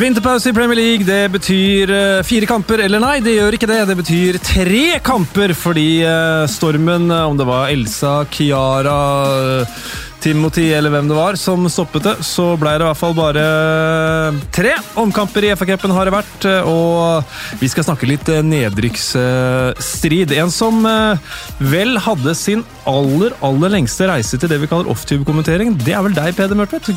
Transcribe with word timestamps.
Vinterpause 0.00 0.48
i 0.48 0.52
Premier 0.56 0.78
League, 0.78 1.04
det 1.04 1.28
betyr 1.28 1.90
eh, 1.92 2.22
fire 2.24 2.46
kamper. 2.48 2.80
Eller 2.86 3.02
nei, 3.02 3.18
det 3.20 3.34
gjør 3.34 3.56
ikke 3.58 3.68
det. 3.68 3.80
Det 3.90 3.96
betyr 3.98 4.38
tre 4.40 4.84
kamper, 5.04 5.52
fordi 5.52 6.00
eh, 6.08 6.44
stormen, 6.48 7.10
eh, 7.12 7.26
om 7.28 7.36
det 7.36 7.44
var 7.44 7.68
Elsa, 7.68 8.14
Kiara 8.32 8.96
Timothy 10.20 10.68
eller 10.76 10.92
hvem 10.92 11.08
det 11.10 11.16
var 11.16 11.38
som 11.40 11.64
stoppet 11.72 12.04
det, 12.06 12.14
så 12.26 12.52
ble 12.60 12.74
det 12.76 12.84
i 12.84 12.88
hvert 12.88 13.00
fall 13.00 13.16
bare 13.16 13.44
tre 14.54 14.74
omkamper 15.00 15.46
i 15.46 15.52
FA-cupen 15.56 15.94
har 15.94 16.08
det 16.08 16.14
vært. 16.14 16.46
Og 16.68 17.60
vi 17.60 17.70
skal 17.72 17.86
snakke 17.86 18.08
litt 18.08 18.28
eh, 18.32 18.42
nedrykksstrid. 18.44 20.34
En 20.40 20.52
som 20.54 20.84
eh, 20.88 21.36
vel 21.72 21.96
hadde 22.04 22.34
sin 22.38 22.64
aller, 22.88 23.34
aller 23.44 23.74
lengste 23.74 24.08
reise 24.10 24.38
til 24.40 24.50
det 24.50 24.60
vi 24.62 24.68
kaller 24.70 24.90
off-tube-kommentering. 24.92 25.74
Det 25.80 25.94
er 25.96 26.04
vel 26.06 26.16
deg, 26.16 26.34
Peder 26.36 26.58
Mørtvedt. 26.58 26.90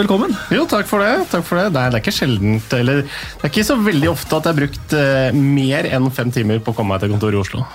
Velkommen. 0.00 0.34
Jo, 0.54 0.66
takk 0.70 0.88
for 0.90 1.04
det. 1.04 1.26
takk 1.32 1.46
for 1.46 1.60
Det 1.60 1.68
er, 1.68 1.92
det 1.92 2.00
er 2.00 2.04
ikke 2.04 2.16
sjeldent, 2.16 2.76
eller 2.76 3.02
det 3.04 3.44
er 3.44 3.52
ikke 3.52 3.66
så 3.66 3.78
veldig 3.80 4.10
ofte 4.12 4.38
at 4.38 4.48
jeg 4.48 4.54
har 4.54 4.60
brukt 4.62 4.96
eh, 4.96 5.40
mer 5.60 5.90
enn 5.90 6.10
fem 6.14 6.32
timer 6.34 6.62
på 6.64 6.74
å 6.74 6.78
komme 6.78 6.94
meg 6.94 7.04
til 7.04 7.12
kontoret 7.14 7.38
i 7.38 7.42
Oslo. 7.42 7.66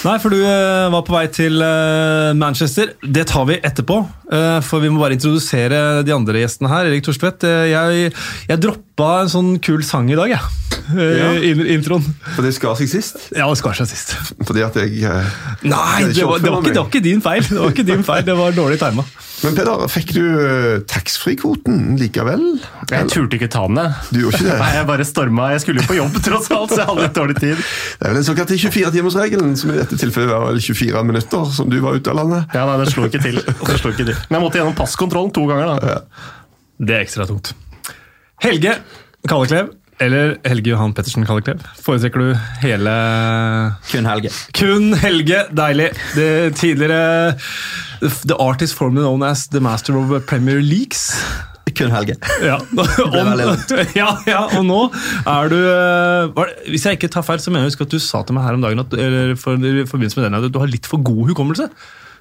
Nei, 0.00 0.16
for 0.22 0.32
du 0.32 0.40
eh, 0.40 0.88
var 0.92 1.04
på 1.04 1.12
vei 1.12 1.26
til 1.34 1.60
eh, 1.64 2.30
Manchester. 2.38 2.94
Det 3.02 3.26
tar 3.30 3.46
vi 3.50 3.60
etterpå. 3.60 4.00
Eh, 4.40 4.58
for 4.66 4.82
vi 4.82 4.90
må 4.92 5.00
bare 5.02 5.16
introdusere 5.18 6.02
de 6.06 6.14
andre 6.14 6.42
gjestene 6.42 6.70
her. 6.72 6.88
Erik 6.90 7.06
Torstvedt, 7.06 7.46
jeg, 7.46 7.72
jeg, 7.74 8.14
jeg 8.48 8.62
droppa 9.00 9.22
en 9.24 9.30
sånn 9.32 9.52
kul 9.64 9.82
sang 9.86 10.10
i 10.12 10.16
dag, 10.18 10.28
jeg. 10.28 10.40
eh, 10.90 11.18
Ja. 11.20 11.30
introen. 11.74 12.02
For 12.34 12.42
det 12.42 12.52
skar 12.54 12.74
seg 12.76 12.88
sist. 12.88 13.16
Ja, 13.36 13.46
det 13.48 13.58
skar 13.58 13.72
seg 13.74 13.86
sist. 13.88 14.12
Fordi 14.44 14.62
at 14.64 14.74
jeg 14.76 15.02
eh, 15.04 15.24
Nei, 15.62 16.04
det 16.12 16.24
var, 16.26 16.38
det, 16.38 16.50
var 16.50 16.60
ikke, 16.60 16.72
det 16.74 16.80
var 16.80 16.88
ikke 16.90 17.02
din 17.04 17.20
feil. 17.22 17.42
Det 17.42 17.58
var 17.60 17.70
ikke 17.70 17.86
din 17.86 18.02
feil, 18.04 18.24
det 18.26 18.36
var 18.36 18.52
dårlig 18.52 18.78
tima. 18.80 19.04
Men 19.42 19.54
Peder, 19.56 19.86
fikk 19.88 20.10
du 20.12 20.24
eh, 20.36 20.80
taxfree-kvoten 20.84 21.96
likevel? 21.96 22.42
Jeg 22.90 23.08
turte 23.08 23.38
ikke 23.38 23.48
ta 23.48 23.62
den, 23.70 23.78
jeg. 23.80 23.94
Du 24.12 24.18
gjorde 24.24 24.36
ikke 24.36 24.50
det? 24.50 24.58
Nei, 24.64 24.72
jeg 24.76 24.86
bare 24.90 25.06
storma. 25.08 25.46
Jeg 25.54 25.62
skulle 25.64 25.80
jo 25.80 25.86
på 25.88 25.96
jobb, 25.96 26.18
tross 26.26 26.50
alt, 26.52 26.74
så 26.74 26.82
jeg 26.82 26.90
hadde 26.90 27.06
litt 27.06 27.16
dårlig 27.16 27.38
tid. 27.40 27.56
Det 27.56 28.04
er 28.04 28.12
vel 28.12 28.20
den 28.20 28.28
såkalte 28.28 28.58
24-timersregelen, 28.60 29.56
som 29.56 29.72
i 29.72 29.78
dette 29.80 29.96
tilfellet 29.96 30.28
var 30.34 30.44
vel 30.50 30.60
24 30.60 31.06
minutter, 31.08 31.48
som 31.56 31.70
du 31.72 31.78
var 31.80 31.96
ute 31.96 32.12
av 32.12 32.20
landet. 32.20 32.52
Ja, 32.52 32.66
nei, 32.68 32.76
det 32.84 32.92
slo 32.92 33.08
ikke 33.08 33.22
til. 33.24 33.40
Det 33.40 33.80
slo 33.80 33.94
ikke 33.94 34.10
til. 34.10 34.20
Men 34.28 34.40
jeg 34.40 34.44
måtte 34.44 34.60
gjennom 34.60 34.76
passkontrollen 34.76 35.32
to 35.32 35.46
ganger. 35.48 35.78
da. 35.80 36.04
Det 36.80 36.96
er 36.98 37.06
ekstra 37.08 37.24
tungt. 37.30 37.54
Helge 38.40 38.72
Kalleklev, 39.28 39.66
eller 40.00 40.38
Helge 40.48 40.72
Johan 40.72 40.94
Pettersen 40.96 41.26
Kalleklev. 41.28 41.60
Foretrekker 41.84 42.22
du 42.22 42.30
hele 42.62 42.94
Kun 43.90 44.08
Helge. 44.08 44.30
Kun 44.56 44.94
Helge, 44.96 45.42
deilig. 45.52 45.90
Det 46.16 46.56
tidligere 46.56 47.34
The 48.00 48.38
artist 48.40 48.78
formerly 48.78 49.04
known 49.04 49.22
as 49.22 49.46
the 49.52 49.60
master 49.60 49.98
of 50.00 50.14
Premier 50.26 50.62
Leagues. 50.64 51.10
Kun 51.76 51.92
Helge. 51.92 52.16
Ja, 52.40 52.56
og, 52.80 52.88
ja, 54.00 54.08
ja, 54.24 54.40
og 54.56 54.64
nå 54.64 54.80
er 55.28 55.52
du 55.52 55.58
eh, 55.60 56.32
det, 56.32 56.48
Hvis 56.72 56.88
jeg 56.88 56.96
ikke 56.96 57.12
tar 57.12 57.26
feil, 57.28 57.44
så 57.44 57.52
mener 57.52 57.68
jeg 57.68 57.76
at 57.84 57.92
du 57.92 58.00
sa 58.00 58.24
til 58.24 58.38
meg 58.38 58.48
her 58.48 58.56
om 58.56 58.64
dagen 58.64 58.80
at, 58.82 58.96
eller 58.96 59.36
for, 59.36 59.60
i 59.60 59.84
forbindelse 59.84 60.16
med 60.16 60.30
den, 60.30 60.40
at 60.40 60.48
du 60.48 60.62
har 60.64 60.72
litt 60.72 60.88
for 60.88 61.04
god 61.04 61.34
hukommelse. 61.34 61.68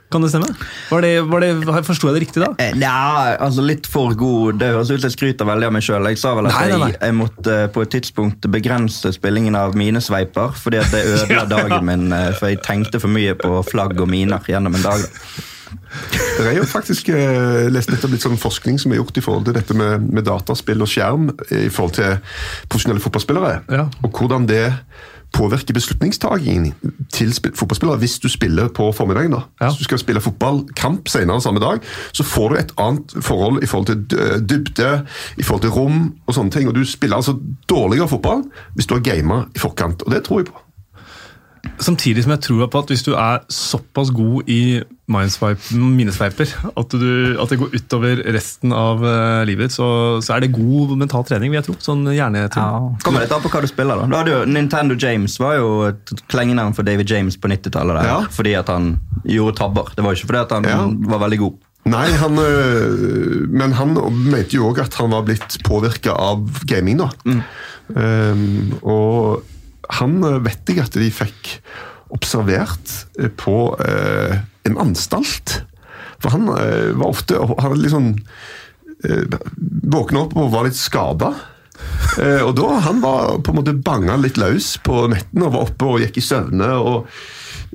Kan 0.09 0.23
det 0.25 0.31
stemme? 0.31 0.47
Var 0.89 1.03
det, 1.05 1.09
var 1.29 1.43
det, 1.43 1.49
Forsto 1.85 2.07
jeg 2.09 2.15
det 2.17 2.21
riktig 2.25 2.41
da? 2.41 2.47
Eh, 2.57 2.71
Ja, 2.81 3.35
altså 3.37 3.61
litt 3.61 3.85
for 3.89 4.15
god 4.17 4.57
Det 4.61 4.71
høres 4.73 4.89
ut 4.89 5.03
som 5.03 5.09
jeg 5.09 5.15
skryter 5.17 5.45
veldig 5.45 5.67
av 5.69 5.75
meg 5.75 5.85
sjøl. 5.85 6.07
Jeg 6.09 6.17
sa 6.21 6.31
vel 6.37 6.49
at 6.49 6.55
Nei, 6.57 6.63
nei, 6.71 6.79
nei. 6.81 6.87
Jeg, 6.95 7.01
jeg 7.05 7.17
måtte 7.19 7.57
eh, 7.65 7.67
på 7.75 7.83
et 7.85 7.91
tidspunkt 7.93 8.47
begrense 8.49 9.11
spillingen 9.13 9.55
av 9.59 9.77
mine 9.77 10.01
sveiper, 10.01 10.55
fordi 10.57 10.81
at 10.81 10.89
det 10.95 11.03
ødela 11.11 11.29
Ja, 11.39 11.45
dagen 11.51 11.85
min. 11.85 12.07
eh, 12.15 12.31
For 12.39 12.49
jeg 12.49 12.63
tenkte 12.65 12.99
for 13.03 13.13
mye 13.13 13.37
på 13.37 13.61
flagg 13.69 13.99
og 14.01 14.09
miner 14.09 14.41
gjennom 14.49 14.75
en 14.79 14.87
dag. 14.87 15.05
Det 16.39 16.47
er 16.49 16.55
jo 16.57 16.65
faktisk 16.65 17.09
eh, 17.13 17.67
lest 17.69 17.91
nettopp 17.93 18.13
litt 18.15 18.23
sånn 18.25 18.39
forskning 18.41 18.79
som 18.81 18.93
er 18.93 18.97
gjort 19.03 19.17
i 19.19 19.23
forhold 19.25 19.45
til 19.49 19.55
dette 19.57 19.75
med, 19.77 20.07
med 20.09 20.25
dataspill 20.25 20.81
og 20.81 20.89
skjerm 20.89 21.29
i 21.53 21.67
forhold 21.69 21.93
til 21.99 22.17
profesjonelle 22.71 23.03
fotballspillere. 23.03 23.53
Ja. 23.77 23.85
Og 24.01 24.09
hvordan 24.17 24.47
det 24.49 24.63
påvirker 25.33 25.73
beslutningstakingen 25.73 26.73
til 27.13 27.33
fotballspillere 27.55 28.01
hvis 28.01 28.19
du 28.19 28.29
spiller 28.29 28.67
på 28.67 28.91
formiddagen. 28.91 29.31
da. 29.31 29.41
Ja. 29.61 29.69
Hvis 29.69 29.77
du 29.77 29.83
skal 29.83 29.99
spille 30.01 30.21
fotballkamp 30.21 31.07
senere 31.07 31.41
samme 31.41 31.59
dag, 31.59 31.79
så 32.13 32.23
får 32.23 32.49
du 32.49 32.55
et 32.55 32.73
annet 32.77 33.13
forhold 33.21 33.63
i 33.63 33.69
forhold 33.69 33.85
til 33.85 34.49
dybde, 34.49 35.05
i 35.37 35.43
forhold 35.43 35.61
til 35.61 35.69
rom 35.69 36.13
og 36.27 36.33
sånne 36.33 36.51
ting. 36.51 36.67
Og 36.67 36.75
du 36.75 36.83
spiller 36.85 37.15
altså 37.15 37.37
dårligere 37.69 38.07
fotball 38.07 38.43
hvis 38.75 38.89
du 38.89 38.95
har 38.97 39.05
gama 39.05 39.43
i 39.55 39.59
forkant, 39.59 40.01
og 40.01 40.11
det 40.11 40.23
tror 40.23 40.39
jeg 40.39 40.51
på. 40.51 40.68
Samtidig 41.79 42.23
som 42.25 42.33
jeg 42.35 42.41
tror 42.43 42.67
på 42.71 42.79
at 42.83 42.89
hvis 42.91 43.03
du 43.07 43.13
er 43.15 43.39
såpass 43.53 44.09
god 44.15 44.49
i 44.51 44.81
minesveiper 45.09 46.51
at, 46.77 46.91
du, 46.93 47.37
at 47.41 47.49
det 47.49 47.57
går 47.61 47.71
utover 47.77 48.19
resten 48.35 48.73
av 48.75 49.01
eh, 49.07 49.43
livet 49.49 49.69
ditt, 49.69 49.75
så, 49.77 49.87
så 50.23 50.35
er 50.35 50.43
det 50.43 50.51
god 50.53 50.91
mental 50.99 51.23
trening, 51.25 51.53
vil 51.53 51.59
jeg 51.61 51.67
tro. 51.69 51.77
Sånn 51.83 52.03
hjernetrening. 52.13 52.99
Kommer 53.05 53.23
litt 53.23 53.33
an 53.35 53.41
på 53.43 53.51
hva 53.53 53.61
du 53.63 53.69
spiller. 53.71 54.03
da. 54.03 54.09
da 54.11 54.21
hadde 54.21 54.35
jo, 54.35 54.41
Nintendo 54.51 54.97
James 54.99 55.37
var 55.41 55.55
jo 55.59 55.71
et 55.89 56.13
klengenavn 56.31 56.75
for 56.77 56.87
David 56.87 57.09
James 57.09 57.39
på 57.39 57.49
90-tallet. 57.51 58.03
Ja. 58.05 58.19
Fordi 58.35 58.53
at 58.59 58.69
han 58.73 58.93
gjorde 59.25 59.57
tabber. 59.63 59.89
Det 59.95 60.05
var 60.05 60.13
jo 60.13 60.21
ikke 60.21 60.31
fordi 60.33 60.43
at 60.45 60.55
han 60.57 60.69
Ja. 60.69 60.79
var 61.15 61.23
veldig 61.25 61.41
god. 61.45 61.57
Nei, 61.89 62.05
han, 62.21 62.35
øh, 62.37 63.47
men 63.49 63.71
han 63.73 63.95
mente 64.29 64.57
jo 64.59 64.67
òg 64.69 64.81
at 64.83 64.93
han 64.99 65.09
var 65.15 65.23
blitt 65.25 65.55
påvirka 65.65 66.11
av 66.13 66.43
gaming, 66.69 66.99
da. 66.99 67.07
Um, 67.95 68.75
og 68.83 69.39
han 69.97 70.19
øh, 70.23 70.39
vet 70.45 70.69
jeg 70.69 70.83
at 70.83 70.97
de 70.97 71.09
fikk 71.13 71.55
observert 72.13 72.95
øh, 73.19 73.31
på 73.37 73.57
eh, 73.85 74.39
en 74.69 74.77
anstalt. 74.81 75.63
For 76.19 76.33
han 76.35 76.49
eh, 76.51 76.91
var 76.99 77.13
ofte 77.13 77.39
Han 77.39 77.85
sånn 77.91 78.09
øh, 79.07 79.39
Våkna 79.89 80.25
opp 80.25 80.35
og 80.37 80.51
var 80.53 80.67
litt 80.67 80.77
skada. 80.77 81.33
Eh, 82.19 82.41
og 82.43 82.55
da 82.59 82.79
han 82.85 82.99
var 83.03 83.39
på 83.43 83.53
en 83.53 83.61
måte 83.61 83.73
banga 83.73 84.17
litt 84.19 84.39
løs 84.39 84.75
på 84.83 85.07
nettene 85.11 85.47
og 85.47 85.55
var 85.55 85.69
oppe 85.69 85.87
og 85.87 86.03
gikk 86.03 86.19
i 86.19 86.25
søvne. 86.25 86.73
og 86.75 87.07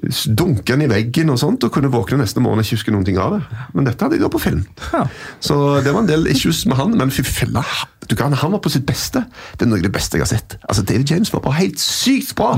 Dunka 0.05 0.77
i 0.77 0.89
veggen 0.91 1.31
og 1.33 1.39
sånt, 1.41 1.65
og 1.65 1.73
kunne 1.73 1.89
våkne 1.93 2.19
neste 2.21 2.43
morgen 2.43 2.61
og 2.61 2.67
ikke 2.67 2.77
huske 2.77 2.93
noen 2.93 3.07
ting 3.07 3.19
av 3.21 3.37
det. 3.37 3.61
Men 3.73 3.87
dette 3.89 4.05
hadde 4.05 4.19
jeg 4.19 4.25
da 4.25 4.31
på 4.33 4.43
film. 4.43 4.65
Ja. 4.93 5.05
Så 5.41 5.57
det 5.85 5.95
var 5.95 6.03
en 6.03 6.11
del 6.11 6.29
issues 6.29 6.65
med 6.69 6.77
han, 6.81 6.97
men 6.99 7.15
fy 7.15 7.25
fella, 7.25 7.63
du 8.09 8.17
kan, 8.17 8.33
han 8.33 8.53
var 8.53 8.61
på 8.65 8.71
sitt 8.73 8.87
beste. 8.87 9.25
Det 9.59 9.67
er 9.67 9.71
noe 9.73 9.79
av 9.81 9.87
det 9.89 9.93
beste 9.95 10.19
jeg 10.19 10.27
har 10.27 10.33
sett. 10.37 10.57
Altså, 10.69 10.83
David 10.85 11.11
James 11.11 11.33
var 11.33 11.41
bare 11.47 11.61
helt 11.63 11.81
sykt 11.83 12.35
bra! 12.39 12.55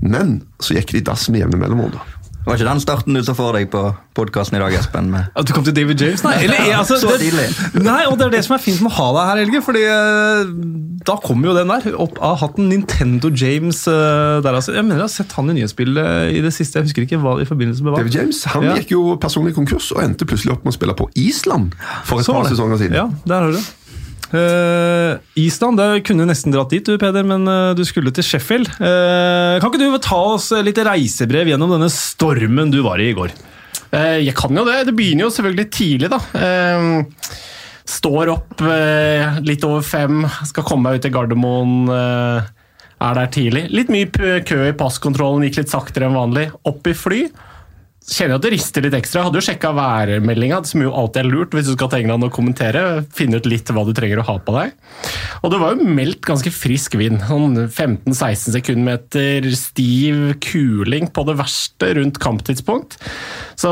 Men 0.00 0.40
så 0.60 0.74
gikk 0.78 0.92
det 0.94 1.02
i 1.04 1.06
dass 1.10 1.28
med 1.30 1.40
jevne 1.44 1.60
mellomrom. 1.60 1.92
da. 1.98 2.06
Var 2.40 2.56
ikke 2.56 2.70
den 2.70 2.80
starten 2.80 3.12
du 3.14 3.20
så 3.22 3.34
for 3.36 3.52
deg 3.52 3.66
på 3.70 3.80
podkasten 4.16 4.56
i 4.56 4.60
dag, 4.62 4.72
Espen? 4.72 5.10
Med 5.12 5.26
At 5.36 5.44
du 5.46 5.52
kom 5.52 5.62
til 5.62 5.74
David 5.76 6.00
James? 6.00 6.22
Nei, 6.24 6.38
eller, 6.46 6.70
altså, 6.78 6.96
så 7.02 7.10
det, 7.12 7.18
tidlig. 7.20 7.44
nei, 7.84 8.06
og 8.08 8.16
det 8.18 8.26
er 8.26 8.32
det 8.32 8.40
som 8.46 8.54
er 8.56 8.62
fint 8.64 8.80
med 8.80 8.88
å 8.88 8.94
ha 8.96 9.08
deg 9.12 9.28
her, 9.28 9.40
Helge. 9.44 9.60
fordi 9.66 9.82
eh, 9.84 10.54
da 11.04 11.18
kommer 11.20 11.50
jo 11.50 11.54
den 11.58 11.68
der 11.68 11.98
opp 12.00 12.16
av 12.24 12.38
hatten. 12.40 12.70
Nintendo 12.72 13.28
James 13.36 13.82
eh, 13.92 14.40
der 14.40 14.56
altså. 14.56 14.72
Jeg 14.72 14.86
mener 14.88 15.02
jeg 15.02 15.06
har 15.10 15.12
sett 15.12 15.36
han 15.36 15.52
i 15.52 15.58
nyhetsbildet 15.60 16.32
i 16.32 16.40
det 16.48 16.54
siste. 16.56 16.80
Jeg 16.80 16.88
husker 16.88 17.04
ikke 17.04 17.20
hva 17.20 17.36
i 17.44 17.46
forbindelse 17.48 17.84
med 17.84 17.92
hva. 17.92 18.00
David 18.00 18.16
James 18.22 18.40
han 18.54 18.66
Ja. 18.70 18.74
gikk 18.80 18.96
jo 18.96 19.04
personlig 19.20 19.52
konkurs 19.60 19.90
og 19.92 20.00
endte 20.06 20.24
plutselig 20.28 20.56
opp 20.56 20.64
med 20.64 20.72
å 20.72 20.78
spille 20.80 20.96
på 20.96 21.10
Island 21.20 21.76
for 22.08 22.24
et 22.24 22.28
Så 22.30 22.32
par 22.40 22.48
sesonger 22.48 22.80
siden. 22.80 22.96
Ja, 23.02 23.06
der 23.28 23.36
har 23.44 23.52
du 23.52 23.60
det. 23.60 23.66
Eh, 24.30 25.18
Island, 25.42 25.80
det 25.80 26.04
kunne 26.06 26.26
nesten 26.28 26.54
dratt 26.54 26.70
dit, 26.70 26.86
du 26.86 26.98
Peder, 27.00 27.26
men 27.26 27.48
uh, 27.50 27.72
du 27.74 27.82
skulle 27.86 28.12
til 28.14 28.26
Sheffield. 28.26 28.70
Uh, 28.78 29.58
kan 29.58 29.70
ikke 29.70 29.80
du 29.82 29.96
ta 30.04 30.20
oss 30.36 30.50
litt 30.62 30.78
reisebrev 30.86 31.50
gjennom 31.50 31.74
denne 31.74 31.90
stormen 31.90 32.70
du 32.70 32.80
var 32.86 33.02
i 33.02 33.10
i 33.10 33.16
går? 33.16 33.34
Jeg 33.90 34.36
kan 34.38 34.54
jo 34.54 34.62
det. 34.68 34.84
Det 34.86 34.94
begynner 34.94 35.24
jo 35.24 35.32
selvfølgelig 35.34 35.64
tidlig, 35.74 36.10
da. 36.12 36.20
Står 37.90 38.30
opp 38.30 38.62
litt 39.42 39.66
over 39.66 39.82
fem, 39.82 40.20
skal 40.46 40.62
komme 40.68 40.86
meg 40.86 41.00
ut 41.00 41.02
til 41.08 41.14
Gardermoen. 41.16 41.90
Er 41.90 43.18
der 43.18 43.32
tidlig. 43.34 43.64
Litt 43.74 43.90
mye 43.90 44.38
kø 44.46 44.60
i 44.68 44.76
passkontrollen, 44.78 45.42
gikk 45.48 45.58
litt 45.64 45.74
saktere 45.74 46.06
enn 46.06 46.14
vanlig. 46.14 46.46
Opp 46.70 46.86
i 46.86 46.94
fly. 46.94 47.24
Kjenner 48.00 48.38
at 48.38 48.44
det 48.46 48.54
rister 48.54 48.82
litt 48.82 48.96
ekstra. 48.96 49.26
Hadde 49.26 49.38
jo 49.38 49.44
sjekka 49.44 49.70
værmeldinga, 49.76 50.62
som 50.66 50.82
jo 50.82 50.92
alltid 50.96 51.20
er 51.20 51.28
lurt 51.30 51.52
hvis 51.54 51.68
du 51.68 51.74
skal 51.74 51.90
til 51.92 52.02
England 52.02 52.26
og 52.26 52.32
kommentere. 52.34 52.82
Finne 53.14 53.38
ut 53.38 53.48
litt 53.48 53.70
hva 53.70 53.84
du 53.86 53.92
trenger 53.96 54.22
å 54.22 54.26
ha 54.26 54.36
på 54.40 54.54
deg. 54.56 54.72
Og 55.44 55.52
det 55.52 55.60
var 55.60 55.76
jo 55.76 55.88
meldt 56.00 56.24
ganske 56.26 56.52
frisk 56.54 56.96
vind. 56.98 57.20
Sånn 57.28 57.58
15-16 57.68 58.56
sekundmeter 58.56 59.50
stiv 59.58 60.22
kuling 60.42 61.12
på 61.12 61.26
det 61.28 61.36
verste 61.42 61.92
rundt 62.00 62.20
kamptidspunkt. 62.24 62.96
Så 63.60 63.70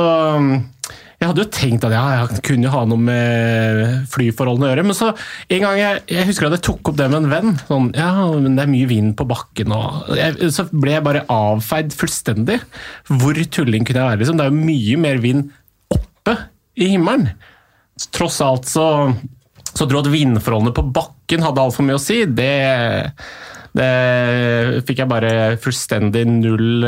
jeg 1.18 1.26
hadde 1.26 1.42
jo 1.42 1.50
tenkt 1.50 1.84
at 1.88 1.94
ja, 1.96 2.02
jeg 2.14 2.42
kunne 2.46 2.70
ha 2.70 2.80
noe 2.86 3.02
med 3.02 3.80
flyforholdene 4.12 4.68
å 4.68 4.70
gjøre, 4.70 4.84
men 4.86 4.94
så 4.94 5.08
en 5.10 5.64
gang 5.64 5.78
jeg, 5.80 6.02
jeg 6.14 6.26
husker 6.28 6.46
at 6.46 6.54
jeg 6.54 6.64
tok 6.68 6.92
opp 6.92 6.98
det 7.00 7.08
med 7.10 7.18
en 7.18 7.32
venn. 7.32 7.56
Sånn, 7.66 7.88
ja, 7.98 8.12
men 8.38 8.54
det 8.54 8.62
er 8.62 8.70
mye 8.70 8.90
vind 8.90 9.16
på 9.18 9.26
bakken 9.26 9.74
og 9.74 10.12
jeg, 10.14 10.52
Så 10.54 10.68
ble 10.70 10.94
jeg 10.94 11.06
bare 11.08 11.24
avfeid 11.34 11.90
fullstendig. 11.98 12.60
Hvor 13.10 13.40
tulling 13.50 13.88
kunne 13.88 14.04
jeg 14.04 14.12
være? 14.12 14.20
Liksom? 14.22 14.38
Det 14.38 14.46
er 14.46 14.54
jo 14.54 14.68
mye 14.70 15.00
mer 15.08 15.18
vind 15.24 15.50
oppe 15.96 16.36
i 16.78 16.92
himmelen. 16.94 17.32
Tross 18.14 18.38
alt 18.46 18.70
så 18.70 18.86
så 19.78 19.86
dro 19.86 20.00
at 20.00 20.10
vindforholdene 20.10 20.74
på 20.74 20.86
bakken 20.94 21.44
hadde 21.44 21.62
altfor 21.62 21.86
mye 21.86 21.98
å 21.98 22.02
si. 22.02 22.22
Det, 22.26 22.54
det 23.78 23.90
fikk 24.88 25.02
jeg 25.02 25.10
bare 25.10 25.32
fullstendig 25.62 26.24
null 26.30 26.86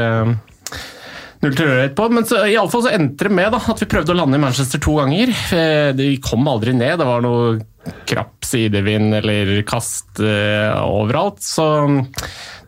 eh, 1.41 1.47
Null 1.47 1.57
tilhørighet 1.57 1.97
på, 1.97 2.09
men 2.13 2.27
så, 2.29 2.43
i 2.45 2.57
alle 2.61 2.71
fall 2.73 2.85
så 2.85 2.93
endte 2.93 3.25
det 3.29 3.33
med 3.33 3.53
da, 3.55 3.61
at 3.73 3.81
vi 3.81 3.89
prøvde 3.89 4.13
å 4.13 4.19
lande 4.19 4.37
i 4.37 4.43
Manchester 4.43 4.81
to 4.83 4.99
ganger. 5.01 5.33
Eh, 5.57 5.91
Vi 5.97 6.17
kom 6.21 6.49
aldri 6.49 6.75
ned. 6.77 6.99
Det 7.01 7.09
var 7.09 7.25
noe 7.25 7.59
krapp 8.05 8.45
sidevind 8.45 9.15
eller 9.23 9.63
kast 9.69 10.21
eh, 10.21 10.75
overalt. 10.85 11.41
Så 11.41 11.65
mm, 11.89 12.03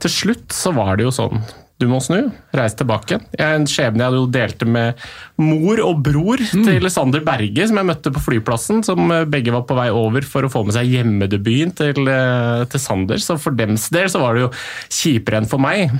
til 0.01 0.11
slutt 0.11 0.57
så 0.57 0.73
var 0.73 0.97
det 0.97 1.05
jo 1.05 1.13
sånn 1.13 1.45
du 1.83 1.89
må 1.91 1.99
snu, 1.99 2.29
reise 2.55 2.77
tilbake. 2.79 3.17
Jeg 3.35 3.43
er 3.43 3.57
en 3.59 3.65
skjebne 3.67 4.05
jeg 4.07 4.15
jo 4.15 4.27
delte 4.31 4.69
med 4.71 5.01
mor 5.43 5.81
og 5.83 6.03
bror 6.07 6.39
til 6.53 6.87
Sander 6.95 7.25
Berge, 7.27 7.65
som 7.67 7.81
jeg 7.81 7.89
møtte 7.89 8.13
på 8.15 8.23
flyplassen. 8.23 8.85
Som 8.87 9.11
eh, 9.11 9.25
begge 9.27 9.55
var 9.55 9.65
på 9.67 9.75
vei 9.75 9.89
over 9.91 10.23
for 10.23 10.47
å 10.47 10.53
få 10.53 10.63
med 10.69 10.77
seg 10.77 10.93
hjemmedebuten 10.93 11.75
til, 11.81 12.07
eh, 12.07 12.63
til 12.71 12.83
Sander. 12.83 13.19
Så 13.23 13.35
for 13.43 13.59
dems 13.59 13.89
del 13.95 14.07
så 14.13 14.23
var 14.23 14.39
det 14.39 14.45
jo 14.47 14.53
kjipere 14.95 15.43
enn 15.43 15.51
for 15.51 15.63
meg. 15.63 15.91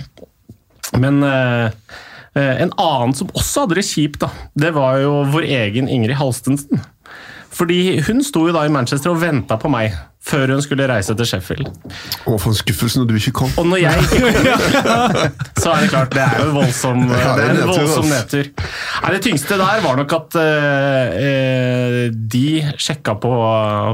Men 1.03 1.23
eh, 1.27 1.67
eh, 1.67 2.09
en 2.41 2.71
annen 2.81 3.13
som 3.17 3.29
også 3.37 3.67
hadde 3.67 3.77
det 3.77 3.85
kjipt, 3.85 4.23
da, 4.23 4.31
det 4.57 4.73
var 4.77 5.03
jo 5.03 5.19
vår 5.35 5.45
egen 5.45 5.91
Ingrid 5.93 6.17
Halstensen. 6.17 6.81
Fordi 7.53 8.01
hun 8.07 8.23
sto 8.25 8.47
jo 8.49 8.55
da 8.55 8.65
i 8.65 8.73
Manchester 8.73 9.13
og 9.13 9.21
venta 9.21 9.59
på 9.61 9.69
meg 9.73 9.93
før 10.23 10.53
hun 10.55 10.63
skulle 10.63 10.87
reise 10.87 11.15
til 11.19 11.27
Sheffield. 11.27 11.67
Å, 11.67 12.37
for 12.39 12.53
en 12.53 12.57
skuffelse 12.57 13.01
når 13.01 13.09
du 13.11 13.17
ikke 13.19 13.35
kom. 13.43 13.55
Og 13.59 13.67
når 13.69 13.83
jeg 13.83 14.05
ikke 14.05 14.21
kommer, 14.23 15.25
så 15.63 15.73
er 15.75 15.83
det 15.83 15.89
klart 15.91 16.15
det 16.15 16.23
er 16.23 16.37
jo 16.39 16.45
en 16.47 16.59
voldsom, 16.61 17.01
det 17.11 17.19
Ja, 17.19 17.33
det 17.37 17.47
er 17.49 17.57
en 17.57 17.73
voldsom 17.73 18.07
nedtur. 18.09 18.53
Nei, 19.03 19.11
det 19.17 19.23
tyngste 19.27 19.59
der 19.61 19.83
var 19.85 19.99
nok 19.99 20.15
at 20.21 20.39
eh, 20.43 21.17
eh, 21.27 21.99
de 22.37 22.47
sjekka 22.79 23.17
på, 23.23 23.33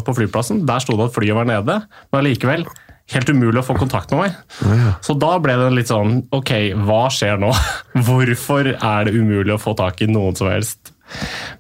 på 0.05 0.17
flyplassen. 0.21 0.63
Der 0.69 0.85
sto 0.85 0.99
det 1.01 1.09
at 1.09 1.17
flyet 1.17 1.39
var 1.39 1.49
nede, 1.49 1.81
men 2.13 2.21
allikevel 2.21 2.69
helt 3.15 3.31
umulig 3.33 3.63
å 3.63 3.67
få 3.67 3.77
kontakt 3.79 4.13
med 4.13 4.27
meg. 4.27 4.99
Så 5.05 5.17
da 5.19 5.35
ble 5.43 5.57
det 5.61 5.69
litt 5.77 5.91
sånn 5.91 6.21
Ok, 6.35 6.53
hva 6.85 7.07
skjer 7.13 7.41
nå? 7.41 7.53
Hvorfor 8.07 8.73
er 8.75 9.09
det 9.09 9.17
umulig 9.17 9.55
å 9.55 9.63
få 9.63 9.75
tak 9.79 10.03
i 10.05 10.11
noen 10.11 10.37
som 10.39 10.51
helst? 10.53 10.93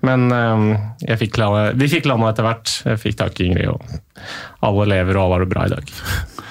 Men 0.04 0.28
eh, 0.34 0.66
jeg 1.08 1.22
fikk 1.24 1.38
landa, 1.40 1.70
vi 1.78 1.88
fikk 1.88 2.08
landa 2.10 2.32
etter 2.32 2.44
hvert. 2.44 2.74
Jeg 2.84 3.00
fikk 3.00 3.16
tak 3.22 3.40
i 3.40 3.48
Ingrid, 3.48 3.72
og 3.72 4.68
alle 4.68 4.90
lever 4.92 5.16
og 5.16 5.24
alle 5.24 5.38
har 5.38 5.46
det 5.46 5.52
bra 5.54 5.64
i 5.68 5.74
dag. 5.76 5.94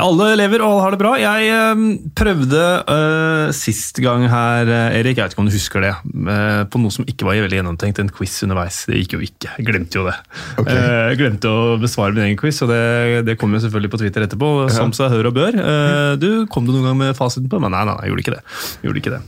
Alle 0.00 0.32
lever 0.34 0.62
og 0.64 0.72
alle 0.72 0.82
har 0.82 0.94
det 0.94 0.98
bra. 0.98 1.12
Jeg 1.20 1.50
eh, 1.54 1.82
prøvde 2.18 2.62
uh, 2.88 3.52
sist 3.54 4.00
gang 4.02 4.24
her, 4.30 4.66
eh, 4.66 4.96
Erik, 4.98 5.20
jeg 5.20 5.28
vet 5.28 5.36
ikke 5.36 5.44
om 5.44 5.50
du 5.50 5.54
husker 5.54 5.84
det, 5.86 5.92
uh, 5.94 6.64
på 6.66 6.80
noe 6.82 6.94
som 6.94 7.06
ikke 7.06 7.28
var 7.28 7.38
veldig 7.44 7.60
gjennomtenkt, 7.60 8.00
en 8.02 8.10
quiz 8.10 8.34
underveis. 8.46 8.80
Det 8.90 8.98
gikk 9.04 9.16
jo 9.16 9.22
ikke. 9.28 9.52
Jeg 9.60 9.68
glemte 9.68 10.00
jo 10.00 10.08
det. 10.08 10.16
Okay. 10.58 10.74
Uh, 10.74 11.12
glemte 11.20 11.52
å 11.52 11.76
besvare 11.82 12.16
min 12.16 12.26
egen 12.26 12.40
quiz, 12.40 12.58
og 12.66 12.72
det, 12.74 13.22
det 13.28 13.38
kom 13.38 13.54
jo 13.54 13.62
selvfølgelig 13.62 13.92
på 13.94 14.02
Twitter 14.02 14.26
etterpå, 14.26 14.50
som 14.74 14.90
seg 14.96 15.14
hør 15.14 15.30
og 15.30 15.38
bør. 15.38 15.60
Uh, 15.62 16.12
du, 16.18 16.28
kom 16.50 16.66
du 16.66 16.74
noen 16.74 16.90
gang 16.90 17.00
med 17.04 17.18
fasiten 17.18 17.50
på? 17.52 17.62
Men 17.62 17.76
nei, 17.76 17.86
nei, 17.86 17.94
nei, 17.94 18.08
jeg 18.08 18.14
gjorde 18.14 18.26
ikke 18.26 18.36
det. 18.36 18.44
Jeg 18.74 18.90
gjorde 18.90 19.04
ikke 19.04 19.14
det. 19.14 19.24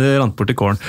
Det 0.00 0.14
rant 0.20 0.36
bort 0.36 0.52
i 0.52 0.60
kålen. 0.60 0.88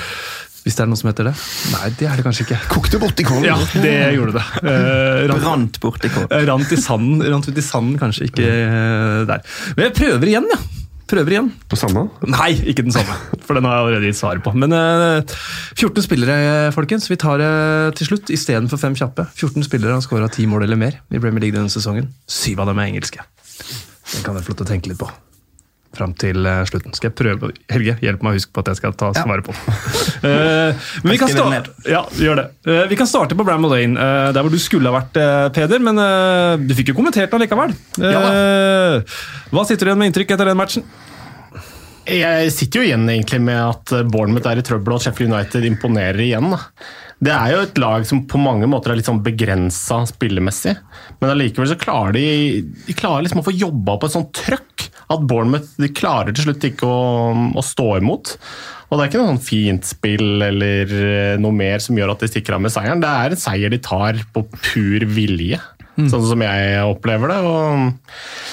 Hvis 0.62 0.76
det 0.78 0.84
er 0.84 0.90
noe 0.92 0.98
som 1.00 1.08
heter 1.10 1.26
det? 1.26 1.32
Nei, 1.72 1.88
det 1.98 2.06
er 2.06 2.20
det 2.20 2.24
kanskje 2.26 2.44
ikke. 2.46 2.58
Kokte 2.70 3.00
borti 3.02 3.24
kålen. 3.26 3.48
Ja, 3.48 3.56
det 3.82 3.94
gjorde 4.14 4.36
det. 4.36 4.44
Eh, 4.62 5.24
rant- 5.30 5.42
Brant 5.42 5.80
borti 5.82 6.10
kålen. 6.14 6.28
jeg 6.30 6.46
Rant 6.52 6.70
i 6.70 6.78
sanden, 6.78 7.24
rant 7.32 7.48
ut 7.50 7.58
i 7.58 7.64
sanden, 7.66 7.96
kanskje 7.98 8.28
ikke 8.30 8.46
eh, 8.46 9.24
der. 9.26 9.42
Men 9.74 9.88
jeg 9.88 9.96
prøver 9.98 10.30
igjen, 10.30 10.46
ja. 10.54 10.60
Prøver 11.12 11.34
igjen. 11.34 11.48
På 11.68 11.76
samme? 11.76 12.06
Nei, 12.30 12.52
ikke 12.70 12.84
den 12.86 12.94
samme, 12.94 13.12
for 13.44 13.58
den 13.58 13.66
har 13.68 13.74
jeg 13.74 13.82
allerede 13.88 14.06
gitt 14.12 14.20
svaret 14.20 14.44
på. 14.46 14.54
Men 14.56 14.72
eh, 14.72 15.34
14 15.74 16.06
spillere, 16.06 16.38
folkens. 16.72 17.10
Vi 17.10 17.18
tar 17.20 17.42
det 17.42 17.50
til 17.98 18.12
slutt 18.12 18.30
istedenfor 18.32 18.80
fem 18.80 18.94
kjappe. 18.96 19.26
14 19.34 19.66
spillere 19.66 19.98
har 19.98 20.06
skåra 20.06 20.30
10 20.30 20.46
mål 20.54 20.64
eller 20.68 20.78
mer 20.80 20.96
i 21.10 21.18
Premier 21.20 21.42
League 21.48 21.58
denne 21.58 21.74
sesongen. 21.74 22.06
Syv 22.30 22.62
av 22.64 22.70
dem 22.70 22.80
er 22.80 22.94
engelske. 22.94 23.26
Den 24.14 24.24
kan 24.24 24.38
jeg 24.38 24.46
få 24.46 24.54
lov 24.54 24.62
til 24.62 24.68
å 24.70 24.72
tenke 24.72 24.94
litt 24.94 25.02
på. 25.02 25.10
Fram 25.92 26.14
til 26.16 26.46
eh, 26.48 26.62
slutten. 26.68 26.94
Skal 26.96 27.10
jeg 27.10 27.16
prøve 27.18 27.50
Helge, 27.72 27.98
hjelp 28.00 28.22
meg 28.24 28.32
å 28.32 28.38
huske 28.38 28.52
på 28.54 28.62
at 28.62 28.70
jeg 28.72 28.80
skal 28.80 28.96
ta 28.96 29.12
svaret 29.18 29.48
på. 29.48 29.56
Eh, 30.22 30.78
men 31.02 31.10
vi 31.10 31.16
kan, 31.18 31.26
Jeg 31.26 31.34
skriver 31.34 31.64
sta 31.64 31.72
det 31.82 31.90
ja, 31.90 32.00
gjør 32.22 32.38
det. 32.38 32.44
Eh, 32.70 32.84
vi 32.92 32.96
kan 33.00 33.08
starte 33.10 33.34
på 33.34 33.42
Bramall 33.46 33.72
Lane, 33.74 34.06
der 34.30 34.44
hvor 34.44 34.52
du 34.54 34.58
skulle 34.62 34.86
ha 34.86 35.00
vært, 35.00 35.18
Peder. 35.56 35.82
Men 35.82 35.98
du 36.62 36.74
fikk 36.78 36.92
jo 36.92 36.94
kommentert 37.00 37.32
den 37.32 37.42
likevel. 37.42 37.74
Ja 37.98 38.20
hva 39.52 39.64
sitter 39.68 39.84
du 39.84 39.90
igjen 39.90 40.00
med 40.00 40.12
inntrykk 40.12 40.32
etter 40.32 40.48
den 40.48 40.56
matchen? 40.56 40.84
Jeg 42.08 42.52
sitter 42.54 42.80
jo 42.80 42.86
igjen 42.86 43.04
egentlig 43.10 43.40
med 43.44 43.58
at 43.60 43.92
Bournemouth 44.10 44.48
er 44.50 44.58
i 44.58 44.64
trøbbel 44.66 44.96
og 44.96 45.02
Sheffield 45.04 45.34
United 45.34 45.66
imponerer 45.68 46.22
igjen. 46.24 46.48
Da. 46.54 46.62
Det 47.22 47.34
er 47.34 47.52
jo 47.52 47.60
et 47.62 47.78
lag 47.78 48.06
som 48.08 48.24
på 48.26 48.40
mange 48.42 48.66
måter 48.70 48.92
er 48.92 48.98
litt 48.98 49.06
sånn 49.06 49.20
begrensa 49.22 50.00
spillemessig, 50.10 50.74
men 51.20 51.30
allikevel 51.30 51.70
så 51.70 51.78
klarer 51.78 52.16
de, 52.16 52.24
de 52.88 52.96
klarer 52.98 53.26
liksom 53.26 53.44
å 53.44 53.46
få 53.46 53.54
jobba 53.54 53.94
på 54.00 54.08
et 54.08 54.16
sånt 54.16 54.32
trøkk 54.40 54.88
at 55.12 55.26
Bournemouth 55.28 55.74
de 55.80 55.90
klarer 55.92 56.34
til 56.34 56.48
slutt 56.48 56.64
ikke 56.68 56.88
å, 56.88 57.32
å 57.56 57.64
stå 57.64 57.88
imot. 58.00 58.36
Og 58.88 58.98
Det 58.98 59.04
er 59.04 59.10
ikke 59.10 59.20
noe 59.22 59.32
sånn 59.32 59.44
fint 59.46 59.86
spill 59.88 60.44
eller 60.44 60.96
eh, 60.96 61.36
noe 61.40 61.56
mer 61.56 61.80
som 61.84 61.96
gjør 61.96 62.12
at 62.12 62.24
de 62.24 62.32
stikker 62.32 62.58
av 62.58 62.64
med 62.64 62.74
seieren. 62.74 63.00
Det 63.00 63.12
er 63.12 63.36
en 63.36 63.40
seier 63.40 63.72
de 63.72 63.80
tar 63.80 64.20
på 64.34 64.44
pur 64.52 65.06
vilje, 65.16 65.60
sånn 65.96 66.26
som 66.28 66.44
jeg 66.44 66.82
opplever 66.88 67.32
det. 67.32 67.40
og 67.46 68.50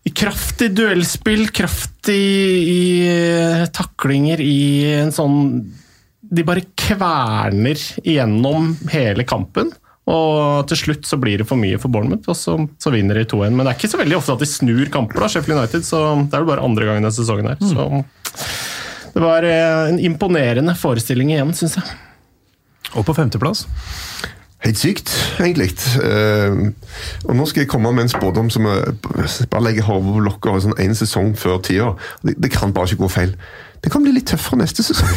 i 0.00 0.12
kraftig 0.16 0.70
duellspill, 0.72 1.50
kraftig 1.52 2.16
i 2.16 2.84
eh, 3.04 3.66
taklinger 3.74 4.40
i 4.40 4.60
en 5.02 5.12
sånn 5.12 5.36
De 6.30 6.44
bare 6.46 6.64
kverner 6.78 7.78
igjennom 8.00 8.72
hele 8.92 9.26
kampen. 9.28 9.72
Og 10.08 10.66
til 10.70 10.80
slutt 10.80 11.06
så 11.06 11.18
blir 11.20 11.42
det 11.42 11.46
for 11.46 11.60
mye 11.60 11.78
for 11.78 11.92
Bournemouth, 11.92 12.30
og 12.32 12.38
så, 12.38 12.56
så 12.80 12.92
vinner 12.94 13.20
de 13.20 13.26
2-1. 13.28 13.52
Men 13.52 13.66
det 13.66 13.72
er 13.72 13.78
ikke 13.78 13.92
så 13.92 14.00
veldig 14.00 14.18
ofte 14.18 14.34
at 14.34 14.42
de 14.42 14.48
snur 14.48 14.90
kamper, 14.92 15.20
da, 15.20 15.28
Sheffield 15.30 15.58
United, 15.58 15.86
så 15.86 16.02
det 16.24 16.34
er 16.34 16.42
vel 16.42 16.50
bare 16.50 16.66
andre 16.66 16.88
gangen 16.88 17.04
denne 17.04 17.14
sesongen 17.14 17.50
her. 17.52 17.60
Så 17.60 18.02
det 19.14 19.22
var 19.22 19.46
eh, 19.46 19.90
en 19.90 20.00
imponerende 20.02 20.74
forestilling 20.78 21.32
igjen, 21.34 21.54
syns 21.56 21.78
jeg. 21.78 21.96
Og 22.96 23.04
på 23.06 23.14
femteplass. 23.14 23.66
Helt 24.60 24.76
sykt, 24.76 25.12
egentlig. 25.40 25.70
Uh, 25.96 26.68
og 27.24 27.36
nå 27.38 27.46
skal 27.48 27.62
jeg 27.62 27.70
komme 27.72 27.92
med 27.96 28.04
en 28.04 28.12
spådom 28.12 28.50
som 28.52 28.66
er, 28.68 28.90
bare 29.00 29.62
legger 29.64 29.86
hodet 29.88 30.12
på 30.12 30.24
lokket 30.26 30.66
sånn 30.66 30.76
en 30.84 30.98
sesong 30.98 31.30
før 31.38 31.62
tida. 31.64 31.94
Det, 32.26 32.34
det 32.36 32.50
kan 32.52 32.74
bare 32.76 32.90
ikke 32.90 33.06
gå 33.06 33.12
feil. 33.14 33.32
Det 33.84 33.92
kan 33.92 34.02
bli 34.04 34.12
litt 34.12 34.28
tøffere 34.28 34.60
neste 34.60 34.84
sesong. 34.84 35.08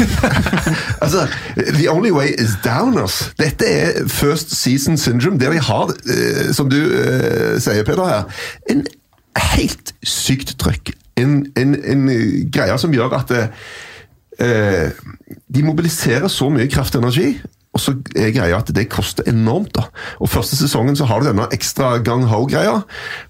altså, 1.04 1.28
The 1.58 1.90
only 1.92 2.12
way 2.16 2.34
is 2.40 2.56
down. 2.64 2.98
us. 3.04 3.34
Dette 3.40 3.68
er 3.68 4.08
first 4.08 4.56
season 4.56 4.98
syndrome, 4.98 5.40
der 5.40 5.52
vi 5.52 5.58
har, 5.58 5.94
eh, 6.10 6.54
som 6.54 6.70
du 6.70 6.78
eh, 6.80 7.60
sier, 7.60 7.84
Peder, 7.84 8.08
her, 8.08 8.24
en 8.70 8.86
helt 9.54 9.94
sykt 10.04 10.56
trøkk. 10.60 10.94
En, 11.20 11.42
en, 11.58 11.76
en 11.76 12.06
greie 12.54 12.78
som 12.80 12.94
gjør 12.94 13.18
at 13.20 13.34
det, 13.34 13.44
eh, 14.40 14.90
de 15.56 15.66
mobiliserer 15.66 16.28
så 16.32 16.50
mye 16.50 16.70
kraft 16.72 16.96
og 16.96 17.04
energi. 17.04 17.36
Og 17.74 17.82
så 17.82 17.96
er 18.16 18.34
greia 18.36 18.60
at 18.62 18.70
det 18.76 18.86
koster 18.94 19.26
enormt. 19.28 19.76
da. 19.76 19.88
Og 20.22 20.30
Første 20.30 20.56
sesongen 20.56 20.96
så 20.96 21.08
har 21.10 21.20
du 21.20 21.28
denne 21.28 21.48
ekstra 21.52 21.98
gang 22.06 22.28
ho-greia. 22.30 22.84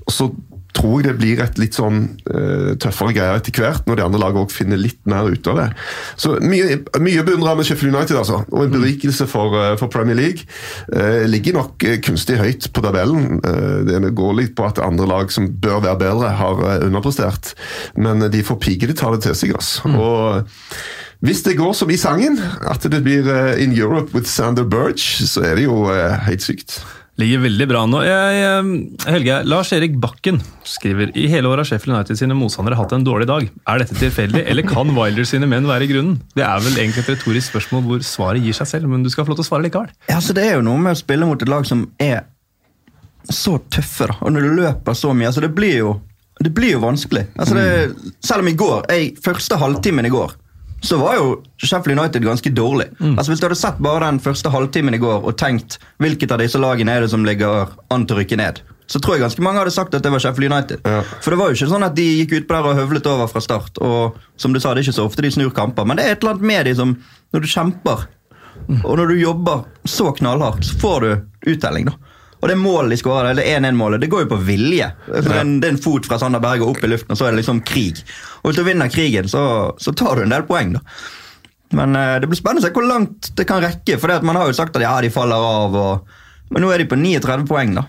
Og 0.06 0.12
så 0.12 0.30
tror 0.74 1.02
jeg 1.02 1.12
det 1.12 1.20
blir 1.20 1.42
et 1.44 1.60
litt 1.62 1.78
sånn 1.78 2.06
uh, 2.34 2.74
tøffere 2.82 3.14
greier 3.16 3.38
etter 3.38 3.56
hvert, 3.62 3.86
når 3.88 4.00
de 4.00 4.06
andre 4.08 4.22
lagene 4.22 4.44
også 4.44 4.64
finner 4.64 4.82
litt 4.82 5.00
mer 5.10 5.30
ut 5.30 5.50
av 5.52 5.60
det. 5.62 5.68
Så 6.20 6.34
Mye, 6.44 6.80
mye 7.02 7.26
beundra 7.26 7.54
med 7.58 7.68
Sheffield 7.68 7.94
United, 7.94 8.18
altså. 8.20 8.42
Og 8.52 8.66
en 8.66 8.74
berikelse 8.74 9.28
for, 9.30 9.54
uh, 9.54 9.74
for 9.80 9.92
Premier 9.94 10.18
League. 10.18 10.48
Uh, 10.90 11.24
ligger 11.30 11.60
nok 11.60 11.86
kunstig 12.06 12.40
høyt 12.42 12.68
på 12.74 12.84
tabellen. 12.84 13.40
Det 13.88 14.12
går 14.18 14.34
litt 14.38 14.56
på 14.58 14.66
at 14.68 14.82
andre 14.84 15.08
lag 15.10 15.32
som 15.34 15.48
bør 15.62 15.84
være 15.86 16.00
bedre, 16.02 16.34
har 16.40 16.62
underprestert. 16.86 17.54
Men 17.96 18.24
de 18.34 18.44
får 18.46 18.60
pigene 18.64 18.98
ta 18.98 19.12
det 19.14 19.24
til 19.28 19.38
seg. 19.38 19.54
altså. 19.58 19.94
Og 19.94 21.24
hvis 21.24 21.44
det 21.46 21.58
går 21.60 21.74
som 21.78 21.92
i 21.94 22.00
sangen, 22.00 22.40
at 22.70 22.84
det 22.92 23.04
blir 23.06 23.30
In 23.62 23.78
Europe 23.78 24.14
with 24.14 24.28
Sander 24.30 24.68
Burge, 24.68 25.28
så 25.28 25.46
er 25.46 25.56
det 25.60 25.68
jo 25.68 25.86
helt 26.28 26.44
sykt. 26.44 26.82
Ligger 27.22 27.44
veldig 27.44 27.66
bra 27.70 27.84
nå. 27.86 28.00
Jeg, 28.02 28.38
jeg- 28.42 29.12
Helge, 29.14 29.36
Lars-Erik 29.46 30.00
Bakken 30.02 30.40
skriver 30.66 31.12
i 31.16 31.28
hele 31.30 31.46
år 31.52 31.62
har 31.62 31.68
Sheffield 31.70 31.94
United 31.96 32.18
sine 32.18 32.34
motstandere 32.34 32.76
hatt 32.80 32.92
en 32.96 33.06
dårlig 33.06 33.28
dag. 33.30 33.50
Er 33.70 33.84
dette 33.84 33.94
tilfeldig, 34.00 34.42
eller 34.50 34.64
kan 34.66 34.90
Wilder 34.96 35.24
sine 35.30 35.46
menn 35.46 35.68
være 35.70 35.86
i 35.86 35.92
grunnen? 35.92 36.16
Det 36.34 36.42
er 36.44 36.58
vel 36.66 36.74
egentlig 36.82 37.04
et 37.06 37.12
retorisk 37.14 37.52
spørsmål 37.54 37.84
hvor 37.86 38.00
svaret 38.08 38.42
gir 38.42 38.58
seg 38.58 38.68
selv, 38.72 38.90
men 38.90 39.04
du 39.06 39.12
skal 39.14 39.26
få 39.28 39.36
lov 39.36 39.38
til 39.44 39.46
å 39.46 39.50
svare 39.52 39.68
likevel. 39.68 39.92
Ja, 40.10 40.18
så 40.20 40.34
Det 40.34 40.44
er 40.48 40.56
jo 40.58 40.62
noe 40.66 40.82
med 40.82 40.96
å 40.96 41.02
spille 41.04 41.26
mot 41.30 41.40
et 41.42 41.50
lag 41.54 41.66
som 41.70 41.86
er 42.02 42.24
så 43.30 43.60
tøffe, 43.70 44.08
da. 44.10 44.16
Og 44.22 44.34
når 44.34 44.42
du 44.50 44.56
løper 44.64 44.98
så 44.98 45.14
mye. 45.14 45.28
altså 45.30 45.42
Det 45.46 45.54
blir 45.56 45.78
jo, 45.78 46.02
det 46.42 46.52
blir 46.54 46.72
jo 46.74 46.80
vanskelig. 46.82 47.28
Altså 47.38 47.54
det, 47.54 48.16
selv 48.26 48.42
om 48.42 48.48
i 48.50 48.54
går, 48.58 48.88
jeg, 48.90 49.14
første 49.22 49.56
halvtimen 49.62 50.06
i 50.10 50.10
går, 50.10 50.34
så 50.84 50.98
var 51.00 51.16
jo 51.16 51.28
Sheffield 51.64 52.00
United 52.00 52.26
ganske 52.26 52.52
dårlig. 52.52 52.90
Altså 53.00 53.32
Hvis 53.32 53.40
du 53.40 53.48
hadde 53.48 53.60
sett 53.60 53.80
bare 53.84 54.10
den 54.10 54.20
første 54.24 54.52
halvtimen 54.52 54.98
i 54.98 55.02
går 55.02 55.24
og 55.24 55.38
tenkt 55.40 55.80
hvilket 56.04 56.34
av 56.36 56.44
disse 56.44 56.60
lagene 56.60 56.92
er 56.92 57.06
det 57.06 57.12
som 57.14 57.24
ligger 57.26 57.72
an 57.94 58.04
til 58.08 58.18
å 58.18 58.20
rykke 58.20 58.40
ned, 58.40 58.60
så 58.92 59.00
tror 59.00 59.16
jeg 59.16 59.24
ganske 59.24 59.44
mange 59.46 59.62
hadde 59.62 59.74
sagt 59.74 59.96
at 59.96 60.04
det 60.04 60.12
var 60.12 60.22
Sheffield 60.22 60.52
United. 60.52 60.84
Ja. 60.84 61.02
For 61.24 61.32
det 61.32 61.40
var 61.40 61.50
jo 61.50 61.58
ikke 61.58 61.72
sånn 61.72 61.88
at 61.88 61.96
de 61.96 62.08
gikk 62.20 62.36
ut 62.36 62.50
på 62.50 62.58
der 62.58 62.68
og 62.68 62.82
høvlet 62.82 63.08
over 63.10 63.32
fra 63.32 63.42
start. 63.44 63.80
Og 63.80 64.20
som 64.36 64.54
du 64.54 64.60
sa, 64.60 64.74
det 64.74 64.84
er 64.84 64.90
ikke 64.90 65.00
så 65.00 65.08
ofte 65.08 65.24
de 65.24 65.32
snur 65.34 65.54
kamper, 65.56 65.88
men 65.88 65.98
det 65.98 66.06
er 66.06 66.18
et 66.18 66.24
eller 66.26 66.36
annet 66.36 66.50
med 66.52 66.68
de 66.68 66.76
som 66.78 66.98
Når 67.34 67.42
du 67.42 67.48
kjemper, 67.50 68.04
og 68.84 68.98
når 69.00 69.08
du 69.10 69.16
jobber 69.18 69.64
så 69.90 70.12
knallhardt, 70.14 70.68
så 70.68 70.76
får 70.78 71.00
du 71.02 71.54
uttelling, 71.56 71.88
da. 71.90 71.96
Og 72.44 72.50
det 72.52 72.58
målet 72.60 72.92
de 72.92 73.00
skårer, 73.00 73.30
eller 73.32 73.48
1-1-målet, 73.48 74.02
det 74.04 74.10
går 74.12 74.26
jo 74.26 74.32
på 74.34 74.42
vilje. 74.44 74.90
Det, 75.08 75.22
er 75.24 75.38
en, 75.40 75.54
det 75.64 75.70
er 75.70 75.76
en 75.78 75.84
fot 75.86 76.04
fra 76.10 76.18
Sander 76.20 76.44
Berge 76.44 76.68
opp 76.68 76.82
i 76.84 76.90
luften, 76.92 77.16
og 77.16 77.20
så 77.20 77.30
er 77.30 77.32
det 77.32 77.40
liksom 77.40 77.62
krig. 77.64 78.02
Og 78.42 78.50
hvis 78.50 78.60
du 78.60 78.66
vinner 78.68 78.92
krigen, 78.92 79.30
så, 79.32 79.44
så 79.80 79.94
tar 79.96 80.20
du 80.20 80.26
en 80.26 80.34
del 80.34 80.44
poeng, 80.50 80.76
da. 80.76 80.84
Men 81.74 81.96
eh, 81.96 82.18
det 82.20 82.28
blir 82.30 82.38
spennende 82.38 82.62
å 82.62 82.68
se 82.68 82.74
hvor 82.76 82.86
langt 82.86 83.32
det 83.38 83.48
kan 83.50 83.64
rekke. 83.64 83.96
For 84.02 84.12
det 84.12 84.28
man 84.28 84.38
har 84.38 84.52
jo 84.52 84.58
sagt 84.58 84.76
at 84.76 84.84
ja, 84.84 84.94
de 85.02 85.14
faller 85.14 85.40
av, 85.40 85.78
og, 85.80 86.18
men 86.52 86.66
nå 86.66 86.74
er 86.74 86.84
de 86.84 86.90
på 86.92 87.00
39 87.00 87.48
poeng, 87.50 87.78
da. 87.80 87.88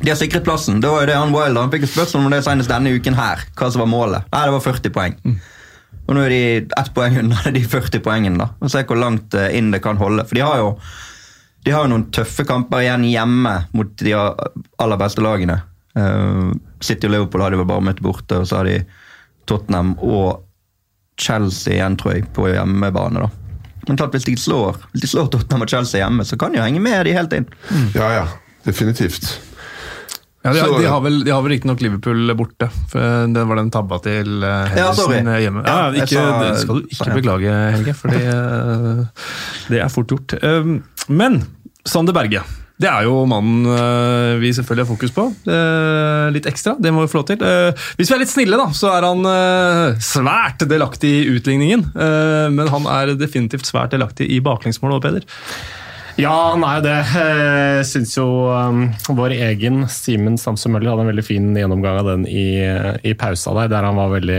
De 0.00 0.10
har 0.10 0.18
sikret 0.20 0.44
plassen. 0.44 0.80
Det 0.80 0.88
var 0.92 1.04
jo 1.04 1.10
det 1.12 1.16
han 1.16 1.32
Wilder 1.32 1.62
han 1.62 1.72
fikk 1.72 1.86
et 1.86 1.92
spørsmål 1.92 2.26
om 2.26 2.34
det 2.34 2.42
senest 2.44 2.72
denne 2.72 2.92
uken 2.96 3.16
her. 3.16 3.44
Hva 3.56 3.70
som 3.72 3.84
var 3.84 3.92
målet. 3.92 4.26
Nei, 4.32 4.42
det 4.44 4.56
var 4.56 4.64
40 4.64 4.92
poeng. 4.92 5.14
Og 6.06 6.14
nå 6.14 6.22
er 6.22 6.32
de 6.34 6.40
ett 6.64 6.90
poeng 6.94 7.16
unna 7.22 7.52
de 7.56 7.62
40 7.64 8.02
poengene. 8.04 8.40
da. 8.40 8.50
Og 8.60 8.72
Se 8.72 8.84
hvor 8.88 9.00
langt 9.00 9.36
eh, 9.36 9.52
inn 9.56 9.72
det 9.72 9.80
kan 9.84 10.00
holde. 10.00 10.26
For 10.28 10.38
de 10.38 10.44
har 10.44 10.60
jo 10.60 10.74
de 11.66 11.72
har 11.74 11.82
jo 11.82 11.90
noen 11.90 12.04
tøffe 12.14 12.44
kamper 12.46 12.84
igjen 12.84 13.08
hjemme 13.08 13.52
mot 13.74 13.88
de 13.98 14.12
aller 14.14 14.98
beste 15.00 15.24
lagene. 15.24 15.56
Uh, 15.98 16.52
City 16.78 17.08
og 17.08 17.14
Liverpool 17.16 17.42
har 17.42 17.50
de 17.50 17.58
vel 17.58 17.66
bare 17.66 17.82
møtt 17.88 18.02
borte, 18.04 18.38
og 18.38 18.46
så 18.46 18.60
har 18.60 18.68
de 18.70 18.76
Tottenham 19.50 19.96
og 19.98 20.44
Chelsea 21.18 21.74
igjen, 21.74 21.96
tror 21.98 22.14
jeg, 22.14 22.28
på 22.36 22.46
hjemmebane. 22.52 23.24
da. 23.24 23.82
Men 23.88 23.98
klart, 23.98 24.14
hvis 24.14 24.28
de 24.28 24.36
slår, 24.38 24.78
hvis 24.92 25.08
de 25.08 25.10
slår 25.10 25.26
Tottenham 25.34 25.66
og 25.66 25.74
Chelsea 25.74 26.04
hjemme, 26.04 26.28
så 26.28 26.38
kan 26.38 26.54
de 26.54 26.60
jo 26.60 26.68
henge 26.68 26.84
med 26.86 27.02
de 27.08 27.16
helt 27.18 27.34
inn. 27.34 27.50
Ja, 27.98 28.12
ja. 28.14 28.24
Definitivt. 28.66 29.26
Ja, 30.46 30.52
de, 30.52 30.60
har, 30.60 30.78
de 30.78 30.86
har 30.86 31.00
vel, 31.02 31.24
de 31.26 31.32
har 31.34 31.42
vel 31.42 31.56
riktignok 31.56 31.80
Liverpool 31.82 32.30
borte. 32.38 32.68
For 32.92 33.26
det 33.34 33.42
var 33.50 33.58
den 33.58 33.72
tabba 33.74 33.98
til 34.04 34.44
uh, 34.46 34.76
Ja, 34.78 34.92
hjemme. 35.42 35.64
Ja, 35.66 35.88
ikke, 35.90 36.22
det 36.44 36.52
skal 36.60 36.84
du 36.84 36.92
ikke 36.94 37.16
beklage, 37.16 37.56
Helge, 37.74 37.94
for 37.98 38.14
det, 38.14 38.22
eh, 38.30 39.32
det 39.72 39.80
er 39.82 39.90
fort 39.90 40.14
gjort. 40.14 40.36
Um, 40.46 40.76
men 41.08 41.42
Sander 41.86 42.16
Berge. 42.16 42.42
Det 42.76 42.88
er 42.90 43.06
jo 43.06 43.22
mannen 43.24 43.64
eh, 43.72 44.34
vi 44.42 44.50
selvfølgelig 44.52 44.84
har 44.84 44.90
fokus 44.90 45.14
på. 45.16 45.24
Eh, 45.48 46.26
litt 46.34 46.48
ekstra, 46.50 46.74
det 46.76 46.92
må 46.92 47.06
vi 47.06 47.08
få 47.08 47.22
lov 47.22 47.28
til. 47.30 47.40
Eh, 47.40 47.86
hvis 47.96 48.10
vi 48.12 48.16
er 48.16 48.20
litt 48.20 48.32
snille, 48.32 48.58
da, 48.60 48.66
så 48.76 48.90
er 48.92 49.06
han 49.06 49.96
svært 50.04 50.66
delaktig 50.68 51.12
i 51.22 51.24
utligningen. 51.38 51.86
Men 51.96 52.72
han 52.72 52.88
er 52.92 53.14
definitivt 53.16 53.68
svært 53.68 53.96
delaktig 53.96 54.28
i 54.28 54.42
baklengsmålet 54.44 54.98
òg, 54.98 55.06
Peder. 55.06 55.28
Ja, 56.16 56.32
han 56.54 56.62
er 56.64 56.78
jo 56.78 56.84
det. 56.86 56.94
Jeg 57.12 57.86
syns 57.90 58.14
jo 58.16 58.24
um, 58.48 58.86
vår 59.18 59.34
egen 59.36 59.82
Simen 59.92 60.38
Stamse 60.40 60.70
Møller 60.72 60.94
hadde 60.94 61.04
en 61.04 61.10
veldig 61.10 61.24
fin 61.26 61.50
gjennomgang 61.52 61.98
av 62.00 62.08
den 62.08 62.22
i, 62.24 62.46
i 63.04 63.12
pausa 63.20 63.52
der, 63.58 63.68
der 63.68 63.84
han 63.84 63.98
var 63.98 64.14
veldig 64.14 64.38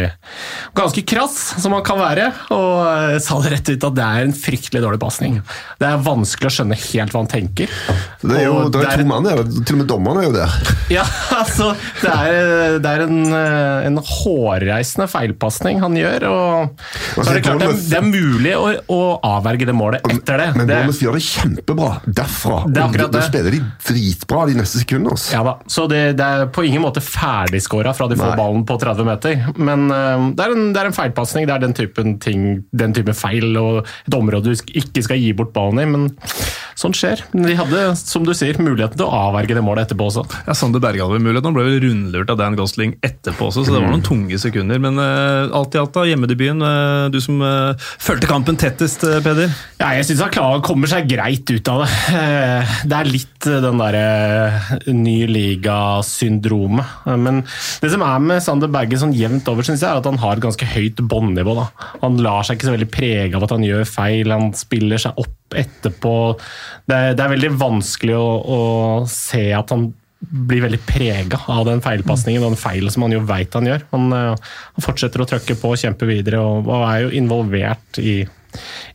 ganske 0.78 1.04
krass, 1.06 1.36
som 1.62 1.76
han 1.78 1.84
kan 1.86 2.00
være, 2.02 2.32
og 2.54 2.72
eh, 2.88 3.18
sa 3.22 3.38
det 3.44 3.52
rett 3.54 3.70
ut 3.76 3.86
at 3.92 3.98
det 3.98 4.08
er 4.08 4.26
en 4.26 4.34
fryktelig 4.34 4.82
dårlig 4.82 5.02
pasning. 5.04 5.38
Det 5.78 5.90
er 5.90 6.02
vanskelig 6.06 6.50
å 6.50 6.56
skjønne 6.58 6.80
helt 6.82 7.14
hva 7.14 7.22
han 7.22 7.30
tenker. 7.30 7.78
Det 8.24 8.40
er 8.40 8.48
jo 8.48 8.58
det 8.74 8.82
er 8.82 9.04
to 9.04 9.08
mann 9.12 9.28
der. 9.28 9.44
Til 9.62 9.78
og 9.78 9.82
med 9.84 9.90
dommeren 9.94 10.22
er 10.24 10.28
jo 10.30 10.36
der. 10.40 10.58
Ja, 10.88 11.04
altså 11.36 11.74
Det 12.00 12.08
er, 12.10 12.78
det 12.80 12.92
er 12.94 13.02
en, 13.04 13.18
eh, 13.36 13.88
en 13.90 14.00
hårreisende 14.00 15.10
feilpasning 15.12 15.82
han 15.84 15.98
gjør. 16.00 16.26
og 16.32 16.84
så 17.20 17.28
er 17.28 17.38
Det 17.38 17.46
klart 17.46 17.62
det 17.62 17.70
er, 17.70 17.82
det 17.92 18.00
er 18.00 18.08
mulig 18.08 18.54
å, 18.58 18.72
å 18.94 19.02
avverge 19.36 19.68
det 19.68 19.76
målet 19.78 20.08
etter 20.10 20.42
det. 20.42 20.48
Men 20.56 20.70
Bournemouth 20.70 21.04
gjør 21.04 21.20
det 21.20 21.26
kjempebra 21.68 22.02
derfra. 22.06 22.64
Det 22.68 22.80
er 22.80 22.86
akkurat 22.88 23.12
Da 23.12 23.22
spiller 23.26 23.52
de 23.52 23.62
dritbra 23.88 24.46
de 24.48 24.56
neste 24.58 24.80
sekundene. 24.80 25.12
altså. 25.12 25.34
Ja 25.34 25.44
da, 25.44 25.58
så 25.68 25.88
det, 25.88 26.18
det 26.18 26.26
er 26.26 26.48
på 26.48 26.64
ingen 26.64 26.82
måte 26.82 27.02
ferdigskåra 27.02 27.94
fra 27.94 28.08
de 28.08 28.18
får 28.18 28.32
Nei. 28.32 28.38
ballen 28.38 28.66
på 28.66 28.78
30 28.80 29.06
meter. 29.08 29.44
Men 29.58 29.92
uh, 29.92 30.32
det 30.36 30.46
er 30.46 30.56
en, 30.56 30.72
det 30.74 30.82
er 30.82 30.92
en 30.92 30.98
feilpasning. 30.98 31.48
Det 31.48 31.56
er 31.56 31.66
den 31.66 31.76
typen 31.78 32.18
ting, 32.24 32.64
den 32.72 32.94
typen 32.96 33.18
feil 33.18 33.58
og 33.58 33.86
et 34.08 34.16
område 34.18 34.54
du 34.54 34.74
ikke 34.74 35.04
skal 35.04 35.20
gi 35.20 35.34
bort 35.34 35.54
ballen 35.56 35.84
i. 35.84 35.86
Men 35.86 36.10
sånt 36.78 36.98
skjer. 37.00 37.24
De 37.34 37.56
hadde, 37.58 37.84
som 38.00 38.26
du 38.28 38.34
sier, 38.38 38.58
muligheten 38.62 39.00
til 39.00 39.08
å 39.08 39.22
avverge 39.28 39.56
det 39.58 39.64
målet 39.66 39.88
etterpå 39.88 40.08
også. 40.12 40.24
Ja, 40.48 40.54
Sander 40.58 40.84
Berge 40.84 41.02
hadde 41.02 41.18
vel 41.18 41.26
mulighet. 41.26 41.48
Han 41.50 41.56
ble 41.58 41.66
vel 41.68 41.80
rundlurt 41.84 42.30
av 42.34 42.38
Dan 42.40 42.58
Gosling 42.60 42.96
etterpå 43.06 43.50
også, 43.50 43.66
så 43.66 43.74
det 43.74 43.82
var 43.82 43.90
noen 43.92 44.06
tunge 44.06 44.38
sekunder. 44.42 44.80
Men 44.84 45.02
uh, 45.02 45.50
alt 45.58 45.76
i 45.76 45.82
alt, 45.82 45.94
da, 45.98 46.06
hjemmedebuten. 46.08 46.62
Uh, 46.62 47.08
du 47.14 47.18
som 47.24 47.42
uh, 47.42 47.74
fulgte 48.02 48.30
kampen 48.30 48.60
tettest, 48.62 49.04
uh, 49.08 49.18
Peder. 49.26 49.50
Ja, 49.82 49.92
jeg 49.98 50.06
syns 50.10 50.22
han 50.24 50.34
klarer, 50.34 50.62
kommer 50.66 50.90
seg 50.92 51.10
greit 51.10 51.50
ut 51.50 51.74
av 51.74 51.84
det. 51.86 51.92
Uh, 52.14 52.76
Det 52.88 52.96
er 52.98 53.10
litt 53.10 53.48
eh, 53.50 53.60
den 53.64 53.80
derre 53.82 54.92
ny 54.94 55.16
liga-syndromet. 55.30 56.86
Eh, 57.08 57.18
Men 57.18 57.42
det 57.82 57.92
som 57.94 58.04
er 58.06 58.20
med 58.24 58.44
Sander 58.44 58.72
Berge 58.72 59.00
sånn 59.02 59.16
jevnt 59.18 59.48
over, 59.52 59.66
synes 59.66 59.84
jeg, 59.84 59.90
er 59.90 60.02
at 60.02 60.08
han 60.10 60.20
har 60.22 60.38
et 60.38 60.46
ganske 60.46 60.70
høyt 60.76 61.02
båndnivå. 61.10 61.58
Han 62.04 62.20
lar 62.24 62.46
seg 62.48 62.58
ikke 62.58 62.70
så 62.70 62.76
veldig 62.78 62.90
prege 62.94 63.36
av 63.38 63.48
at 63.48 63.56
han 63.56 63.66
gjør 63.66 63.88
feil, 63.90 64.32
han 64.34 64.54
spiller 64.58 65.02
seg 65.02 65.18
opp 65.20 65.34
etterpå. 65.56 66.16
Det 66.88 66.98
er, 66.98 67.16
det 67.16 67.24
er 67.24 67.34
veldig 67.36 67.54
vanskelig 67.60 68.18
å, 68.18 68.28
å 68.42 68.60
se 69.12 69.46
at 69.56 69.72
han 69.76 69.90
blir 70.20 70.64
veldig 70.64 70.80
prega 70.88 71.40
av 71.54 71.68
den 71.68 71.82
feilpasningen 71.86 72.42
og 72.42 72.52
den 72.52 72.60
feilen 72.60 72.92
som 72.92 73.06
han 73.06 73.14
jo 73.14 73.24
veit 73.28 73.54
han 73.56 73.70
gjør. 73.70 73.86
Han, 73.94 74.10
eh, 74.18 74.54
han 74.78 74.86
fortsetter 74.86 75.24
å 75.24 75.30
trykke 75.30 75.58
på 75.62 75.74
og 75.74 75.82
kjempe 75.82 76.10
videre, 76.10 76.42
og, 76.42 76.68
og 76.68 76.88
er 76.90 77.06
jo 77.06 77.14
involvert 77.22 78.02
i 78.02 78.20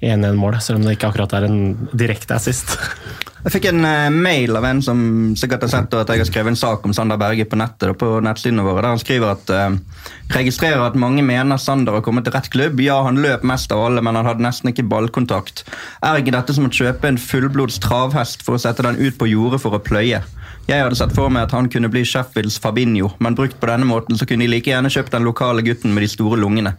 1-1-målet, 0.03 0.65
selv 0.65 0.81
om 0.81 0.87
det 0.87 0.97
ikke 0.97 1.13
akkurat 1.13 1.37
er 1.39 1.47
en 1.49 1.61
direkte 1.95 2.37
assist. 2.39 2.75
Jeg 3.43 3.57
fikk 3.57 3.65
en 3.73 3.83
eh, 3.83 4.09
mail 4.15 4.55
av 4.55 4.65
en 4.69 4.81
som 4.87 4.99
sikkert 5.39 5.65
har 5.67 5.71
sett 5.73 5.95
at 5.99 6.11
jeg 6.13 6.23
har 6.23 6.29
skrevet 6.29 6.53
en 6.53 6.59
sak 6.59 6.85
om 6.87 6.93
Sander 6.95 7.19
Berge 7.19 7.43
på 7.51 7.59
nettet, 7.59 7.89
da, 7.91 7.97
på 7.99 8.21
nettsidene 8.23 8.63
våre, 8.63 8.85
der 8.85 8.95
han 8.95 9.03
skriver 9.03 9.33
at 9.35 9.51
uh, 9.51 10.05
registrerer 10.37 10.85
at 10.85 10.99
mange 10.99 11.25
mener 11.27 11.59
Sander 11.59 11.99
har 11.99 12.05
kommet 12.07 12.29
til 12.29 12.37
rett 12.37 12.47
klubb. 12.55 12.79
Ja, 12.85 13.01
han 13.03 13.19
løp 13.25 13.43
mest 13.49 13.75
av 13.75 13.83
alle, 13.83 14.05
men 14.05 14.15
han 14.15 14.31
hadde 14.31 14.47
nesten 14.47 14.71
ikke 14.71 14.87
ballkontakt. 14.87 15.65
Er 16.07 16.23
ikke 16.23 16.37
dette 16.37 16.55
som 16.55 16.71
å 16.71 16.73
kjøpe 16.73 17.11
en 17.11 17.19
fullblods 17.19 17.83
travhest 17.83 18.47
for 18.47 18.55
å 18.55 18.63
sette 18.63 18.87
den 18.87 19.03
ut 19.03 19.19
på 19.19 19.33
jordet 19.33 19.59
for 19.65 19.75
å 19.75 19.83
pløye? 19.83 20.23
Jeg 20.69 20.87
hadde 20.87 21.03
sett 21.03 21.15
for 21.17 21.33
meg 21.33 21.49
at 21.49 21.57
han 21.59 21.67
kunne 21.73 21.91
bli 21.91 22.07
Sheffields 22.07 22.61
Fabinho, 22.63 23.11
men 23.19 23.35
brukt 23.35 23.59
på 23.59 23.67
denne 23.67 23.91
måten 23.91 24.15
så 24.15 24.29
kunne 24.29 24.47
de 24.47 24.55
like 24.55 24.71
gjerne 24.71 24.93
kjøpt 24.93 25.19
den 25.19 25.27
lokale 25.27 25.67
gutten 25.67 25.91
med 25.91 26.07
de 26.07 26.15
store 26.15 26.39
lungene. 26.39 26.77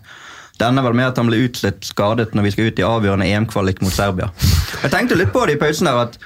Ender 0.64 0.86
vel 0.86 0.96
med 0.96 1.10
at 1.10 1.18
han 1.20 1.28
ble 1.28 1.42
utslitt 1.44 1.84
skadet 1.84 2.36
når 2.38 2.46
vi 2.46 2.52
skal 2.54 2.70
ut 2.70 2.80
i 2.80 2.86
avgjørende 2.88 3.28
EM-kvalik 3.28 3.82
mot 3.84 3.92
Serbia. 3.94 4.30
Jeg 4.84 4.94
tenkte 4.94 5.18
litt 5.18 5.34
på 5.34 5.44
det 5.48 5.58
i 5.58 5.60
pausen 5.60 5.90
der 5.90 6.06
at 6.06 6.18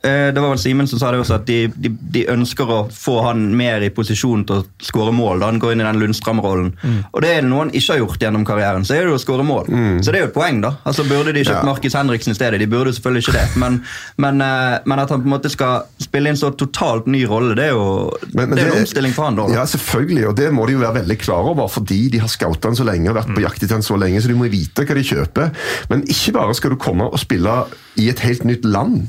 Det 0.00 0.38
var 0.40 0.52
vel 0.52 0.58
Simen 0.62 0.86
som 0.88 1.00
sa 1.00 1.10
det 1.10 1.18
også, 1.20 1.34
at 1.40 1.46
de, 1.48 1.56
de, 1.74 1.90
de 2.14 2.20
ønsker 2.30 2.68
å 2.70 2.76
få 2.94 3.16
han 3.26 3.40
mer 3.58 3.82
i 3.82 3.88
posisjon 3.92 4.44
til 4.46 4.60
å 4.60 4.66
skåre 4.86 5.10
mål. 5.12 5.40
da 5.42 5.48
han 5.50 5.58
går 5.60 5.74
inn 5.74 5.82
i 5.82 5.86
den 5.88 5.98
Lundstrøm-rollen 6.00 6.68
Og 7.10 7.18
det 7.24 7.32
er 7.34 7.42
det 7.42 7.48
noe 7.50 7.64
han 7.66 7.72
ikke 7.74 7.96
har 7.96 7.98
gjort 8.04 8.22
gjennom 8.22 8.44
karrieren. 8.46 8.86
Så 8.86 8.94
er 8.94 9.02
det 9.04 9.10
jo 9.10 9.16
å 9.18 9.20
skåre 9.20 9.44
mål. 9.44 9.66
Så 10.06 10.14
det 10.14 10.20
er 10.20 10.24
jo 10.24 10.28
et 10.30 10.36
poeng, 10.36 10.60
da. 10.62 10.70
Altså 10.88 11.04
Burde 11.10 11.34
de 11.34 11.42
kjøpt 11.42 11.58
Ja. 11.58 11.64
Markus 11.66 11.96
Henriksen 11.98 12.32
i 12.32 12.38
stedet? 12.38 12.60
De 12.62 12.68
burde 12.70 12.92
jo 12.92 12.96
selvfølgelig 13.00 13.24
ikke 13.26 13.34
det. 13.34 13.46
Men, 13.64 13.80
men, 14.22 14.40
eh, 14.46 14.78
men 14.86 15.02
at 15.02 15.10
han 15.10 15.24
på 15.24 15.28
en 15.28 15.34
måte 15.34 15.50
skal 15.52 15.82
spille 16.00 16.30
en 16.30 16.38
så 16.38 16.52
totalt 16.54 17.10
ny 17.10 17.24
rolle, 17.28 17.56
det 17.58 17.66
er 17.66 17.74
jo 17.74 18.12
Men- 18.38 18.54
det 18.54 18.62
er 18.62 18.70
en 18.76 18.84
omstilling 18.86 19.12
for 19.18 19.26
han. 19.28 19.36
da. 19.42 19.48
Ja, 19.58 19.66
selvfølgelig, 19.66 20.28
og 20.30 20.36
det 20.38 20.52
må 20.54 20.66
de 20.70 20.78
jo 20.78 20.84
være 20.86 21.00
veldig 21.02 21.18
klar 21.26 21.50
over, 21.50 21.66
fordi 21.68 22.08
de 22.14 22.22
har 22.22 22.30
scouta 22.30 22.70
han 22.70 22.78
så 22.78 22.86
lenge 22.86 23.10
og 23.10 23.18
vært 23.18 23.34
på 23.34 23.42
jakt 23.42 23.62
etter 23.66 23.74
han 23.80 23.82
så 23.82 23.98
lenge, 23.98 24.22
så 24.22 24.30
de 24.30 24.38
må 24.38 24.48
vite 24.52 24.86
hva 24.86 24.94
de 24.94 25.04
kjøper. 25.10 25.50
Men 25.90 26.06
ikke 26.06 26.32
bare 26.38 26.54
skal 26.54 26.70
du 26.70 26.76
komme 26.80 27.10
og 27.10 27.18
spille 27.18 27.64
i 27.98 28.08
et 28.12 28.20
helt 28.22 28.44
nytt 28.46 28.64
land. 28.64 29.08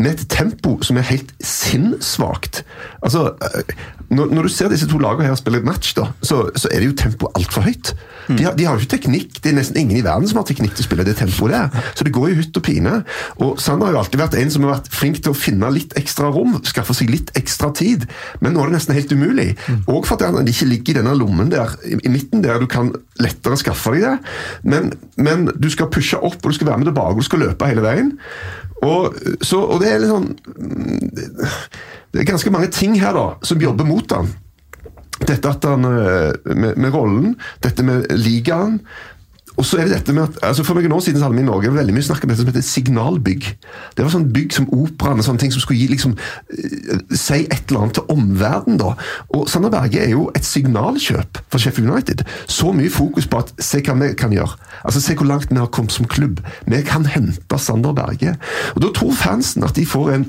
Med 0.00 0.14
et 0.14 0.28
tempo 0.32 0.78
som 0.86 0.98
er 0.98 1.08
helt 1.10 1.32
sinnssvakt. 1.44 2.62
Altså, 3.04 3.34
eh, 3.44 3.74
når, 4.10 4.32
når 4.34 4.48
du 4.48 4.52
ser 4.52 4.72
disse 4.72 4.88
to 4.90 4.98
lagene 4.98 5.28
her 5.28 5.36
spille 5.38 5.60
match, 5.62 5.92
da, 5.98 6.08
så, 6.22 6.42
så 6.58 6.70
er 6.72 6.82
det 6.82 6.88
jo 6.88 6.96
tempoet 6.98 7.36
altfor 7.38 7.66
høyt. 7.66 7.92
De 8.30 8.44
har, 8.44 8.54
de 8.58 8.66
har 8.66 8.74
jo 8.74 8.82
ikke 8.82 8.96
teknikk. 8.96 9.38
Det 9.42 9.50
er 9.50 9.56
nesten 9.56 9.78
ingen 9.80 9.98
i 9.98 10.04
verden 10.06 10.28
som 10.30 10.40
har 10.40 10.46
teknikk 10.48 10.74
til 10.76 10.84
å 10.84 10.88
spille 10.88 11.06
det 11.06 11.16
tempoet 11.18 11.54
der. 11.54 11.86
Så 11.98 12.06
det 12.06 12.12
går 12.14 12.30
i 12.30 12.36
hytt 12.38 12.58
og 12.58 12.64
pine. 12.66 13.00
Og 13.42 13.60
Sander 13.62 13.88
har 13.88 13.96
jo 13.96 14.00
alltid 14.02 14.22
vært 14.22 14.36
en 14.40 14.52
som 14.54 14.66
har 14.66 14.76
vært 14.76 14.90
flink 14.94 15.20
til 15.22 15.34
å 15.34 15.38
finne 15.38 15.70
litt 15.74 15.94
ekstra 15.98 16.30
rom, 16.34 16.58
skaffe 16.68 16.94
seg 16.96 17.10
litt 17.12 17.32
ekstra 17.38 17.72
tid. 17.76 18.06
Men 18.42 18.54
nå 18.54 18.64
er 18.64 18.70
det 18.70 18.78
nesten 18.78 18.98
helt 18.98 19.14
umulig. 19.14 19.48
Og 19.90 20.06
fordi 20.08 20.30
han 20.30 20.50
ikke 20.54 20.70
ligger 20.70 20.94
i 20.94 20.98
denne 21.00 21.16
lommen 21.18 21.52
der 21.52 21.74
i, 21.86 21.98
i 21.98 22.12
midten, 22.12 22.44
der 22.46 22.62
du 22.62 22.68
kan 22.70 22.92
lettere 23.22 23.58
skaffe 23.60 23.94
deg 23.94 24.06
det. 24.06 24.16
Men, 24.62 24.92
men 25.18 25.48
du 25.54 25.70
skal 25.72 25.90
pushe 25.92 26.18
opp, 26.18 26.40
og 26.42 26.50
du 26.50 26.58
skal 26.58 26.70
være 26.70 26.82
med 26.82 26.90
tilbake, 26.90 27.14
og 27.14 27.22
du 27.22 27.30
skal 27.30 27.44
løpe 27.46 27.70
hele 27.70 27.86
veien. 27.86 28.14
Og, 28.86 29.16
så, 29.44 29.60
og 29.60 29.80
det 29.82 29.90
er 29.90 29.98
litt 30.00 30.08
sånn 30.08 30.30
Det 32.10 32.22
er 32.22 32.28
ganske 32.30 32.52
mange 32.54 32.70
ting 32.72 32.94
her 33.00 33.12
da 33.12 33.26
som 33.44 33.60
jobber 33.60 33.84
mot 33.84 34.14
han. 34.16 34.30
Dette 35.20 35.50
at 35.52 35.66
han 35.68 35.84
eh, 35.84 36.32
med, 36.56 36.78
med 36.80 36.94
rollen, 36.94 37.34
dette 37.60 37.84
med 37.84 38.08
ligaen. 38.16 38.78
Og 39.60 39.66
så 39.68 39.76
er 39.76 39.88
det 39.88 39.98
dette 39.98 40.14
med 40.16 40.24
at, 40.24 40.38
altså 40.48 40.64
For 40.64 40.78
noen 40.78 40.94
år 40.96 41.02
siden 41.04 41.20
så 41.20 41.28
hadde 41.28 41.36
vi 41.36 41.42
i 41.44 41.48
Norge 41.48 41.72
veldig 41.74 41.92
mye 41.92 42.06
snakk 42.06 42.24
om 42.24 42.30
dette 42.32 42.40
som 42.40 42.48
heter 42.48 42.64
signalbygg. 42.64 43.48
Det 43.96 44.04
var 44.04 44.12
sånn 44.14 44.30
bygg 44.32 44.56
som 44.56 44.68
operaen 44.72 45.20
og 45.20 45.26
sånne 45.26 45.42
ting 45.42 45.52
som 45.52 45.60
skulle 45.60 45.82
gi 45.82 45.90
liksom 45.90 46.14
eh, 46.16 47.02
si 47.12 47.42
et 47.42 47.68
eller 47.68 47.84
annet 47.84 47.98
til 47.98 48.14
omverdenen. 48.14 48.80
da. 48.80 48.94
Og 49.36 49.44
Sander 49.52 49.72
Berge 49.74 50.00
er 50.00 50.14
jo 50.14 50.30
et 50.32 50.48
signalkjøp 50.48 51.42
for 51.52 51.60
Sheffield 51.60 51.92
United. 51.92 52.24
Så 52.48 52.72
mye 52.76 52.92
fokus 52.92 53.28
på 53.28 53.42
at 53.44 53.52
se 53.60 53.82
hva 53.84 53.98
vi 54.00 54.14
kan 54.16 54.32
gjøre. 54.34 54.56
Altså 54.80 55.04
Se 55.04 55.16
hvor 55.18 55.28
langt 55.28 55.50
vi 55.50 55.60
har 55.60 55.68
kommet 55.74 55.92
som 55.92 56.08
klubb. 56.08 56.40
Vi 56.64 56.80
kan 56.86 57.04
hente 57.04 57.60
Sander 57.60 57.92
Berge. 57.96 58.36
Og 58.74 58.82
Da 58.86 58.94
tror 58.96 59.12
fansen 59.12 59.66
at 59.66 59.76
de 59.76 59.84
får 59.86 60.14
en 60.14 60.28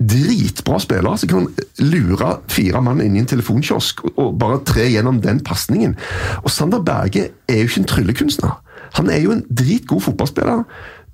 dritbra 0.00 0.78
spiller 0.80 1.16
som 1.20 1.28
kan 1.28 1.48
lure 1.84 2.30
fire 2.48 2.80
mann 2.82 3.02
inn 3.04 3.16
i 3.16 3.20
en 3.20 3.26
telefonkiosk 3.28 4.04
og- 4.16 4.38
bare 4.38 4.60
tre 4.64 4.88
gjennom 4.88 5.20
den 5.20 5.40
pasningen. 5.40 5.96
Og 6.42 6.50
Sander 6.50 6.80
Berge 6.82 7.30
er 7.48 7.56
jo 7.60 7.68
ikke 7.68 7.80
en 7.80 7.84
tryllekunstner. 7.84 8.60
Han 8.94 9.10
er 9.10 9.20
jo 9.20 9.32
en 9.32 9.44
dritgod 9.50 10.00
fotballspiller 10.00 10.64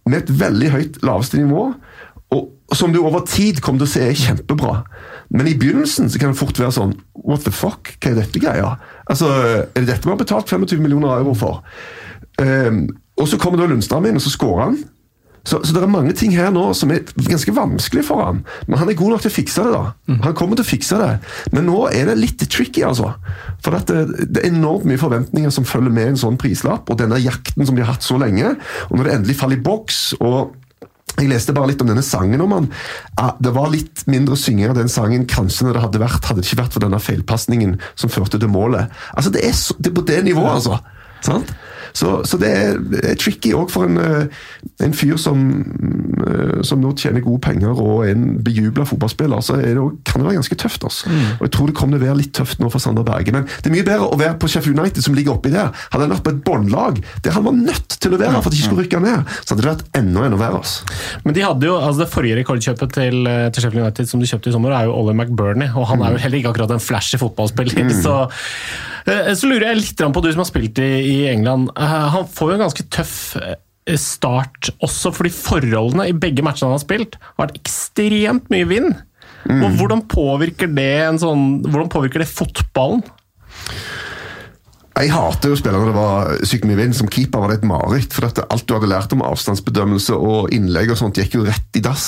med 0.07 0.23
et 0.23 0.39
veldig 0.39 0.71
høyt 0.71 1.03
laveste 1.03 1.37
nivå. 1.39 1.75
Og 2.31 2.53
som 2.73 2.93
du 2.93 3.01
over 3.05 3.21
tid 3.27 3.61
kommer 3.61 3.79
til 3.79 3.87
å 3.87 3.91
se 3.91 4.01
er 4.01 4.15
kjempebra. 4.15 4.83
Men 5.31 5.47
i 5.47 5.55
begynnelsen 5.55 6.09
så 6.11 6.19
kan 6.19 6.33
det 6.33 6.39
fort 6.39 6.59
være 6.59 6.73
sånn 6.73 6.95
What 7.27 7.45
the 7.45 7.51
fuck? 7.51 7.97
Hva 8.01 8.11
er 8.11 8.15
dette 8.21 8.41
greia? 8.41 8.77
Altså, 9.11 9.27
Er 9.75 9.81
det 9.81 9.87
dette 9.87 10.05
vi 10.05 10.11
har 10.11 10.17
betalt 10.17 10.49
25 10.49 10.81
millioner 10.81 11.09
euro 11.19 11.35
for? 11.35 11.63
Um, 12.39 12.89
og 13.19 13.27
så 13.29 13.39
kommer 13.39 13.59
da 13.59 13.67
Lundstrand 13.67 14.07
inn, 14.07 14.17
og 14.17 14.23
så 14.23 14.31
skårer 14.31 14.63
han. 14.65 14.85
Så, 15.47 15.61
så 15.63 15.73
det 15.77 15.83
er 15.85 15.91
mange 15.93 16.13
ting 16.19 16.35
her 16.35 16.51
nå 16.55 16.65
som 16.75 16.91
er 16.91 17.05
ganske 17.29 17.55
vanskelig 17.55 18.03
for 18.09 18.25
han. 18.25 18.43
Men 18.67 18.81
han 18.81 18.91
er 18.91 18.99
god 18.99 19.15
nok 19.15 19.25
til 19.25 19.31
å 19.31 19.37
fikse 19.37 19.65
det. 19.67 19.73
da. 19.77 20.17
Han 20.27 20.37
kommer 20.39 20.59
til 20.59 20.67
å 20.67 20.71
fikse 20.73 20.99
det. 21.01 21.11
Men 21.55 21.69
nå 21.71 21.85
er 21.93 22.11
det 22.11 22.19
litt 22.19 22.43
tricky, 22.51 22.83
altså. 22.87 23.13
For 23.65 23.77
det, 23.79 24.01
det 24.27 24.43
er 24.43 24.51
enormt 24.51 24.89
mye 24.91 25.01
forventninger 25.01 25.55
som 25.55 25.67
følger 25.69 25.95
med 25.95 26.13
en 26.13 26.21
sånn 26.27 26.39
prislapp, 26.41 26.91
og 26.91 26.99
denne 27.01 27.21
jakten 27.23 27.67
som 27.67 27.79
de 27.79 27.85
har 27.87 27.95
hatt 27.95 28.07
så 28.07 28.19
lenge. 28.21 28.57
Og 28.91 28.99
når 28.99 29.09
det 29.09 29.19
endelig 29.21 29.39
faller 29.41 29.61
i 29.61 29.67
boks 29.67 30.01
og 30.21 30.57
jeg 31.17 31.31
leste 31.31 31.55
bare 31.57 31.71
litt 31.71 31.81
om 31.81 31.89
denne 31.89 32.03
sangen 32.05 32.43
om 32.45 32.53
han. 32.53 32.67
Det 33.41 33.53
var 33.57 33.71
litt 33.73 34.03
mindre 34.11 34.37
synging 34.37 34.69
av 34.69 34.77
den 34.77 34.91
sangen 34.93 35.25
kanskje 35.31 35.65
når 35.65 35.79
det 35.79 35.85
hadde 35.87 36.03
vært, 36.03 36.27
hadde 36.29 36.43
det 36.43 36.51
ikke 36.51 36.59
vært 36.61 36.75
for 36.77 36.85
denne 36.85 37.01
feilpasningen 37.01 37.79
som 37.97 38.13
førte 38.13 38.41
til 38.43 38.53
målet. 38.53 38.93
Altså, 39.17 39.33
Det 39.33 39.47
er, 39.47 39.55
så, 39.57 39.77
det 39.79 39.93
er 39.93 39.97
på 39.97 40.05
det 40.11 40.19
nivået, 40.27 40.59
altså. 40.59 40.77
Sant? 41.25 41.55
Så, 41.97 42.11
så 42.29 42.37
det 42.41 42.51
er, 42.53 42.77
er 43.09 43.17
tricky 43.21 43.55
òg 43.57 43.71
for 43.73 43.89
en, 43.89 43.97
eh, 43.97 44.27
en 44.85 44.93
fyr 44.97 45.17
som, 45.21 45.39
eh, 46.27 46.61
som 46.67 46.83
nå 46.83 46.93
tjener 46.99 47.25
gode 47.25 47.41
penger 47.47 47.73
og 47.73 48.05
er 48.05 48.13
en 48.13 48.37
bejubla 48.45 48.85
fotballspiller. 48.89 49.41
så 49.45 49.57
er 49.57 49.73
det, 49.75 49.83
også- 49.83 49.97
kan 50.05 50.21
det 50.21 50.29
være 50.29 50.39
ganske 50.41 50.59
tøft. 50.61 50.85
altså. 50.85 51.09
Og 51.41 51.47
Jeg 51.47 51.51
tror 51.57 51.67
det 51.71 51.77
kommer 51.79 51.99
til 51.99 52.05
å 52.05 52.09
være 52.11 52.21
litt 52.21 52.33
tøft 52.37 52.61
nå 52.61 52.71
for 52.73 52.79
Sander 52.83 53.03
Berge. 53.07 53.33
Men 53.33 53.45
det 53.63 53.67
er 53.71 53.75
mye 53.75 53.85
bedre 53.87 54.11
å 54.13 54.19
være 54.21 54.37
på 54.39 54.49
Sheffield 54.53 54.79
United, 54.79 55.03
som 55.05 55.15
ligger 55.15 55.33
oppi 55.39 55.51
der. 55.51 55.73
Hadde 55.93 56.07
han 56.07 56.11
vært 56.15 56.25
på 56.27 56.35
et 56.35 56.45
båndlag 56.45 57.03
der 57.23 57.33
han 57.33 57.45
var 57.45 57.53
nødt 57.57 57.97
til 58.01 58.13
å 58.13 58.19
være 58.21 58.43
for 58.43 58.51
at 58.51 58.53
de 58.53 58.59
ikke 58.61 58.69
skulle 58.71 58.85
rykke 58.87 59.01
ned, 59.03 59.25
så 59.45 59.55
hadde 59.55 59.63
det 59.65 59.73
vært 59.73 59.85
enda 60.03 60.25
enda 60.27 60.37
verre. 60.41 60.61
altså. 60.61 60.85
Men 61.25 61.35
de 61.35 61.41
hadde 61.47 61.63
jo, 61.71 61.77
altså 61.81 61.99
det 62.05 62.11
forrige 62.13 62.37
rekordkjøpet 62.43 62.93
til, 62.93 63.27
eh, 63.27 63.49
til 63.51 63.63
Sheffield 63.63 63.83
United 63.87 64.09
som 64.09 64.21
de 64.21 64.27
kjøpte 64.27 64.49
i 64.49 64.53
sommer, 64.53 64.73
er 64.77 64.85
jo 64.85 64.93
Ollie 64.93 65.15
McBurney. 65.17 65.69
Og 65.77 65.87
han 65.89 66.03
er 66.03 66.13
jo 66.13 66.19
heller 66.19 66.39
ikke 66.39 66.53
akkurat 66.55 66.71
en 66.77 66.83
flashy 66.83 67.17
fotballspiller. 67.19 67.91
Så, 68.05 68.15
eh, 68.23 68.96
så 69.07 69.49
lurer 69.49 69.69
jeg 69.71 69.83
litt 69.83 70.03
på 70.03 70.23
du 70.25 70.31
som 70.33 70.43
har 70.43 70.49
spilt 70.49 70.81
i, 70.83 71.27
England. 71.31 71.71
Eh, 71.79 71.97
Han 72.15 72.27
får 72.27 72.51
jo 72.51 72.57
en 72.57 72.65
ganske 72.67 72.87
tøff 72.91 73.17
eh, 73.39 73.99
start 74.01 74.73
også 74.83 75.13
fordi 75.15 75.31
forholdene 75.31 76.09
i 76.11 76.17
begge 76.17 76.43
matchene 76.43 76.73
han 76.73 76.79
har 76.79 76.83
spilt, 76.83 77.19
har 77.23 77.47
vært 77.47 77.61
ekstremt 77.61 78.51
mye 78.51 78.67
vind. 78.67 78.97
Og 79.47 79.77
hvordan 79.79 80.03
påvirker 80.11 80.67
det 80.75 80.91
en 81.05 81.21
sånn, 81.23 81.45
hvordan 81.69 81.91
påvirker 81.93 82.25
det 82.25 82.27
fotballen? 82.33 83.05
Jeg 84.97 85.11
hater 85.13 85.53
jo 85.53 85.57
spillere 85.61 85.91
det 85.91 85.93
var 85.93 86.31
sykt 86.49 86.65
mye 86.65 86.79
vind. 86.79 86.95
Som 86.97 87.11
keeper 87.13 87.43
var 87.43 87.53
det 87.53 87.59
et 87.59 87.67
mareritt. 87.69 88.15
For 88.17 88.25
at 88.29 88.41
alt 88.47 88.65
du 88.65 88.73
hadde 88.73 88.89
lært 88.89 89.13
om 89.13 89.25
avstandsbedømmelse 89.27 90.17
og 90.17 90.55
innlegg 90.57 90.95
og 90.95 91.01
sånt, 91.01 91.21
gikk 91.21 91.37
jo 91.37 91.45
rett 91.45 91.77
i 91.77 91.83
dass. 91.85 92.07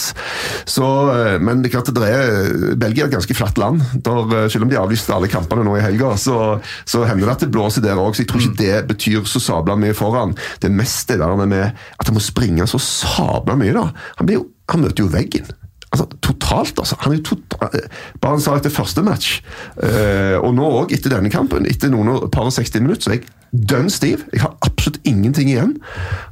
Så, 0.64 0.88
eh, 1.12 1.36
men 1.42 1.60
det 1.60 1.68
er 1.68 1.74
klart 1.76 1.92
det 1.92 2.08
er, 2.08 2.74
Belgia 2.80 3.04
er 3.04 3.12
et 3.12 3.18
ganske 3.18 3.36
flatt 3.36 3.60
land. 3.60 3.84
Der, 4.06 4.22
eh, 4.38 4.48
selv 4.48 4.64
om 4.64 4.72
de 4.72 4.80
avlyste 4.80 5.12
alle 5.12 5.28
kampene 5.28 5.66
nå 5.68 5.76
i 5.76 5.84
helga, 5.84 6.14
så, 6.16 6.56
så 6.88 7.04
hender 7.04 7.28
det 7.28 7.36
at 7.36 7.44
det 7.44 7.52
blåser 7.52 7.84
der 7.84 8.00
òg. 8.00 8.16
Så 8.16 8.24
jeg 8.24 8.32
tror 8.32 8.46
ikke 8.46 8.62
det 8.64 8.82
betyr 8.88 9.28
så 9.28 9.42
sabla 9.42 9.76
mye 9.76 9.96
foran. 9.96 10.36
Det 10.64 10.72
meste 10.72 11.18
er 11.18 11.26
det 11.28 11.48
med 11.48 11.68
at 11.68 12.08
han 12.08 12.16
må 12.16 12.24
springe 12.24 12.64
så 12.72 12.80
sabla 12.80 13.58
mye. 13.60 13.76
da. 13.76 13.90
Han, 14.16 14.28
blir 14.30 14.40
jo, 14.40 14.48
han 14.72 14.86
møter 14.86 15.04
jo 15.04 15.12
veggen. 15.12 15.52
Altså, 15.98 16.20
Totalt, 16.22 16.78
altså. 16.78 16.96
Han 17.02 17.12
er 17.16 17.22
totalt, 17.26 17.74
bare 18.22 18.36
han 18.36 18.40
sa 18.40 18.54
etter 18.56 18.70
første 18.72 19.02
match, 19.04 19.40
uh, 19.82 20.38
og 20.40 20.54
nå 20.56 20.68
òg 20.82 20.92
etter 20.96 21.12
denne 21.12 21.30
kampen, 21.32 21.66
etter 21.68 21.90
noen 21.92 22.08
og- 22.14 22.30
par 22.32 22.46
og 22.48 22.52
60 22.54 22.80
minutter, 22.80 23.02
så 23.02 23.10
er 23.10 23.18
jeg 23.18 23.66
dønn 23.68 23.88
stiv. 23.90 24.24
Jeg 24.32 24.42
har 24.42 24.54
absolutt 24.62 25.00
ingenting 25.08 25.48
igjen. 25.48 25.74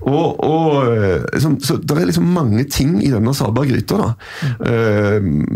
Og, 0.04 0.37
og 0.44 0.87
eh, 0.92 1.23
liksom, 1.32 1.58
Så 1.64 1.78
det 1.80 1.96
er 1.96 2.06
liksom 2.11 2.26
mange 2.35 2.64
ting 2.68 2.99
i 3.02 3.11
denne 3.11 3.32
sabla 3.35 3.64
gryta, 3.64 3.96
da. 4.02 4.11
Uh, 4.61 5.46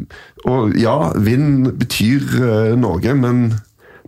og 0.48 0.76
ja, 0.80 1.12
vind 1.20 1.68
betyr 1.80 2.24
uh, 2.40 2.76
noe, 2.80 3.14
men 3.14 3.42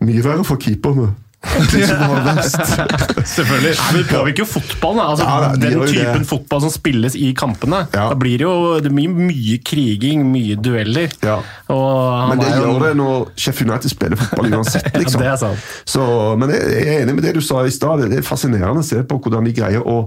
mye 0.01 0.25
verre 0.25 0.45
for 0.49 0.57
keeperne. 0.57 1.13
De 1.73 1.81
som 1.87 1.99
var 2.09 2.21
best. 2.37 2.57
Selvfølgelig. 3.35 3.73
Men 3.83 3.97
det 3.99 4.05
påvirker 4.13 4.45
jo 4.45 4.47
fotballen. 4.47 5.01
Altså, 5.05 5.27
Ja, 5.27 5.49
den 5.59 5.75
typen 5.89 6.23
det. 6.23 6.29
fotball 6.31 6.61
som 6.65 6.71
spilles 6.71 7.17
i 7.19 7.33
kampene. 7.39 7.81
Ja. 7.93 8.09
Da 8.13 8.19
blir 8.19 8.39
det 8.39 8.47
jo 8.47 8.79
det 8.85 8.93
blir 8.95 9.11
mye 9.13 9.59
kriging, 9.67 10.23
mye 10.33 10.57
dueller. 10.63 11.11
Ja. 11.27 11.41
Men 11.69 12.39
det 12.43 12.53
jo- 12.53 12.63
gjør 12.63 12.87
det 12.87 12.93
når 13.01 13.27
Chef 13.37 13.63
United 13.65 13.91
spiller 13.91 14.17
fotball 14.23 14.53
uansett. 14.61 14.91
Liksom. 15.03 15.21
det 15.25 15.31
er 15.33 15.41
sant. 15.43 15.71
Så, 15.85 16.07
men 16.39 16.55
jeg 16.55 16.85
er 16.87 17.01
enig 17.03 17.17
med 17.19 17.25
det 17.27 17.35
du 17.35 17.43
sa 17.45 17.65
i 17.67 17.75
stad. 17.75 18.07
Det 18.09 18.23
er 18.23 18.27
fascinerende 18.27 18.85
å 18.85 18.87
se 18.87 19.03
på 19.03 19.19
hvordan 19.19 19.45
de 19.51 19.57
greier 19.57 19.83
å 19.83 20.05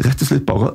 rett 0.00 0.22
og 0.24 0.30
slett 0.32 0.46
bare 0.48 0.72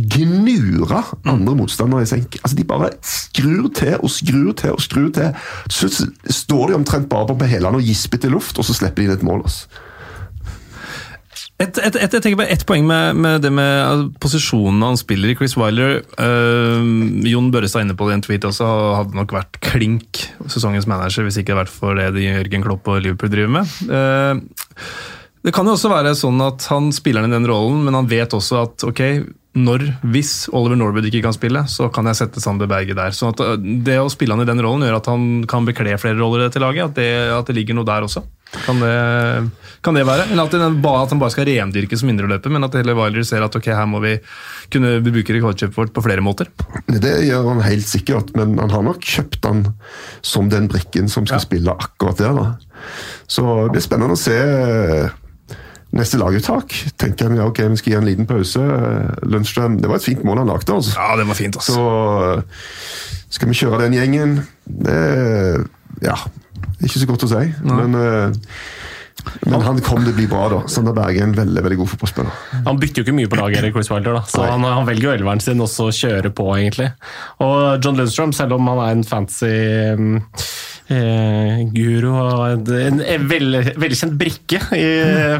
gnure 0.00 1.02
andre 1.28 1.56
motstandere 1.58 2.06
i 2.06 2.10
senk. 2.10 2.38
Altså, 2.42 2.56
De 2.56 2.64
bare 2.68 2.92
skrur 3.02 3.68
til 3.74 3.98
og 3.98 4.10
skrur 4.12 4.54
til 4.58 4.76
og 4.76 4.80
skrur 4.84 5.10
til. 5.14 5.34
Så 5.70 6.08
står 6.30 6.68
de 6.68 6.78
omtrent 6.78 7.08
bare 7.10 7.36
på 7.36 7.44
hælene 7.44 7.80
og 7.80 7.84
gisper 7.84 8.18
til 8.18 8.34
luft, 8.36 8.58
og 8.58 8.64
så 8.64 8.76
slipper 8.76 9.02
de 9.02 9.08
inn 9.08 9.18
et 9.18 9.26
mål. 9.26 9.46
Altså. 9.48 9.84
Et, 11.58 11.78
et, 11.82 11.96
et, 11.98 12.12
jeg 12.14 12.22
tenker 12.22 12.38
bare 12.38 12.54
ett 12.54 12.62
poeng 12.66 12.84
med, 12.86 13.18
med 13.18 13.42
det 13.42 13.50
med 13.50 13.66
altså, 13.82 14.04
posisjonen 14.22 14.82
han 14.86 14.98
spiller 15.00 15.32
i. 15.32 15.34
Chris 15.34 15.56
Wiler. 15.58 16.04
uh, 16.14 16.86
Jon 17.26 17.50
Børrestad 17.50 17.82
inne 17.82 17.96
på 17.98 18.06
det 18.06 18.14
i 18.14 18.18
en 18.20 18.22
tweet 18.22 18.46
også, 18.46 18.68
hadde 18.94 19.18
nok 19.18 19.34
vært 19.34 19.58
klink 19.66 20.22
sesongens 20.46 20.86
manager 20.86 21.26
hvis 21.26 21.40
ikke 21.40 21.50
det 21.50 21.56
hadde 21.56 21.64
vært 21.64 21.74
for 21.74 21.98
det 21.98 22.12
de 22.14 22.28
Jørgen 22.28 22.66
Klopp 22.66 22.86
og 22.94 23.02
Liverpool 23.02 23.32
driver 23.34 23.56
med. 23.58 23.74
Eh, 23.90 24.84
det 25.46 25.54
kan 25.54 25.68
jo 25.68 25.74
også 25.76 25.90
være 25.92 26.16
sånn 26.18 26.40
at 26.42 26.66
han 26.72 26.90
spiller 26.94 27.24
den 27.24 27.34
i 27.34 27.38
den 27.38 27.50
rollen, 27.50 27.84
men 27.86 27.96
han 27.96 28.08
vet 28.10 28.34
også 28.34 28.62
at 28.64 28.84
ok, 28.88 29.02
når, 29.58 29.84
hvis 30.12 30.32
Oliver 30.54 30.78
Norwood 30.78 31.08
ikke 31.08 31.22
kan 31.24 31.34
spille, 31.34 31.64
så 31.70 31.88
kan 31.94 32.06
jeg 32.10 32.18
sette 32.20 32.42
Sander 32.42 32.68
Berge 32.70 32.96
der. 32.96 33.14
Så 33.16 33.30
at 33.32 33.42
eh, 33.42 33.56
det 33.86 33.98
å 34.00 34.10
spille 34.12 34.36
han 34.36 34.44
i 34.44 34.48
den 34.48 34.62
rollen 34.64 34.86
gjør 34.86 34.98
at 35.00 35.10
han 35.10 35.28
kan 35.50 35.66
bekle 35.66 35.96
flere 35.98 36.18
roller 36.18 36.44
i 36.44 36.48
dette 36.48 36.62
laget. 36.62 36.90
At 36.90 36.98
det, 36.98 37.08
at 37.34 37.50
det 37.50 37.56
ligger 37.58 37.78
noe 37.78 37.88
der 37.88 38.06
også. 38.06 38.24
Kan 38.64 38.78
det, 38.80 38.92
kan 39.84 39.94
det 39.94 40.06
være? 40.08 40.24
Eller 40.32 40.46
at, 40.48 40.54
den, 40.56 40.62
at 40.80 41.10
han 41.12 41.20
bare 41.20 41.30
skal 41.34 41.44
rendyrke 41.44 41.98
som 42.00 42.08
indreløper, 42.08 42.48
men 42.50 42.64
at 42.64 42.72
hele 42.80 42.94
Wyler 42.96 43.26
ser 43.28 43.44
at 43.44 43.54
ok, 43.58 43.66
her 43.76 43.84
må 43.90 44.00
vi 44.00 44.14
kunne 44.72 44.94
bruke 45.04 45.36
rekordkjøpet 45.36 45.76
vårt 45.76 45.92
på 45.92 46.04
flere 46.06 46.24
måter. 46.24 46.48
Det 46.88 47.12
gjør 47.28 47.50
han 47.52 47.60
helt 47.66 47.86
sikkert, 47.88 48.32
men 48.40 48.56
han 48.58 48.72
har 48.72 48.82
nok 48.88 49.04
kjøpt 49.04 49.44
han 49.44 49.66
som 50.24 50.48
den 50.48 50.68
brikken 50.72 51.08
som 51.12 51.26
skal 51.28 51.42
Ja. 51.42 51.44
spille 51.44 51.76
akkurat 51.76 52.16
der. 52.24 52.32
da. 52.32 52.46
Så 53.28 53.44
det 53.66 53.72
blir 53.76 53.84
spennende 53.84 54.16
å 54.16 54.20
se 54.20 54.38
neste 55.92 56.18
laguttak. 56.20 56.72
Tenker 57.00 57.28
han 57.28 57.36
ja, 57.40 57.46
ok, 57.48 57.62
vi 57.72 57.76
skal 57.80 57.92
gi 57.92 57.98
en 58.00 58.08
liten 58.08 58.26
pause. 58.28 58.60
Lundstrøm, 59.24 59.78
Det 59.80 59.88
var 59.88 59.96
et 60.00 60.04
fint 60.08 60.24
mål 60.24 60.38
han 60.42 60.50
lagde. 60.52 60.72
altså. 60.72 60.96
Ja, 60.96 61.16
det 61.16 61.26
var 61.28 61.34
fint, 61.34 61.56
altså. 61.56 61.72
Så 61.72 63.34
skal 63.36 63.48
vi 63.48 63.54
kjøre 63.60 63.80
den 63.84 63.96
gjengen. 63.96 64.38
Det 64.68 65.66
ja, 66.04 66.18
ikke 66.78 67.00
så 67.00 67.08
godt 67.08 67.26
å 67.26 67.30
si, 67.30 67.46
men, 67.66 67.96
eh, 67.98 68.52
men 69.50 69.64
han 69.64 69.80
kom 69.84 70.02
til 70.04 70.12
å 70.12 70.16
bli 70.16 70.28
bra, 70.30 70.44
da. 70.52 70.60
Sander 70.70 70.94
Berge 70.96 71.20
er 71.20 71.26
en 71.26 71.34
veldig 71.36 71.64
veldig 71.64 71.78
god 71.80 71.90
fotballspiller. 71.92 72.38
Han 72.68 72.80
bytter 72.80 73.02
jo 73.02 73.06
ikke 73.06 73.16
mye 73.18 73.30
på 73.30 73.40
laget, 73.40 73.70
Chris 73.74 73.90
Wilder, 73.92 74.20
da. 74.20 74.22
så 74.30 74.46
han, 74.46 74.64
han 74.66 74.86
velger 74.88 75.10
jo 75.10 75.16
elveren 75.16 75.42
sin 75.44 75.64
og 75.64 75.70
så 75.72 75.90
kjører 75.94 76.32
på, 76.34 76.46
egentlig. 76.56 76.90
Og 77.44 77.82
John 77.84 77.98
Lundstrøm, 77.98 78.34
selv 78.36 78.56
om 78.58 78.70
han 78.70 78.84
er 78.84 78.96
en 78.96 79.06
fancy 79.08 79.52
mm, 79.98 80.16
eh, 80.92 81.64
guru 81.74 82.08
og 82.12 82.70
en, 82.74 83.00
vel, 83.28 83.58
velkjent 83.78 84.16
brikke 84.18 84.60
i 84.76 84.86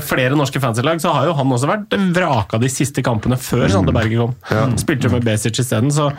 flere 0.05 0.37
norske 0.39 0.61
fancy-lag, 0.63 1.01
så 1.03 1.13
har 1.15 1.29
jo 1.29 1.37
han 1.39 1.55
også 1.55 1.71
vært 1.71 1.97
vraka 2.17 2.61
de 2.63 2.71
siste 2.73 3.05
kampene 3.07 3.39
før 3.41 3.67
Sande 3.73 3.95
Berge 3.97 4.19
kom. 4.21 4.35
Spilte 4.81 5.09
jo 5.09 5.15
med 5.15 5.27
Besic 5.27 5.61
isteden, 5.63 5.91
så 5.95 6.11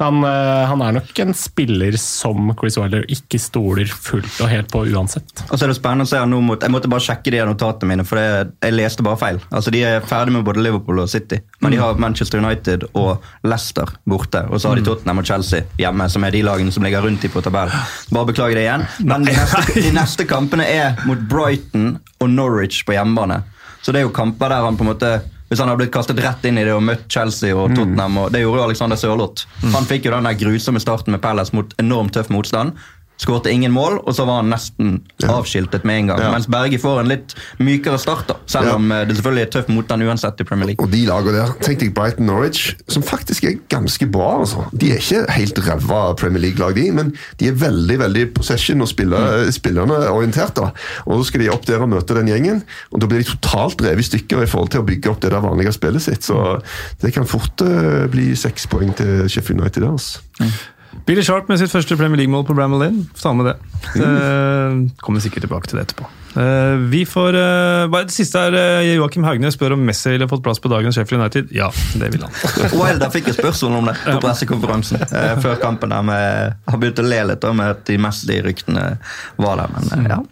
han, 0.00 0.22
eh, 0.24 0.64
han 0.70 0.84
er 0.86 0.96
nok 1.00 1.22
en 1.24 1.34
spiller 1.36 1.96
som 2.00 2.52
Chris 2.60 2.78
Wilder 2.80 3.06
ikke 3.12 3.40
stoler 3.42 3.90
fullt 3.90 4.40
og 4.40 4.50
helt 4.52 4.72
på 4.72 4.84
uansett. 4.90 5.44
Og 5.48 5.56
så 5.56 5.66
er 5.66 5.72
det 5.72 5.78
spennende 5.80 6.08
å 6.08 6.10
se 6.10 6.20
han 6.20 6.30
nå 6.30 6.40
mot 6.44 6.60
Jeg 6.60 6.72
måtte 6.72 6.90
bare 6.90 7.04
sjekke 7.04 7.32
de 7.32 7.42
notatene 7.46 7.92
mine, 7.92 8.06
for 8.06 8.20
det, 8.20 8.52
jeg 8.64 8.76
leste 8.76 9.04
bare 9.06 9.20
feil. 9.20 9.40
Altså 9.50 9.72
De 9.74 9.82
er 9.86 10.04
ferdig 10.06 10.34
med 10.36 10.46
både 10.46 10.62
Liverpool 10.64 11.02
og 11.02 11.10
City, 11.12 11.40
men 11.60 11.74
de 11.74 11.80
har 11.80 12.00
Manchester 12.00 12.40
United 12.42 12.86
og 12.94 13.24
Leicester 13.46 13.90
borte. 14.08 14.44
Og 14.50 14.60
så 14.60 14.70
har 14.70 14.80
de 14.80 14.86
Tottenham 14.86 15.22
og 15.22 15.28
Chelsea 15.28 15.66
hjemme, 15.80 16.08
som 16.12 16.24
er 16.26 16.34
de 16.34 16.42
lagene 16.46 16.72
som 16.74 16.84
ligger 16.86 17.04
rundt 17.06 17.24
dem 17.24 17.32
på 17.32 17.42
tabellen. 17.44 17.74
Bare 18.14 18.30
beklager 18.30 18.60
det 18.60 18.66
igjen. 18.70 18.86
Men 19.10 19.26
de 19.26 19.34
neste, 19.36 19.64
de 19.76 19.92
neste 19.96 20.26
kampene 20.30 20.66
er 20.70 21.02
mot 21.08 21.20
Brighton 21.30 21.92
og 22.20 22.32
Norwich 22.32 22.84
på 22.86 22.96
hjemmebane. 22.96 23.42
Så 23.82 23.92
det 23.92 24.02
er 24.02 24.08
jo 24.08 24.14
kamper 24.14 24.52
der 24.52 24.66
han 24.66 24.78
på 24.78 24.86
en 24.86 24.92
måte 24.92 25.12
hvis 25.50 25.58
han 25.58 25.66
hadde 25.66 25.80
blitt 25.80 25.90
kastet 25.90 26.20
rett 26.22 26.44
inn 26.46 26.60
i 26.60 26.62
det 26.62 26.70
og 26.76 26.84
møtt 26.86 27.08
Chelsea 27.10 27.50
og 27.58 27.72
Tottenham 27.74 28.20
og 28.22 28.28
Det 28.30 28.44
gjorde 28.44 28.60
jo 28.60 28.66
Alexander 28.68 28.98
Sørloth. 29.00 29.48
Han 29.74 29.88
fikk 29.88 30.06
jo 30.06 30.12
den 30.14 30.28
der 30.28 30.36
grusomme 30.38 30.78
starten 30.78 31.10
med 31.10 31.22
Palace 31.24 31.56
mot 31.56 31.74
enormt 31.82 32.14
tøff 32.14 32.30
motstand. 32.30 32.76
Skårte 33.20 33.52
ingen 33.52 33.72
mål, 33.72 33.98
og 34.00 34.14
så 34.16 34.24
var 34.24 34.40
han 34.40 34.48
nesten 34.52 34.94
avskiltet 35.28 35.84
med 35.84 35.98
en 35.98 36.10
gang. 36.12 36.22
Mens 36.32 36.48
Berge 36.50 36.78
får 36.80 37.02
en 37.02 37.10
litt 37.10 37.34
mykere 37.60 37.98
start, 38.00 38.30
da. 38.30 38.38
Selv 38.48 38.78
om 38.78 38.88
eh, 38.94 39.02
det 39.08 39.18
selvfølgelig 39.18 39.44
er 39.44 39.50
tøff 39.52 39.68
motstand 39.68 40.06
uansett 40.06 40.40
i 40.40 40.46
Premier 40.48 40.70
League. 40.70 40.84
Og 40.84 40.92
de 40.92 41.02
lagene 41.08 41.34
der, 41.36 41.52
tenk 41.60 41.82
deg 41.82 41.92
Brighton 41.96 42.30
Norwich, 42.30 42.70
som 42.88 43.04
faktisk 43.04 43.44
er 43.50 43.58
ganske 43.72 44.08
bra. 44.08 44.30
altså. 44.40 44.64
De 44.72 44.94
er 44.94 45.02
ikke 45.02 45.26
helt 45.36 45.60
ræva 45.66 46.00
Premier 46.20 46.46
League-lag, 46.46 46.74
de, 46.78 46.86
men 46.96 47.12
de 47.42 47.50
er 47.50 47.60
veldig 47.60 48.00
veldig 48.06 48.24
possession 48.40 48.80
og 48.80 48.88
spiller, 48.88 49.50
spillerne 49.52 50.00
orientert. 50.08 50.56
da. 50.56 50.72
Og 51.04 51.20
Så 51.20 51.30
skal 51.30 51.44
de 51.44 51.52
opp 51.52 51.68
der 51.68 51.84
og 51.84 51.92
møte 51.92 52.16
den 52.16 52.32
gjengen, 52.32 52.64
og 52.90 53.04
da 53.04 53.10
blir 53.10 53.20
de 53.20 53.30
totalt 53.34 53.84
revet 53.84 54.06
i 54.06 54.10
stykker 54.10 54.46
i 54.46 54.50
forhold 54.50 54.72
til 54.72 54.80
å 54.80 54.88
bygge 54.88 55.12
opp 55.12 55.20
det 55.20 55.34
der 55.34 55.44
vanlige 55.44 55.76
spillet 55.76 56.08
sitt. 56.08 56.24
Så 56.24 56.60
det 57.04 57.12
kan 57.12 57.28
fort 57.28 57.60
uh, 57.60 58.08
bli 58.10 58.32
seks 58.38 58.64
poeng 58.70 58.96
til 58.96 59.28
Sheffield 59.28 59.60
United. 59.60 59.84
altså. 59.92 60.24
Billy 61.10 61.24
Sharp 61.26 61.48
med 61.50 61.58
sitt 61.58 61.72
første 61.72 61.96
Premier 61.98 62.20
League-mål 62.20 62.44
på 62.46 62.54
Bramall 62.54 62.84
Inn. 62.86 62.98
Ta 63.18 63.32
med 63.34 63.48
det. 63.48 63.56
Uh, 63.98 64.84
Kommer 65.02 65.22
sikkert 65.24 65.42
tilbake 65.42 65.66
til 65.66 65.80
det 65.80 65.88
etterpå. 65.88 66.06
Uh, 66.36 66.84
vi 66.92 67.00
får 67.08 67.34
uh, 67.34 67.88
bare 67.90 68.06
Det 68.06 68.14
siste 68.14 68.38
er 68.38 68.54
uh, 68.54 68.84
Joakim 68.86 69.26
Hagne 69.26 69.50
spør 69.50 69.74
om 69.74 69.82
Messi 69.82 70.12
ville 70.12 70.28
fått 70.30 70.44
plass 70.46 70.62
på 70.62 70.70
dagens 70.70 70.94
Sheffield 70.94 71.24
United. 71.24 71.50
Ja, 71.56 71.72
det 71.98 72.12
vil 72.14 72.22
han. 72.22 72.38
Wilder 72.78 73.10
fikk 73.10 73.32
et 73.32 73.40
spørsmål 73.40 73.80
om 73.80 73.90
det 73.90 73.96
på 74.04 74.20
pressekonferansen 74.22 75.02
før 75.42 75.58
kampen. 75.58 75.90
der 75.90 76.06
med, 76.06 76.58
Har 76.70 76.78
begynt 76.78 77.02
å 77.02 77.08
le 77.10 77.24
litt 77.32 77.50
om 77.50 77.58
med 77.58 77.74
at 77.74 77.82
de 77.90 77.98
Messi-ryktene 78.06 78.86
var 79.42 79.64
der, 79.64 79.74
men 79.74 80.12
ja. 80.14 80.24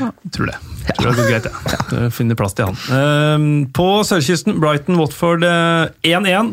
ja. 0.00 0.10
Tror 0.34 0.50
det. 0.50 0.58
Tror 0.84 1.10
det 1.10 1.16
går 1.16 1.30
greit, 1.30 1.48
ja. 1.48 1.76
ja. 1.96 2.08
Finner 2.12 2.38
plass 2.38 2.56
til 2.56 2.68
han. 2.68 2.78
Eh, 2.96 3.46
på 3.76 3.88
sørkysten, 4.06 4.58
Brighton-Watford 4.62 5.46
eh, 5.48 6.14
1-1. 6.14 6.52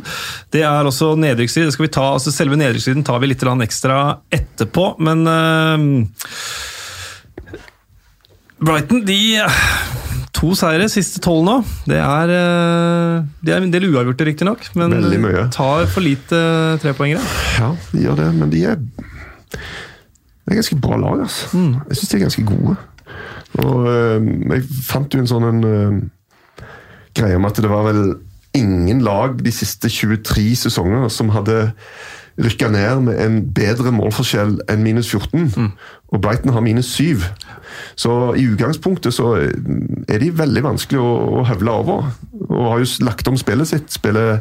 Det 0.56 0.64
er 0.68 0.88
også 0.88 1.14
nedrykksstrid. 1.20 1.68
Det 1.70 1.76
skal 1.76 1.88
vi 1.88 1.94
ta, 1.98 2.06
altså 2.16 2.34
Selve 2.34 2.60
nedrykksstriden 2.60 3.06
tar 3.08 3.20
vi 3.22 3.32
litt 3.32 3.44
ekstra 3.44 3.98
etterpå, 4.32 4.94
men 5.04 5.26
eh, 5.28 5.88
Brighton, 8.62 9.04
de 9.06 9.20
To 10.42 10.56
seire, 10.58 10.88
siste 10.90 11.20
tolv 11.22 11.44
nå. 11.46 11.56
Det 11.90 12.00
er, 12.02 12.32
eh, 12.34 13.26
det 13.46 13.54
er 13.54 13.62
en 13.62 13.74
del 13.74 13.90
uavgjorte, 13.92 14.26
riktignok, 14.26 14.64
men 14.80 14.96
Veldig 14.96 15.50
tar 15.54 15.86
for 15.92 16.02
lite 16.06 16.38
eh, 16.38 16.78
trepoengere. 16.82 17.22
Ja, 17.60 17.74
de 17.92 18.06
gjør 18.08 18.22
det, 18.24 18.30
men 18.40 18.54
de 18.54 18.64
er 18.72 18.80
de 20.42 20.56
er 20.56 20.58
ganske 20.58 20.78
bra 20.82 20.98
lag, 20.98 21.22
altså. 21.24 21.52
Jeg 21.54 21.98
syns 22.00 22.10
de 22.10 22.18
er 22.18 22.24
ganske 22.26 22.46
gode. 22.48 22.74
Og 23.60 23.88
eh, 23.92 24.28
jeg 24.56 24.68
fant 24.88 25.14
jo 25.14 25.22
en 25.22 25.30
sånn 25.30 25.48
en, 25.50 25.64
eh, 25.68 26.66
greie 27.18 27.36
om 27.36 27.48
at 27.50 27.60
det 27.60 27.72
var 27.72 27.88
vel 27.90 28.04
ingen 28.56 29.04
lag 29.04 29.40
de 29.44 29.52
siste 29.52 29.90
23 29.92 30.56
sesonger 30.66 31.08
som 31.12 31.32
hadde 31.36 31.72
rykka 32.42 32.70
ned 32.72 33.04
med 33.08 33.20
en 33.20 33.40
bedre 33.54 33.92
målforskjell 33.96 34.58
enn 34.72 34.84
minus 34.84 35.12
14. 35.12 35.72
Og 36.12 36.22
Brighton 36.24 36.54
har 36.56 36.64
minus 36.64 36.94
7. 36.96 37.24
Så 38.00 38.36
i 38.40 38.46
utgangspunktet 38.50 39.16
så 39.16 39.34
er 39.42 40.22
de 40.22 40.30
veldig 40.36 40.64
vanskelig 40.66 41.02
å, 41.02 41.12
å 41.42 41.44
høvle 41.50 41.76
over. 41.82 42.10
Og 42.48 42.64
har 42.68 42.82
jo 42.82 42.90
lagt 43.06 43.30
om 43.30 43.38
spillet 43.40 43.70
sitt. 43.70 43.92
Spiller 43.94 44.40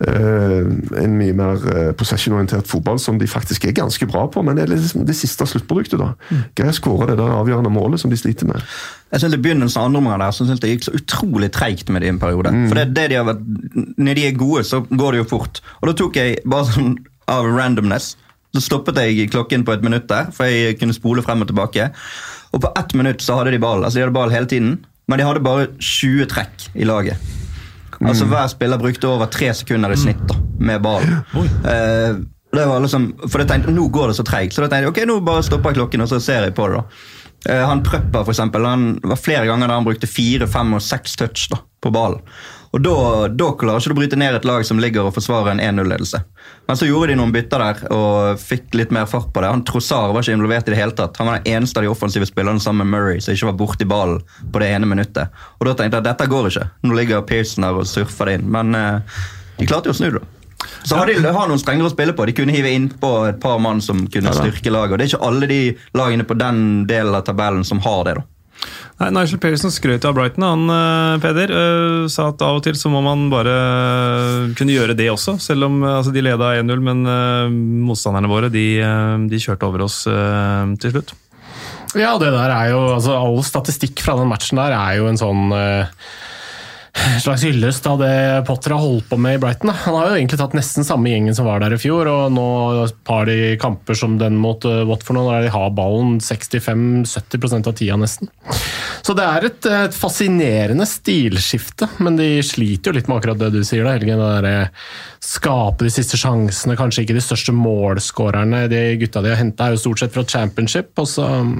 eh, 0.00 0.70
en 1.02 1.18
mye 1.18 1.36
mer 1.36 1.66
eh, 1.72 1.90
possession-orientert 1.98 2.70
fotball 2.70 3.00
som 3.02 3.18
de 3.20 3.28
faktisk 3.30 3.66
er 3.68 3.76
ganske 3.76 4.08
bra 4.10 4.26
på, 4.32 4.44
men 4.46 4.58
det 4.58 4.66
er 4.66 4.72
liksom 4.74 5.06
det 5.08 5.18
siste 5.18 5.48
sluttproduktet. 5.48 6.00
da. 6.00 6.14
Greier 6.58 6.74
å 6.74 6.78
skåre 6.78 7.10
det 7.12 7.18
der 7.20 7.36
avgjørende 7.36 7.74
målet 7.74 8.02
som 8.02 8.12
de 8.12 8.18
sliter 8.20 8.48
med. 8.50 8.64
Jeg 9.10 9.24
synes 9.24 9.36
I 9.36 9.42
begynnelsen 9.42 9.80
av 9.80 9.90
andre 9.90 10.04
omgang 10.04 10.22
der, 10.22 10.34
så 10.34 10.46
synes 10.46 10.60
jeg 10.60 10.66
det 10.66 10.72
gikk 10.76 10.88
så 10.88 10.96
utrolig 11.00 11.50
treigt 11.54 11.90
med 11.90 12.04
de 12.04 12.12
en 12.12 12.22
periode. 12.22 12.54
For 12.70 12.78
det, 12.78 12.90
det 12.94 13.08
de 13.10 13.18
har 13.18 13.26
vært, 13.26 13.46
Når 13.98 14.18
de 14.18 14.26
er 14.26 14.38
gode, 14.38 14.64
så 14.68 14.84
går 14.86 15.16
det 15.16 15.24
jo 15.24 15.30
fort. 15.34 15.62
Og 15.80 15.90
da 15.90 15.96
tok 15.98 16.18
jeg 16.20 16.42
bare 16.46 16.70
sånn 16.70 16.98
av 17.30 17.46
randomness 17.46 18.14
så 18.50 18.62
stoppet 18.64 18.98
jeg 18.98 19.30
klokken 19.30 19.62
på 19.66 19.76
et 19.76 19.84
minutt 19.86 20.08
der, 20.10 20.30
for 20.34 20.48
jeg 20.50 20.78
kunne 20.80 20.96
spole 20.96 21.22
frem 21.22 21.44
og 21.44 21.50
tilbake. 21.50 21.90
Og 22.50 22.62
på 22.64 22.72
ett 22.78 22.94
minutt 22.98 23.22
så 23.22 23.36
hadde 23.38 23.52
de 23.54 23.60
ball. 23.62 23.84
Altså 23.84 24.00
de 24.00 24.06
hadde 24.06 24.16
ball 24.16 24.32
hele 24.34 24.48
tiden, 24.50 24.78
men 25.08 25.20
de 25.20 25.26
hadde 25.26 25.42
bare 25.44 25.68
20 25.78 26.26
trekk 26.30 26.66
i 26.74 26.88
laget. 26.88 27.30
Altså 28.00 28.24
Hver 28.24 28.48
spiller 28.48 28.80
brukte 28.80 29.08
over 29.10 29.28
tre 29.28 29.50
sekunder 29.54 29.92
i 29.92 29.98
snitt 30.00 30.20
da, 30.28 30.36
med 30.58 30.80
ball. 30.82 31.04
Eh, 31.36 32.20
det 32.50 32.66
var 32.66 32.80
liksom, 32.82 33.10
for 33.28 33.42
jeg 33.42 33.50
tenkte, 33.50 33.74
Nå 33.74 33.86
går 33.92 34.10
det 34.10 34.16
så 34.18 34.24
treigt, 34.26 34.54
så 34.56 34.64
da 34.64 34.70
tenkte 34.70 34.88
jeg 34.88 34.94
ok, 34.94 35.00
nå 35.10 35.18
bare 35.26 35.44
stopper 35.46 35.70
jeg 35.70 35.82
klokken 35.82 36.02
og 36.06 36.08
så 36.10 36.18
ser 36.24 36.48
jeg 36.48 36.54
på 36.56 36.66
det. 36.70 36.80
da. 36.80 37.10
Eh, 37.52 37.64
han 37.68 37.84
Prøpper 37.86 38.24
for 38.24 38.32
eksempel, 38.34 38.66
han 38.66 38.86
var 39.04 39.20
flere 39.20 39.46
ganger 39.48 39.70
da 39.70 39.76
han 39.78 39.86
brukte 39.86 40.10
fire, 40.10 40.48
fem 40.50 40.74
og 40.76 40.82
seks 40.84 41.14
touch 41.20 41.46
da, 41.52 41.60
på 41.82 41.92
ballen. 41.94 42.24
Og 42.70 42.82
da, 42.84 42.94
da 43.34 43.48
klarer 43.58 43.82
ikke 43.82 43.90
du 43.90 43.96
å 43.96 43.98
bryte 43.98 44.18
ned 44.20 44.36
et 44.38 44.46
lag 44.46 44.62
som 44.66 44.78
ligger 44.78 45.08
og 45.08 45.14
forsvarer 45.16 45.56
en 45.56 45.62
1-0-ledelse. 45.62 46.20
Men 46.70 46.78
så 46.78 46.86
gjorde 46.86 47.10
de 47.10 47.16
noen 47.18 47.32
bytter 47.34 47.64
der 47.64 47.80
og 47.90 48.38
fikk 48.38 48.76
litt 48.78 48.92
mer 48.94 49.08
fart 49.10 49.32
på 49.34 49.42
det. 49.42 49.50
Han 49.50 49.64
Trossar 49.66 50.12
var 50.14 50.22
ikke 50.22 50.36
involvert 50.38 50.70
i 50.70 50.74
det 50.76 50.78
hele 50.78 50.94
tatt. 50.94 51.18
Han 51.18 51.26
var 51.26 51.40
den 51.40 51.56
eneste 51.56 51.80
av 51.80 51.86
de 51.86 51.90
offensive 51.90 52.28
spillerne 52.30 52.62
sammen 52.62 52.86
med 52.86 52.94
Murray 52.94 53.24
som 53.24 53.34
ikke 53.34 53.50
var 53.50 53.58
borti 53.58 53.88
ballen 53.90 54.22
på 54.54 54.62
det 54.62 54.70
ene 54.70 54.86
minuttet. 54.86 55.34
Og 55.58 55.66
da 55.66 55.74
tenkte 55.74 55.98
jeg 55.98 56.04
at 56.04 56.10
dette 56.12 56.30
går 56.30 56.50
ikke. 56.52 56.68
Nå 56.86 56.98
ligger 57.00 57.26
Pearson 57.26 57.66
der 57.66 57.82
og 57.82 57.90
surfer 57.90 58.30
det 58.30 58.38
inn. 58.38 58.46
Men 58.54 58.78
eh, 58.78 59.24
de 59.58 59.66
klarte 59.66 59.90
jo 59.90 59.96
å 59.96 59.98
snu 59.98 60.12
det. 60.14 60.22
Så 60.86 60.94
har 60.94 61.10
de 61.10 61.16
har 61.18 61.48
noen 61.48 61.58
strengere 61.58 61.90
å 61.90 61.92
spille 61.92 62.14
på. 62.14 62.26
De 62.28 62.36
kunne 62.36 62.54
hive 62.54 62.70
innpå 62.70 63.10
et 63.32 63.40
par 63.42 63.58
mann 63.58 63.80
som 63.82 64.04
kunne 64.12 64.30
styrke 64.36 64.70
laget. 64.70 64.94
og 64.94 65.00
Det 65.00 65.08
er 65.08 65.14
ikke 65.14 65.26
alle 65.26 65.48
de 65.50 65.62
lagene 65.98 66.26
på 66.28 66.36
den 66.38 66.84
delen 66.86 67.16
av 67.16 67.24
tabellen 67.26 67.66
som 67.66 67.82
har 67.82 68.04
det. 68.06 68.20
da. 68.20 68.28
Nei, 69.00 69.08
Nigel 69.16 69.40
Pearson 69.40 69.72
skrøt 69.72 70.04
av 70.04 70.12
Brighton, 70.18 70.44
han 70.44 70.72
eh, 70.74 71.20
Peder. 71.22 71.52
eh, 71.56 72.08
sa 72.12 72.26
at 72.34 72.42
av 72.44 72.58
og 72.58 72.64
til 72.66 72.76
så 72.76 72.90
må 72.92 73.00
man 73.04 73.30
bare 73.32 73.54
eh, 73.56 74.50
kunne 74.58 74.74
gjøre 74.76 74.96
det 74.98 75.08
også. 75.08 75.38
Selv 75.40 75.70
om 75.70 75.80
altså, 75.88 76.12
de 76.12 76.24
leda 76.26 76.52
1-0, 76.60 76.84
men 76.84 77.00
motstanderne 77.86 78.28
våre 78.28 78.52
de, 78.52 78.66
de 79.32 79.40
kjørte 79.40 79.68
over 79.70 79.86
oss 79.88 80.02
til 80.04 80.92
slutt. 80.92 81.14
Ja, 81.98 82.12
det 82.22 82.28
der 82.30 82.52
er 82.54 82.68
jo 82.70 82.82
altså, 82.94 83.16
All 83.18 83.40
statistikk 83.46 84.02
fra 84.04 84.14
den 84.20 84.28
matchen 84.30 84.60
der 84.60 84.76
er 84.76 84.98
jo 85.00 85.08
en 85.10 85.18
sånn 85.18 85.48
eh, 85.56 85.88
slags 87.20 87.44
hyllest 87.44 87.86
av 87.90 88.00
det 88.02 88.44
Potter 88.48 88.74
har 88.74 88.82
holdt 88.82 89.08
på 89.10 89.18
med 89.20 89.38
i 89.38 89.40
Brighton. 89.42 89.70
da. 89.70 89.76
Han 89.84 89.96
har 89.96 90.10
jo 90.10 90.18
egentlig 90.18 90.40
tatt 90.40 90.56
nesten 90.56 90.86
samme 90.86 91.12
gjengen 91.12 91.36
som 91.36 91.48
var 91.48 91.62
der 91.62 91.74
i 91.76 91.80
fjor, 91.80 92.08
og 92.10 92.32
nå 92.34 92.46
har 93.10 93.28
de 93.28 93.54
kamper 93.60 93.98
som 93.98 94.18
den 94.20 94.38
mot 94.40 94.64
uh, 94.68 94.82
Watford 94.88 95.18
nå, 95.18 95.26
der 95.30 95.46
de 95.46 95.54
har 95.54 95.74
ballen 95.76 96.18
65-70% 96.24 97.70
av 97.70 97.76
tida 97.78 97.98
nesten. 98.00 98.32
Så 99.00 99.16
det 99.16 99.26
er 99.26 99.48
et, 99.48 99.70
et 99.88 99.96
fascinerende 99.96 100.86
stilskifte, 100.88 101.88
men 102.04 102.18
de 102.20 102.32
sliter 102.46 102.90
jo 102.90 102.98
litt 102.98 103.08
med 103.10 103.20
akkurat 103.20 103.40
det 103.40 103.52
du 103.54 103.62
sier, 103.64 103.86
da, 103.86 103.96
Helge. 103.96 104.18
Det 104.20 104.30
der, 104.36 104.50
eh, 104.50 104.90
skape 105.20 105.84
de 105.84 105.92
siste 105.92 106.18
sjansene, 106.20 106.76
kanskje 106.78 107.04
ikke 107.04 107.16
de 107.16 107.24
største 107.24 107.54
målskårerne. 107.56 108.64
De 108.72 108.82
gutta 109.00 109.22
de 109.24 109.32
har 109.34 109.40
henta, 109.40 109.68
er 109.68 109.76
jo 109.76 109.82
stort 109.84 110.02
sett 110.02 110.14
fra 110.16 110.24
championship, 110.24 110.92
og 111.00 111.08
så 111.08 111.26
um, 111.42 111.54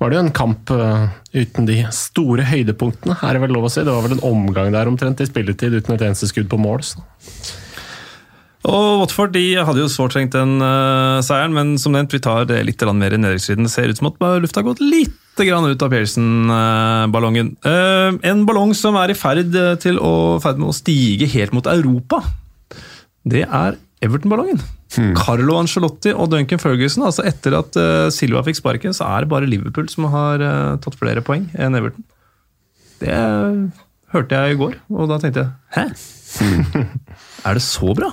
var 0.00 0.12
det 0.12 0.18
jo 0.18 0.24
en 0.26 0.34
kamp 0.36 0.72
uh, 0.76 1.06
uten 1.32 1.66
de 1.68 1.78
store 1.96 2.44
høydepunktene, 2.46 3.16
er 3.24 3.36
det 3.36 3.42
vel 3.46 3.54
lov 3.56 3.68
å 3.68 3.72
si. 3.72 3.84
Det 3.84 3.92
var 3.92 4.04
vel 4.04 4.18
en 4.18 4.26
omgang 4.28 4.72
der 4.74 4.90
omtrent 4.90 5.22
i 5.22 5.28
spilletid 5.28 5.74
uten 5.78 5.96
et 5.96 6.06
eneste 6.08 6.28
skudd 6.28 6.50
på 6.52 6.60
mål. 6.60 6.84
Så. 6.86 7.04
Og 8.68 9.00
Watford 9.00 9.32
de 9.34 9.46
hadde 9.58 9.82
jo 9.82 9.90
sårt 9.90 10.14
trengt 10.14 10.36
den 10.36 10.60
uh, 10.62 11.18
seieren, 11.24 11.54
men 11.56 11.74
som 11.82 11.96
nevnt, 11.96 12.12
vi 12.14 12.22
tar 12.22 12.46
det 12.46 12.60
litt 12.68 12.84
mer 12.94 13.16
i 13.16 13.18
nedrykksstriden. 13.18 13.70
Ser 13.70 13.90
ut 13.90 13.98
som 13.98 14.12
at 14.12 14.20
lufta 14.44 14.62
har 14.62 14.68
gått 14.68 14.84
litt 14.84 15.18
grann 15.40 15.66
ut 15.66 15.82
av 15.82 15.90
Pearson-ballongen. 15.90 17.54
Uh, 17.64 18.20
en 18.28 18.44
ballong 18.46 18.76
som 18.78 18.98
er 19.00 19.14
i 19.14 19.18
ferd, 19.18 19.56
til 19.82 19.98
å, 19.98 20.38
ferd 20.44 20.60
med 20.60 20.70
å 20.70 20.76
stige 20.76 21.30
helt 21.32 21.56
mot 21.56 21.66
Europa. 21.72 22.22
Det 23.26 23.46
er 23.48 23.80
Everton-ballongen. 24.02 24.58
Carlo 25.16 25.56
Ancelotti 25.60 26.10
og 26.12 26.28
Duncan 26.32 26.58
Ferguson. 26.60 27.04
altså 27.06 27.24
Etter 27.28 27.54
at 27.60 27.76
uh, 27.78 28.08
Silva 28.12 28.42
fikk 28.46 28.58
sparken, 28.58 28.92
så 28.96 29.06
er 29.08 29.24
det 29.24 29.30
bare 29.32 29.48
Liverpool 29.48 29.86
som 29.92 30.08
har 30.12 30.42
uh, 30.42 30.74
tatt 30.82 30.98
flere 31.00 31.22
poeng 31.24 31.46
enn 31.54 31.78
Everton. 31.78 32.04
Det 33.02 33.14
hørte 34.12 34.42
jeg 34.42 34.54
i 34.54 34.60
går, 34.60 34.76
og 34.92 35.08
da 35.10 35.16
tenkte 35.22 35.46
jeg 35.46 35.50
Hæ? 35.74 35.86
Er 37.48 37.56
det 37.58 37.62
så 37.64 37.94
bra? 37.96 38.10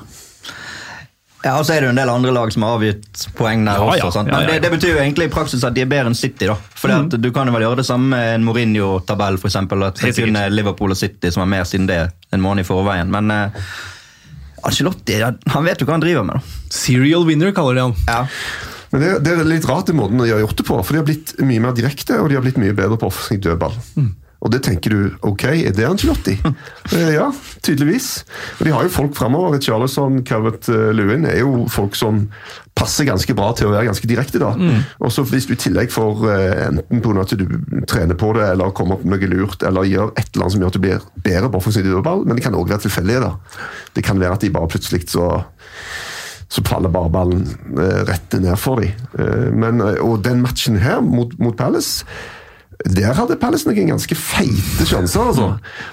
Ja, 1.40 1.54
og 1.56 1.64
så 1.64 1.72
er 1.72 1.80
det 1.84 1.88
jo 1.88 1.92
en 1.94 2.00
del 2.02 2.10
andre 2.12 2.32
lag 2.36 2.50
som 2.52 2.66
har 2.68 2.74
avgitt 2.76 3.22
poeng 3.38 3.62
der 3.64 3.78
Ja, 3.80 3.84
også. 3.94 4.00
ja. 4.02 4.10
sant? 4.12 4.28
Ja, 4.28 4.40
Men 4.40 4.42
ja, 4.44 4.48
det, 4.50 4.56
ja. 4.58 4.64
det 4.66 4.72
betyr 4.74 4.90
jo 4.92 4.98
egentlig 5.00 5.28
i 5.30 5.32
praksis 5.32 5.62
at 5.64 5.76
de 5.78 5.86
er 5.86 5.88
bedre 5.92 6.12
enn 6.12 6.18
City. 6.20 6.50
da. 6.50 6.58
Fordi 6.76 6.98
at 6.98 7.16
Du 7.24 7.30
kan 7.36 7.48
jo 7.48 7.54
vel 7.56 7.64
gjøre 7.64 7.80
det 7.80 7.86
samme 7.88 8.10
med 8.12 8.34
en 8.36 8.44
Mourinho-tabell, 8.48 9.38
f.eks. 9.40 9.56
At 9.56 10.02
det 10.04 10.12
kun 10.18 10.36
er 10.36 10.52
Liverpool 10.52 10.92
og 10.92 11.00
City 11.00 11.32
som 11.32 11.46
har 11.46 11.52
mer 11.54 11.64
siden 11.70 11.88
det 11.88 12.00
en 12.36 12.44
måned 12.44 12.66
i 12.66 12.68
forveien. 12.68 13.08
Men 13.14 13.32
eh, 13.32 13.64
Ancelotti 14.68 15.20
han 15.24 15.66
vet 15.66 15.82
jo 15.82 15.88
hva 15.88 15.96
han 15.98 16.04
driver 16.04 16.26
med. 16.28 16.40
da. 16.40 16.60
Serial 16.74 17.26
winner, 17.28 17.54
kaller 17.56 17.78
de 17.80 17.88
han. 17.88 17.96
Ja. 18.08 18.24
Men 18.90 19.04
det, 19.04 19.12
det 19.26 19.36
er 19.36 19.46
litt 19.46 19.68
rart 19.70 19.92
i 19.92 19.96
måten 19.96 20.18
de 20.22 20.32
har 20.32 20.42
gjort 20.42 20.58
det 20.58 20.66
på, 20.66 20.80
for 20.82 20.96
de 20.96 21.02
har 21.02 21.08
blitt 21.08 21.36
mye 21.46 21.62
mer 21.62 21.76
direkte, 21.78 22.18
og 22.22 22.32
de 22.32 22.40
har 22.40 22.46
blitt 22.46 22.58
mye 22.62 22.74
bedre 22.78 22.98
på 22.98 23.12
offensiv 23.12 23.44
dødball. 23.46 23.76
Og 24.40 24.52
det 24.54 24.62
tenker 24.64 24.94
du, 24.94 25.00
ok, 25.26 25.44
er 25.52 25.76
det 25.76 25.88
Angelotti? 25.88 26.38
Eh, 26.90 27.12
ja, 27.14 27.28
tydeligvis. 27.62 28.24
Og 28.58 28.66
de 28.66 28.72
har 28.74 28.86
jo 28.86 28.90
folk 28.90 29.12
fremover. 29.14 29.60
Charlesson, 29.62 30.24
Calvert 30.26 30.66
eh, 30.74 30.88
Lewin 30.96 31.28
er 31.30 31.44
jo 31.44 31.68
folk 31.70 31.94
som 31.94 32.24
passer 32.74 33.06
ganske 33.06 33.36
bra 33.38 33.52
til 33.54 33.68
å 33.68 33.74
være 33.76 33.92
ganske 33.92 34.10
direkte. 34.10 34.42
da. 34.42 34.56
Og 35.04 35.12
så 35.14 35.22
hvis 35.30 35.46
du 35.46 35.54
i 35.54 35.60
tillegg 35.60 35.94
får 35.94 36.24
eh, 36.34 36.64
enten 36.70 37.04
på 37.04 37.14
at 37.22 37.36
du 37.38 37.46
trener 37.86 38.18
på 38.18 38.32
det, 38.40 38.48
eller 38.56 38.74
kommer 38.74 38.98
opp 38.98 39.06
med 39.06 39.20
noe 39.20 39.30
lurt, 39.36 39.66
eller 39.68 39.86
gjør 39.86 40.16
et 40.16 40.32
eller 40.32 40.48
annet 40.48 40.56
som 40.56 40.66
gjør 40.66 40.74
at 40.74 40.80
du 40.80 40.86
blir 40.88 41.06
bedre 41.28 41.52
på 41.52 41.62
offensiv 41.62 41.86
dødball, 41.86 42.26
men 42.26 42.40
det 42.40 42.48
kan 42.48 42.58
òg 42.58 42.72
være 42.74 42.88
tilfeldige. 42.88 43.22
da. 43.28 43.62
Det 43.94 44.06
kan 44.08 44.24
være 44.24 44.40
at 44.40 44.48
de 44.48 44.54
bare 44.56 44.72
plutselig 44.72 45.06
så 45.14 45.30
så 46.50 46.64
faller 46.66 46.90
bare 46.90 47.12
ballen 47.14 47.44
rett 48.10 48.34
ned 48.42 48.56
for 48.58 48.82
dem. 48.82 48.96
Men, 49.54 49.84
og 50.02 50.24
den 50.26 50.40
matchen 50.42 50.80
her 50.82 50.98
mot, 51.06 51.36
mot 51.38 51.54
Palace 51.54 52.08
der 52.88 53.12
hadde 53.18 53.36
Palace 53.42 53.68
noen 53.68 53.90
ganske 53.92 54.16
feite 54.16 54.86
sjanser. 54.88 55.26
altså, 55.34 55.48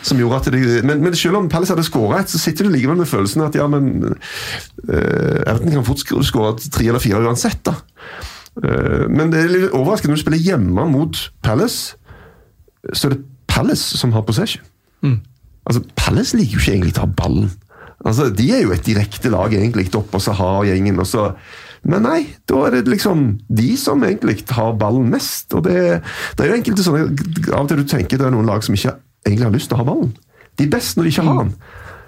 som 0.07 0.19
gjorde 0.21 0.37
at 0.39 0.53
de, 0.55 0.61
men, 0.87 1.01
men 1.03 1.15
selv 1.19 1.41
om 1.41 1.49
Palace 1.51 1.75
hadde 1.75 1.83
skåra 1.87 2.21
et, 2.23 2.31
så 2.31 2.39
sitter 2.39 2.69
du 2.69 2.71
likevel 2.77 3.01
med 3.01 3.09
følelsen 3.11 3.43
at 3.43 3.59
ja, 3.59 3.67
men 3.67 3.89
uh, 4.07 5.43
Everton 5.51 5.73
kan 5.75 5.85
fort 5.89 5.99
sk- 6.05 6.23
skåre 6.29 6.55
tre 6.71 6.87
eller 6.87 7.03
fire 7.03 7.25
uansett. 7.27 7.59
da. 7.67 7.75
Uh, 8.63 9.05
men 9.11 9.33
det 9.35 9.43
er 9.43 9.51
litt 9.53 9.75
overraskende 9.75 10.15
når 10.15 10.21
du 10.23 10.25
spiller 10.29 10.45
hjemme 10.47 10.87
mot 10.95 11.25
Palace, 11.43 11.97
så 12.93 13.09
er 13.11 13.17
det 13.17 13.25
Palace 13.51 13.99
som 13.99 14.15
har 14.15 14.23
possession. 14.29 14.63
Altså, 15.67 15.83
Palace 15.99 16.39
liker 16.39 16.55
jo 16.55 16.63
ikke 16.63 16.75
egentlig 16.77 16.95
å 17.01 17.03
ha 17.03 17.13
ballen. 17.19 17.51
Altså, 18.07 18.29
De 18.31 18.47
er 18.55 18.63
jo 18.63 18.71
et 18.77 18.87
direkte 18.87 19.31
lag 19.35 19.51
egentlig 19.59 19.89
opp, 19.99 20.15
og 20.15 20.23
så 20.23 20.35
har 20.39 20.63
gjengen 20.69 21.01
og 21.03 21.09
så 21.11 21.33
Men 21.87 22.03
nei, 22.03 22.21
da 22.51 22.65
er 22.67 22.77
det 22.81 22.89
liksom 22.91 23.25
de 23.47 23.69
som 23.79 24.03
egentlig 24.03 24.41
har 24.57 24.73
ballen 24.81 25.09
mest. 25.13 25.55
Og 25.55 25.63
det, 25.69 25.77
det 26.37 26.45
er 26.45 26.51
jo 26.51 26.57
enkelte 26.59 26.83
sånne 26.87 27.53
Av 27.53 27.61
og 27.63 27.69
til 27.71 27.83
du 27.83 27.87
tenker 27.91 28.19
det 28.19 28.27
er 28.27 28.35
noen 28.35 28.49
lag 28.49 28.65
som 28.67 28.75
ikke 28.75 28.97
egentlig 29.27 29.47
har 29.47 29.55
lyst 29.55 29.71
til 29.71 29.79
å 29.79 29.83
ha 29.85 29.87
ballen. 29.91 30.11
De 30.59 30.67
er 30.67 30.73
best 30.73 30.97
når 30.99 31.07
de 31.07 31.13
ikke 31.15 31.27
har 31.29 31.41
den. 31.45 31.53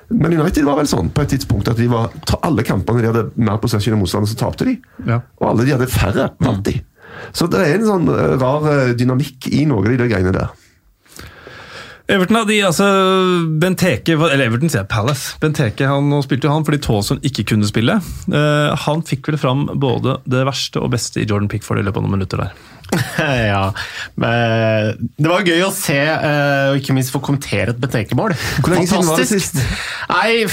Men 0.09 0.35
United 0.39 0.65
var 0.65 0.79
vel 0.81 0.89
sånn 0.89 1.11
på 1.13 1.21
et 1.23 1.35
tidspunkt 1.35 1.69
at 1.69 1.77
de 1.79 1.87
var, 1.93 2.09
ta- 2.27 2.39
alle 2.49 2.65
kampene 2.65 3.03
de 3.05 3.11
hadde 3.11 3.25
mer 3.37 3.59
possession 3.61 3.93
enn 3.95 4.01
motstanderen, 4.01 4.31
så 4.33 4.39
tapte 4.41 4.65
de. 4.65 4.79
Ja. 5.07 5.19
Og 5.39 5.51
alle 5.51 5.67
de 5.69 5.75
hadde 5.77 5.91
færre, 5.93 6.31
vant 6.41 6.63
de. 6.65 6.79
Så 7.37 7.47
det 7.53 7.61
er 7.67 7.75
en 7.77 7.85
sånn 7.91 8.09
eh, 8.15 8.33
rar 8.41 8.65
eh, 8.73 8.95
dynamikk 8.97 9.51
i 9.53 9.67
noe 9.69 9.85
av 9.85 9.91
de 10.01 10.09
greiene 10.09 10.33
der. 10.33 10.49
Everton, 12.09 12.39
de, 12.49 12.57
altså, 12.65 12.87
Benteke, 13.61 14.15
eller 14.17 14.47
Everton 14.47 14.71
sier 14.73 14.87
Palace. 14.89 15.35
Benteke 15.43 15.91
han, 15.91 16.09
spilte 16.25 16.49
jo 16.49 16.55
han 16.55 16.65
fordi 16.65 16.81
Tawson 16.87 17.21
ikke 17.21 17.45
kunne 17.51 17.69
spille. 17.69 17.99
Uh, 18.33 18.73
han 18.87 19.05
fikk 19.05 19.29
vel 19.29 19.37
fram 19.41 19.67
både 19.77 20.17
det 20.25 20.47
verste 20.49 20.81
og 20.81 20.95
beste 20.95 21.21
i 21.21 21.27
Jordan 21.29 21.51
Pickford 21.53 21.83
i 21.83 21.85
løpet 21.85 22.01
av 22.01 22.07
noen 22.07 22.17
minutter 22.17 22.47
der. 22.47 22.55
ja, 23.53 23.65
Det 24.19 25.29
var 25.29 25.45
gøy 25.47 25.63
å 25.67 25.71
se, 25.75 25.99
eh, 25.99 26.71
og 26.73 26.79
ikke 26.81 26.95
minst 26.97 27.13
få 27.15 27.21
kommentere 27.25 27.75
et 27.75 27.81
Benteke-mål. 27.83 28.35
Hvor 28.63 28.73
lenge 28.73 28.89
siden 28.89 29.07
var 29.09 29.21
det 29.21 29.27
Fantastisk. 29.29 29.59
sist? 29.59 30.09
Nei, 30.09 30.47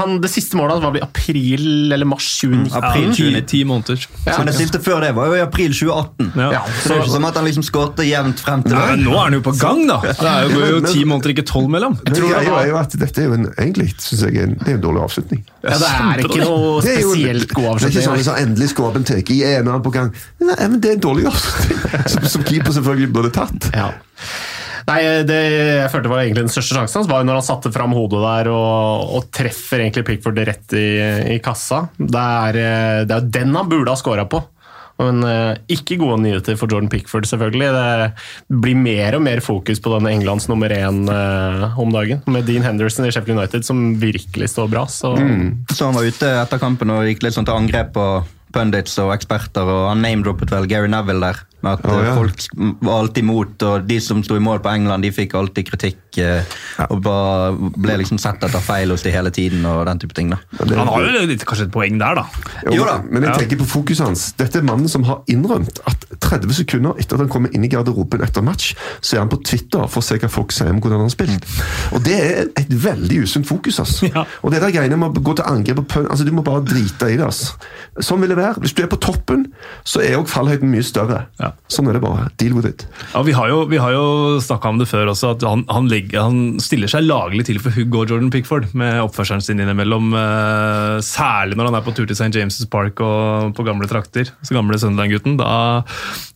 han, 0.00 0.16
Det 0.24 0.30
siste 0.32 0.58
målet 0.58 0.82
var 0.82 0.98
i 0.98 1.02
april 1.04 1.92
eller 1.94 2.08
mars 2.08 2.26
2019. 2.40 2.74
April 2.80 3.08
ti, 3.10 3.22
2019. 3.22 3.48
ti 3.52 3.62
måneder. 3.68 4.06
Ja. 4.26 4.38
Men 4.38 4.50
det 4.50 4.56
siste 4.58 4.80
før 4.84 5.04
det 5.04 5.12
var 5.16 5.30
jo 5.30 5.38
i 5.38 5.42
april 5.44 5.74
2018. 5.74 6.32
Ja. 6.34 6.50
Ja, 6.58 6.62
Så 6.80 6.90
det 6.90 6.96
er 6.96 7.04
ikke 7.04 7.14
som 7.14 7.28
at 7.30 7.38
han 7.38 7.48
liksom 7.48 7.66
skårte 7.66 8.06
jevnt 8.08 8.42
frem 8.44 8.64
til 8.66 8.74
Nei, 8.74 8.96
nå 9.04 9.14
er 9.14 9.28
han 9.28 9.38
jo 9.38 9.42
på 9.46 9.54
gang, 9.60 9.84
da! 9.88 10.00
Det 10.04 10.28
er 10.30 10.48
jo, 10.48 10.54
går 10.58 10.72
jo 10.74 10.80
ti 10.88 11.04
måneder, 11.08 11.34
ikke 11.34 11.46
tolv 11.48 11.70
mellom. 11.72 11.96
Jeg 12.04 12.18
tror 12.18 12.34
det 12.34 12.42
jeg, 12.48 12.70
er 12.74 12.78
at 12.80 12.96
dette 13.04 13.22
er 13.22 13.30
jo 13.30 13.38
en, 13.38 13.48
egentlig 13.54 13.88
synes 13.98 14.24
jeg, 14.26 14.42
en, 14.42 14.56
det 14.60 14.72
er 14.74 14.78
en 14.78 14.84
dårlig 14.84 15.04
avslutning. 15.06 15.44
Ja, 15.64 15.78
det 15.80 15.90
er 15.94 16.24
ikke 16.24 16.40
noe 16.42 16.82
Det 16.84 16.96
spesielt 16.98 17.54
god 17.54 17.68
avslutning. 17.74 17.94
Det 17.94 18.02
er 18.04 18.18
ikke 18.18 18.26
sånn 18.28 18.34
at 18.34 18.42
endelig 18.44 18.68
skårer 18.74 18.96
Benteke 18.98 19.36
i 19.36 19.42
en 19.54 19.68
annen 19.70 19.84
på 19.84 19.92
gang. 19.94 20.10
Nei, 20.44 20.58
men 20.66 20.76
det 20.82 20.90
er 20.90 20.98
en 20.98 21.04
dårlig 21.06 21.24
avslutning, 21.30 21.43
som, 22.12 22.26
som 22.36 22.44
keeper 22.46 22.74
selvfølgelig 22.74 23.12
burde 23.14 23.32
tatt. 23.34 23.70
Ja. 23.74 23.92
Nei, 24.84 25.00
det 25.24 25.36
jeg 25.40 25.90
følte 25.92 26.10
var 26.12 26.22
egentlig 26.22 26.44
den 26.44 26.52
største 26.52 26.76
sjansen 26.76 27.00
hans, 27.00 27.08
var 27.08 27.22
jo 27.22 27.28
når 27.30 27.38
han 27.40 27.46
satte 27.46 27.72
fram 27.72 27.94
hodet 27.96 28.20
der 28.20 28.50
og, 28.52 29.14
og 29.16 29.30
treffer 29.32 29.80
egentlig 29.80 30.04
Pickford 30.10 30.40
rett 30.44 30.74
i, 30.76 30.88
i 31.36 31.38
kassa. 31.44 31.86
Det 31.96 32.24
er, 32.24 32.58
eh, 32.60 32.98
det 33.08 33.16
er 33.16 33.22
jo 33.22 33.32
den 33.38 33.56
han 33.56 33.70
burde 33.70 33.94
ha 33.94 34.00
scora 34.00 34.26
på. 34.28 34.42
Men 35.00 35.24
eh, 35.26 35.56
ikke 35.74 35.96
gode 35.98 36.20
nyheter 36.22 36.58
for 36.58 36.70
Jordan 36.70 36.90
Pickford, 36.92 37.26
selvfølgelig. 37.26 37.70
Det 37.74 38.58
blir 38.62 38.78
mer 38.78 39.16
og 39.16 39.24
mer 39.26 39.42
fokus 39.42 39.80
på 39.82 39.90
denne 39.96 40.12
Englands 40.14 40.46
nummer 40.50 40.70
én 40.70 41.02
eh, 41.10 41.80
om 41.80 41.90
dagen. 41.94 42.22
Med 42.30 42.46
Dean 42.46 42.66
Henderson 42.66 43.08
i 43.08 43.10
Sheffield 43.14 43.40
United, 43.40 43.66
som 43.66 43.82
virkelig 44.02 44.52
står 44.52 44.70
bra. 44.70 44.86
Så 44.86 45.16
Så 45.72 45.88
han 45.88 45.96
var 45.96 46.06
ute 46.06 46.30
etter 46.44 46.62
kampen 46.62 46.92
og 46.94 47.08
gikk 47.08 47.24
litt 47.24 47.34
sånn 47.34 47.48
til 47.48 47.56
angrep 47.56 47.94
på 47.96 48.06
pundits 48.54 48.94
og 49.02 49.12
eksperter, 49.16 49.66
og 49.66 49.88
han 49.90 50.02
name-droppet 50.04 50.54
vel 50.54 50.68
Gary 50.70 50.88
Neville 50.92 51.20
der. 51.32 51.42
Med 51.64 51.78
at 51.78 51.86
eh, 51.88 52.00
ja. 52.04 52.14
folk 52.18 52.42
var 52.84 52.98
alltid 53.00 53.22
imot, 53.24 53.62
og 53.64 53.86
de 53.88 53.96
som 54.04 54.18
sto 54.26 54.36
i 54.36 54.42
mål 54.44 54.58
på 54.60 54.68
England, 54.74 55.02
de 55.06 55.10
fikk 55.16 55.32
alltid 55.38 55.64
kritikk. 55.70 56.00
eh, 56.20 56.44
Og 56.92 57.00
bare 57.02 57.54
ble 57.80 57.96
liksom 58.02 58.18
sett 58.20 58.42
etter 58.44 58.60
feil 58.62 58.92
hos 58.92 59.02
de 59.02 59.10
hele 59.14 59.30
tiden, 59.34 59.64
og 59.66 59.86
den 59.88 59.98
type 60.02 60.12
ting. 60.14 60.28
da. 60.30 60.36
Det- 60.60 60.76
Han 60.76 60.86
har 60.92 61.00
jo 61.06 61.26
litt, 61.26 61.44
kanskje 61.48 61.64
et 61.66 61.72
poeng 61.72 61.98
der, 61.98 62.14
da. 62.20 62.26
Jo, 62.66 62.74
Jo 62.74 62.84
da. 62.84 62.98
Men 63.08 63.22
jeg 63.22 63.30
Ja. 63.32 63.38
tenker 63.38 63.56
på 63.62 63.66
fokuset 63.66 64.04
hans. 64.06 64.32
Dette 64.36 64.58
er 64.58 64.62
mannen 64.62 64.88
som 64.88 65.02
har 65.04 65.22
innrømt 65.26 65.80
at 65.86 66.04
30 66.20 66.52
sekunder 66.52 66.94
etter 67.00 67.14
at 67.14 67.20
han 67.20 67.28
kommer 67.32 67.48
inn 67.54 67.64
i 67.64 67.68
garderoben 67.68 68.20
etter 68.22 68.42
match, 68.44 68.74
så 69.00 69.16
er 69.16 69.18
han 69.20 69.28
på 69.30 69.42
Twitter 69.42 69.86
for 69.88 70.00
å 70.00 70.04
se 70.04 70.18
hva 70.18 70.28
folk 70.30 70.52
sier 70.52 70.68
om 70.68 70.80
hvordan 70.80 71.00
han 71.00 71.08
har 71.08 71.16
spilt. 71.16 71.44
Og 71.94 72.02
det 72.04 72.20
er 72.20 72.42
et 72.60 72.68
veldig 72.68 73.22
usunt 73.24 73.46
fokus. 73.46 73.78
Altså. 73.80 74.12
Ja. 74.14 74.24
Og 74.44 74.50
det 74.52 74.60
der 74.60 74.70
greiene 74.70 74.98
med 74.98 75.14
å 75.16 75.22
gå 75.24 75.34
til 75.36 75.44
angrep 75.48 75.76
på 75.80 75.86
pønn, 75.96 76.08
altså 76.10 76.24
Du 76.26 76.32
må 76.32 76.44
bare 76.44 76.60
drite 76.62 77.08
i 77.10 77.16
det. 77.16 77.24
Altså. 77.24 77.54
Sånn 78.00 78.20
vil 78.20 78.28
det 78.28 78.36
være. 78.36 78.43
Hvis 78.60 78.74
du 78.76 78.82
er 78.84 78.90
på 78.92 78.98
toppen, 79.02 79.46
så 79.88 80.02
er 80.04 80.18
òg 80.18 80.28
fallhøyden 80.30 80.70
mye 80.72 80.84
større. 80.86 81.24
Ja. 81.40 81.52
Sånn 81.72 81.88
er 81.90 81.96
det 81.96 82.02
bare. 82.04 82.28
Deal 82.40 82.54
with 82.56 82.68
it. 82.68 82.86
Ja, 83.14 83.22
Vi 83.26 83.34
har 83.36 83.48
jo, 83.50 83.64
vi 83.70 83.80
har 83.80 83.94
jo 83.94 84.04
snakka 84.44 84.72
om 84.72 84.80
det 84.80 84.88
før 84.90 85.10
også, 85.12 85.34
at 85.36 85.44
han, 85.48 85.64
han, 85.72 85.88
legger, 85.90 86.22
han 86.26 86.60
stiller 86.62 86.90
seg 86.90 87.06
laglig 87.06 87.46
til 87.48 87.60
for 87.62 87.74
Hugo 87.74 88.02
og 88.02 88.12
Jordan 88.12 88.30
Pickford 88.34 88.70
med 88.74 89.00
oppførselen 89.04 89.44
sin 89.44 89.62
innimellom. 89.62 90.12
eh, 90.14 90.98
særlig 91.04 91.58
når 91.58 91.70
han 91.70 91.78
er 91.80 91.86
på 91.86 91.94
tur 91.96 92.06
til 92.06 92.16
St. 92.18 92.32
James' 92.34 92.60
Park 92.70 93.00
og 93.04 93.54
på 93.56 93.66
gamle 93.66 93.88
trakter. 93.90 94.30
Så 94.42 94.56
gamle 94.56 94.78
Sunderland-gutten. 94.80 95.38
Da, 95.40 95.82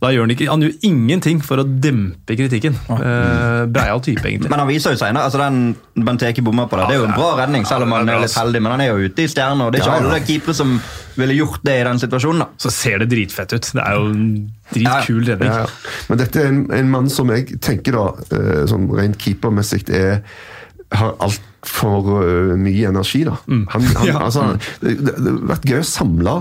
da 0.03 0.13
gjør 0.15 0.27
han 0.27 0.35
ikke 0.35 0.49
Han 0.51 0.63
gjør 0.65 0.77
ingenting 0.89 1.43
for 1.45 1.61
å 1.61 1.67
dempe 1.67 2.37
kritikken. 2.39 2.77
Uh, 2.89 3.67
Breial 3.71 4.01
type, 4.05 4.25
egentlig. 4.25 4.51
Men 4.51 4.63
han 4.63 4.71
viser 4.71 4.95
jo 4.95 5.01
senere, 5.01 5.27
altså 5.29 5.41
den 5.43 5.75
Benteke 6.07 6.43
bommer 6.45 6.69
på 6.71 6.79
det. 6.79 6.89
Det 6.91 6.97
er 6.97 7.01
jo 7.03 7.09
en 7.09 7.17
bra 7.17 7.31
redning, 7.41 7.65
selv 7.69 7.87
om 7.87 7.95
han 7.97 8.09
er 8.13 8.21
litt 8.23 8.37
heldig, 8.37 8.63
men 8.65 8.75
han 8.75 8.83
er 8.85 8.93
jo 8.93 9.09
ute 9.09 9.25
i 9.25 9.31
stjerner. 9.31 9.67
og 9.67 9.73
Det 9.73 9.81
er 9.81 9.87
ikke 9.87 9.97
alle 10.03 10.21
keepere 10.27 10.55
som 10.59 10.77
ville 11.19 11.39
gjort 11.39 11.65
det 11.67 11.77
i 11.81 11.87
den 11.89 12.03
situasjonen. 12.03 12.45
da. 12.45 12.49
Så 12.63 12.73
ser 12.75 13.03
det 13.03 13.11
dritfett 13.11 13.55
ut. 13.57 13.71
Det 13.79 13.85
er 13.85 13.99
jo 13.99 14.11
en 14.13 14.29
dritkul 14.75 15.25
redning. 15.27 15.51
Ja, 15.51 15.65
ja. 15.65 15.97
Men 16.11 16.23
dette 16.23 16.43
er 16.43 16.53
en, 16.53 16.63
en 16.79 16.93
mann 16.93 17.11
som 17.13 17.31
jeg 17.35 17.59
tenker 17.65 17.99
da, 17.99 18.07
eh, 18.37 18.63
sånn 18.71 18.87
rent 18.95 19.19
keepermessig 19.23 19.85
er 19.95 20.23
har 20.97 21.17
altfor 21.21 22.07
uh, 22.25 22.55
mye 22.57 22.89
energi. 22.89 23.25
da. 23.29 23.37
Han, 23.47 23.67
han, 23.73 23.89
Ja. 24.09 24.23
altså, 24.25 24.55
det, 24.81 24.99
det, 25.05 25.17
det 25.19 25.33
har 25.35 25.43
vært 25.55 25.69
gøy 25.69 25.83
å 25.83 25.89
samle 25.89 26.37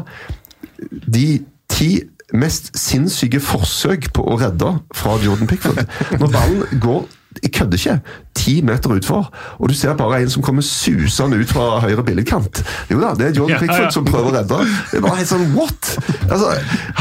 de 1.08 1.28
ti 1.72 1.89
mest 2.36 2.74
sinnssyke 2.76 3.39
forsøk 3.43 4.10
på 4.15 4.24
å 4.28 4.38
redde 4.39 4.74
fra 4.96 5.15
Jordan 5.24 5.48
Pickford. 5.50 5.84
Når 6.22 6.34
ballen 6.34 6.82
går 6.84 7.06
jeg 7.43 7.52
kødder 7.56 7.78
ikke. 7.78 7.95
Ti 8.38 8.54
meter 8.65 8.93
utfor. 8.95 9.28
Og 9.60 9.69
du 9.69 9.73
ser 9.78 9.95
bare 10.00 10.21
en 10.23 10.30
som 10.34 10.43
kommer 10.45 10.62
susende 10.65 11.39
ut 11.41 11.50
fra 11.52 11.80
høyre 11.84 12.04
billedkant. 12.08 12.62
Jo 12.91 13.00
da, 13.02 13.13
det 13.19 13.30
er 13.32 13.38
Jordan 13.39 13.63
Ja, 13.67 13.73
ja, 13.73 13.84
ja. 13.88 13.89
Som 13.93 14.06
prøver 14.08 14.30
å 14.30 14.36
redde. 14.38 14.60
Det 14.91 15.00
er 15.00 15.06
bare 15.06 15.19
helt 15.19 15.32
sånn 15.32 15.47
what?! 15.58 15.91
Altså, 16.30 16.52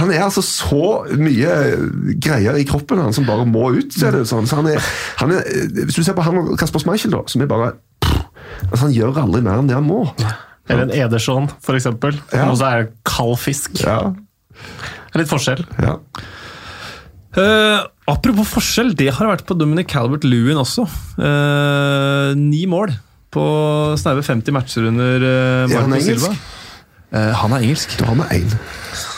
han 0.00 0.12
er 0.14 0.24
altså 0.26 0.42
så 0.46 0.82
mye 1.18 1.56
greier 2.22 2.58
i 2.60 2.64
kroppen 2.68 3.00
han 3.02 3.14
som 3.16 3.26
bare 3.28 3.46
må 3.48 3.68
ut. 3.76 3.92
ser 3.96 4.16
det 4.16 4.24
sånn. 4.30 4.46
Så 4.50 4.60
han 4.60 4.70
er, 4.72 4.80
han 5.20 5.34
er, 5.36 5.42
hvis 5.84 5.96
du 5.98 6.02
ser 6.06 6.16
på 6.18 6.24
han 6.26 6.40
og 6.42 6.54
Kasper 6.60 6.82
Schmeichel, 6.82 7.12
da, 7.14 7.22
som 7.30 7.42
er 7.44 7.50
bare 7.50 7.72
pff, 8.04 8.22
altså 8.70 8.82
Han 8.86 8.94
gjør 8.96 9.22
aldri 9.26 9.42
mer 9.46 9.60
enn 9.62 9.68
det 9.70 9.76
han 9.78 9.86
må. 9.88 10.02
Eller 10.68 10.86
en 10.88 10.94
Ederson, 10.94 11.50
for 11.62 11.78
eksempel. 11.78 12.16
Ja. 12.32 12.46
Som 12.46 12.54
også 12.56 12.70
er 12.72 12.88
kald 13.06 13.36
fisk. 13.38 13.76
Ja, 13.84 14.12
Det 14.56 15.14
er 15.14 15.22
litt 15.22 15.30
forskjell. 15.30 15.62
ja. 15.84 15.98
Eh, 17.36 17.80
apropos 18.10 18.48
forskjell, 18.56 18.94
det 18.98 19.10
har 19.14 19.30
vært 19.30 19.46
på 19.48 19.56
Dominic 19.58 19.90
Calvert-Lewin 19.92 20.60
også. 20.60 20.86
Eh, 21.18 22.30
ni 22.38 22.64
mål 22.70 22.94
på 23.36 23.46
snaue 24.00 24.22
50 24.24 24.54
matcher 24.54 24.86
under 24.88 25.20
uh, 25.20 25.66
Silva. 25.68 25.82
han 25.82 25.96
engelsk? 25.98 26.44
Eh, 27.16 27.32
han 27.40 27.54
er 27.54 27.64
engelsk. 27.64 27.94
Du 27.96 28.04
har 28.04 28.16
med 28.18 28.28
én 28.34 28.50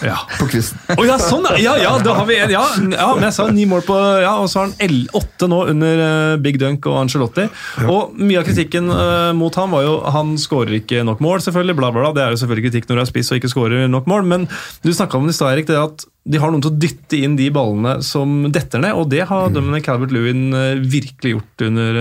Ja. 0.03 0.17
på 0.39 0.47
quizen. 0.51 0.79
Å 0.95 1.05
ja, 1.07 1.17
sånn! 1.19 1.47
ja. 1.59 1.59
Ja, 1.59 1.75
ja, 1.83 1.93
da 2.03 2.15
har 2.19 2.27
vi 2.29 2.37
en. 2.39 2.51
Ja, 2.53 2.63
ja, 2.93 3.07
men 3.15 3.27
jeg 3.27 3.35
sa 3.35 3.47
ni 3.51 3.65
mål 3.67 3.83
på 3.87 3.97
Ja, 4.23 4.37
og 4.43 4.49
så 4.51 4.61
har 4.63 4.71
han 4.71 4.99
åtte 5.19 5.49
nå 5.51 5.59
under 5.73 6.03
uh, 6.03 6.37
Big 6.43 6.59
Dunk 6.61 6.87
og 6.91 7.01
Angelotti. 7.03 7.49
Og 7.87 8.15
mye 8.19 8.41
av 8.41 8.47
kritikken 8.47 8.91
uh, 8.93 9.33
mot 9.39 9.55
ham 9.59 9.75
var 9.75 9.87
jo 9.87 9.97
han 10.15 10.37
skårer 10.39 10.79
ikke 10.81 11.03
nok 11.07 11.23
mål, 11.25 11.43
selvfølgelig. 11.47 11.79
Bla, 11.81 11.91
bla, 11.95 12.07
bla. 12.07 12.13
Det 12.15 12.25
er 12.25 12.35
jo 12.35 12.43
selvfølgelig 12.43 12.69
kritikk 12.69 12.89
når 12.91 13.01
du 13.01 13.05
er 13.05 13.11
spiss 13.11 13.33
og 13.33 13.41
ikke 13.41 13.53
skårer 13.55 13.91
nok 13.91 14.07
mål, 14.11 14.29
men 14.31 14.47
du 14.85 14.93
snakka 14.93 15.19
om 15.19 15.27
det 15.27 15.35
i 15.35 15.39
stad, 15.41 15.55
Erik, 15.57 15.71
det 15.71 15.81
at 15.81 16.07
de 16.29 16.43
har 16.43 16.53
noen 16.53 16.63
til 16.63 16.75
å 16.75 16.81
dytte 16.85 17.19
inn 17.25 17.39
de 17.39 17.49
ballene 17.55 17.99
som 18.05 18.43
detter 18.53 18.83
ned, 18.85 18.99
og 18.99 19.09
det 19.11 19.25
har 19.31 19.49
Dominic 19.55 19.87
Calvert-Lewin 19.87 20.43
eh, 20.53 20.83
virkelig 20.83 21.39
gjort 21.39 21.65
under, 21.65 22.01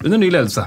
under 0.00 0.22
ny 0.22 0.30
ledelse. 0.32 0.64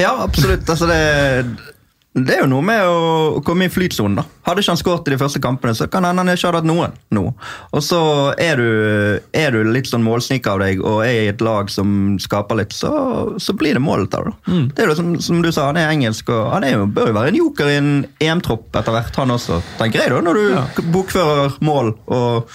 Ja, 0.00 0.14
absolutt. 0.24 0.64
Altså, 0.64 0.88
det, 0.88 1.75
det 2.16 2.32
er 2.32 2.40
jo 2.40 2.48
noe 2.48 2.64
med 2.64 2.80
å 2.88 3.40
komme 3.44 3.66
i 3.66 3.72
flytsonen. 3.72 4.14
da. 4.16 4.22
Hadde 4.46 4.62
ikke 4.62 4.72
han 4.72 4.78
skåret 4.80 5.08
i 5.10 5.12
de 5.12 5.18
første 5.20 5.40
kampene, 5.44 5.74
så 5.76 5.84
kan 5.92 6.06
hende 6.08 6.22
han 6.24 6.30
ikke 6.32 6.48
hadde 6.48 6.62
hatt 6.62 6.68
noen 6.70 6.94
nå. 7.12 7.24
Og 7.76 7.82
så 7.84 7.98
er 8.40 8.56
du, 8.56 8.68
er 9.36 9.52
du 9.52 9.58
litt 9.68 9.90
sånn 9.90 10.04
målsnik 10.06 10.48
av 10.48 10.62
deg 10.64 10.80
og 10.80 11.02
er 11.04 11.26
i 11.26 11.28
et 11.34 11.44
lag 11.44 11.68
som 11.72 12.16
skaper 12.22 12.56
litt, 12.62 12.72
så, 12.72 12.92
så 13.42 13.52
blir 13.60 13.76
det 13.76 13.84
mål 13.84 14.06
ut 14.06 14.16
av 14.16 14.24
Mm. 14.26 14.32
da. 14.32 14.74
Det 14.74 14.82
er 14.86 14.88
jo 14.90 14.96
som, 14.96 15.12
som 15.20 15.42
du 15.44 15.50
sa, 15.52 15.66
han 15.68 15.76
er 15.76 15.90
engelsk, 15.92 16.30
og 16.32 16.48
han 16.54 16.64
er 16.64 16.72
jo, 16.78 16.86
bør 16.88 17.10
jo 17.12 17.16
være 17.18 17.34
en 17.34 17.38
joker 17.42 17.68
i 17.70 17.76
en 17.82 17.92
EM-tropp 18.24 18.74
etter 18.80 18.96
hvert, 18.96 19.20
han 19.20 19.34
også. 19.36 19.60
Tenker 19.76 20.00
jeg 20.06 20.14
da, 20.16 20.22
når 20.24 20.40
du 20.40 20.82
bokfører 20.94 21.60
mål 21.60 21.92
og 22.16 22.48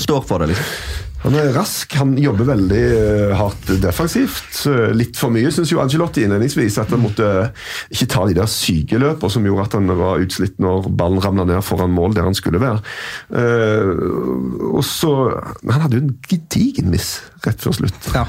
står 0.00 0.22
for 0.28 0.38
det, 0.44 0.52
liksom. 0.54 1.09
Han 1.20 1.34
er 1.36 1.50
rask, 1.52 1.92
han 2.00 2.14
jobber 2.16 2.46
veldig 2.48 2.80
eh, 2.96 3.32
hardt 3.36 3.68
defensivt. 3.82 4.62
Eh, 4.70 4.86
Litt 4.96 5.18
for 5.20 5.28
mye, 5.34 5.50
syns 5.52 5.68
jo 5.72 5.80
Angelotti 5.82 6.22
innledningsvis. 6.24 6.78
At 6.80 6.94
han 6.94 7.02
måtte 7.02 7.26
ikke 7.92 8.08
ta 8.14 8.24
de 8.30 8.36
der 8.38 8.48
syke 8.48 8.96
løpene 9.02 9.32
som 9.34 9.44
gjorde 9.44 9.66
at 9.68 9.76
han 9.76 9.92
var 10.00 10.22
utslitt 10.24 10.56
når 10.64 10.88
ballen 10.96 11.20
ramla 11.20 11.44
ned 11.50 11.60
foran 11.66 11.92
mål 11.92 12.16
der 12.16 12.24
han 12.30 12.38
skulle 12.38 12.62
være. 12.62 12.80
Eh, 13.36 13.92
og 14.70 14.80
så 14.86 15.10
Han 15.68 15.82
hadde 15.84 15.98
jo 15.98 16.02
en 16.06 16.14
gedigen 16.30 16.88
miss 16.92 17.18
rett 17.44 17.60
før 17.62 17.72
slutt. 17.72 18.08
Ja. 18.12 18.24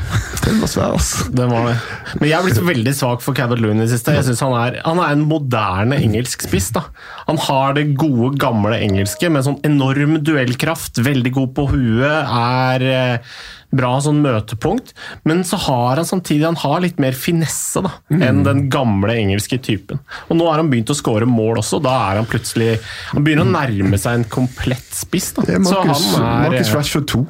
Den 0.46 0.60
var 0.62 0.70
svær, 0.72 0.94
altså. 0.96 1.26
Det 1.36 1.48
var 1.52 1.66
det. 1.68 1.78
Men 2.20 2.30
jeg 2.30 2.38
er 2.38 2.46
blitt 2.46 2.62
veldig 2.64 2.94
svak 2.96 3.24
for 3.24 3.36
Calvert 3.36 3.60
Loon 3.64 3.80
i 3.82 3.86
det 3.86 3.92
siste. 3.92 4.14
Jeg 4.16 4.24
synes 4.28 4.44
han 4.46 4.54
er, 4.56 4.78
han 4.86 5.02
er 5.04 5.16
en 5.16 5.26
moderne 5.28 5.98
engelsk 6.00 6.46
spiss. 6.48 6.70
da. 6.76 6.86
Han 7.32 7.40
har 7.48 7.74
det 7.80 7.88
gode, 7.96 8.34
gamle 8.42 8.76
engelske 8.84 9.30
med 9.32 9.46
sånn 9.48 9.60
enorm 9.68 10.18
duellkraft. 10.28 11.00
Veldig 11.06 11.32
god 11.40 11.54
på 11.56 11.66
huet. 11.72 12.28
Er 12.28 12.86
eh, 12.92 13.34
bra 13.72 13.94
sånn 14.04 14.20
møtepunkt, 14.20 14.92
men 15.24 15.46
så 15.48 15.56
har 15.64 16.02
han 16.02 16.08
samtidig 16.10 16.44
han 16.44 16.58
har 16.60 16.82
litt 16.84 16.98
mer 17.00 17.16
finesse 17.16 17.80
da, 17.86 17.94
Mm. 18.12 18.22
enn 18.28 18.42
den 18.44 18.64
gamle 18.74 19.14
engelske 19.16 19.62
typen. 19.64 20.02
Og 20.28 20.36
nå 20.36 20.50
har 20.50 20.60
han 20.60 20.68
begynt 20.70 20.92
å 20.92 20.98
skåre 20.98 21.24
mål 21.30 21.62
også, 21.64 21.80
da 21.82 21.94
er 22.12 22.20
han 22.20 22.28
plutselig 22.28 22.74
Han 23.14 23.24
begynner 23.24 23.48
å 23.48 23.54
nærme 23.54 23.98
seg 23.98 24.14
en 24.20 24.26
komplett 24.28 24.92
spiss. 24.92 25.32
da. 25.38 25.42
Det 25.48 25.56
er 25.56 25.64
Så 25.64 25.78
Marcus, 25.86 26.16
han 26.18 26.26
er, 26.28 26.50
Marcus 26.50 26.74
Rashford 26.76 27.08
2. 27.08 27.28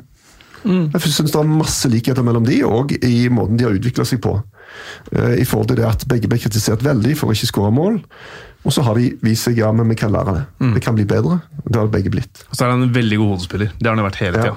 Jeg 0.66 1.02
syns 1.02 1.32
det 1.32 1.36
er 1.42 1.44
masse 1.50 1.90
likheter 1.90 2.26
mellom 2.26 2.46
de, 2.46 2.64
og 2.66 2.92
i 3.04 3.28
måten 3.34 3.58
de 3.58 3.66
har 3.66 3.74
utvikla 3.78 4.06
seg 4.06 4.22
på. 4.22 4.36
Eh, 5.14 5.42
I 5.42 5.46
forhold 5.46 5.68
til 5.72 5.78
det 5.78 5.86
at 5.86 6.08
Begge 6.08 6.30
ble 6.30 6.38
kritisert 6.42 6.82
veldig 6.86 7.16
for 7.18 7.30
å 7.30 7.34
ikke 7.38 7.50
skåre 7.54 7.74
mål. 7.74 8.02
Og 8.66 8.74
så 8.76 8.84
har 8.86 8.98
de 9.00 9.08
vist 9.26 9.48
seg 9.48 9.58
ja, 9.58 9.72
men 9.74 9.90
vi 9.90 9.96
kan 9.98 10.12
lære 10.14 10.36
det. 10.36 10.44
Det 10.76 10.84
kan 10.86 10.94
bli 10.98 11.06
bedre. 11.10 11.40
Det 11.66 11.80
har 11.80 11.88
begge 11.90 12.12
blitt. 12.14 12.44
Og 12.50 12.56
så 12.58 12.66
er 12.68 12.76
han 12.76 12.84
en 12.86 12.94
veldig 12.94 13.18
god 13.18 13.32
hodespiller. 13.36 13.72
Det 13.80 13.90
har 13.90 13.96
han 13.98 14.06
vært 14.06 14.20
hele 14.22 14.46
Ja. 14.52 14.56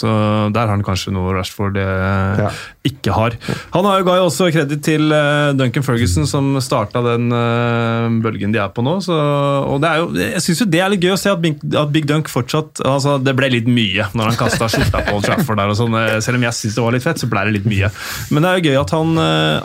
Så 0.00 0.06
der 0.54 0.62
har 0.64 0.70
han 0.70 0.84
kanskje 0.86 1.10
noe 1.12 1.32
Rashford 1.34 1.74
eh, 1.76 2.38
Ja. 2.40 2.50
ikke 2.86 3.12
har. 3.12 3.34
Han 3.74 3.84
har 3.84 3.98
jo 4.00 4.04
ga 4.06 4.14
jo 4.20 4.28
også 4.30 4.46
kreditt 4.54 4.80
til 4.86 5.10
eh, 5.12 5.50
Duncan 5.58 5.82
Ferguson, 5.84 6.24
som 6.30 6.54
starta 6.62 7.02
den 7.04 7.26
eh, 7.34 8.06
bølgen 8.24 8.54
de 8.54 8.60
er 8.62 8.70
på 8.72 8.84
nå. 8.86 8.94
Så, 9.04 9.12
og 9.12 9.80
det 9.82 9.90
er 9.90 9.98
jo, 10.00 10.06
jeg 10.22 10.40
syns 10.46 10.62
jo 10.62 10.68
det 10.72 10.80
er 10.80 10.92
litt 10.94 11.04
gøy 11.04 11.12
å 11.12 11.18
se 11.20 11.32
at 11.34 11.42
Big, 11.42 11.58
at 11.76 11.90
Big 11.92 12.06
Dunk 12.08 12.30
fortsatt 12.32 12.80
altså 12.86 13.18
Det 13.20 13.34
ble 13.36 13.50
litt 13.52 13.68
mye 13.68 14.06
når 14.16 14.30
han 14.30 14.38
kasta 14.40 14.70
skjorta 14.72 15.02
på 15.10 15.18
Old 15.18 15.26
Trafford 15.26 15.60
der 15.60 15.74
og 15.74 15.76
sånn. 15.82 15.98
eh, 16.00 16.16
Selv 16.24 16.38
om 16.40 16.46
jeg 16.48 16.56
syns 16.62 16.78
det 16.78 16.86
var 16.86 16.96
litt 16.96 17.04
fett, 17.04 17.20
så 17.20 17.28
ble 17.34 17.44
det 17.50 17.56
litt 17.58 17.68
mye. 17.68 17.90
Men 18.30 18.46
det 18.46 18.52
er 18.54 18.60
jo 18.62 18.70
gøy 18.70 18.80
at 18.86 18.94
han, 18.96 19.12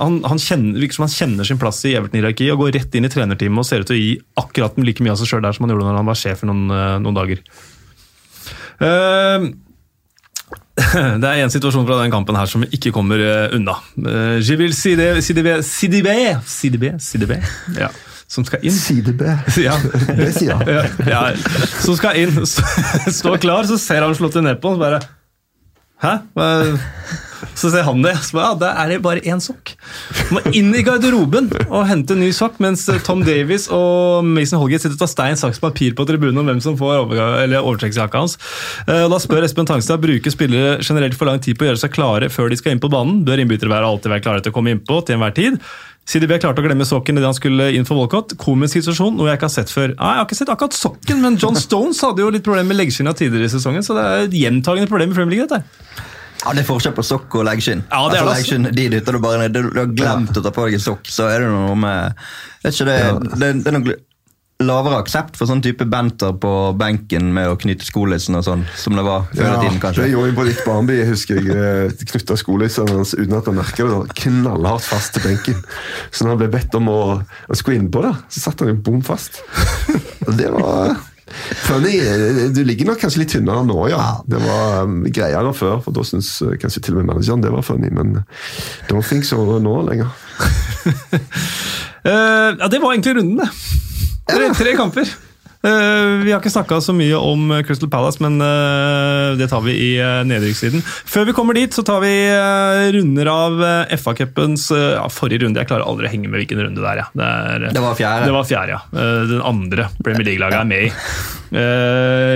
han, 0.02 0.20
han 0.26 0.42
kjenner, 0.42 0.82
virker 0.84 1.00
som 1.00 1.06
han 1.08 1.16
kjenner 1.16 1.48
sin 1.48 1.62
plass 1.62 1.80
i 1.88 1.94
Everton-hierarkiet 1.96 2.52
og 2.58 2.66
går 2.66 2.76
rett 2.82 2.98
inn 3.00 3.08
i 3.08 3.14
trenerteamet 3.14 3.62
og 3.64 3.70
ser 3.70 3.86
ut 3.86 3.92
til 3.94 3.96
å 3.96 4.02
gi 4.04 4.12
akkurat 4.42 4.82
like 4.84 5.06
mye 5.06 5.16
av 5.16 5.22
seg 5.22 5.32
sjøl 5.32 5.46
der 5.46 5.56
som 5.56 5.64
han 5.70 5.76
gjorde 5.78 5.88
når 5.94 6.02
han 6.02 6.12
var 6.12 6.20
sjef 6.20 6.44
i 6.44 6.50
noen, 6.50 6.66
noen 7.06 7.16
dager. 7.22 7.46
Eh, 8.84 9.48
det 11.22 11.30
er 11.30 11.44
en 11.44 11.54
situasjon 11.54 11.86
fra 11.88 12.02
den 12.02 12.12
kampen 12.12 12.36
her 12.36 12.50
som 12.52 12.66
vi 12.66 12.74
ikke 12.76 12.92
kommer 12.96 13.22
eh, 13.24 13.56
unna. 13.56 13.78
Uh, 13.96 14.42
Jibril 14.44 14.76
Sidibé 14.76 15.22
Sidibé 15.24 15.60
Sidibé 15.64 16.16
Sidibé 16.44 16.92
Sidibé 17.00 17.38
ja, 17.80 17.88
som 18.28 18.44
skal 18.48 18.64
inn. 18.66 18.76
Sidibe. 18.76 19.38
Ja. 19.68 19.78
Det 20.10 20.32
sier 20.36 20.60
han. 20.60 20.68
Ja, 20.68 20.84
ja, 21.08 21.22
som 21.80 21.96
skal 21.96 22.20
inn, 22.20 22.42
stå 23.20 23.38
klar, 23.40 23.68
så 23.70 23.80
ser 23.80 24.04
han 24.04 24.16
slått 24.18 24.36
ned 24.44 24.60
på 24.60 24.74
og 24.74 24.80
så 24.80 24.84
bare 24.84 25.02
Hæ? 26.03 26.17
Så 27.55 27.69
ser 27.71 27.86
han 27.88 28.01
det. 28.03 28.13
Så 28.25 28.36
ja, 28.39 28.49
Da 28.60 28.71
er 28.81 28.89
det 28.91 28.97
bare 29.05 29.21
én 29.23 29.39
sokk. 29.43 29.73
Må 30.34 30.41
inn 30.55 30.73
i 30.75 30.81
garderoben 30.84 31.47
og 31.69 31.86
hente 31.88 32.15
en 32.15 32.23
ny 32.23 32.31
sokk, 32.36 32.58
mens 32.63 32.84
Tom 33.05 33.21
Davies 33.25 33.67
og 33.73 34.25
Mason 34.27 34.60
Holgate 34.60 34.84
sitter 34.86 34.97
og 34.97 35.03
tar 35.05 35.12
stein, 35.12 35.39
saks, 35.39 35.62
papir 35.63 35.95
på 35.95 36.08
tribunen 36.10 36.41
om 36.41 36.49
hvem 36.49 36.62
som 36.63 36.77
får 36.79 37.05
overtrekksjakka 37.05 38.23
hans. 38.25 38.38
Eh, 38.88 39.05
Da 39.12 39.19
spør 39.21 39.45
Espen 39.47 39.67
Tangstad 39.69 40.01
bruker 40.03 40.34
spillere 40.34 40.79
generelt 40.84 41.15
for 41.15 41.29
lang 41.29 41.39
tid 41.43 41.58
på 41.58 41.65
å 41.67 41.71
gjøre 41.71 41.84
seg 41.86 41.93
klare 41.95 42.31
før 42.34 42.49
de 42.51 42.60
skal 42.60 42.75
inn 42.75 42.84
på 42.84 42.91
banen. 42.91 43.23
Bør 43.27 43.43
innbyttere 43.43 43.79
alltid 43.79 44.12
være 44.12 44.25
klare 44.25 44.43
til 44.43 44.51
å 44.51 44.55
komme 44.58 44.75
innpå 44.75 44.99
til 45.05 45.15
enhver 45.15 45.36
tid? 45.38 45.60
CDB 46.06 46.38
klarte 46.38 46.62
å 46.62 46.65
glemme 46.65 46.86
sokken 46.86 47.18
idet 47.18 47.26
han 47.26 47.38
skulle 47.38 47.72
inn 47.74 47.88
for 47.88 47.98
Walcott. 47.98 48.36
Komisk 48.41 48.78
situasjon, 48.78 49.15
noe 49.18 49.32
jeg 49.32 49.39
ikke 49.39 49.48
har 49.50 49.56
sett 49.56 49.72
før. 49.74 49.96
Nei, 49.96 50.12
Jeg 50.13 50.22
har 50.22 50.28
ikke 50.28 50.38
sett 50.38 50.52
akkurat 50.54 50.78
sokken, 50.78 51.24
men 51.24 51.39
John 51.41 51.58
Stones 51.58 52.02
hadde 52.06 52.22
jo 52.22 52.30
litt 52.34 52.46
problemer 52.46 52.70
med 52.70 52.78
leggskinna 52.84 53.15
tidligere 53.18 53.50
i 53.50 53.56
sesongen, 53.56 53.86
så 53.86 53.98
det 53.98 54.04
er 54.06 54.28
et 54.28 54.38
gjentagende 54.38 54.91
problem 54.91 55.15
i 55.15 55.18
Premier 55.18 55.34
League. 55.39 55.50
dette. 55.50 55.63
Ja, 56.46 56.54
Det 56.54 56.62
er 56.62 56.68
forskjell 56.68 56.94
på 56.94 57.06
sokk 57.06 57.39
og 57.39 57.48
leggskinn. 57.48 57.82
Ja, 57.89 58.04
det 58.12 58.20
er 58.20 58.22
altså, 58.22 58.28
det, 58.28 58.36
leggskinn, 58.38 58.68
De 58.78 58.89
dytter 58.94 59.18
du 59.18 59.20
bare 59.24 59.39
ned. 59.41 59.56
Du, 59.56 59.80
har 59.80 59.89
glemt 59.89 60.38
å 60.38 60.44
ta 60.46 60.52
på 60.54 60.68
deg 60.68 60.78
en 60.78 60.84
sokk, 60.84 61.10
så 61.10 61.32
er 61.32 61.41
det 61.41 61.50
noe 61.50 61.74
med 61.80 62.13
ikke, 62.65 62.86
det, 62.86 63.00
det, 63.34 63.50
det 63.65 63.72
er 63.72 63.78
noe 63.80 63.98
lavere 64.63 65.02
aksept 65.02 65.36
for 65.36 65.50
sånn 65.50 65.60
type 65.63 65.84
banter 65.91 66.36
på 66.39 66.52
benken 66.80 67.28
med 67.36 67.50
å 67.52 67.58
knytte 67.60 67.84
skolissen 67.88 68.38
og 68.39 68.46
sånn, 68.48 68.62
som 68.80 68.96
det 68.96 69.04
var 69.04 69.26
før 69.34 69.50
i 69.50 69.56
tiden, 69.65 69.80
kanskje. 69.84 70.06
det 70.06 70.13
gjorde 70.13 70.30
jeg 70.30 70.38
på 70.38 70.46
ditt 70.48 70.62
Barnby. 70.68 71.00
Jeg 71.02 71.10
husker 71.10 71.41
jeg 71.41 71.98
knytta 72.13 72.38
skolissen 72.39 72.94
hans 72.94 73.12
uten 73.18 73.36
at 73.36 73.50
han 73.52 73.58
merka 73.60 73.84
det. 73.84 73.98
da, 73.98 74.20
Knallhardt 74.22 74.88
fast 74.88 75.18
til 75.18 75.26
benken. 75.28 75.60
Så 76.08 76.24
når 76.24 76.36
han 76.36 76.44
ble 76.46 76.54
bedt 76.56 76.80
om 76.80 76.88
å, 76.91 77.02
å 77.20 77.58
skulle 77.60 77.82
innpå, 77.82 78.06
da, 78.06 78.13
så 78.32 78.46
satt 78.48 78.63
han 78.63 78.72
jo 78.72 78.80
bom 78.88 79.04
fast. 79.06 79.44
Og 80.26 80.32
det 80.39 80.54
var 80.56 80.96
Funny. 81.65 81.98
Du 82.54 82.60
ligger 82.63 82.86
nok 82.91 83.00
kanskje 83.02 83.24
litt 83.24 83.32
tynnere 83.34 83.65
nå, 83.65 83.80
ja. 83.89 84.22
Det 84.30 84.38
var 84.44 84.86
um, 84.86 85.00
greiere 85.10 85.52
før, 85.58 85.80
for 85.84 85.96
da 85.96 86.06
syns 86.06 86.30
uh, 86.46 86.54
kanskje 86.62 86.84
til 86.86 86.96
og 86.96 87.02
med 87.02 87.10
manageren 87.10 87.41
det 87.44 87.52
var 87.52 87.65
funny. 87.65 87.89
Men 87.91 88.22
don't 88.91 89.04
think 89.10 89.26
so 89.28 89.58
nå 89.60 89.74
lenger. 89.89 90.13
uh, 92.06 92.54
ja, 92.62 92.70
Det 92.70 92.80
var 92.80 92.94
egentlig 92.94 93.18
runden, 93.18 93.41
det. 93.41 93.50
Tre, 94.26 94.50
tre 94.58 94.74
kamper. 94.76 95.18
Eh, 95.65 96.23
vi 96.23 96.32
har 96.32 96.41
ikke 96.41 96.54
snakka 96.54 96.78
så 96.84 96.93
mye 96.93 97.17
om 97.17 97.49
eh, 97.56 97.63
Crystal 97.65 97.89
Palace, 97.89 98.21
men 98.21 98.38
eh, 98.43 99.34
det 99.39 99.47
tar 99.49 99.63
vi 99.65 99.73
i 99.73 99.91
nedrykkssiden. 100.30 100.84
Før 100.86 101.30
vi 101.30 101.36
kommer 101.38 101.58
dit, 101.58 101.73
så 101.73 101.82
tar 101.86 102.04
vi 102.04 102.13
runder 102.95 103.30
av 103.32 103.63
FA-cupens 103.97 104.67
ja, 104.75 105.06
forrige 105.12 105.45
runde. 105.45 105.62
Jeg 105.62 105.69
klarer 105.71 105.88
aldri 105.88 106.10
å 106.10 106.12
henge 106.12 106.30
med 106.30 106.43
hvilken 106.43 106.62
runde 106.62 106.84
det 106.84 106.91
er. 106.91 107.01
Ja. 107.01 107.08
Det, 107.15 107.30
er, 107.32 107.65
Det 107.78 107.84
var 107.84 107.97
fjerde. 107.97 108.28
Det 108.28 108.36
var 108.36 108.49
fjerde, 108.49 108.78
ja. 108.78 109.08
Den 109.32 109.41
andre 109.45 109.88
Premier 110.04 110.28
League-laget 110.28 110.62
er 110.62 110.69
med 110.69 110.86
i. 110.89 110.93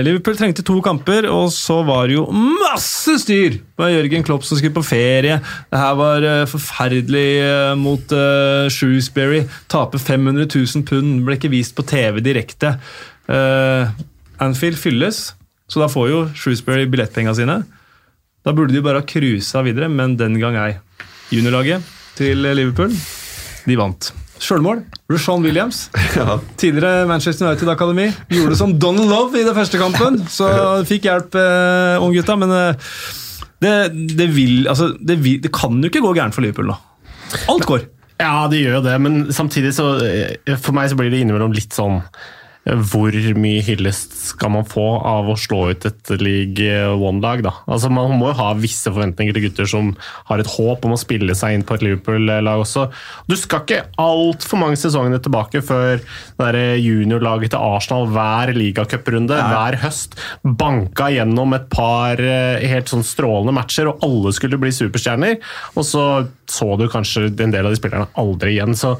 Liverpool 0.06 0.36
trengte 0.38 0.64
to 0.64 0.78
kamper, 0.84 1.26
og 1.28 1.50
så 1.52 1.80
var 1.84 2.08
det 2.08 2.14
jo 2.16 2.22
masse 2.32 3.18
styr 3.20 3.58
Det 3.58 3.82
var 3.82 3.90
Jørgen 3.92 4.24
Klopp 4.24 4.46
som 4.48 4.56
skulle 4.56 4.76
på 4.76 4.84
ferie. 4.86 5.40
Det 5.68 5.80
her 5.82 5.98
var 5.98 6.26
forferdelig 6.48 7.28
mot 7.80 8.14
Shrewsbury. 8.72 9.44
Tape 9.70 10.00
500 10.00 10.48
000 10.48 10.86
pund, 10.88 11.20
ble 11.26 11.36
ikke 11.38 11.52
vist 11.52 11.76
på 11.76 11.86
TV 11.90 12.22
direkte. 12.24 12.78
Eh, 13.30 13.90
Anfield 14.42 14.78
fylles, 14.80 15.34
så 15.70 15.82
da 15.82 15.88
får 15.90 16.08
jo 16.10 16.22
Shrewsbury 16.34 16.88
billettpenga 16.90 17.34
sine. 17.36 17.60
Da 18.44 18.54
burde 18.56 18.74
de 18.74 18.82
bare 18.82 19.02
ha 19.02 19.06
cruisa 19.06 19.62
videre, 19.66 19.90
men 19.92 20.16
den 20.18 20.38
gang 20.40 20.56
ei. 20.58 20.72
Juniorlaget 21.30 21.84
til 22.18 22.40
Liverpool, 22.42 22.94
de 23.68 23.76
vant. 23.78 24.10
Sjølmål. 24.40 24.80
Rashawn 25.12 25.44
Williams. 25.44 25.88
Ja. 26.16 26.40
Tidligere 26.58 27.06
Manchester 27.06 27.46
United 27.46 27.68
Akademi. 27.70 28.08
Gjorde 28.32 28.54
det 28.54 28.58
som 28.58 28.72
Donald 28.80 29.12
Love 29.12 29.38
i 29.38 29.44
den 29.46 29.54
første 29.54 29.78
kampen, 29.78 30.18
så 30.32 30.48
fikk 30.88 31.06
hjelp, 31.06 31.36
eh, 31.38 32.02
unggutta. 32.02 32.34
Men 32.40 32.50
uh, 32.50 32.90
det, 33.62 33.74
det, 34.16 34.26
vil, 34.34 34.66
altså, 34.68 34.90
det, 34.96 35.20
vil, 35.22 35.38
det 35.44 35.52
kan 35.54 35.76
jo 35.78 35.92
ikke 35.92 36.02
gå 36.02 36.14
gærent 36.16 36.34
for 36.34 36.44
Liverpool 36.44 36.72
nå. 36.72 36.78
Alt 37.52 37.68
går. 37.68 37.86
Ja, 38.20 38.48
det 38.50 38.64
gjør 38.64 38.80
jo 38.80 38.84
det, 38.88 38.96
men 39.00 39.20
samtidig 39.32 39.70
så 39.72 39.94
eh, 40.04 40.56
For 40.60 40.76
meg 40.76 40.90
så 40.90 40.96
blir 40.98 41.12
det 41.12 41.22
innimellom 41.22 41.54
litt 41.56 41.72
sånn 41.72 42.02
hvor 42.64 43.14
mye 43.40 43.62
hyllest 43.64 44.12
skal 44.20 44.52
man 44.52 44.66
få 44.68 44.84
av 45.08 45.30
å 45.32 45.36
slå 45.40 45.62
ut 45.72 45.86
et 45.88 46.10
league 46.20 46.66
one-lag? 46.92 47.40
da? 47.46 47.54
Altså 47.64 47.88
Man 47.92 48.12
må 48.20 48.30
jo 48.30 48.38
ha 48.40 48.50
visse 48.58 48.92
forventninger 48.92 49.36
til 49.36 49.46
gutter 49.46 49.70
som 49.70 49.94
har 50.28 50.42
et 50.42 50.50
håp 50.58 50.84
om 50.84 50.92
å 50.92 51.00
spille 51.00 51.34
seg 51.38 51.56
inn 51.56 51.64
på 51.66 51.78
et 51.78 51.86
Liverpool-lag 51.86 52.60
også. 52.60 52.86
Du 53.30 53.36
skal 53.40 53.64
ikke 53.64 53.80
altfor 54.00 54.60
mange 54.60 54.80
sesongene 54.80 55.22
tilbake 55.24 55.64
før 55.64 56.04
juniorlaget 56.80 57.54
til 57.54 57.64
Arsenal 57.64 58.10
hver 58.12 58.52
ligacuprunde, 58.56 59.40
hver 59.50 59.80
høst, 59.80 60.18
banka 60.44 61.08
gjennom 61.14 61.56
et 61.56 61.66
par 61.72 62.20
eh, 62.20 62.60
helt 62.70 62.92
sånn 62.92 63.06
strålende 63.06 63.56
matcher, 63.56 63.88
og 63.88 64.04
alle 64.04 64.34
skulle 64.36 64.60
bli 64.60 64.72
superstjerner. 64.74 65.40
Og 65.80 65.86
så 65.86 66.04
så 66.50 66.76
du 66.76 66.88
kanskje 66.90 67.28
en 67.30 67.52
del 67.54 67.66
av 67.66 67.72
de 67.72 67.78
spillerne 67.78 68.10
aldri 68.20 68.56
igjen. 68.56 68.74
så 68.76 68.96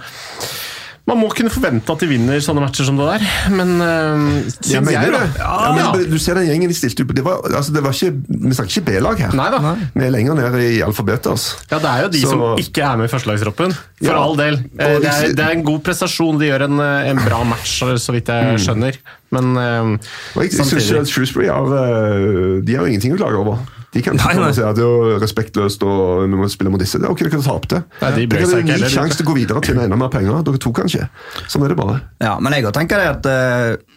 man 1.11 1.19
må 1.21 1.29
kunne 1.35 1.51
forvente 1.53 1.93
at 1.95 2.03
de 2.05 2.09
vinner 2.11 2.41
sånne 2.45 2.63
matcher 2.65 2.87
som 2.89 2.97
det 3.01 3.07
der, 3.11 3.25
men 3.55 3.73
øh, 3.83 4.25
syns 4.55 4.71
Jeg 4.73 4.85
mener 4.87 5.05
jeg, 5.07 5.13
da. 5.13 5.21
det. 5.27 5.43
Ja, 5.43 5.91
men 5.95 6.11
Du 6.11 6.19
ser 6.23 6.39
den 6.39 6.47
gjengen 6.49 6.71
de 6.73 6.77
stilte 6.79 7.05
ut 7.05 7.13
det 7.19 7.25
var, 7.27 7.43
altså, 7.51 7.75
det 7.75 7.83
var 7.85 7.97
ikke, 7.97 8.13
Vi 8.47 8.55
snakker 8.57 8.75
ikke 8.77 8.87
B-lag 8.89 9.23
her. 9.27 9.35
Nei 9.37 9.49
da. 9.55 9.75
Vi 9.95 10.05
er 10.07 10.15
lenger 10.15 10.39
ned 10.39 10.59
i 10.65 10.81
alfabetet. 10.87 11.31
Altså. 11.35 11.59
Ja, 11.71 11.79
Det 11.83 11.91
er 11.91 12.03
jo 12.07 12.09
de 12.15 12.21
Så- 12.23 12.31
som 12.31 12.63
ikke 12.63 12.83
er 12.87 12.97
med 13.01 13.11
i 13.11 13.13
førstelagstroppen. 13.15 13.75
For 14.01 14.13
Ja. 14.15 14.23
all 14.25 14.37
del. 14.39 14.55
Eh, 14.79 14.99
Det 15.01 15.11
er, 15.11 15.29
det 15.37 15.45
er 15.45 15.51
en 15.59 15.65
god 15.65 15.81
prestasjon. 15.85 16.39
De 16.41 16.47
gjør 16.47 16.65
en, 16.69 16.79
eh, 16.81 17.11
en 17.11 17.17
bra 17.27 17.43
match, 17.45 17.83
så 17.83 18.13
vidt 18.13 18.29
jeg 18.29 18.59
skjønner. 18.61 18.97
Men 19.33 19.57
øh, 19.57 19.99
jeg, 20.37 20.53
jeg 20.53 20.67
synes 20.67 20.87
samtidig 20.87 21.07
Shrewsbury 21.07 21.47
har, 21.47 21.67
øh, 21.67 22.63
de 22.67 22.75
har 22.75 22.83
jo 22.83 22.87
ingenting 22.87 23.15
å 23.15 23.17
klage 23.21 23.37
over. 23.37 23.59
De 23.91 24.03
kan 24.07 24.15
Nei, 24.15 24.27
ikke 24.37 24.43
nei. 24.45 24.53
si 24.55 24.63
at 24.63 24.77
det 24.79 24.85
er 24.87 25.17
respektløst 25.19 25.83
og 25.83 26.21
vi 26.23 26.37
må 26.39 26.47
spille 26.53 26.71
mot 26.71 26.79
disse. 26.79 26.99
Det 27.03 27.09
er 27.09 27.11
ok, 27.11 27.25
dere 27.27 27.41
tapte. 27.43 27.81
Nei, 28.03 28.11
de 28.15 28.27
Dere 28.31 28.45
hadde 28.47 28.61
en 28.63 28.69
ny 28.85 28.91
sjanse 28.93 29.19
til 29.19 29.27
å 29.27 29.31
gå 29.33 29.35
videre 29.41 29.59
og 29.59 29.67
tjene 29.67 29.83
enda 29.89 29.99
mer 29.99 30.13
penger. 30.15 30.45
Dere 30.47 30.61
to 30.63 30.71
kan 30.77 30.87
ikke. 30.87 31.09
Sånn 31.51 31.65
er 31.67 31.75
det 31.75 31.79
bare. 31.81 31.97
Ja, 32.23 32.37
men 32.39 32.55
jeg 32.55 32.71
tenker 32.77 33.03
det 33.03 33.09
at 33.17 33.27
uh, 33.27 33.97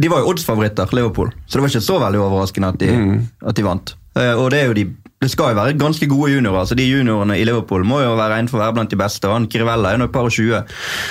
De 0.00 0.08
var 0.08 0.22
jo 0.24 0.32
oddsfavoritter, 0.32 0.88
Liverpool, 0.96 1.28
så 1.46 1.58
det 1.58 1.66
var 1.66 1.74
ikke 1.74 1.84
så 1.84 1.98
veldig 2.00 2.22
overraskende 2.24 2.72
at 2.72 2.80
de, 2.80 2.88
Mm. 2.96 3.18
at 3.52 3.54
de 3.60 3.66
vant. 3.68 3.94
Uh, 4.16 4.32
og 4.40 4.48
det 4.50 4.62
er 4.62 4.66
jo 4.72 4.78
de 4.80 4.86
det 5.22 5.30
skal 5.30 5.52
jo 5.52 5.58
være 5.60 5.76
ganske 5.78 6.06
gode 6.10 6.32
juniorer. 6.34 6.58
altså 6.64 6.74
De 6.78 6.86
juniorene 6.86 7.36
i 7.38 7.44
Liverpool 7.46 7.84
må 7.86 8.00
jo 8.02 8.14
være 8.18 8.40
innenfor 8.42 8.58
å 8.58 8.62
være 8.64 8.76
blant 8.78 8.90
de 8.90 8.98
beste. 8.98 9.28
og 9.28 9.36
han 9.36 9.46
Kirivella 9.52 9.92
er 9.94 10.00
nå 10.02 10.08
et 10.10 10.14
par 10.14 10.26
og 10.26 10.34
tjue. 10.34 10.62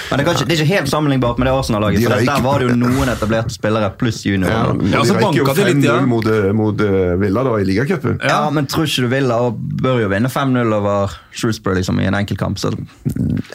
Men 0.10 0.20
det, 0.20 0.26
er 0.26 0.28
kanskje, 0.28 0.48
det 0.50 0.56
er 0.58 0.64
ikke 0.66 0.76
helt 0.76 0.92
sammenlignbart 0.92 1.40
med 1.40 1.48
det 1.48 1.54
Arsenal-laget. 1.56 2.04
De 2.04 2.10
for 2.12 2.26
Der 2.32 2.44
var 2.46 2.60
det 2.60 2.68
jo 2.70 2.76
noen 2.86 3.14
etablerte 3.14 3.56
spillere 3.56 3.92
pluss 4.00 4.22
Ja, 4.26 4.34
juniorer. 4.36 4.52
Ja, 4.52 4.92
Ja, 4.92 5.02
de 5.02 5.08
så 5.08 5.16
røyker 5.18 5.40
jo 5.40 5.46
banka 5.48 5.56
de 5.58 5.68
litt, 5.70 5.84
5-0 5.86 5.88
ja. 5.88 6.00
mot, 6.12 6.28
øh, 6.28 6.50
mot 6.58 6.84
øh, 6.86 7.16
Villa 7.22 7.46
da, 7.48 7.56
i 7.62 7.68
ligacupen. 7.68 8.20
Ja, 8.28 8.42
men 8.54 8.68
tror 8.70 8.88
ikke 8.90 9.08
du 9.08 9.12
Villa 9.16 9.40
og 9.48 9.60
bør 9.82 10.02
jo 10.04 10.12
vinne 10.12 10.32
5-0 10.32 10.76
over 10.82 11.16
Shrewsbury 11.32 11.80
liksom, 11.80 12.00
i 12.04 12.10
en 12.10 12.18
enkeltkamp. 12.20 12.60
Så. 12.60 12.74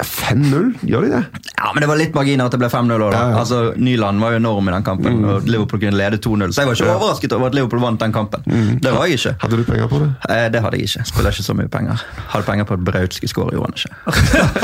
5-0, 0.01 0.73
gjør 0.89 1.05
de 1.07 1.13
det? 1.13 1.23
Ja, 1.57 1.71
men 1.75 1.85
det 1.85 1.89
var 1.91 2.01
litt 2.01 2.17
marginer 2.17 2.49
at 2.49 2.55
det 2.57 2.61
ble 2.63 2.71
5-0 2.73 2.95
også. 2.97 3.13
Ja, 3.13 3.31
ja. 3.33 3.41
Altså, 3.43 3.61
Nyland 3.77 4.23
var 4.25 4.35
jo 4.35 4.41
enorm 4.41 4.71
i 4.71 4.75
den 4.77 4.87
kampen, 4.87 5.21
og 5.29 5.49
Liverpool 5.49 5.83
kunne 5.83 5.99
lede 5.99 6.21
2-0. 6.23 6.53
Så 6.57 6.63
jeg 6.65 6.71
var 6.71 6.79
ikke 6.81 6.95
overrasket 6.97 7.37
over 7.37 7.51
at 7.53 7.59
Liverpool 7.59 7.83
vant 7.85 8.01
den 8.03 8.15
kampen. 8.17 8.47
Det 8.83 8.93
var 8.95 9.07
jeg 9.11 9.21
ikke. 9.21 9.35
Hadde 9.45 9.61
du 9.61 9.65
penger 9.69 9.91
på 9.93 10.01
det? 10.03 10.11
Eh, 10.31 10.46
det 10.53 10.63
hadde 10.65 10.79
jeg 10.81 10.89
ikke. 10.91 11.05
Spiller 11.11 11.35
ikke 11.35 11.47
så 11.47 11.57
mye 11.57 11.71
penger. 11.73 12.05
Hadde 12.33 12.47
penger 12.47 12.69
på 12.69 12.77
at 12.77 12.85
Braut 12.87 13.17
skulle 13.17 13.33
skåre, 13.33 13.55
gjorde 13.57 13.71
han 13.71 13.79
ikke. 13.81 13.91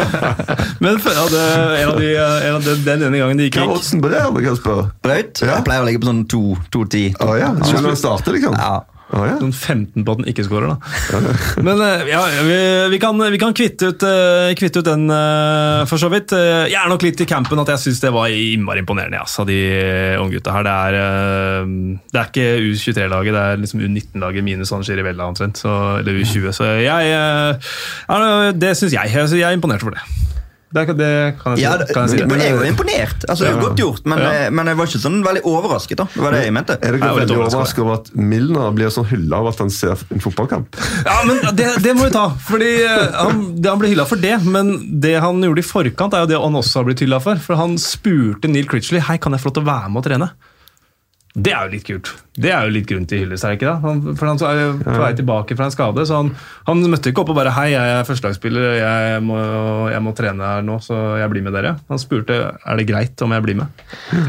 Men 0.84 1.00
det, 1.02 1.42
en 1.82 1.92
av 1.92 1.98
de, 2.00 2.12
en 2.18 2.54
av 2.54 2.64
den, 2.66 2.84
den 2.86 3.06
ene 3.08 3.22
gangen 3.22 3.42
gikk 3.44 3.58
Hva 3.58 3.64
er 3.64 3.68
gikk 3.68 3.76
oddsen 3.78 4.02
på 4.04 4.12
det, 4.12 4.22
Kasper? 4.46 4.82
Braut? 5.04 5.42
Ja. 5.42 5.58
Jeg 5.58 5.66
pleier 5.68 5.84
å 5.84 5.88
ligge 5.88 6.02
på 6.02 6.10
sånn 6.10 6.24
2-10. 6.28 7.20
Oh, 7.22 7.36
ja, 7.38 7.52
om 7.52 7.90
han 7.90 7.98
starter, 7.98 8.36
liksom? 8.36 8.58
Ja. 8.58 8.80
Å 9.12 9.22
ja. 9.28 9.34
Noen 9.42 9.52
15 9.52 10.06
på 10.06 10.14
at 10.14 10.20
den 10.22 10.28
ikke 10.30 10.44
scorer, 10.46 10.72
da. 10.72 10.76
Men 11.66 11.80
eh, 11.84 12.06
ja, 12.08 12.22
vi, 12.46 12.56
vi, 12.94 13.00
kan, 13.02 13.20
vi 13.34 13.40
kan 13.40 13.52
kvitte 13.56 13.90
ut, 13.92 14.06
eh, 14.08 14.52
kvitte 14.56 14.80
ut 14.80 14.88
den 14.88 15.04
eh, 15.12 15.82
for 15.90 16.00
så 16.00 16.08
vidt. 16.12 16.32
Jeg 16.32 16.78
er 16.80 16.88
nok 16.88 17.04
litt 17.04 17.20
i 17.20 17.28
campen 17.28 17.60
at 17.60 17.74
jeg 17.74 17.84
syns 17.84 18.00
det 18.04 18.12
var 18.14 18.32
innmari 18.32 18.80
imponerende 18.84 19.20
av 19.20 19.28
av 19.42 19.48
de 19.48 19.58
unggutta 20.22 20.52
her. 20.54 20.66
Det 20.66 20.72
er, 20.72 21.68
det 22.12 22.20
er 22.20 22.28
ikke 22.30 22.48
U23-laget, 22.72 23.36
det 23.36 23.42
er 23.42 23.62
liksom 23.62 23.84
U19-laget 23.84 24.46
minus 24.46 24.72
San 24.72 24.84
Chirivella 24.86 25.28
omtrent. 25.28 25.60
Eller 25.66 26.20
U20. 26.22 26.52
Så 26.56 26.68
jeg 26.80 28.52
Det 28.60 28.76
syns. 28.78 28.92
Jeg 28.96 29.12
jeg 29.12 29.48
er 29.48 29.56
imponert 29.56 29.82
over 29.84 29.98
det. 29.98 30.31
Det, 30.72 30.86
kan- 30.88 30.96
det 30.96 31.08
kan 31.42 31.52
jeg 31.52 31.58
si. 31.58 31.62
Ja, 31.64 31.72
det, 31.76 31.86
kan 31.92 32.08
jeg 32.08 32.18
si. 32.20 32.24
men 32.26 32.40
jeg 32.40 32.54
var 32.56 32.64
imponert. 32.64 33.24
Altså, 33.28 33.44
det 33.44 33.50
er 33.52 33.60
godt 33.60 33.76
gjort, 33.82 34.06
men, 34.08 34.18
Ja. 34.18 34.30
jeg- 34.32 34.52
men 34.52 34.66
jeg 34.66 34.76
var 34.78 34.86
ikke 34.86 35.00
sånn 35.02 35.18
veldig 35.24 35.42
overrasket. 35.44 35.96
da. 35.96 36.04
Det 36.14 36.22
var 36.22 36.30
det 36.32 36.44
jeg 36.44 36.52
mente. 36.56 36.72
Er 36.80 36.92
dere 36.96 37.10
veldig 37.18 37.36
overrasket. 37.36 37.78
over 37.84 37.94
at 38.00 38.14
Milner 38.16 38.70
blir 38.72 38.88
sånn 38.88 39.06
hylla 39.10 39.36
av 39.42 39.46
at 39.52 39.58
han 39.58 39.70
ser 39.70 39.96
en 40.10 40.20
fotballkamp? 40.20 40.66
Ja, 41.04 41.18
men 41.28 41.40
det, 41.56 41.68
det 41.82 41.94
må 41.96 42.04
vi 42.04 42.10
ta. 42.10 42.28
Fordi 42.48 42.70
eh, 42.84 43.12
han, 43.12 43.42
det, 43.60 43.68
han 43.68 43.78
ble 43.78 43.88
hylla 43.92 44.06
for 44.08 44.16
det, 44.16 44.38
men 44.44 45.00
det 45.00 45.20
han 45.20 45.42
gjorde 45.42 45.58
i 45.58 45.62
forkant, 45.62 46.14
er 46.14 46.20
jo 46.24 46.26
det 46.32 46.40
han 46.40 46.54
også 46.62 46.80
har 46.80 46.84
blitt 46.88 47.00
hylla 47.04 47.20
for. 47.20 47.36
For 47.36 47.54
han 47.56 47.76
spurte 47.76 48.48
Neil 48.48 48.64
Critchley 48.66 49.00
hei, 49.00 49.18
kan 49.18 49.32
jeg 49.32 49.40
få 49.42 49.50
lov 49.52 49.54
til 49.60 49.62
å 49.64 49.70
være 49.72 49.90
med 49.92 50.00
og 50.00 50.08
trene. 50.08 50.30
Det 51.32 51.48
er 51.48 51.64
jo 51.64 51.72
litt 51.72 51.86
kult. 51.88 52.10
Det 52.36 52.50
er 52.52 52.66
jo 52.66 52.72
litt 52.72 52.86
grunn 52.88 53.06
til 53.08 53.22
hyllest, 53.22 53.44
er 53.44 53.52
det 53.52 53.58
ikke 53.58 53.68
det? 53.70 53.80
Han, 53.84 54.00
for 54.20 54.28
han 54.28 54.40
er 54.48 54.58
jo 54.58 54.72
på 54.82 54.96
vei 55.00 55.10
tilbake 55.16 55.56
fra 55.56 55.66
en 55.68 55.72
skade, 55.72 56.04
så 56.08 56.18
han, 56.18 56.28
han 56.66 56.82
møtte 56.92 57.08
ikke 57.12 57.22
opp 57.24 57.32
og 57.32 57.38
bare 57.38 57.52
hei, 57.56 57.66
jeg 57.72 57.92
er 57.96 58.06
førstelagsspiller, 58.08 58.66
jeg 58.76 59.22
må, 59.24 59.38
jeg 59.92 60.02
må 60.04 60.12
trene 60.16 60.50
her 60.50 60.64
nå, 60.64 60.76
så 60.84 60.98
jeg 61.20 61.32
blir 61.32 61.44
med 61.46 61.56
dere. 61.56 61.74
Han 61.92 62.00
spurte 62.00 62.36
er 62.52 62.80
det 62.80 62.86
greit 62.88 63.24
om 63.24 63.32
jeg 63.32 63.44
blir 63.46 63.58
med. 63.62 63.84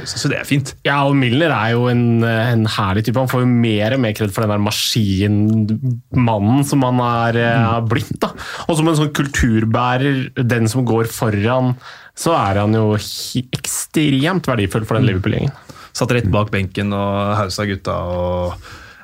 Så 0.07 0.31
det 0.31 0.39
er 0.39 0.47
fint. 0.47 0.73
Ja, 0.87 1.01
og 1.07 1.15
Milner 1.19 1.51
er 1.55 1.73
jo 1.75 1.89
en, 1.91 2.23
en 2.27 2.63
herlig 2.77 3.03
type. 3.07 3.19
Han 3.19 3.31
får 3.31 3.43
jo 3.43 3.51
mer 3.51 3.97
og 3.97 4.03
mer 4.03 4.15
kred 4.19 4.31
for 4.35 4.43
den 4.45 4.55
der 4.55 4.63
maskinmannen 4.67 6.63
som 6.67 6.87
han 6.87 7.03
er 7.07 7.41
er 7.43 7.87
blitt. 7.87 8.15
da. 8.23 8.31
Og 8.67 8.79
som 8.79 8.87
en 8.87 8.99
sånn 8.99 9.11
kulturbærer, 9.15 10.29
den 10.39 10.71
som 10.71 10.87
går 10.87 11.11
foran, 11.11 11.75
så 12.19 12.35
er 12.37 12.59
han 12.61 12.75
jo 12.77 12.91
ekstremt 12.93 14.47
verdifull 14.49 14.85
for 14.85 14.99
den 14.99 15.07
Liverpool-gjengen. 15.09 15.55
Satt 15.93 16.11
rett 16.15 16.29
bak 16.33 16.49
benken 16.53 16.93
og 16.97 17.35
hausa 17.37 17.65
gutta. 17.69 17.93
og 17.93 18.55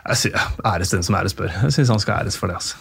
jeg 0.09 0.17
sier, 0.23 0.47
Æres 0.65 0.89
den 0.95 1.03
som 1.05 1.15
æres 1.19 1.35
bør. 1.37 1.51
Jeg 1.67 1.75
syns 1.75 1.91
han 1.93 1.99
skal 2.01 2.23
æres 2.23 2.37
for 2.39 2.49
det. 2.49 2.55
altså. 2.55 2.75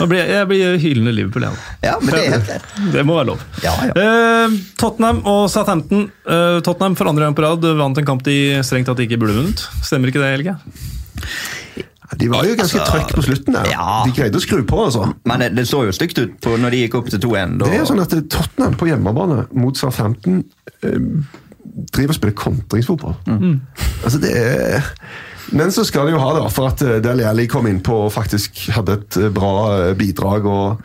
Nå 0.00 0.06
blir 0.10 0.18
jeg, 0.22 0.30
jeg 0.34 0.46
blir 0.50 0.78
hylende 0.82 1.12
Liverpool 1.14 1.44
igjen. 1.46 1.58
Ja, 1.84 1.92
men 2.00 2.10
det 2.14 2.22
er 2.22 2.32
helt 2.34 2.48
greit. 2.48 2.64
Det 2.96 3.04
må 3.06 3.14
være 3.18 3.28
lov. 3.30 3.42
Ja, 3.62 3.74
ja. 3.86 3.92
Eh, 4.02 4.56
Tottenham 4.80 5.20
og 5.28 5.44
Southampton. 5.52 6.08
Eh, 6.26 6.58
Tottenham 6.66 6.96
for 6.98 7.08
andre 7.10 7.28
gang 7.28 7.36
på 7.38 7.44
rad 7.44 7.64
vant 7.78 8.00
en 8.00 8.08
kamp 8.08 8.24
de 8.26 8.36
strengt 8.66 8.88
tatt 8.90 9.00
ikke 9.04 9.18
burde 9.20 9.36
vunnet. 9.36 9.62
Stemmer 9.86 10.10
ikke 10.12 10.24
det, 10.24 10.32
Helge? 10.38 10.56
De 12.16 12.28
var 12.30 12.46
jo 12.46 12.54
ganske 12.56 12.78
Altså, 12.80 12.92
trøkk 12.92 13.14
på 13.18 13.22
slutten. 13.26 13.56
der. 13.56 13.70
ja. 13.74 13.86
De 14.06 14.12
greide 14.16 14.38
å 14.38 14.42
skru 14.44 14.62
på. 14.68 14.82
altså. 14.88 15.08
Men 15.28 15.42
det, 15.44 15.50
det 15.58 15.66
så 15.68 15.82
jo 15.86 15.92
stygt 15.94 16.18
ut 16.22 16.36
på 16.44 16.54
når 16.60 16.72
de 16.74 16.84
gikk 16.84 16.94
opp 17.00 17.10
til 17.12 17.20
2-1. 17.22 17.56
Og... 17.60 17.66
Det 17.66 17.72
er 17.74 17.82
jo 17.82 17.88
sånn 17.92 18.02
at 18.04 18.14
Tottenham 18.32 18.76
på 18.80 18.88
hjemmebane 18.90 19.42
mot 19.58 19.76
Southampton 19.78 20.42
eh, 20.86 21.00
driver 21.92 22.14
og 22.14 22.18
spiller 22.18 22.36
kontringsfotball. 22.38 23.16
Altså 24.04 24.20
det 24.22 24.36
er... 24.36 24.92
Men 25.54 25.70
så 25.70 25.84
skal 25.86 26.08
de 26.08 26.16
jo 26.16 26.18
ha 26.18 26.32
det, 26.34 26.46
for 26.50 26.72
at 26.72 26.80
Del 26.82 27.02
Dele 27.04 27.26
Alli 27.30 27.44
kom 27.46 27.68
innpå 27.70 28.00
og 28.08 28.14
faktisk 28.14 28.64
hadde 28.74 28.96
et 28.98 29.18
eh, 29.20 29.28
bra 29.30 29.52
eh, 29.76 29.92
bidrag. 29.98 30.48
og 30.50 30.80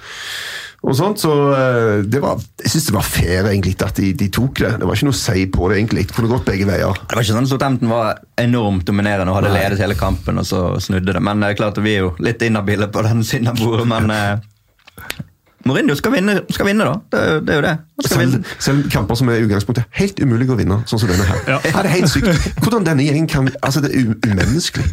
og 0.81 0.95
sånt, 0.97 1.19
så 1.21 1.31
eh, 1.53 1.99
det 2.09 2.19
var, 2.23 2.39
Jeg 2.63 2.71
syns 2.73 2.87
det 2.89 2.95
var 2.95 3.05
fair 3.05 3.49
egentlig 3.51 3.75
at 3.85 3.99
de, 3.99 4.11
de 4.17 4.29
tok 4.33 4.63
det. 4.63 4.71
Det 4.81 4.87
var 4.89 4.97
ikke 4.97 5.09
noe 5.11 5.17
å 5.17 5.19
si 5.19 5.43
på 5.53 5.67
det. 5.69 5.77
egentlig. 5.77 6.05
Det 6.09 6.15
kunne 6.17 6.31
gått 6.31 6.47
begge 6.47 6.65
veier. 6.65 7.01
Det 7.03 7.17
var 7.17 7.21
ikke 7.21 7.35
sånn 7.35 7.45
at 7.45 7.51
Southampton 7.51 7.91
var 7.91 8.21
enormt 8.41 8.87
dominerende 8.89 9.29
og 9.29 9.37
hadde 9.37 9.51
Nei. 9.53 9.59
ledet 9.61 9.83
hele 9.83 9.97
kampen, 9.99 10.41
og 10.41 10.47
så 10.49 10.63
snudde 10.81 11.13
det. 11.13 11.21
Men 11.21 11.43
det 11.43 11.51
er 11.51 11.59
klart 11.59 11.77
vi 11.85 11.93
er 11.99 12.07
jo 12.07 12.15
litt 12.25 12.41
inhabile 12.45 12.89
på 12.89 13.05
den 13.05 13.21
siden 13.27 13.51
av 13.53 13.61
bordet, 13.61 13.85
men 13.91 14.09
eh, 14.15 15.21
Mourinho 15.65 15.95
skal 15.95 16.11
vinne, 16.15 16.33
skal 16.49 16.65
vinne 16.65 16.85
da. 16.87 16.93
Det, 17.13 17.21
det 17.45 17.53
er 17.53 17.59
jo 17.59 17.63
det. 17.67 17.73
Skal 18.01 18.09
Selv, 18.17 18.21
vinne. 18.33 18.55
selv 18.65 18.87
kamper 18.93 19.15
som 19.19 19.29
er 19.29 19.37
i 19.37 19.43
utgangspunktet 19.45 19.85
helt 19.99 20.19
umulig 20.23 20.47
å 20.49 20.55
vinne, 20.57 20.79
sånn 20.89 21.01
som 21.03 21.11
denne 21.11 21.27
her. 21.27 21.41
Ja. 21.47 21.59
Ja, 21.69 21.83
det 21.83 21.91
er 21.91 21.95
helt 21.99 22.09
sykt. 22.09 22.47
Hvordan 22.63 22.87
denne 22.87 23.05
gjengen 23.05 23.27
kan 23.29 23.49
Altså, 23.61 23.83
det 23.85 23.91
er 23.93 24.09
umenneskelig. 24.31 24.87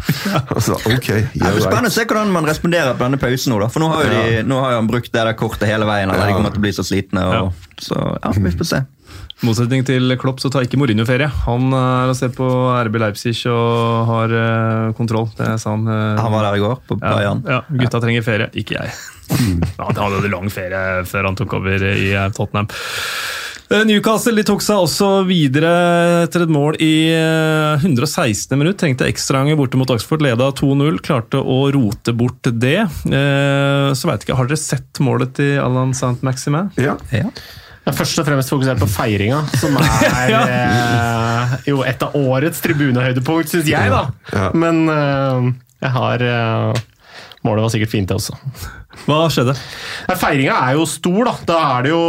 Altså, 0.53 0.77
ok, 0.83 1.09
yeah, 1.09 1.25
right. 1.41 1.63
spennende 1.65 1.89
å 1.93 1.97
se 1.97 2.05
hvordan 2.05 2.35
man 2.35 2.45
responderer 2.49 2.93
på 2.99 3.07
denne 3.07 3.21
pausen 3.23 3.55
nå. 3.55 3.63
da. 3.65 3.71
For 3.73 3.81
nå 3.85 3.89
har 3.95 4.05
jo, 4.05 4.13
de, 4.13 4.43
nå 4.51 4.61
har 4.61 4.77
han 4.77 4.91
brukt 4.91 5.09
det 5.15 5.25
der 5.25 5.33
kortet 5.41 5.69
hele 5.71 5.89
veien. 5.89 6.11
Eller 6.13 6.27
Ja. 6.27 6.31
de 6.33 6.37
kommer 6.37 6.53
til 6.53 6.61
å 6.61 6.67
bli 6.69 6.75
så 6.77 6.85
slitne. 6.85 7.25
Og, 7.43 7.67
Så 7.81 7.97
ja, 7.97 8.31
vi 8.37 8.51
får 8.59 8.67
se. 8.75 8.85
I 9.39 9.47
motsetning 9.47 9.85
til 9.87 10.17
Klopp 10.19 10.41
så 10.43 10.51
tar 10.51 10.65
ikke 10.67 10.77
Mourinho 10.81 11.05
ferie. 11.07 11.29
Han 11.47 11.69
er 11.73 12.11
å 12.11 12.15
se 12.19 12.27
på 12.35 12.45
RB 12.85 12.97
Leipzig 12.99 13.37
og 13.47 14.09
har 14.11 14.35
eh, 14.35 14.93
kontroll. 14.99 15.29
Det 15.39 15.53
sa 15.63 15.71
han. 15.77 15.87
eh, 15.87 16.19
Han 16.19 16.33
var 16.35 16.43
der 16.49 16.59
i 16.59 16.65
går, 16.65 16.81
på 16.91 16.99
Bayern. 16.99 17.45
ja, 17.47 17.61
gutta 17.71 18.01
trenger 18.03 18.27
ferie, 18.27 18.51
ikke 18.59 18.75
jeg. 18.83 18.91
Ja, 19.31 19.89
han 19.91 19.99
hadde 20.01 20.25
en 20.27 20.33
lang 20.35 20.49
ferie 20.53 21.05
før 21.09 21.29
han 21.31 21.37
tok 21.39 21.59
over 21.61 21.85
i 21.91 22.09
eh, 22.15 22.29
Tottenham. 22.37 22.69
Eh, 23.69 23.83
Newcastle 23.85 24.33
de 24.39 24.45
tok 24.49 24.63
seg 24.65 24.81
også 24.81 25.09
videre 25.29 25.71
etter 26.25 26.47
et 26.47 26.53
mål 26.55 26.79
i 26.81 26.93
eh, 27.13 27.85
116. 27.85 28.57
minutt. 28.57 28.79
Trengte 28.81 29.05
ekstraganger 29.11 29.59
borte 29.61 29.77
mot 29.77 29.91
Oxford, 29.93 30.25
leda 30.25 30.49
2-0. 30.57 30.97
Klarte 31.05 31.43
å 31.43 31.59
rote 31.75 32.15
bort 32.17 32.49
det. 32.49 32.79
Eh, 32.89 33.89
Så 33.93 34.09
vet 34.09 34.25
ikke, 34.25 34.39
Har 34.41 34.49
dere 34.49 34.61
sett 34.63 35.03
målet 35.05 35.35
til 35.37 35.59
Allan 35.61 35.93
Saint-Maximin? 35.97 36.73
Ja. 36.81 36.97
Ja. 37.13 37.29
Jeg 37.89 37.95
er 37.95 37.97
først 38.03 38.19
og 38.21 38.27
fremst 38.29 38.51
fokusert 38.53 38.81
på 38.83 38.89
feiringa, 38.93 39.43
som 39.57 39.77
er 39.81 40.33
Ja. 40.33 40.41
eh, 40.49 41.55
jo 41.71 41.83
et 41.89 42.03
av 42.05 42.17
årets 42.17 42.61
tribunehøydepunkt, 42.65 43.49
syns 43.53 43.69
jeg, 43.71 43.93
da. 43.93 44.03
Ja. 44.33 44.49
Men 44.57 44.83
eh, 44.93 45.53
jeg 45.85 45.95
har 46.01 46.25
eh, 46.25 46.83
Målet 47.47 47.63
var 47.65 47.71
sikkert 47.71 47.93
fint, 47.93 48.09
det 48.11 48.17
også. 48.19 48.35
Hva 49.07 49.29
skjedde? 49.33 49.55
Feiringa 50.19 50.57
er 50.67 50.77
jo 50.79 50.85
stor, 50.89 51.21
da. 51.29 51.35
Da 51.49 51.59
er 51.79 51.87
det, 51.87 51.93
jo, 51.95 52.03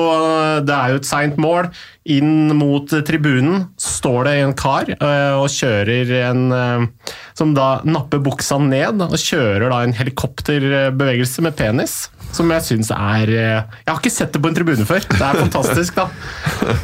det 0.67 0.75
er 0.75 0.93
jo 0.93 0.99
et 0.99 1.09
seint 1.09 1.39
mål. 1.41 1.69
Inn 2.09 2.55
mot 2.57 2.89
tribunen 3.05 3.67
står 3.79 4.23
det 4.25 4.35
en 4.41 4.55
kar 4.57 4.89
eh, 4.95 5.33
og 5.37 5.45
kjører 5.53 6.13
en 6.23 6.55
eh, 6.55 7.11
Som 7.37 7.51
da 7.53 7.83
napper 7.85 8.23
buksa 8.23 8.57
ned 8.63 9.03
og 9.05 9.13
kjører 9.19 9.69
da 9.69 9.83
en 9.85 9.93
helikopterbevegelse 9.99 11.45
med 11.45 11.57
penis. 11.59 11.99
Som 12.35 12.51
jeg 12.53 12.65
syns 12.65 12.91
er 12.93 13.31
eh, 13.33 13.77
Jeg 13.83 13.89
har 13.89 13.99
ikke 13.99 14.13
sett 14.13 14.33
det 14.35 14.41
på 14.43 14.49
en 14.51 14.55
tribune 14.57 14.85
før. 14.87 15.03
Det 15.09 15.19
er 15.19 15.39
fantastisk, 15.39 15.97
da. 15.97 16.07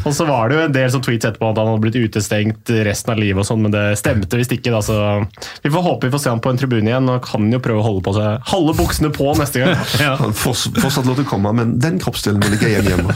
Og 0.05 0.13
så 0.15 0.25
var 0.27 0.49
det 0.49 0.57
jo 0.57 0.63
en 0.65 0.75
del 0.75 0.89
som 0.93 1.03
tweets 1.05 1.29
etterpå 1.29 1.51
at 1.51 1.61
han 1.61 1.69
hadde 1.71 1.83
blitt 1.83 1.99
utestengt 1.99 2.71
resten 2.87 3.13
av 3.13 3.21
livet, 3.21 3.41
og 3.43 3.47
sånn, 3.47 3.61
men 3.65 3.73
det 3.73 3.83
stemte 3.99 4.39
visst 4.39 4.55
ikke. 4.55 4.73
da, 4.73 4.81
så 4.85 4.97
Vi 5.63 5.71
får 5.73 5.85
håpe 5.85 6.09
vi 6.09 6.15
får 6.15 6.23
se 6.25 6.33
han 6.33 6.43
på 6.43 6.53
en 6.53 6.61
tribune 6.61 6.89
igjen, 6.91 7.09
og 7.11 7.21
kan 7.25 7.45
jo 7.51 7.61
prøve 7.63 7.83
å 7.83 7.87
holde 7.87 8.05
på 8.05 8.15
seg 8.17 8.51
holde 8.51 8.75
buksene 8.79 9.11
på 9.15 9.31
neste 9.39 9.63
gang. 9.63 9.75
Ja. 10.05 10.15
Han 10.19 10.35
fortsatt 10.35 11.07
lov 11.07 11.15
til 11.15 11.23
å 11.23 11.29
komme, 11.29 11.49
men 11.55 11.77
den 11.81 11.97
kroppsdelen 12.01 12.41
må 12.41 12.49
ligge 12.51 12.67
igjen 12.69 12.89
hjemme. 12.91 13.15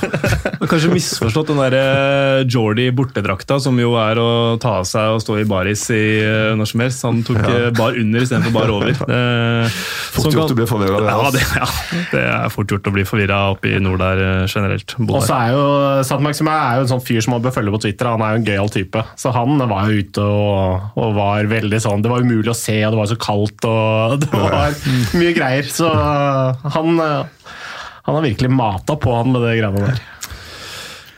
Kanskje 0.69 0.91
misforstått 0.93 1.51
den 1.51 1.59
der 1.61 2.45
Jordi 2.49 2.87
bortedrakta, 2.95 3.59
som 3.61 3.77
jo 3.81 3.93
er 3.99 4.19
å 4.21 4.29
ta 4.61 4.79
av 4.79 4.87
seg 4.89 5.15
og 5.15 5.23
stå 5.23 5.39
i 5.41 5.45
baris 5.49 5.85
i 5.93 6.01
eh, 6.23 6.53
når 6.57 6.71
som 6.71 6.83
helst. 6.83 7.05
Han 7.07 7.21
tok 7.27 7.41
ja. 7.41 7.69
bar 7.75 7.97
under 7.99 8.25
istedenfor 8.25 8.55
bar 8.55 8.73
over. 8.73 8.95
Det, 9.09 9.69
Fort 10.13 10.33
gjort 10.33 10.53
å 10.53 10.57
bli 10.57 10.65
forvirra. 10.69 10.99
Ja, 11.05 11.15
altså. 11.17 11.37
det, 11.37 11.43
ja, 11.57 11.67
det 12.11 12.18
er 12.25 12.51
fort 12.53 12.71
gjort 12.71 12.89
å 12.89 12.93
bli 12.95 13.05
forvirra 13.07 13.39
oppe 13.53 13.71
i 13.71 13.79
nord 13.83 14.01
der 14.03 14.21
eh, 14.25 14.43
generelt. 14.49 14.95
Og 15.07 15.23
så 15.25 15.37
er 15.37 15.55
jo 15.55 15.63
Sant 16.07 16.23
Maxima 16.25 16.55
er 16.69 16.79
jo 16.79 16.85
en 16.85 16.91
sånn 16.93 17.03
fyr 17.05 17.23
som 17.25 17.35
man 17.35 17.43
bør 17.45 17.55
følge 17.55 17.73
på 17.75 17.81
Twitter. 17.85 18.11
Han 18.11 18.25
er 18.25 18.35
jo 18.35 18.41
en 18.41 18.47
gøyal 18.49 18.73
type. 18.73 19.03
Så 19.19 19.33
han 19.35 19.65
var 19.71 19.89
jo 19.89 20.03
ute 20.03 20.25
og, 20.25 20.89
og 20.99 21.17
var 21.17 21.49
veldig 21.51 21.81
sånn 21.83 22.05
Det 22.05 22.11
var 22.11 22.25
umulig 22.25 22.53
å 22.53 22.57
se, 22.57 22.77
og 22.85 22.95
det 22.95 23.01
var 23.01 23.11
så 23.11 23.19
kaldt 23.19 23.69
og 23.69 24.19
det 24.23 24.31
var 24.33 24.79
mye 25.19 25.33
greier. 25.35 25.67
Så 25.69 25.89
han, 25.89 27.03
han 27.03 28.15
har 28.15 28.25
virkelig 28.25 28.53
mata 28.53 28.97
på 28.99 29.17
han 29.17 29.33
med 29.35 29.45
det 29.47 29.57
greiene 29.59 29.89
der. 29.91 30.07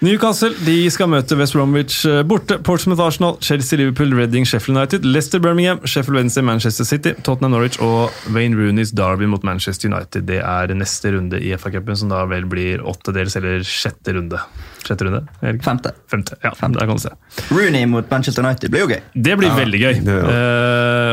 Newcastle 0.02 0.56
de 0.66 0.88
skal 0.90 1.12
møte 1.14 1.36
West 1.38 1.54
Bromwich 1.54 2.00
eh, 2.10 2.24
borte. 2.26 2.56
Portsmouth 2.66 3.04
Arsenal, 3.04 3.36
Chelsea 3.38 3.78
Liverpool, 3.78 4.16
Reading 4.18 4.48
Sheffield 4.50 4.80
United, 4.80 5.06
Leicester 5.06 5.38
Birmingham, 5.40 5.78
Sheffield 5.86 6.18
Wednesday 6.18 6.42
Manchester 6.42 6.88
City, 6.90 7.14
Tottenham 7.22 7.54
Norwich 7.54 7.78
og 7.86 8.10
Wayne 8.34 8.58
Rooneys 8.58 8.96
Derby 8.98 9.30
mot 9.30 9.46
Manchester 9.46 9.92
United. 9.92 10.26
Det 10.26 10.40
er 10.42 10.74
neste 10.74 11.12
runde 11.14 11.38
i 11.38 11.54
FA-cupen, 11.54 12.00
som 12.02 12.10
da 12.10 12.24
vel 12.32 12.50
blir 12.50 12.82
åttedels 12.82 13.38
eller 13.38 13.62
sjette 13.62 14.18
runde. 14.18 14.42
Sjette 14.82 15.06
runde? 15.06 15.22
Erik? 15.46 15.62
Femte. 15.68 15.94
Femte, 16.10 16.40
ja, 16.42 16.56
Femte. 16.58 16.82
der 16.82 16.90
kan 16.90 16.98
du 16.98 17.06
se. 17.06 17.14
Rooney 17.54 17.86
mot 17.86 18.10
Manchester 18.10 18.42
United 18.42 18.74
blir 18.74 18.88
jo 18.88 18.92
gøy. 18.96 19.06
Det 19.14 19.38
blir 19.38 19.54
veldig 19.54 19.86
gøy. 19.86 20.02
det 20.10 20.18
ja. 20.18 20.34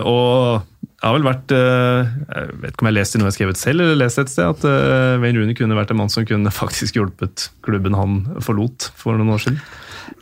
uh, 0.00 0.08
og 0.08 0.77
jeg 0.98 1.06
har 1.06 1.14
vel 1.14 1.26
vært 1.28 1.52
eh, 1.54 2.08
Jeg 2.34 2.54
vet 2.62 2.72
ikke 2.72 2.82
om 2.82 2.88
jeg 2.88 2.92
har 2.92 2.96
lest 2.98 3.12
det 3.14 3.20
noe 3.20 3.26
jeg 3.28 3.30
har 3.32 3.36
skrevet 3.38 3.60
selv, 3.60 3.80
eller 3.84 4.00
lest 4.00 4.18
et 4.18 4.32
sted, 4.32 4.48
at 4.50 4.64
eh, 4.66 5.18
Wayne 5.22 5.38
Rooney 5.38 5.54
kunne 5.58 5.76
vært 5.78 5.92
en 5.94 6.00
mann 6.00 6.10
som 6.10 6.26
kunne 6.26 6.50
faktisk 6.50 6.98
hjulpet 6.98 7.48
klubben 7.62 7.94
han 7.94 8.16
forlot 8.42 8.90
for 8.98 9.14
noen 9.18 9.30
år 9.36 9.44
siden. 9.46 9.60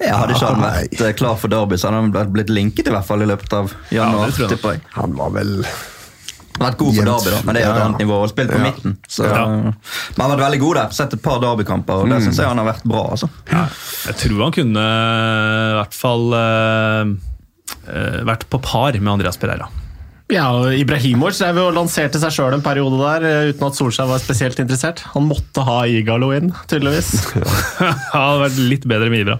Jeg 0.03 0.13
hadde 0.13 0.35
ikke 0.37 0.49
han 0.53 0.61
vært 0.67 1.01
eh, 1.01 1.13
klar 1.17 1.37
for 1.41 1.49
Derby, 1.53 1.79
så 1.81 1.89
hadde 1.89 2.03
han 2.21 2.33
blitt 2.35 2.51
linket 2.53 2.91
i 2.91 2.93
hvert 2.93 3.07
fall 3.09 3.25
i 3.25 3.29
løpet 3.31 3.55
av 3.57 3.73
januar. 3.95 4.35
Ja, 4.37 4.49
tipper 4.53 4.77
jeg. 4.77 4.83
Han 4.99 5.15
var 5.17 5.31
vel 5.39 5.55
Han 6.57 6.65
har 6.65 6.71
vært 6.73 6.79
god 6.81 6.95
for 6.97 7.09
derby, 7.09 7.31
da, 7.33 7.39
men 7.45 7.57
det 7.57 7.63
er 7.63 7.65
jo 7.67 7.71
et 7.71 7.77
Ja, 7.77 7.81
ja. 7.81 7.87
annet 7.87 8.03
nivå. 8.05 8.19
Og 8.25 8.31
spilt 8.33 8.53
på 8.53 8.57
Ja. 8.61 8.65
midten. 8.69 8.95
Så, 9.13 9.25
Ja. 9.29 9.47
Men 9.47 9.75
han 10.21 10.31
har 10.31 10.37
vært 10.37 10.45
veldig 10.47 10.61
god 10.63 10.75
der. 10.83 10.91
Sett 10.97 11.13
et 11.17 11.23
par 11.25 11.41
derbykamper, 11.41 12.05
og 12.05 12.09
det 12.13 12.21
syns 12.25 12.37
jeg 12.41 12.49
han 12.49 12.61
har 12.61 12.69
vært 12.69 12.85
bra. 12.89 13.03
altså. 13.17 13.29
Jeg 13.49 14.17
tror 14.23 14.43
han 14.45 14.53
kunne 14.57 14.85
i 14.85 15.75
hvert 15.81 15.95
fall 15.97 16.33
eh, 16.37 17.17
eh, 17.93 18.21
vært 18.29 18.49
på 18.53 18.61
par 18.65 18.93
med 19.01 19.13
Andreas 19.19 19.37
Pereira. 19.41 19.69
Ja, 20.33 20.49
Ibrahimovic 20.75 21.39
er 21.47 21.55
jo 21.55 21.69
lanserte 21.71 22.19
seg 22.19 22.33
sjøl 22.35 22.57
en 22.57 22.65
periode 22.65 22.99
der, 22.99 23.27
eh, 23.29 23.51
uten 23.53 23.69
at 23.69 23.77
Solskjær 23.79 24.09
var 24.11 24.19
spesielt 24.19 24.59
interessert. 24.59 25.05
Han 25.13 25.29
måtte 25.31 25.63
ha 25.63 25.85
Igalo 25.87 26.33
inn, 26.35 26.51
tydeligvis. 26.67 27.13
Ja, 27.79 27.93
det 27.93 28.17
hadde 28.17 28.43
vært 28.43 28.59
litt 28.73 28.89
bedre 28.91 29.13
med 29.13 29.23
Ibra. 29.23 29.37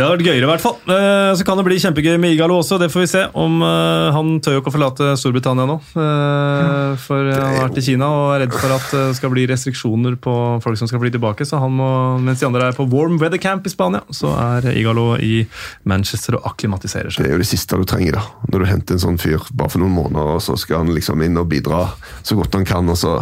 Det 0.00 0.06
hadde 0.06 0.14
vært 0.16 0.28
gøyere, 0.30 0.46
i 0.46 0.48
hvert 0.48 0.62
fall. 0.64 0.76
Eh, 0.88 1.30
Så 1.36 1.44
kan 1.44 1.58
det 1.60 1.64
bli 1.66 1.76
kjempegøy 1.82 2.14
med 2.22 2.32
Igalo 2.32 2.56
også. 2.62 2.78
Det 2.80 2.88
får 2.88 3.02
vi 3.04 3.08
se. 3.10 3.22
om 3.36 3.58
eh, 3.60 4.06
Han 4.16 4.30
tør 4.40 4.54
jo 4.56 4.62
ikke 4.62 4.70
å 4.72 4.74
forlate 4.78 5.08
Storbritannia 5.20 5.66
nå. 5.68 5.74
eh, 5.92 6.94
For 7.04 7.28
han 7.28 7.42
har 7.58 7.66
vært 7.68 7.80
i 7.82 7.84
Kina 7.84 8.08
og 8.08 8.30
er 8.32 8.44
redd 8.46 8.56
for 8.56 8.72
at 8.78 8.86
det 8.96 9.02
skal 9.18 9.32
bli 9.34 9.44
restriksjoner 9.50 10.16
på 10.24 10.34
folk 10.64 10.80
som 10.80 10.88
skal 10.88 11.02
fly 11.04 11.10
tilbake. 11.12 11.44
Så 11.44 11.60
han 11.60 11.74
må, 11.76 11.90
mens 12.24 12.40
de 12.40 12.48
andre 12.48 12.70
er 12.70 12.78
på 12.78 12.86
warm 12.88 13.18
weather 13.20 13.36
camp 13.42 13.68
i 13.68 13.72
Spania, 13.74 14.00
så 14.10 14.32
er 14.40 14.70
Igalo 14.72 15.18
i 15.20 15.42
Manchester 15.84 16.38
og 16.40 16.48
akklimatiserer 16.54 17.12
seg. 17.12 17.26
Det 17.26 17.30
er 17.34 17.36
jo 17.36 17.42
det 17.44 17.50
siste 17.52 17.76
du 17.76 17.84
trenger, 17.84 18.16
da. 18.16 18.24
Når 18.54 18.64
du 18.64 18.70
henter 18.72 18.96
en 18.96 19.04
sånn 19.04 19.20
fyr 19.20 19.44
bare 19.52 19.68
for 19.76 19.84
noen 19.84 19.92
måneder, 19.98 20.36
og 20.38 20.40
så 20.44 20.56
skal 20.56 20.82
han 20.86 20.94
liksom 20.96 21.20
inn 21.26 21.36
og 21.36 21.50
bidra 21.52 21.84
så 22.24 22.40
godt 22.40 22.56
han 22.56 22.64
kan, 22.64 22.88
og 22.88 22.96
så 22.96 23.18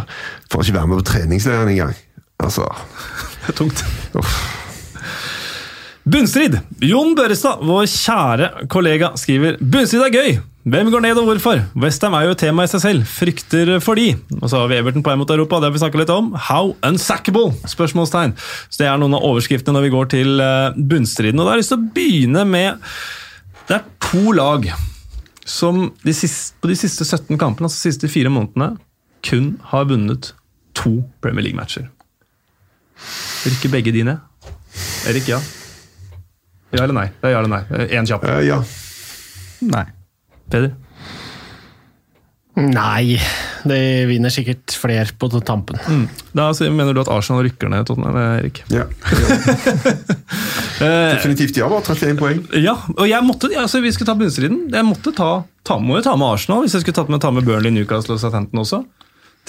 får 0.47 0.61
han 0.61 0.69
ikke 0.69 0.79
være 0.79 0.93
med 0.93 1.03
på 1.03 1.09
treningsleiren 1.11 1.73
engang. 1.75 1.93
Altså, 2.39 2.69
Det 3.43 3.51
er 3.51 3.59
tungt. 3.59 3.83
uff. 4.15 4.39
Bunnstrid! 6.09 6.55
Jon 6.81 7.11
Børrestad, 7.13 7.59
vår 7.61 7.83
kjære 7.91 8.67
kollega, 8.71 9.11
skriver 9.19 9.59
Bunnstrid 9.61 10.01
er 10.07 10.13
gøy! 10.13 10.37
Hvem 10.69 10.89
går 10.89 11.03
ned 11.03 11.19
og 11.21 11.27
hvorfor? 11.27 11.59
Westham 11.79 12.15
er 12.17 12.25
jo 12.25 12.33
et 12.33 12.41
tema 12.41 12.63
i 12.65 12.69
seg 12.71 12.81
selv. 12.81 13.05
Frykter 13.09 13.71
for 13.83 13.97
de. 13.99 14.15
Og 14.39 14.47
så 14.49 14.59
har 14.59 14.71
vi 14.71 14.77
Everton 14.79 15.03
på 15.05 15.11
vei 15.11 15.19
mot 15.21 15.29
Europa, 15.33 15.59
det 15.59 15.69
har 15.69 15.75
vi 15.75 15.81
snakket 15.81 16.01
litt 16.03 16.13
om. 16.13 16.31
How 16.49 16.71
unsackable? 16.85 17.51
Spørsmålstegn. 17.69 18.33
Så 18.69 18.81
Det 18.81 18.87
er 18.89 18.97
noen 19.01 19.17
av 19.17 19.27
overskriftene 19.27 19.77
når 19.77 19.85
vi 19.85 19.93
går 19.93 20.09
til 20.15 20.43
eh, 20.45 20.79
bunnstriden. 20.93 21.39
Og 21.39 21.45
da 21.45 21.53
har 21.53 21.59
jeg 21.59 21.63
lyst 21.65 21.73
til 21.75 21.79
å 21.79 21.91
begynne 21.99 22.45
med 22.49 22.89
Det 23.69 23.77
er 23.77 23.85
to 24.09 24.33
lag 24.33 24.65
som 25.45 25.91
de 26.05 26.13
siste, 26.17 26.57
på 26.61 26.73
de 26.73 26.79
siste 26.79 27.05
17 27.05 27.37
kampene, 27.37 27.69
altså 27.69 27.85
de 27.85 27.93
siste 27.93 28.09
fire 28.09 28.33
månedene, 28.33 28.75
kun 29.25 29.55
har 29.71 29.89
vunnet 29.89 30.33
to 30.77 30.99
Premier 31.21 31.45
League-matcher. 31.45 31.89
Rykker 33.45 33.73
begge 33.77 33.93
de 33.93 34.05
ned? 34.09 34.27
Erik, 35.09 35.29
ja? 35.29 35.41
Ja 36.75 36.83
eller 36.83 36.95
nei? 36.95 37.07
Det 37.21 37.29
er 37.29 37.33
ja 37.33 37.41
eller 37.41 37.53
nei. 37.55 37.63
Én 37.89 38.09
kjapp. 38.09 38.27
Uh, 38.27 38.41
ja. 38.45 38.59
Nei. 39.69 39.87
Peder? 40.49 40.75
Nei, 42.59 43.15
de 43.69 43.77
vinner 44.09 44.31
sikkert 44.33 44.73
flere 44.75 45.13
på 45.15 45.29
tampen. 45.45 45.79
Da 46.35 46.49
så 46.55 46.67
mener 46.73 46.95
du 46.95 46.99
at 46.99 47.11
Arsenal 47.13 47.45
rykker 47.45 47.71
ned, 47.71 47.85
Tottenham, 47.87 48.17
Erik? 48.19 48.63
ja. 48.73 48.87
Definitivt 50.79 51.57
ja, 51.59 51.67
bare 51.71 51.83
31 51.83 52.19
poeng. 52.19 52.41
Ja, 52.59 52.75
og 52.95 53.05
jeg 53.07 53.25
måtte, 53.27 53.51
altså 53.59 53.81
vi 53.83 53.91
skulle 53.95 54.09
ta 54.11 54.15
bunnstriden. 54.19 54.61
Jeg 54.73 54.87
måtte 54.87 55.13
ta, 55.15 55.31
ta, 55.67 55.79
må 55.79 55.99
jo 55.99 56.05
ta 56.07 56.15
med 56.19 56.35
Arsenal, 56.35 56.63
hvis 56.65 56.75
jeg 56.77 56.85
skulle 56.85 56.99
tatt 56.99 57.11
med, 57.11 57.21
ta 57.23 57.31
med 57.35 57.47
Burnley, 57.47 57.71
Newcastle 57.75 58.15
og 58.17 58.23
Southampton 58.23 58.63
også. 58.63 58.83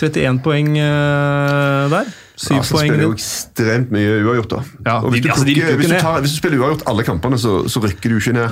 31 0.00 0.40
poeng 0.44 0.72
uh, 0.78 1.90
der. 1.92 2.10
7 2.40 2.54
Arsenal 2.56 2.64
poeng 2.72 2.88
spiller 2.88 3.02
jo 3.04 3.12
ekstremt 3.12 3.90
mye 3.92 4.12
uavgjort. 4.24 4.48
da. 4.54 4.60
Ja, 4.86 4.94
og 5.04 5.10
hvis, 5.12 5.20
de- 5.20 5.28
du 5.28 5.32
altså, 5.34 5.44
plukker- 5.44 5.66
altså, 5.66 5.76
hvis, 5.80 5.90
du 5.92 5.98
tar, 6.00 6.20
hvis 6.24 6.30
du 6.32 6.36
spiller 6.40 6.62
uavgjort 6.62 6.84
alle 6.88 7.04
kampene, 7.04 7.38
så, 7.38 7.52
så 7.68 7.82
rykker 7.84 8.08
du 8.08 8.16
ikke 8.16 8.32
ned. 8.32 8.48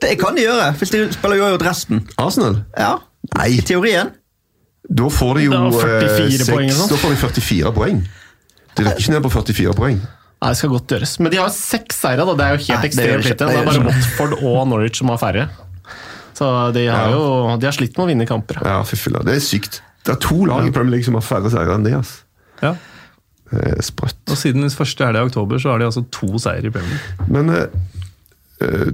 Det 0.00 0.12
kan 0.20 0.36
de 0.36 0.44
gjøre, 0.44 0.70
hvis 0.78 0.92
de 0.92 1.00
spiller 1.14 1.40
uavgjort 1.42 1.64
resten. 1.66 2.02
Arsenal? 2.20 2.58
Ja, 2.78 2.94
Nei, 3.36 3.46
I 3.58 3.62
teorien. 3.66 4.10
da 4.86 5.08
får 5.10 5.32
de 5.40 5.44
jo 5.48 5.50
Da 5.54 5.60
har 5.64 5.72
44 5.72 6.44
eh, 6.44 6.50
poeng. 6.52 6.68
Da 6.92 6.98
får 7.00 7.14
de 7.14 7.16
44 7.24 7.72
poeng. 7.74 8.02
De 8.76 8.84
rykker 8.86 9.00
ikke 9.02 9.14
ned 9.16 9.24
på 9.24 9.32
44 9.34 9.74
poeng. 9.76 9.96
Nei, 10.36 10.50
Det 10.52 10.56
skal 10.60 10.70
godt 10.70 10.92
gjøres. 10.92 11.14
Men 11.24 11.32
de 11.32 11.40
har 11.40 11.48
seks 11.50 11.96
seire, 12.04 12.24
da. 12.28 12.34
Det 12.38 12.44
er 12.46 12.52
jo 12.58 12.64
helt 12.68 12.84
ekstremt 12.90 13.24
det 13.24 13.30
lite. 13.32 13.38
Det 13.40 13.48
Det 13.48 13.62
er 13.62 13.64
bare 13.70 13.86
Watford 13.88 14.36
og 14.44 14.68
Norwich 14.68 15.00
som 15.00 15.08
har 15.10 15.18
færre. 15.18 15.48
Så 16.36 16.72
de 16.76 16.86
har 16.86 17.08
Ja. 17.08 17.16
jo 17.16 17.56
de 17.58 17.66
har 17.66 17.72
slitt 17.72 17.96
med 17.96 18.04
å 18.04 18.08
vinne 18.12 18.26
kamper. 18.28 18.60
Ja, 18.64 18.82
fy 18.84 18.96
filla. 19.00 19.24
Det 19.24 19.34
er 19.36 19.40
sykt. 19.40 19.80
Det 20.06 20.14
er 20.14 20.20
to 20.22 20.44
lag 20.46 20.66
i 20.68 20.70
Premier 20.74 20.96
League 20.96 21.06
som 21.06 21.18
har 21.18 21.24
færre 21.26 21.50
seire 21.52 21.74
enn 21.74 21.86
det. 21.86 21.96
ass. 21.98 22.20
Ja. 22.62 22.76
Er 23.54 23.82
sprøtt. 23.82 24.18
Og 24.30 24.38
siden 24.38 24.64
den 24.64 24.72
første 24.74 25.06
helg 25.06 25.18
i 25.20 25.28
oktober 25.28 25.60
så 25.62 25.74
har 25.74 25.82
de 25.82 25.88
altså 25.88 26.04
to 26.14 26.30
seire 26.42 26.66
i 26.66 26.72
Premier 26.74 26.94
League. 26.94 27.28
Men 27.30 27.50
eh, 27.54 27.66
eh, 27.66 27.95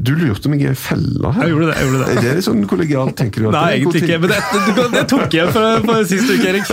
du 0.03 0.11
lurte 0.19 0.51
meg 0.51 0.63
i 0.65 0.67
en 0.73 0.75
felle 0.79 1.31
her. 1.37 1.45
Jeg 1.47 1.53
gjorde 1.53 1.67
det. 1.71 1.75
jeg 1.79 1.87
gjorde 1.87 1.99
det. 2.03 2.07
Er 2.17 2.23
det 2.27 2.33
litt 2.41 2.47
sånn 2.49 2.65
kollegialt, 2.67 3.15
tenker 3.21 3.45
du? 3.45 3.49
at 3.51 3.55
Nei, 3.55 3.69
egentlig 3.79 4.01
ikke. 4.03 4.17
Men 4.25 4.33
det, 4.33 4.41
det, 4.75 4.87
det 4.97 5.03
tok 5.13 5.37
jeg 5.39 5.53
for, 5.55 5.85
for 5.87 6.09
sist 6.11 6.33
uke, 6.33 6.47
Erik. 6.51 6.67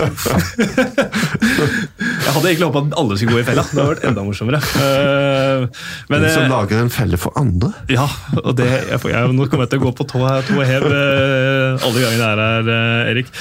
Jeg 2.20 2.34
hadde 2.36 2.48
egentlig 2.50 2.66
håpa 2.68 2.80
at 2.84 2.96
alle 3.00 3.16
skulle 3.18 3.34
gå 3.36 3.40
i 3.42 3.46
fella. 3.46 3.62
Det 3.66 3.74
hadde 3.78 3.86
vært 3.90 4.04
enda 4.10 4.24
morsommere. 4.26 4.60
Eh, 4.80 5.64
Men 6.10 6.24
Den 6.24 6.32
som 6.34 6.44
eh, 6.44 6.50
lager 6.52 6.82
en 6.82 6.92
felle 6.94 7.18
for 7.20 7.34
andre? 7.40 7.70
Ja, 7.90 8.06
og 8.42 8.52
det, 8.58 8.66
jeg, 8.90 9.00
jeg, 9.12 9.32
nå 9.36 9.46
kommer 9.50 9.66
jeg 9.66 9.72
til 9.74 9.80
å 9.82 9.86
gå 9.86 9.92
på 10.00 10.06
tå, 10.10 10.22
tå 10.48 10.58
hev 10.66 10.86
eh, 10.90 11.86
alle 11.86 12.04
gangene 12.04 12.20
jeg 12.20 12.26
er 12.26 12.42
her, 12.44 12.70
eh, 12.74 13.10
Erik. 13.14 13.32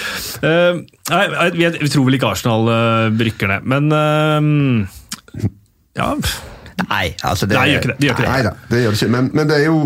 Eh, 0.46 0.82
nei, 1.12 1.24
jeg- 1.64 1.78
vi, 1.82 1.90
tror 1.94 2.08
vel 2.08 2.20
ikke 2.20 2.32
Arsenal 2.34 2.70
eh, 2.74 3.20
rykker 3.30 3.54
ned, 3.56 3.70
men 3.70 3.92
eh, 4.00 5.50
Ja, 6.00 6.14
Nei, 6.88 7.16
altså 7.24 7.46
det 7.50 7.58
nei, 7.58 7.68
gjør 7.72 7.84
ikke 7.84 7.92
det. 7.92 7.98
De 8.00 8.08
gjør 8.08 8.18
ikke 8.18 8.26
det. 8.26 8.32
Nei 8.32 8.42
da, 8.48 8.54
det 8.72 8.82
gjør 8.84 8.96
det 8.96 9.02
ikke. 9.02 9.14
Men, 9.18 9.30
men 9.34 9.50
det 9.50 9.60
er 9.60 9.66
jo 9.68 9.80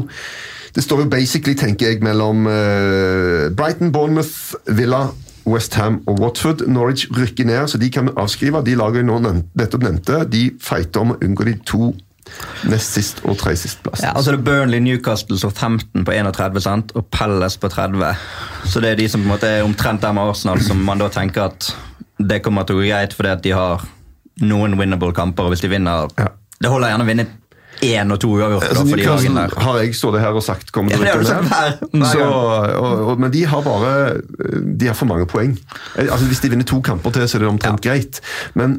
Det 0.73 0.81
står 0.81 1.03
jo 1.03 1.09
basically, 1.09 1.53
tenker 1.53 1.91
jeg, 1.91 1.99
mellom 2.01 2.47
uh, 2.49 3.51
Brighton, 3.53 3.91
Bournemouth, 3.93 4.55
Villa, 4.65 5.03
Westham 5.45 5.99
og 6.07 6.17
Watford. 6.19 6.63
Norwich 6.67 7.05
rykker 7.13 7.45
ned, 7.45 7.67
så 7.69 7.77
de 7.77 7.91
kan 7.93 8.07
vi 8.07 8.15
avskrive. 8.17 8.63
De 8.65 8.73
lager 8.79 9.03
jeg 9.03 9.05
nå 9.05 9.19
nettopp 9.21 9.85
nevnte, 9.85 10.23
de 10.33 10.47
fighter 10.61 11.03
om 11.03 11.13
å 11.13 11.19
unngå 11.21 11.45
de 11.45 11.53
to 11.69 11.91
nest 12.71 12.95
sist 12.95 13.21
og 13.27 13.37
tre 13.41 13.53
sist 13.59 13.81
plass. 13.83 14.01
Ja, 14.03 14.13
altså 14.15 14.33
det 14.33 14.39
er 14.41 14.45
Burnley, 14.47 14.79
Newcastle 14.83 15.37
som 15.37 15.51
15 15.51 16.05
på 16.07 16.15
31 16.15 16.61
sant? 16.63 16.93
og 16.97 17.07
Pelles 17.13 17.57
på 17.59 17.69
30. 17.69 18.21
Så 18.65 18.81
det 18.83 18.93
er 18.93 19.01
de 19.01 19.09
som 19.11 19.21
på 19.21 19.27
en 19.27 19.33
måte 19.35 19.49
er 19.59 19.67
omtrent 19.67 20.01
der 20.01 20.15
med 20.15 20.31
Arsenal, 20.31 20.61
som 20.63 20.79
man 20.87 21.01
da 21.01 21.09
tenker 21.13 21.49
at 21.49 21.73
det 22.23 22.41
kommer 22.45 22.65
til 22.65 22.77
å 22.77 22.81
gå 22.81 22.87
greit 22.87 23.15
fordi 23.17 23.33
at 23.33 23.43
de 23.43 23.53
har 23.57 23.83
noen 24.41 24.77
winnable 24.79 25.13
kamper. 25.13 25.45
og 25.45 25.53
hvis 25.53 25.61
de 25.65 25.73
vinner, 25.73 26.07
Ja. 26.17 26.31
Det 26.61 26.69
holder 26.69 26.93
gjerne 26.93 27.03
å 27.03 27.07
vinne 27.07 27.25
én 27.83 28.13
og 28.13 28.19
to 28.21 28.29
uavgjort 28.37 28.63
Altså, 28.69 28.83
for 28.87 28.95
de 29.01 29.05
lagene 29.09 29.41
der. 29.49 29.55
har 29.65 29.77
jeg 29.81 29.95
stått 29.97 30.19
her 30.21 30.37
og 30.37 30.43
sagt 30.45 30.69
kommer 30.71 30.93
til 30.93 31.01
å 31.01 31.07
rykke 31.09 31.25
sagt 31.27 31.49
hver, 31.49 31.73
ned. 31.81 31.99
hver 31.99 32.11
Så, 32.13 32.19
gang. 32.19 32.77
og, 32.79 33.01
og, 33.09 33.19
men 33.19 33.31
de 33.33 33.41
har 33.49 33.61
bare 33.65 33.91
De 34.77 34.87
har 34.87 34.95
for 34.95 35.09
mange 35.09 35.25
poeng. 35.27 35.57
Eh, 35.97 36.07
Altså 36.07 36.25
Hvis 36.29 36.39
de 36.45 36.49
vinner 36.53 36.63
to 36.69 36.79
kamper 36.85 37.11
til, 37.17 37.27
så 37.27 37.37
er 37.37 37.43
det 37.43 37.49
omtrent 37.49 37.81
greit. 37.83 38.21
Men 38.55 38.77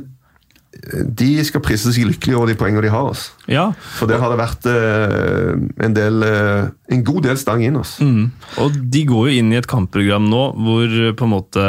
eh, 0.73 1.03
de 1.05 1.29
skal 1.45 1.61
prise 1.67 1.93
seg 1.93 2.07
lykkelige 2.09 2.39
over 2.39 2.49
de 2.53 2.57
poengene 2.63 2.87
de 2.87 2.95
har. 2.95 3.11
Altså. 3.13 3.35
Ja, 3.51 3.67
For 3.77 4.09
der 4.09 4.23
har 4.23 4.31
det 4.33 4.39
vært 4.41 4.67
eh, 4.71 5.51
en, 5.85 5.93
del, 5.97 6.23
eh, 6.25 6.69
en 6.95 7.03
god 7.05 7.27
del 7.27 7.37
stang 7.37 7.61
inn. 7.67 7.77
Altså. 7.77 8.05
Mm. 8.07 8.31
Og 8.65 8.79
de 8.95 9.03
går 9.09 9.29
jo 9.29 9.35
inn 9.43 9.51
i 9.53 9.59
et 9.61 9.69
kampprogram 9.69 10.25
nå 10.31 10.43
hvor 10.65 10.95
på 11.19 11.27
en 11.27 11.33
måte 11.35 11.65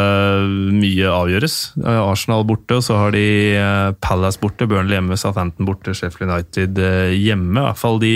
mye 0.75 1.09
avgjøres. 1.11 1.55
Eh, 1.83 1.99
Arsenal 2.05 2.45
borte, 2.47 2.77
og 2.79 2.85
så 2.85 2.95
har 2.99 3.11
de 3.15 3.23
eh, 3.59 3.89
Palace 4.03 4.39
borte, 4.41 4.67
Burnley 4.71 4.95
hjemme, 4.99 5.17
Southampton 5.19 5.67
borte, 5.67 5.91
Sheffield 5.97 6.29
United 6.31 6.79
eh, 6.79 7.15
hjemme. 7.19 7.59
I 7.59 7.65
hvert 7.67 7.81
fall 7.81 7.99
de, 8.03 8.13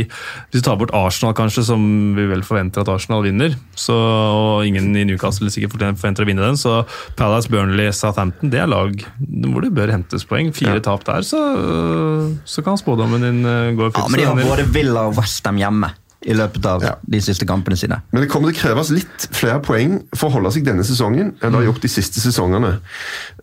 Hvis 0.51 0.61
du 0.63 0.67
tar 0.69 0.79
bort 0.79 0.93
Arsenal, 0.95 1.35
kanskje, 1.37 1.65
som 1.67 1.83
vi 2.15 2.29
vel 2.31 2.45
forventer 2.47 2.85
at 2.85 2.93
Arsenal 2.93 3.25
vinner, 3.27 3.57
så, 3.79 3.95
og 3.95 4.65
ingen 4.67 4.91
i 4.95 5.03
Newcastle 5.09 5.51
sikkert 5.51 5.75
forventer 5.79 6.23
å 6.25 6.29
vinne 6.29 6.45
den, 6.47 6.59
så 6.59 6.81
Palace, 7.19 7.51
Burnley, 7.51 7.91
Southampton, 7.95 8.51
det 8.53 8.63
er 8.63 8.71
lag 8.71 8.95
hvor 9.49 9.63
det 9.67 9.73
bør 9.75 9.91
hentes 9.97 10.23
poeng. 10.29 10.53
Fire 10.55 10.77
Ja. 10.79 10.85
tap 10.89 11.03
der, 11.07 11.23
så, 11.27 11.39
så 12.47 12.63
kan 12.63 12.77
spådommen 12.79 13.23
din 13.25 13.39
eh, 13.49 13.73
fint. 13.89 13.97
Ja, 13.97 14.07
men 14.09 14.19
de 14.21 14.29
har 14.29 14.43
både 14.55 14.67
Villa 14.75 15.07
og 15.09 15.17
Westham 15.19 15.57
hjemme 15.61 15.91
i 16.27 16.33
løpet 16.35 16.65
av 16.67 16.81
Ja. 16.83 16.89
de 17.07 17.19
siste 17.23 17.45
kampene 17.47 17.77
sine. 17.79 18.01
Men 18.11 18.21
det 18.25 18.27
kommer 18.29 18.51
til 18.51 18.57
å 18.57 18.63
kreves 18.65 18.89
litt 18.91 19.27
flere 19.31 19.61
poeng 19.63 20.01
for 20.19 20.27
å 20.27 20.33
holde 20.33 20.51
seg 20.51 20.65
denne 20.67 20.83
sesongen 20.83 21.29
enn 21.39 21.53
det 21.53 21.55
har 21.61 21.63
gjort 21.69 21.79
de 21.85 21.87
siste 21.93 22.19
sesongene. 22.19 22.73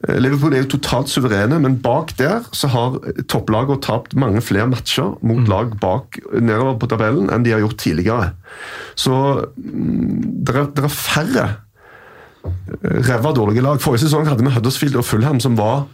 Eh, 0.07 0.19
Liverpool 0.21 0.53
er 0.53 0.61
jo 0.67 0.75
totalt 0.77 1.09
suverene, 1.09 1.57
men 1.65 1.79
bak 1.81 2.13
der 2.19 2.45
så 2.53 2.69
har 2.69 2.99
topplagene 3.33 3.81
tapt 3.81 4.13
mange 4.15 4.43
flere 4.45 4.69
matcher 4.69 5.17
mot 5.25 5.49
lag 5.49 5.73
bak 5.81 6.21
nedover 6.37 6.77
på 6.83 6.91
tabellen 6.93 7.31
enn 7.33 7.43
de 7.49 7.53
har 7.57 7.65
gjort 7.65 7.79
tidligere. 7.81 8.29
Så 8.95 9.17
mm, 9.57 10.45
det 10.45 10.55
er, 10.61 10.69
det 10.77 10.85
er 10.85 10.93
færre 11.01 11.47
eh, 12.45 13.01
ræva 13.09 13.33
dårlige 13.41 13.65
lag. 13.65 13.81
Forrige 13.81 14.05
sesong 14.05 14.29
hadde 14.29 14.45
vi 14.45 14.53
Huddersfield 14.53 15.01
og 15.01 15.05
Fulham 15.09 15.41
som 15.41 15.57
var 15.57 15.87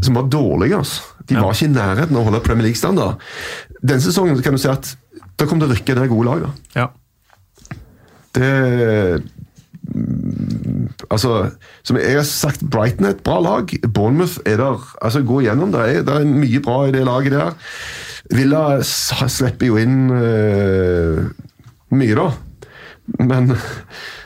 som 0.00 0.16
var 0.16 0.30
dårlige. 0.32 0.78
Altså. 0.78 1.02
De 1.28 1.36
var 1.36 1.52
ikke 1.52 1.68
i 1.68 1.74
nærheten 1.74 2.16
av 2.16 2.22
å 2.22 2.26
holde 2.30 2.42
Premier 2.46 2.68
League-standard. 2.68 3.20
Denne 3.82 4.02
sesongen 4.04 4.40
kan 4.42 4.56
du 4.56 4.62
si 4.62 4.70
at 4.70 4.94
da 5.38 5.46
kom 5.48 5.60
det 5.60 5.68
å 5.68 5.74
rykke 5.74 5.96
ned 5.98 6.10
gode 6.10 6.28
lag. 6.30 6.48
da. 6.48 6.80
Ja. 6.80 6.88
Det 8.32 9.22
Altså, 11.10 11.50
som 11.84 11.98
jeg 11.98 12.14
har 12.16 12.24
sagt, 12.24 12.62
Brighton 12.70 13.04
er 13.04 13.16
et 13.16 13.24
bra 13.26 13.40
lag. 13.42 13.72
Bournemouth 13.94 14.38
er 14.46 14.56
der 14.56 14.84
altså 15.02 15.20
Gå 15.26 15.40
igjennom. 15.42 15.72
Det 15.72 16.06
det 16.06 16.14
er 16.14 16.24
mye 16.24 16.60
bra 16.64 16.86
i 16.86 16.92
det 16.94 17.04
laget 17.04 17.32
der. 17.32 17.52
Villa 18.32 18.80
slipper 18.82 19.66
jo 19.66 19.76
inn 19.76 20.10
uh, 20.10 21.26
mye, 21.92 22.14
da. 22.16 22.28
Men 23.18 23.50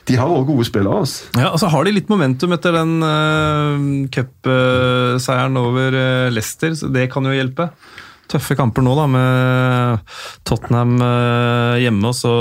de 0.06 0.16
har 0.20 0.30
òg 0.30 0.50
gode 0.50 0.66
spillere. 0.68 1.02
Altså. 1.02 1.30
Ja, 1.38 1.50
og 1.50 1.60
så 1.60 1.70
har 1.72 1.86
de 1.86 1.94
litt 1.96 2.10
momentum 2.12 2.52
etter 2.56 2.76
den 2.76 2.98
uh, 3.02 3.86
cupseieren 4.12 5.56
over 5.60 5.96
uh, 5.96 6.28
Leicester, 6.32 6.76
så 6.76 6.90
det 6.92 7.08
kan 7.12 7.26
jo 7.26 7.34
hjelpe. 7.34 7.70
Tøffe 8.26 8.56
kamper 8.58 8.82
nå, 8.82 8.92
da, 8.98 9.06
med 9.10 10.14
Tottenham 10.46 10.96
uh, 10.98 11.78
hjemme 11.78 12.10
og 12.10 12.16
så 12.18 12.32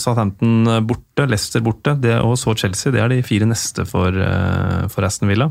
Southampton 0.00 0.84
borte, 0.88 1.28
Leicester 1.28 1.64
borte 1.64 1.94
det, 2.00 2.16
og 2.24 2.38
så 2.40 2.56
Chelsea. 2.56 2.92
Det 2.94 3.02
er 3.04 3.12
de 3.12 3.22
fire 3.26 3.48
neste 3.48 3.86
for, 3.88 4.16
uh, 4.16 4.86
for 4.92 5.06
Aston 5.06 5.30
Villa. 5.30 5.50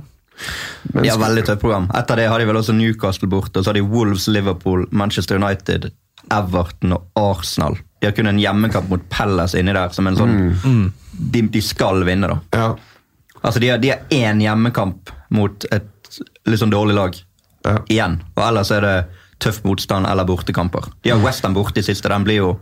Men, 0.93 1.03
de 1.03 1.11
har 1.11 1.19
veldig 1.19 1.45
tøft 1.47 1.63
program. 1.63 1.89
Etter 1.95 2.21
det 2.21 2.29
har 2.31 2.41
de 2.41 2.47
vel 2.49 2.59
også 2.59 2.75
Newcastle 2.75 3.29
borte, 3.31 3.59
og 3.59 3.65
så 3.65 3.71
har 3.71 3.79
de 3.79 3.87
Wolves, 3.87 4.29
Liverpool, 4.31 4.85
Manchester 4.91 5.39
United, 5.39 5.91
Everton 6.33 6.95
og 6.97 7.07
Arsenal. 7.19 7.79
De 7.99 8.07
har 8.07 8.15
kun 8.15 8.29
en 8.31 8.39
hjemmekamp 8.39 8.89
mot 8.89 9.05
Pelles 9.11 9.55
inni 9.59 9.75
der 9.75 9.93
som 9.95 10.07
en 10.07 10.17
sånn 10.19 10.35
mm. 10.63 10.83
de, 11.11 11.41
de, 11.51 11.61
skal 11.63 12.05
vinne, 12.07 12.29
da. 12.31 12.39
Ja. 12.55 12.67
Altså, 13.41 13.59
de 13.59 13.71
har, 13.73 13.81
de 13.83 13.91
har 13.91 14.05
én 14.15 14.43
hjemmekamp 14.43 15.11
mot 15.35 15.65
et 15.71 16.21
litt 16.47 16.61
sånn 16.61 16.73
dårlig 16.73 16.95
lag 16.97 17.17
Ja. 17.67 17.75
igjen. 17.91 18.21
Og 18.37 18.43
ellers 18.45 18.69
er 18.71 18.85
det 18.85 18.93
tøff 19.43 19.57
motstand 19.67 20.07
eller 20.07 20.23
bortekamper. 20.27 20.85
De 21.03 21.11
har 21.11 21.19
Western 21.19 21.53
borte 21.53 21.81
i 21.81 21.83
siste. 21.83 22.07
Den 22.07 22.23
blir 22.23 22.39
jo 22.39 22.53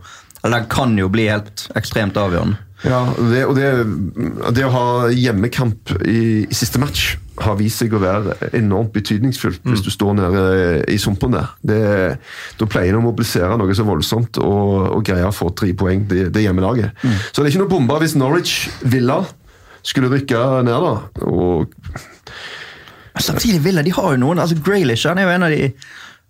eller 0.42 0.60
den 0.60 0.68
kan 0.68 0.98
jo 0.98 1.08
bli 1.10 1.28
helt 1.28 1.66
ekstremt 1.78 2.18
avgjørende. 2.18 2.58
Ja, 2.86 3.00
det, 3.18 3.40
og 3.48 3.56
det, 3.58 3.70
det 4.54 4.66
å 4.66 4.70
ha 4.70 4.84
hjemmekamp 5.10 5.90
i, 6.06 6.44
i 6.46 6.54
siste 6.54 6.78
match 6.78 7.16
har 7.42 7.56
vist 7.58 7.82
seg 7.82 7.94
å 7.94 8.00
være 8.02 8.36
enormt 8.54 8.92
betydningsfullt 8.94 9.66
hvis 9.66 9.82
du 9.86 9.90
står 9.94 10.14
nede 10.18 10.44
i 10.90 10.98
sumpen 10.98 11.34
der. 11.34 11.52
Det, 11.62 11.80
da 12.58 12.68
pleier 12.70 12.94
det 12.94 13.00
å 13.00 13.04
mobilisere 13.04 13.58
noe 13.58 13.74
så 13.74 13.86
voldsomt 13.86 14.38
og, 14.42 14.70
og 14.94 15.02
greie 15.06 15.26
å 15.26 15.34
få 15.34 15.50
tre 15.58 15.72
poeng, 15.78 16.06
det, 16.10 16.28
det 16.34 16.44
hjemmelaget. 16.46 16.94
Så 17.30 17.42
det 17.42 17.48
er 17.48 17.52
ikke 17.54 17.64
noe 17.64 17.74
bombe 17.74 17.98
hvis 18.02 18.16
Norwich 18.18 18.56
Villa 18.86 19.20
skulle 19.86 20.10
rykke 20.12 20.44
ned, 20.66 20.88
da. 20.88 21.26
Og 21.30 21.74
Samtidig 23.18 23.64
Villa, 23.64 23.82
de 23.82 23.90
har 23.90 24.12
jo 24.14 24.20
noen. 24.22 24.38
altså 24.38 24.58
Graylish 24.62 25.08
han 25.08 25.18
er 25.18 25.26
jo 25.26 25.34
en 25.34 25.46
av 25.48 25.54
de 25.54 25.72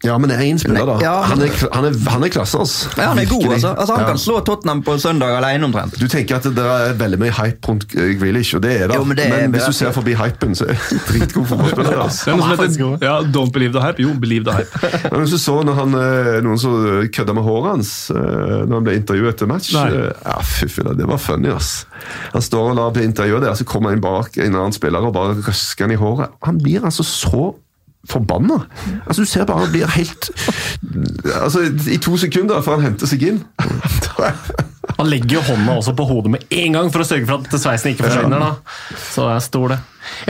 ja, 0.05 0.15
men 0.19 0.31
det 0.31 0.37
er 0.39 0.45
én 0.47 0.59
spiller, 0.63 0.87
da. 0.87 0.97
Ja. 1.03 1.13
Han 1.27 1.41
er, 1.43 1.51
han 1.75 1.85
er, 1.89 1.95
han 2.13 2.23
er 2.23 2.31
klasse, 2.31 2.59
altså. 2.63 2.91
Ja, 2.97 3.09
han 3.11 3.19
er 3.19 3.27
god, 3.27 3.47
altså. 3.57 3.73
altså 3.75 3.95
han 3.97 4.03
Ja. 4.05 4.09
kan 4.13 4.19
slå 4.23 4.37
Tottenham 4.47 4.83
på 4.87 4.95
søndag 5.03 5.33
alene 5.41 5.65
omtrent. 5.67 5.97
Du 5.99 6.07
tenker 6.09 6.37
at 6.39 6.45
det 6.45 6.65
er 6.65 6.93
veldig 7.01 7.19
mye 7.19 7.33
hype 7.35 7.67
rundt 7.69 7.87
Grealish, 8.21 8.55
og 8.55 8.63
det 8.63 8.77
er 8.83 8.87
det. 8.93 8.95
Jo, 9.01 9.05
men 9.05 9.17
det 9.19 9.27
er 9.27 9.49
hvis 9.51 9.67
du 9.67 9.73
ser 9.73 9.91
forbi 9.97 10.15
hypen, 10.15 10.55
så 10.55 10.69
er 10.71 10.79
det 10.79 11.01
dritgod 11.11 11.47
fotballspiller. 11.51 11.99
altså. 12.05 12.31
Noe 12.37 12.47
som 12.47 12.63
heter 12.63 13.05
ja, 13.09 13.17
Don't 13.35 13.51
believe 13.53 13.75
the 13.75 13.83
hype. 13.83 13.99
Jo, 14.03 14.15
believe 14.23 14.45
the 14.47 14.55
hype. 14.61 14.93
Men 15.13 15.21
hvis 15.27 15.35
du 15.35 15.39
så 15.43 15.59
når 15.67 15.75
han, 15.83 15.95
eh, 15.99 16.33
noen 16.47 16.59
som 16.63 16.79
kødda 17.19 17.35
med 17.35 17.43
håret 17.51 17.71
hans 17.75 17.93
eh, 18.15 18.65
når 18.69 18.75
han 18.79 18.87
ble 18.87 18.97
intervjuet 19.03 19.35
etter 19.35 19.51
match 19.51 19.73
Nei. 19.75 19.87
eh, 19.99 20.11
Ja, 20.25 20.39
fy 20.47 20.69
filla, 20.71 20.95
det 20.95 21.07
var 21.11 21.19
funny, 21.19 21.51
ass. 21.51 21.87
Han 22.33 22.43
står 22.45 22.71
og 22.71 22.77
lar 22.79 22.95
bli 22.95 23.03
intervjuet 23.09 23.43
der, 23.43 23.55
så 23.59 23.67
kommer 23.67 23.91
han 23.97 24.01
bak 24.05 24.39
en 24.39 24.55
annen 24.55 24.73
spiller 24.77 25.03
og 25.11 25.15
bare 25.19 25.35
røsker 25.43 25.89
han 25.89 25.95
i 25.97 25.99
håret. 25.99 26.39
Han 26.47 26.63
blir 26.63 26.87
altså 26.87 27.03
så 27.03 27.49
forbanna. 28.07 28.61
Altså, 29.07 29.25
du 29.25 29.29
ser 29.29 29.45
bare 29.49 29.65
han 29.65 29.73
blir 29.75 29.91
helt 29.91 30.29
Altså, 31.43 31.65
I 31.91 31.99
to 32.03 32.15
sekunder 32.21 32.63
før 32.63 32.79
han 32.79 32.87
henter 32.93 33.11
seg 33.11 33.25
inn. 33.27 33.41
Han 34.99 35.11
legger 35.11 35.39
jo 35.39 35.43
hånda 35.51 35.77
også 35.79 35.93
på 35.99 36.07
hodet 36.09 36.33
med 36.33 36.47
en 36.55 36.75
gang 36.79 36.89
for 36.95 37.05
å 37.05 37.07
sørge 37.07 37.29
for 37.29 37.45
at 37.45 37.61
sveisen 37.61 37.93
ikke 37.93 38.07
forsvinner. 38.09 38.41
da. 38.43 38.97
Så 39.13 39.27
er 39.31 39.43
stor, 39.45 39.75
det. 39.75 39.79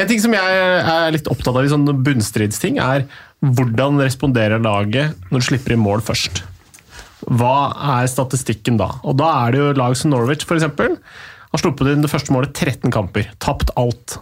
En 0.03 0.09
ting 0.11 0.21
som 0.21 0.35
jeg 0.35 0.59
er 0.81 1.15
litt 1.15 1.31
opptatt 1.31 1.57
av 1.57 1.65
i 1.65 1.71
sånne 1.73 1.95
bunnstridsting, 2.05 2.81
er 2.83 3.07
hvordan 3.45 4.01
responderer 4.03 4.61
laget 4.65 5.15
når 5.31 5.45
du 5.45 5.47
slipper 5.53 5.77
inn 5.77 5.85
mål 5.85 6.03
først. 6.05 6.43
Hva 7.29 7.55
er 8.01 8.11
statistikken 8.11 8.79
da? 8.81 8.91
Og 9.07 9.17
Da 9.21 9.31
er 9.45 9.55
det 9.55 9.63
jo 9.63 9.73
lag 9.79 9.97
som 9.99 10.13
Norwich, 10.13 10.45
f.eks. 10.49 10.67
Har 11.49 11.63
sluppet 11.63 11.89
inn 11.95 12.03
det 12.05 12.11
første 12.13 12.35
målet 12.35 12.53
13 12.53 12.93
kamper. 12.93 13.31
Tapt 13.41 13.71
alt. 13.79 14.19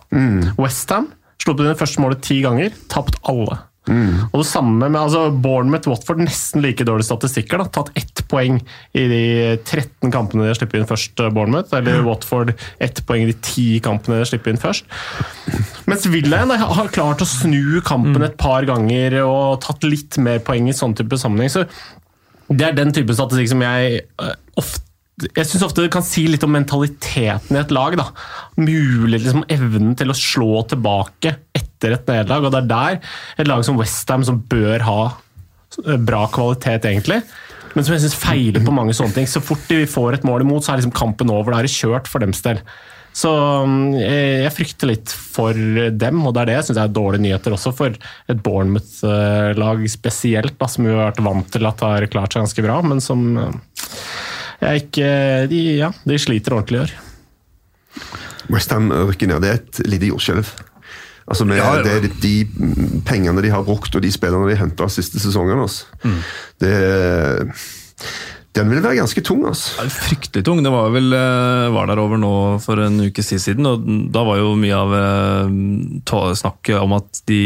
Westham 0.61 1.09
sluppet 1.43 1.65
inn 1.65 1.73
det 1.73 1.81
første 1.81 2.03
målet 2.03 2.23
ti 2.27 2.41
ganger. 2.45 2.77
Tapt 2.93 3.21
alle. 3.29 3.61
Og 3.87 4.41
det 4.41 4.49
samme 4.49 4.89
med 4.89 4.99
altså 4.99 5.29
Bournemouth 5.31 5.89
Watford, 5.89 6.19
nesten 6.25 6.63
like 6.65 6.85
dårlige 6.87 7.07
statistikker. 7.07 7.63
Da. 7.63 7.69
Tatt 7.71 7.93
ett 7.99 8.23
poeng 8.31 8.59
i 8.97 9.05
de 9.11 9.23
13 9.63 10.11
kampene 10.15 10.43
de 10.43 10.51
har 10.51 10.59
sluppet 10.59 10.81
inn 10.81 10.89
først, 10.89 11.15
eh, 11.23 11.31
Bournemouth. 11.31 11.75
Eller 11.77 12.03
Watford 12.07 12.55
ett 12.83 13.03
poeng 13.07 13.23
i 13.23 13.31
de 13.31 13.37
ti 13.47 13.69
kampene 13.85 14.17
de 14.17 14.25
har 14.25 14.31
sluppet 14.33 14.55
inn 14.55 14.63
først. 14.63 14.85
Mens 15.87 16.09
Villain 16.11 16.51
har 16.51 16.91
klart 16.95 17.23
å 17.23 17.29
snu 17.31 17.81
kampen 17.87 18.27
et 18.27 18.37
par 18.37 18.67
ganger 18.67 19.21
og 19.23 19.61
tatt 19.63 19.87
litt 19.87 20.19
mer 20.19 20.41
poeng 20.41 20.69
i 20.69 20.75
sånn 20.75 20.97
type 20.99 21.19
sammenheng. 21.21 21.53
Så 21.53 21.67
det 22.51 22.67
er 22.67 22.75
den 22.75 22.93
type 22.95 23.15
statistikk 23.15 23.55
som 23.55 23.63
jeg 23.63 24.03
eh, 24.03 24.35
ofte 24.59 24.86
jeg 25.17 25.49
syns 25.49 25.65
ofte 25.65 25.81
det 25.81 25.93
kan 25.95 26.05
si 26.05 26.27
litt 26.29 26.45
om 26.45 26.53
mentaliteten 26.53 27.57
i 27.57 27.61
et 27.63 27.73
lag. 27.73 27.97
da. 27.97 28.11
Mulig 28.61 29.23
liksom 29.23 29.47
evnen 29.53 29.95
til 29.97 30.13
å 30.13 30.17
slå 30.17 30.61
tilbake 30.69 31.33
etter 31.57 31.97
et 31.97 32.11
nederlag. 32.11 32.45
og 32.45 32.53
Det 32.53 32.61
er 32.61 32.73
der 32.73 32.99
et 33.41 33.49
lag 33.49 33.65
som 33.65 33.79
Westham, 33.81 34.27
som 34.29 34.43
bør 34.51 34.85
ha 34.85 34.99
eh, 35.87 35.97
bra 35.97 36.27
kvalitet, 36.33 36.85
egentlig, 36.85 37.23
men 37.73 37.85
som 37.85 37.97
jeg 37.97 38.05
syns 38.05 38.19
feiler 38.21 38.65
på 38.65 38.75
mange 38.77 38.97
sånne 38.97 39.17
ting. 39.17 39.31
Så 39.31 39.45
fort 39.45 39.65
de 39.71 39.87
får 39.89 40.19
et 40.19 40.29
mål 40.29 40.45
imot, 40.45 40.65
så 40.65 40.75
er 40.75 40.83
liksom 40.83 40.97
kampen 40.97 41.33
over. 41.33 41.53
Da 41.53 41.63
er 41.63 41.69
det 41.69 41.73
kjørt 41.77 42.13
for 42.13 42.25
dems 42.25 42.45
del. 42.45 42.61
Så 43.17 43.33
mm, 43.33 43.97
jeg, 43.97 44.53
frykter 44.53 44.91
litt 44.91 45.13
for 45.17 45.57
dem, 45.57 46.21
og 46.29 46.35
det 46.37 46.43
er 46.43 46.51
det 46.51 46.57
jeg 46.59 46.69
syns 46.69 46.81
er 46.83 46.93
dårlige 46.93 47.25
nyheter 47.25 47.57
også 47.57 47.73
for 47.73 47.97
et 47.97 48.43
Bournemouth-lag 48.45 49.85
spesielt, 49.89 50.59
da, 50.61 50.69
som 50.69 50.85
vi 50.85 50.93
har 50.93 51.07
vært 51.09 51.25
vant 51.25 51.49
til 51.57 51.69
at 51.69 51.85
har 51.85 52.09
klart 52.13 52.37
seg 52.37 52.45
ganske 52.45 52.65
bra, 52.69 52.83
men 52.85 53.01
som 53.01 53.31
jeg 54.61 54.87
ikke 54.87 55.11
De, 55.51 55.61
ja, 55.83 55.91
de 56.05 56.19
sliter 56.21 56.57
ordentlig 56.57 56.79
i 56.79 56.85
år. 56.87 56.95
Westham 58.53 58.91
rykker 58.93 59.31
ned. 59.31 59.43
Det 59.43 59.51
er 59.51 59.61
et 59.61 59.83
lite 59.89 60.11
jordskjelv. 60.13 60.53
Altså 61.27 61.47
med, 61.49 61.59
Ja, 61.59 61.73
ja. 61.79 61.83
Det 61.83 61.97
er 61.97 62.15
de 62.23 62.35
pengene 63.07 63.43
de 63.43 63.51
har 63.51 63.67
brukt 63.67 63.95
og 63.99 64.03
de 64.05 64.13
spillerne 64.15 64.47
de 64.51 64.59
henta 64.59 64.87
siste 64.93 65.19
sesongen. 65.23 65.59
Altså. 65.65 65.89
Mm. 66.05 66.21
Det, 66.63 66.73
den 68.57 68.71
vil 68.71 68.83
være 68.85 69.01
ganske 69.01 69.25
tung. 69.27 69.43
Altså. 69.49 69.75
Ja, 69.83 69.89
Fryktelig 69.91 70.45
tung. 70.47 70.63
Det 70.65 70.73
var 70.73 70.95
vel 70.95 71.11
eh, 71.13 71.67
var 71.75 71.91
der 71.91 72.01
over 72.01 72.21
nå 72.21 72.33
for 72.63 72.81
en 72.85 73.01
ukes 73.09 73.33
tid 73.33 73.43
siden. 73.43 73.67
og 73.67 73.85
Da 74.15 74.23
var 74.27 74.39
jo 74.41 74.55
mye 74.61 74.79
av 74.79 74.95
eh, 75.01 76.33
snakket 76.39 76.79
om 76.79 76.95
at 76.97 77.23
de 77.29 77.43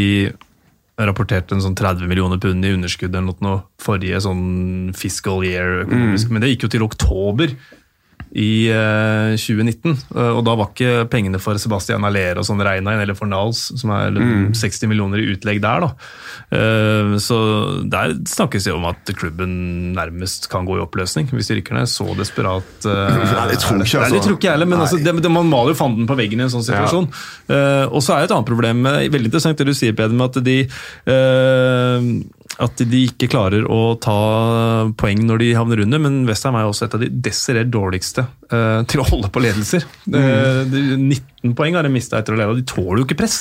rapporterte 1.09 1.55
en 1.55 1.63
sånn 1.63 1.77
30 1.77 2.09
millioner 2.09 2.39
pund 2.41 2.65
i 2.65 2.73
underskudd 2.75 3.15
eller 3.15 3.37
noe 3.45 3.61
forrige 3.81 4.21
sånn 4.23 4.91
fiscal 4.97 5.45
year. 5.45 5.81
økonomisk, 5.85 6.29
Men 6.29 6.43
det 6.43 6.53
gikk 6.53 6.67
jo 6.67 6.73
til 6.75 6.85
oktober 6.87 7.55
i 8.31 8.69
eh, 8.71 9.33
2019. 9.35 9.95
eh, 10.15 10.31
og 10.31 10.43
da 10.47 10.55
var 10.59 10.71
ikke 10.71 11.05
pengene 11.11 11.39
for 11.41 11.59
Sebastian 11.61 12.05
Aller 12.07 12.39
og 12.39 12.47
sånn 12.47 12.63
regna 12.63 12.95
inn, 12.95 13.03
eller 13.03 13.17
for 13.17 13.29
Nals, 13.29 13.67
som 13.79 13.91
er 13.95 14.15
60 14.55 14.87
millioner 14.91 15.21
i 15.21 15.29
utlegg 15.33 15.61
der. 15.63 15.85
da. 15.85 15.91
Eh, 16.55 17.15
så 17.23 17.37
der 17.91 18.15
snakkes 18.27 18.67
det 18.67 18.75
om 18.75 18.87
at 18.89 19.13
klubben 19.19 19.93
nærmest 19.97 20.49
kan 20.51 20.67
gå 20.67 20.79
i 20.79 20.83
oppløsning 20.83 21.29
hvis 21.31 21.51
de 21.51 21.59
rykker 21.59 21.77
ned. 21.77 21.91
Så 21.91 22.07
desperat 22.17 22.87
eh, 22.87 23.21
Nei, 23.21 23.47
det 23.51 23.61
tror 23.61 23.81
jeg 23.81 23.87
ikke, 23.87 23.99
Nei, 23.99 24.05
altså. 24.05 24.15
det 24.15 24.23
tror 24.25 24.37
ikke 24.37 24.49
jeg 24.49 24.57
heller, 24.57 24.71
men 24.71 24.85
altså, 24.85 25.01
det, 25.01 25.15
det, 25.23 25.33
man 25.33 25.51
maler 25.51 25.75
jo 25.75 25.81
fanden 25.81 26.09
på 26.09 26.17
veggen 26.19 26.43
i 26.43 26.47
en 26.47 26.53
sånn 26.53 26.65
situasjon. 26.67 27.09
Ja. 27.51 27.87
og 27.89 27.99
så 28.03 28.15
er 28.15 28.23
det 28.23 28.29
et 28.29 28.35
annet 28.37 28.49
problem, 28.49 28.85
eh, 28.87 29.07
veldig 29.11 29.31
interessant 29.31 29.59
det 29.59 29.67
du 29.67 29.75
sier, 29.77 29.95
Peder, 29.97 30.15
med 30.15 30.31
at 30.31 30.45
de 30.45 30.57
eh, 30.63 32.11
at 32.61 32.83
de 32.91 33.05
ikke 33.07 33.29
klarer 33.31 33.65
å 33.65 33.95
ta 34.01 34.17
poeng 34.99 35.23
når 35.25 35.41
de 35.41 35.49
havner 35.57 35.81
under, 35.85 36.01
men 36.03 36.21
Westham 36.29 36.57
er 36.57 36.67
jo 36.67 36.73
også 36.73 36.87
et 36.87 36.97
av 36.97 37.03
de 37.03 37.09
desidert 37.29 37.71
dårligste 37.73 38.27
eh, 38.51 38.79
til 38.91 39.01
å 39.03 39.07
holde 39.07 39.31
på 39.33 39.43
ledelser. 39.43 39.85
Mm. 40.05 40.71
de, 40.71 40.81
19 41.41 41.55
poeng 41.57 41.73
har 41.73 41.85
de 41.87 41.89
mista 41.89 42.19
etter 42.21 42.35
å 42.35 42.37
lede, 42.37 42.53
og 42.53 42.59
de 42.59 42.65
tåler 42.69 43.01
jo 43.01 43.05
ikke 43.07 43.17
press. 43.23 43.39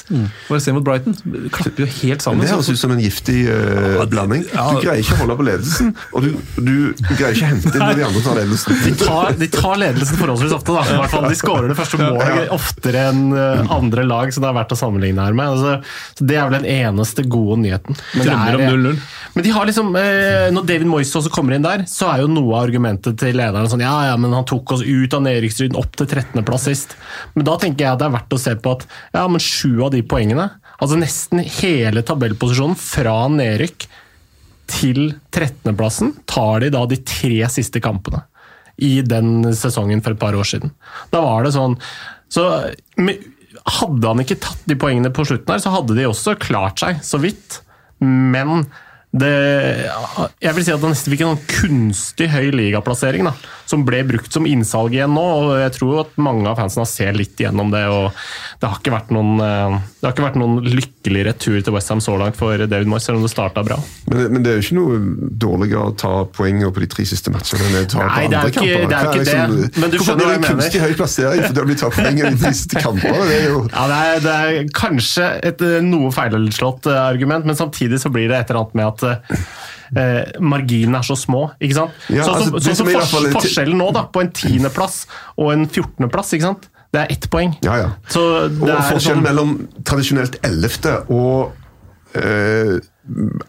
Bare 0.48 0.60
se 0.64 0.72
mot 0.72 0.84
Brighton. 0.84 1.16
De 1.20 1.50
klapper 1.52 1.84
jo 1.84 1.88
helt 1.98 2.24
sammen. 2.24 2.44
Det 2.44 2.52
høres 2.54 2.70
ut 2.72 2.80
som 2.80 2.94
en 2.94 3.02
giftig 3.02 3.42
eh, 3.52 4.00
blanding. 4.08 4.46
ja. 4.54 4.66
Du 4.72 4.80
greier 4.80 5.02
ikke 5.02 5.18
å 5.18 5.20
holde 5.20 5.36
på 5.40 5.46
ledelsen, 5.50 5.92
og 6.14 6.24
du, 6.24 6.30
du, 6.56 6.72
greier 7.10 7.36
ikke 7.36 7.44
å 7.44 7.50
hente 7.50 7.74
inn 7.74 7.84
når 7.84 8.00
de 8.00 8.06
andre 8.08 8.24
tar 8.24 8.40
ledelsen. 8.40 8.80
De 8.86 8.94
tar, 9.02 9.36
de 9.40 9.50
tar 9.52 9.82
ledelsen 9.82 10.20
forholdsvis 10.20 10.56
ofte. 10.56 10.76
da. 10.76 10.86
I 10.86 11.00
hvert 11.02 11.14
fall 11.16 11.28
De 11.28 11.40
skårer 11.42 11.68
det 11.72 11.78
første 11.78 12.00
målet 12.00 12.54
oftere 12.56 13.06
enn 13.10 13.26
eh, 13.36 13.74
andre 13.76 14.06
lag 14.08 14.32
som 14.32 14.46
det 14.46 14.50
er 14.52 14.58
verdt 14.62 14.76
å 14.76 14.80
sammenligne 14.80 15.28
her 15.28 15.36
med. 15.36 15.58
Altså, 15.58 16.00
så 16.16 16.28
det 16.30 16.38
er 16.40 16.48
vel 16.48 16.60
den 16.62 16.70
eneste 16.72 17.26
gode 17.28 17.60
nyheten. 17.66 18.00
Men, 18.16 18.26
det 18.26 18.38
er- 18.38 18.60
om 18.60 18.66
0-0. 18.80 19.00
Men 19.34 19.44
de 19.44 19.52
har 19.54 19.68
liksom, 19.68 19.92
eh, 19.96 20.48
når 20.54 20.66
David 20.66 20.88
Moyes 20.90 21.12
også 21.16 21.30
kommer 21.32 21.54
inn 21.54 21.64
der, 21.64 21.84
så 21.90 22.08
er 22.10 22.22
jo 22.22 22.30
noe 22.32 22.54
av 22.56 22.64
argumentet 22.66 23.18
til 23.20 23.36
lederen 23.38 23.68
sånn 23.70 23.84
ja, 23.84 23.94
ja, 24.08 24.16
men 24.20 24.34
han 24.34 24.46
tok 24.48 24.74
oss 24.74 24.84
ut 24.84 25.14
av 25.16 25.22
nedrykksstriden 25.26 25.78
opp 25.78 25.94
til 25.98 26.08
13.-plass 26.08 26.66
sist. 26.66 26.96
Men 27.36 27.46
da 27.48 27.56
tenker 27.60 27.86
jeg 27.86 27.94
at 27.94 28.02
det 28.02 28.08
er 28.08 28.16
verdt 28.16 28.36
å 28.36 28.40
se 28.42 28.56
på 28.58 28.74
at 28.76 28.86
ja, 29.14 29.26
men 29.30 29.44
sju 29.44 29.82
av 29.86 29.92
de 29.94 30.02
poengene, 30.06 30.48
altså 30.80 30.98
nesten 30.98 31.44
hele 31.60 32.04
tabellposisjonen 32.06 32.78
fra 32.80 33.16
nedrykk 33.32 33.86
til 34.70 35.00
13.-plassen, 35.34 36.14
tar 36.30 36.64
de 36.64 36.74
da 36.74 36.84
de 36.90 37.00
tre 37.02 37.38
siste 37.52 37.82
kampene 37.82 38.24
i 38.80 39.00
den 39.04 39.50
sesongen 39.56 40.00
for 40.02 40.14
et 40.14 40.22
par 40.22 40.36
år 40.38 40.46
siden. 40.48 40.72
Da 41.12 41.22
var 41.24 41.44
det 41.44 41.54
sånn 41.56 41.78
så 42.30 42.46
Hadde 43.60 44.06
han 44.06 44.22
ikke 44.22 44.38
tatt 44.40 44.62
de 44.70 44.76
poengene 44.78 45.10
på 45.12 45.24
slutten, 45.26 45.50
her, 45.50 45.60
så 45.60 45.72
hadde 45.74 45.96
de 45.98 46.06
også 46.08 46.36
klart 46.40 46.80
seg, 46.80 47.00
så 47.04 47.18
vidt. 47.20 47.58
Men 48.00 48.62
det, 49.10 49.30
jeg 50.38 50.54
vil 50.54 50.64
si 50.64 50.70
at 50.70 50.84
han 50.86 50.94
fikk 50.94 51.24
en 51.24 51.32
sånn 51.32 51.48
kunstig 51.50 52.28
høy 52.30 52.52
ligaplassering. 52.54 53.26
Da. 53.26 53.34
Som 53.70 53.84
ble 53.86 54.02
brukt 54.08 54.32
som 54.34 54.46
innsalg 54.50 54.96
igjen 54.96 55.12
nå. 55.14 55.22
og 55.22 55.50
Jeg 55.60 55.76
tror 55.78 56.00
at 56.02 56.16
mange 56.18 56.48
av 56.50 56.58
fansene 56.58 56.86
sett 56.90 57.14
litt 57.16 57.38
gjennom 57.38 57.70
det. 57.70 57.84
og 57.86 58.10
Det 58.60 58.66
har 58.68 58.80
ikke 58.80 58.92
vært 58.96 59.12
noen, 59.14 59.36
eh, 59.40 59.76
det 60.00 60.08
har 60.08 60.14
ikke 60.16 60.26
vært 60.26 60.38
noen 60.42 60.58
lykkelig 60.66 61.22
retur 61.30 61.60
til 61.62 61.74
Westham 61.76 62.02
så 62.02 62.16
langt 62.18 62.36
for 62.40 62.58
David 62.66 62.90
Moyes, 62.90 63.06
selv 63.06 63.20
om 63.20 63.26
det 63.26 63.30
starta 63.32 63.62
bra. 63.66 63.78
Men, 64.10 64.24
men 64.34 64.42
det 64.42 64.50
er 64.52 64.58
jo 64.58 64.64
ikke 64.66 64.78
noe 64.80 64.98
dårligere 65.46 65.84
å 65.92 65.94
ta 66.02 66.12
poenger 66.34 66.74
på 66.74 66.82
de 66.82 66.90
tre 66.96 67.06
siste 67.08 67.30
matchene 67.32 67.68
enn 67.70 67.78
å 67.80 67.86
ta 67.94 68.02
Nei, 68.02 68.10
på 68.10 68.26
andre 68.26 68.42
ikke- 68.50 68.58
kamper. 68.58 68.66
det 68.66 68.76
er 68.76 68.84
jo 68.84 68.88
det, 68.90 68.98
er 69.00 69.24
liksom- 69.24 69.56
det, 69.62 69.82
men 69.84 69.90
du 69.94 69.98
skjønner 70.02 70.24
hva 70.26 70.32
jeg 70.34 70.40
mener. 70.40 70.54
kunstig 70.56 70.80
høy 70.84 70.94
plassering 71.00 71.42
fordi 71.46 71.66
de 71.70 71.78
tar 71.84 71.90
poeng 72.00 72.18
i 72.18 72.30
de 72.34 72.36
siste 72.50 72.82
kampene? 72.84 73.26
Det 73.30 73.38
er 73.40 73.48
jo 73.50 73.60
Ja, 73.76 73.86
det 73.92 74.00
er, 74.10 74.24
det 74.26 74.34
er 74.40 74.72
kanskje 74.74 75.28
et 75.52 75.62
eh, 75.62 75.80
noe 75.86 76.10
feilslått 76.14 76.90
eh, 76.90 77.00
argument, 77.06 77.46
men 77.46 77.54
samtidig 77.58 78.00
så 78.02 78.10
blir 78.12 78.26
det 78.28 78.40
et 78.42 78.50
eller 78.50 78.64
annet 78.66 78.74
med 78.74 78.86
at 78.90 79.20
eh, 79.96 80.40
marginene 80.40 81.00
er 81.00 81.06
så 81.06 81.16
små. 81.18 81.50
ikke 81.60 81.78
sant? 81.80 82.04
Ja, 82.08 82.24
så, 82.26 82.36
altså, 82.36 82.58
så, 82.58 82.74
så, 82.74 82.84
så 82.84 83.08
fors 83.10 83.32
Forskjellen 83.38 83.78
nå 83.80 83.90
da, 83.96 84.06
på 84.12 84.22
en 84.24 84.32
tiendeplass 84.34 85.02
og 85.36 85.54
en 85.54 85.66
fjortendeplass, 85.70 86.34
ikke 86.36 86.50
sant? 86.52 86.70
det 86.90 87.04
er 87.04 87.12
ett 87.14 87.26
poeng. 87.30 87.52
Ja, 87.62 87.76
ja. 87.78 87.90
Så 88.10 88.22
det 88.50 88.66
Og 88.66 88.80
forskjellen 88.90 89.20
sånn, 89.20 89.26
mellom 89.26 89.52
tradisjonelt 89.86 90.40
11. 90.42 91.04
og 91.14 91.52
eh, 92.18 92.80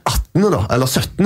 18., 0.06 0.52
da, 0.54 0.68
eller 0.70 0.86
17., 0.86 1.26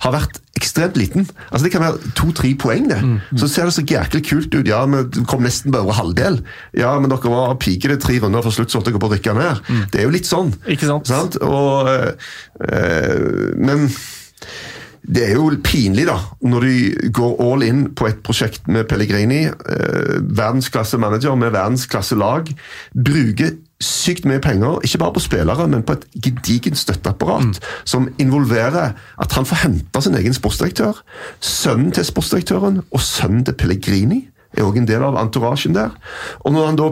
har 0.00 0.14
vært 0.14 0.38
ekstremt 0.56 0.96
liten. 0.96 1.26
Altså 1.50 1.66
Det 1.66 1.72
kan 1.74 1.82
være 1.84 2.12
to-tre 2.16 2.54
poeng, 2.56 2.86
det. 2.88 3.00
Mm, 3.04 3.18
Så 3.36 3.48
ser 3.52 3.68
det 3.68 3.74
så 3.76 3.84
jæklig 3.84 4.22
kult 4.28 4.54
ut. 4.54 4.68
Ja, 4.68 4.84
vi 4.88 5.24
kom 5.28 5.44
nesten 5.44 5.72
bare 5.72 5.84
over 5.84 5.98
halvdel. 5.98 6.40
Ja, 6.76 6.94
men 7.00 7.12
dere 7.12 7.32
var 7.32 7.58
pikete 7.60 7.98
tre 8.00 8.16
runder 8.22 8.44
før 8.44 8.56
slutt, 8.56 8.72
så 8.72 8.80
dere 8.84 9.00
på 9.00 9.10
å 9.10 9.12
rykke 9.12 9.34
ned. 9.36 9.60
Det 9.92 10.00
er 10.00 10.08
jo 10.08 10.14
litt 10.14 10.28
sånn. 10.28 10.54
Mm. 10.56 10.70
Ikke 10.72 10.88
sant? 10.88 11.36
Og, 11.44 11.90
øh, 11.92 12.32
øh, 12.64 13.52
men 13.60 13.90
det 15.00 15.22
er 15.30 15.38
jo 15.38 15.48
pinlig, 15.64 16.04
da, 16.06 16.18
når 16.44 16.66
de 16.66 17.10
går 17.16 17.38
all 17.40 17.64
in 17.64 17.86
på 17.96 18.06
et 18.10 18.20
prosjekt 18.24 18.68
med 18.68 18.84
Pellegrini, 18.90 19.46
eh, 19.48 20.18
verdensklasse 20.20 21.00
manager 21.00 21.34
med 21.40 21.54
verdensklasse 21.54 22.18
lag, 22.20 22.50
bruker 22.94 23.56
sykt 23.80 24.26
mye 24.28 24.42
penger, 24.44 24.82
ikke 24.84 25.00
bare 25.00 25.14
på 25.16 25.22
spillere, 25.24 25.68
men 25.68 25.82
på 25.82 25.96
et 25.96 26.04
gedigent 26.20 26.78
støtteapparat, 26.78 27.62
som 27.88 28.10
involverer 28.20 28.92
at 28.92 29.32
han 29.32 29.48
får 29.48 29.62
hente 29.64 30.02
sin 30.04 30.18
egen 30.20 30.36
sportsdirektør, 30.36 31.00
sønnen 31.40 31.92
til 31.96 32.04
sportsdirektøren 32.04 32.82
og 32.90 33.00
sønnen 33.00 33.46
til 33.48 33.56
Pellegrini 33.56 34.26
er 34.52 34.66
også 34.66 34.82
en 34.82 34.88
del 34.88 35.04
av 35.06 35.16
entourasjen 35.16 35.74
der. 35.76 35.94
Og 36.44 36.52
når 36.52 36.66
han 36.66 36.78
da 36.78 36.90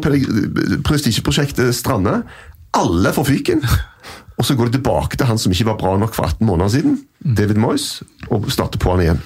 prestisjeprosjektet 0.86 1.74
strander, 1.76 2.22
alle 2.78 3.12
får 3.12 3.30
fyken. 3.34 3.64
Og 4.38 4.46
så 4.46 4.54
går 4.54 4.68
det 4.68 4.78
tilbake 4.78 5.18
til 5.18 5.26
han 5.26 5.38
som 5.40 5.52
ikke 5.52 5.66
var 5.72 5.78
bra 5.80 5.94
nok 5.98 6.14
for 6.14 6.28
18 6.30 6.46
måneder 6.46 6.70
siden, 6.76 6.98
David 7.18 7.58
Moyes, 7.58 8.02
og 8.30 8.46
starter 8.54 8.78
på 8.78 8.92
han 8.94 9.02
igjen. 9.02 9.22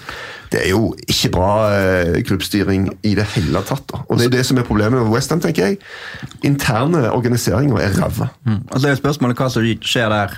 Det 0.53 0.61
er 0.67 0.71
jo 0.73 0.93
ikke 1.09 1.31
bra 1.33 1.51
eh, 1.73 2.21
klubbstyring 2.29 2.87
i 3.09 3.15
det 3.17 3.27
hele 3.35 3.61
tatt. 3.69 3.85
da. 3.93 4.03
Og 4.09 4.19
Det 4.21 4.29
er 4.29 4.37
det 4.39 4.47
som 4.49 4.61
er 4.61 4.69
problemet 4.69 5.01
med 5.01 5.13
Westham, 5.13 5.41
tenker 5.41 5.71
jeg. 5.71 5.79
Interne 6.45 7.07
organiseringer 7.13 7.81
er 7.81 7.97
ræva. 7.97 8.29
Altså 8.71 8.89
er 8.91 9.01
spørsmålet 9.01 9.41
hva 9.41 9.49
som 9.53 9.65
skjer 9.65 10.13
der. 10.13 10.35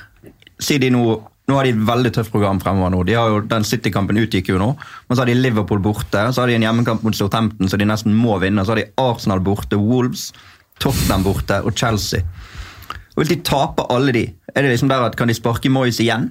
Si 0.63 0.79
de 0.79 0.91
nå 0.95 1.05
nå 1.45 1.59
har 1.59 1.67
de 1.67 1.75
et 1.75 1.81
veldig 1.89 2.13
tøft 2.17 2.33
program 2.33 2.61
fremover 2.63 2.95
nå. 2.95 3.03
De 3.05 3.17
har 3.19 3.29
jo, 3.29 3.43
Den 3.45 3.67
City-kampen 3.69 4.17
utgikk 4.17 4.49
jo 4.49 4.61
nå. 4.61 4.71
Men 5.09 5.17
så 5.17 5.21
har 5.21 5.29
de 5.29 5.37
Liverpool 5.37 5.83
borte. 5.85 6.23
Så 6.33 6.41
har 6.41 6.49
de 6.49 6.57
en 6.57 6.65
hjemmekamp 6.65 7.05
mot 7.05 7.17
Southampton 7.17 7.69
så 7.69 7.77
de 7.77 7.89
nesten 7.89 8.17
må 8.17 8.39
vinne. 8.41 8.65
Så 8.65 8.73
har 8.73 8.81
de 8.81 8.87
Arsenal 9.03 9.43
borte, 9.45 9.77
Wolves, 9.77 10.31
Tottenham 10.81 11.27
borte 11.27 11.61
og 11.61 11.77
Chelsea. 11.77 12.25
Og 13.17 13.29
de 13.31 13.37
taper 13.47 13.87
alle 13.95 14.13
de, 14.13 14.25
er 14.55 14.63
det 14.67 14.71
liksom 14.75 14.89
der 14.91 15.05
at 15.07 15.17
kan 15.17 15.29
de 15.31 15.35
sparke 15.37 15.71
Moyes 15.71 16.01
igjen? 16.03 16.31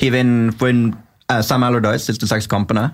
Hive 0.00 0.18
inn, 0.20 0.52
få 0.58 0.68
inn 0.72 0.86
uh, 1.30 1.40
Sam 1.46 1.62
Allardyce 1.66 2.08
siste 2.10 2.26
seks 2.30 2.46
kampene? 2.50 2.88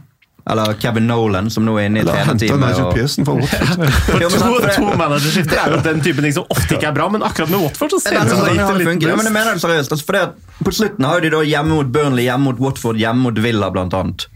Eller 0.51 0.72
Kevin 0.82 1.05
Nolan, 1.07 1.47
som 1.55 1.62
nå 1.62 1.76
er 1.78 1.84
inne 1.86 2.01
i 2.03 2.05
trenerteamet. 2.05 2.64
Nigel 2.72 2.86
og- 2.88 2.95
Pearson 2.97 3.24
fra 3.28 3.34
Watford. 3.38 3.82
Ja, 4.22 4.28
to, 4.28 4.57
to 4.74 4.97
managerskifter 4.99 5.61
er 5.62 5.70
jo 5.76 5.80
den 5.84 6.01
typen 6.03 6.26
ting 6.26 6.34
som 6.34 6.49
ofte 6.51 6.74
ikke 6.74 6.88
er 6.90 6.97
bra, 6.97 7.07
men 7.14 7.22
akkurat 7.22 7.53
med 7.53 7.62
Watford 7.62 7.95
så 7.95 8.01
ser 8.03 8.16
det 8.16 8.24
ut 8.26 8.32
som 8.32 8.43
det 8.49 8.57
har 8.59 8.78
litt 8.80 9.07
Ja, 9.07 9.14
men 9.20 9.28
jeg 9.30 9.36
mener 9.36 9.55
det 9.55 9.62
seriøst. 9.62 9.95
Altså, 9.95 10.09
for 10.09 10.66
på 10.66 10.74
slutten 10.74 11.07
har 11.07 11.22
de 11.22 11.30
da 11.30 11.45
hjemme 11.47 11.76
mot 11.78 11.93
Burnley, 11.95 12.24
hjemme 12.26 12.49
mot 12.51 12.59
Watford, 12.64 12.99
hjemme 12.99 13.22
mot 13.28 13.38
Villa 13.45 13.70
blant 13.70 13.95
annet. 13.95 14.26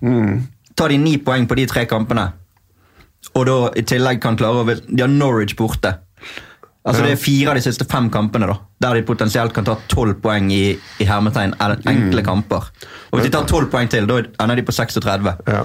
Tar 0.78 0.94
de 0.94 0.98
ni 1.02 1.16
poeng 1.26 1.48
på 1.50 1.59
de 1.59 1.66
tre 1.74 1.84
kampene, 1.90 2.28
og 3.34 3.46
da 3.50 3.57
i 3.74 3.82
tillegg 3.82 4.20
kan 4.22 4.38
klare 4.38 4.62
å 4.62 4.66
De 4.86 5.02
har 5.02 5.11
Norwich 5.11 5.57
borte. 5.59 5.96
Altså 6.87 7.03
Det 7.03 7.12
er 7.16 7.18
fire 7.18 7.51
av 7.51 7.59
de 7.59 7.64
siste 7.66 7.84
fem 7.91 8.07
kampene 8.14 8.47
da 8.47 8.61
der 8.82 8.99
de 8.99 9.07
potensielt 9.09 9.55
kan 9.57 9.64
ta 9.64 9.74
tolv 9.89 10.18
poeng 10.20 10.51
i, 10.53 10.76
i 11.01 11.07
hermetegn 11.09 11.55
eller 11.64 11.80
enkle 11.89 12.22
kamper. 12.22 12.68
Og 13.09 13.16
Hvis 13.16 13.30
de 13.30 13.32
tar 13.32 13.47
tolv 13.49 13.70
poeng 13.72 13.89
til, 13.89 14.05
da 14.07 14.18
ender 14.45 14.61
de 14.61 14.64
på 14.66 14.74
36. 14.76 15.32
Ja. 15.49 15.62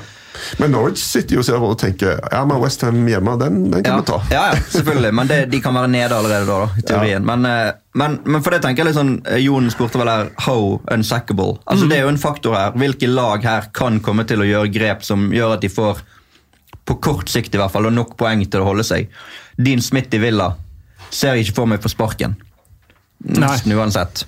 Men 0.62 0.72
Norwich 0.72 1.02
sitter 1.04 1.36
jo 1.36 1.58
og 1.60 1.76
tenker 1.82 2.22
ja, 2.32 2.46
men 2.48 2.62
Westham 2.64 3.02
hjemme, 3.10 3.36
den, 3.42 3.66
den 3.74 3.84
kan 3.84 3.98
Ja, 3.98 4.00
vi 4.00 4.08
ta. 4.08 4.20
ja, 4.32 4.46
ja, 4.54 4.62
selvfølgelig. 4.78 5.12
Men 5.20 5.28
det, 5.28 5.40
de 5.52 5.60
kan 5.62 5.76
være 5.76 5.92
nede 5.92 6.16
allerede 6.16 6.48
da, 6.48 6.62
da 6.64 6.80
i 6.80 6.86
teorien. 6.88 7.28
Men, 7.28 7.46
eh, 7.46 7.74
men, 8.00 8.18
men 8.24 8.42
for 8.42 8.56
det 8.56 8.62
tenker 8.64 8.86
jeg 8.86 8.90
litt 8.94 9.00
sånn 9.02 9.14
eh, 9.28 9.44
Jon 9.44 9.68
spurte 9.76 10.00
vel 10.00 10.10
her 10.14 10.32
how 10.48 10.80
unsackable. 10.96 11.60
Altså 11.68 11.92
Det 11.92 12.00
er 12.00 12.08
jo 12.08 12.16
en 12.16 12.24
faktor 12.24 12.56
her. 12.56 12.74
Hvilke 12.80 13.12
lag 13.12 13.44
her 13.44 13.70
kan 13.76 14.00
komme 14.00 14.24
til 14.30 14.42
å 14.42 14.48
gjøre 14.48 14.72
grep 14.72 15.04
som 15.06 15.28
gjør 15.36 15.58
at 15.60 15.68
de 15.68 15.74
får, 15.76 16.00
på 16.88 17.00
kort 17.04 17.30
sikt 17.30 17.54
i 17.54 17.62
hvert 17.62 17.76
fall, 17.76 17.92
og 17.92 17.98
nok 18.00 18.16
poeng 18.18 18.48
til 18.48 18.64
å 18.64 18.72
holde 18.72 18.88
seg. 18.88 19.12
Dean 19.60 19.84
Smith 19.84 20.16
i 20.16 20.24
Villa 20.24 20.54
ser 21.12 21.36
jeg 21.36 21.48
ikke 21.48 21.60
for 21.62 21.70
meg 21.72 21.82
for 21.84 21.94
sparken. 21.94 22.38
Nesten 23.22 23.76
uansett. 23.78 24.26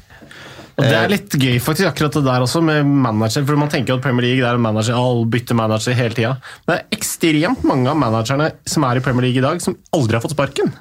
Og 0.73 0.87
Det 0.89 0.95
er 0.97 1.11
litt 1.11 1.35
gøy 1.37 1.59
faktisk 1.61 1.85
akkurat 1.91 2.15
det 2.17 2.23
der 2.25 2.43
også 2.45 2.61
med 2.65 2.87
manager, 2.87 3.43
for 3.45 3.59
man 3.61 3.69
tenker 3.69 3.93
jo 3.93 3.99
at 3.99 4.05
Premier 4.05 4.25
League 4.25 4.41
det 4.41 4.47
er 4.49 4.57
en 4.57 4.63
manager, 4.63 4.97
alle 4.97 5.27
bytter 5.29 5.57
manager 5.57 5.93
hele 5.97 6.17
tida. 6.17 6.31
Det 6.65 6.79
er 6.79 6.97
ekstremt 6.97 7.67
mange 7.69 7.91
av 7.91 7.99
managerne 8.01 8.49
som 8.65 8.85
er 8.87 8.97
i 8.97 9.03
Premier 9.05 9.27
League 9.27 9.41
i 9.41 9.45
dag, 9.45 9.61
som 9.61 9.77
aldri 9.93 10.17
har 10.17 10.23
fått 10.25 10.33
sparken. 10.33 10.73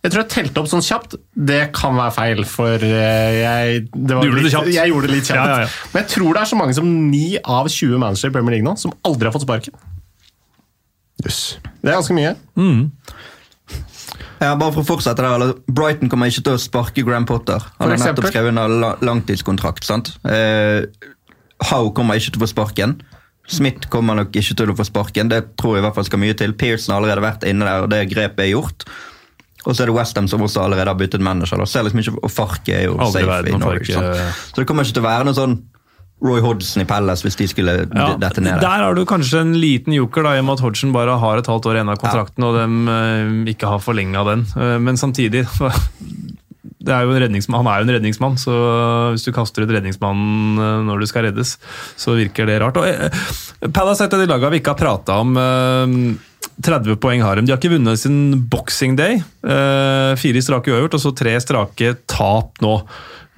Jeg 0.00 0.12
tror 0.12 0.22
jeg 0.22 0.30
telte 0.32 0.60
opp 0.62 0.68
sånn 0.68 0.84
kjapt. 0.84 1.16
Det 1.36 1.60
kan 1.76 1.96
være 1.96 2.12
feil, 2.16 2.44
for 2.48 2.84
eh, 2.84 3.32
jeg 3.36 3.80
det 3.92 4.16
var 4.16 4.24
Du 4.24 4.30
gjorde 4.30 4.40
det 4.40 4.44
litt, 4.46 4.54
kjapt. 4.54 4.70
Jeg 4.72 4.92
gjorde 4.92 5.08
det 5.08 5.16
litt 5.16 5.28
kjapt. 5.28 5.40
Ja, 5.40 5.56
ja, 5.60 5.66
ja. 5.66 5.88
Men 5.92 6.02
jeg 6.04 6.12
tror 6.14 6.36
det 6.36 6.42
er 6.42 6.52
så 6.52 6.60
mange 6.60 6.76
som 6.76 6.92
9 7.10 7.24
av 7.56 7.68
20 7.68 8.00
managere 8.00 8.32
i 8.32 8.36
Premier 8.36 8.56
League 8.56 8.68
nå 8.68 8.76
som 8.80 8.94
aldri 9.08 9.28
har 9.28 9.36
fått 9.36 9.44
sparken. 9.44 9.76
Yes. 11.24 11.40
Det 11.80 11.88
er 11.92 11.98
ganske 11.98 12.16
mye. 12.16 12.32
Ja, 14.40 14.54
bare 14.56 14.72
for 14.72 14.80
å 14.82 14.88
fortsette 14.88 15.20
der, 15.20 15.54
Brighton 15.68 16.08
kommer 16.08 16.30
ikke 16.30 16.46
til 16.46 16.56
å 16.56 16.60
sparke 16.60 17.04
Graham 17.04 17.26
Potter. 17.28 17.60
Han 17.78 17.92
har 17.92 18.00
nettopp 18.00 18.30
skrevet 18.30 18.54
under 18.54 18.96
langtidskontrakt. 19.04 19.84
sant? 19.84 20.14
Eh, 20.24 20.86
Howe 21.68 21.92
kommer 21.92 22.16
ikke 22.16 22.32
til 22.32 22.40
å 22.40 22.46
få 22.46 22.52
sparken. 22.54 22.96
Smith 23.50 23.88
kommer 23.92 24.16
nok 24.16 24.32
ikke 24.38 24.56
til 24.56 24.72
å 24.72 24.76
få 24.78 24.86
sparken. 24.88 25.28
Det 25.28 25.42
tror 25.60 25.76
jeg 25.76 25.82
i 25.82 25.86
hvert 25.88 25.96
fall 25.98 26.06
skal 26.08 26.22
mye 26.22 26.36
til. 26.38 26.54
Pearson 26.56 26.94
har 26.94 27.02
allerede 27.02 27.24
vært 27.24 27.44
inne 27.50 27.66
der, 27.68 27.84
og 27.84 27.90
det 27.92 28.04
grepet 28.12 28.46
er 28.46 28.52
gjort. 28.54 28.86
Og 29.66 29.74
så 29.76 29.82
er 29.84 29.90
det 29.90 29.96
Westham 29.98 30.28
som 30.30 30.40
også 30.46 30.62
allerede 30.64 30.88
har 30.88 30.96
byttet 30.96 31.20
manager. 31.20 31.60
Da. 31.60 31.66
Ser 31.68 31.84
liksom 31.84 32.00
ikke, 32.00 32.16
og 32.24 32.32
Farke 32.32 32.78
er 32.78 32.86
jo 32.86 32.96
Aldri 32.96 33.26
safe 33.26 33.50
i 33.50 33.58
Norwich. 33.60 33.90
Sant? 33.92 34.38
Så 34.54 34.62
det 34.62 34.66
kommer 34.70 34.86
ikke 34.86 34.96
til 34.96 35.04
å 35.04 35.08
være 35.10 35.28
noe 35.28 35.36
sånn 35.36 35.58
Roy 36.20 36.42
Hodgson 36.44 36.82
i 36.82 36.88
Palace 36.88 37.24
hvis 37.24 37.38
de 37.38 37.48
skulle 37.50 37.76
Ja, 37.86 38.10
dette 38.20 38.42
ned. 38.44 38.60
der 38.60 38.84
har 38.84 38.96
du 38.96 39.04
kanskje 39.08 39.40
en 39.40 39.54
liten 39.60 39.94
joker, 39.96 40.26
da, 40.26 40.36
i 40.36 40.42
og 40.42 40.48
med 40.48 40.58
at 40.58 40.64
Hodgson 40.66 40.92
bare 40.92 41.16
har 41.20 41.40
et 41.40 41.48
halvt 41.48 41.70
år 41.70 41.80
igjen 41.80 41.92
av 41.92 42.00
kontrakten, 42.00 42.44
og 42.44 42.58
de 42.58 42.66
uh, 42.90 43.50
ikke 43.52 43.70
har 43.70 43.80
forlenga 43.82 44.24
den. 44.28 44.44
Uh, 44.52 44.76
men 44.82 45.00
samtidig 45.00 45.46
det 46.80 46.94
er 46.96 47.04
Han 47.04 47.68
er 47.68 47.80
jo 47.80 47.84
en 47.84 47.92
redningsmann, 47.92 48.38
så 48.40 48.54
hvis 49.12 49.26
du 49.26 49.32
kaster 49.36 49.64
ut 49.64 49.72
redningsmannen 49.72 50.56
eh, 50.56 50.78
når 50.88 51.02
du 51.02 51.06
skal 51.10 51.26
reddes, 51.28 51.58
så 52.00 52.16
virker 52.16 52.48
det 52.48 52.56
rart. 52.62 52.78
Og, 52.80 52.88
uh, 52.88 53.68
Palace 53.68 54.00
er 54.00 54.08
et 54.08 54.16
av 54.16 54.22
de 54.22 54.30
lagene 54.30 54.54
vi 54.54 54.62
ikke 54.62 54.72
har 54.72 54.80
prata 54.80 55.20
om. 55.20 55.36
Eh, 56.60 56.66
30 56.66 56.96
poeng 57.00 57.22
har 57.24 57.36
de. 57.40 57.46
De 57.46 57.52
har 57.54 57.58
ikke 57.60 57.72
vunnet 57.78 57.98
sin 57.98 58.20
boxing 58.52 58.96
day. 58.96 59.16
Eh, 59.42 60.12
fire 60.20 60.42
strake 60.44 60.70
uavgjort, 60.70 60.94
og 60.94 61.00
så 61.00 61.14
tre 61.16 61.34
strake 61.40 61.94
tap 62.06 62.60
nå. 62.60 62.74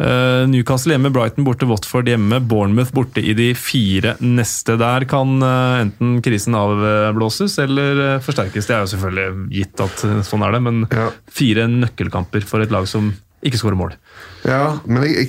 Eh, 0.03 0.47
Newcastle 0.51 0.97
hjemme, 0.97 1.13
Brighton 1.15 1.45
borte, 1.47 1.67
Watford 1.69 2.09
hjemme, 2.11 2.41
Bournemouth 2.49 2.91
borte 2.97 3.23
i 3.23 3.35
de 3.39 3.53
fire 3.55 4.17
neste. 4.21 4.75
Der 4.81 5.05
kan 5.11 5.37
eh, 5.43 5.83
enten 5.85 6.17
krisen 6.25 6.57
avblåses 6.59 7.59
eller 7.63 8.19
forsterkes. 8.25 8.67
Det 8.67 8.75
er 8.77 8.83
jo 8.87 8.93
selvfølgelig 8.97 9.49
gitt 9.55 9.85
at 9.85 10.07
sånn 10.27 10.43
er 10.49 10.57
det, 10.57 10.63
men 10.67 10.83
Ja. 10.91 11.11
fire 11.31 11.69
nøkkelkamper 11.71 12.43
for 12.49 12.61
et 12.65 12.73
lag 12.75 12.89
som 12.91 13.13
ikke 13.45 13.59
skårer 13.61 13.79
mål. 13.79 13.95
Ja, 14.43 14.79
men 14.91 15.05
jeg, 15.07 15.29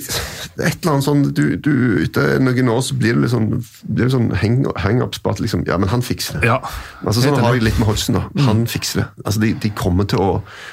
et 0.58 0.80
eller 0.82 0.92
annet 0.96 1.06
sånn 1.06 1.20
du, 1.36 1.42
du, 1.62 1.70
Etter 2.02 2.40
noen 2.42 2.70
år 2.72 2.80
så 2.82 2.96
blir 2.98 3.14
det 3.14 3.22
litt 3.22 3.32
sånn, 3.32 3.46
blir 3.86 4.08
det 4.08 4.12
sånn 4.14 4.30
hang, 4.40 4.56
hangups 4.82 5.20
på 5.22 5.30
at 5.30 5.42
liksom, 5.42 5.62
ja, 5.68 5.76
men 5.78 5.90
han 5.92 6.02
fikser 6.02 6.40
det. 6.40 6.48
Ja, 6.50 6.56
Altså 7.04 7.22
Sånn 7.22 7.38
har 7.38 7.54
jeg 7.54 7.62
litt 7.66 7.78
med 7.78 7.88
Hodgson. 7.90 8.18
da. 8.18 8.24
Han 8.48 8.64
fikser 8.70 9.02
det. 9.02 9.06
Altså 9.24 9.42
De, 9.44 9.52
de 9.62 9.70
kommer 9.78 10.08
til 10.10 10.22
å, 10.22 10.30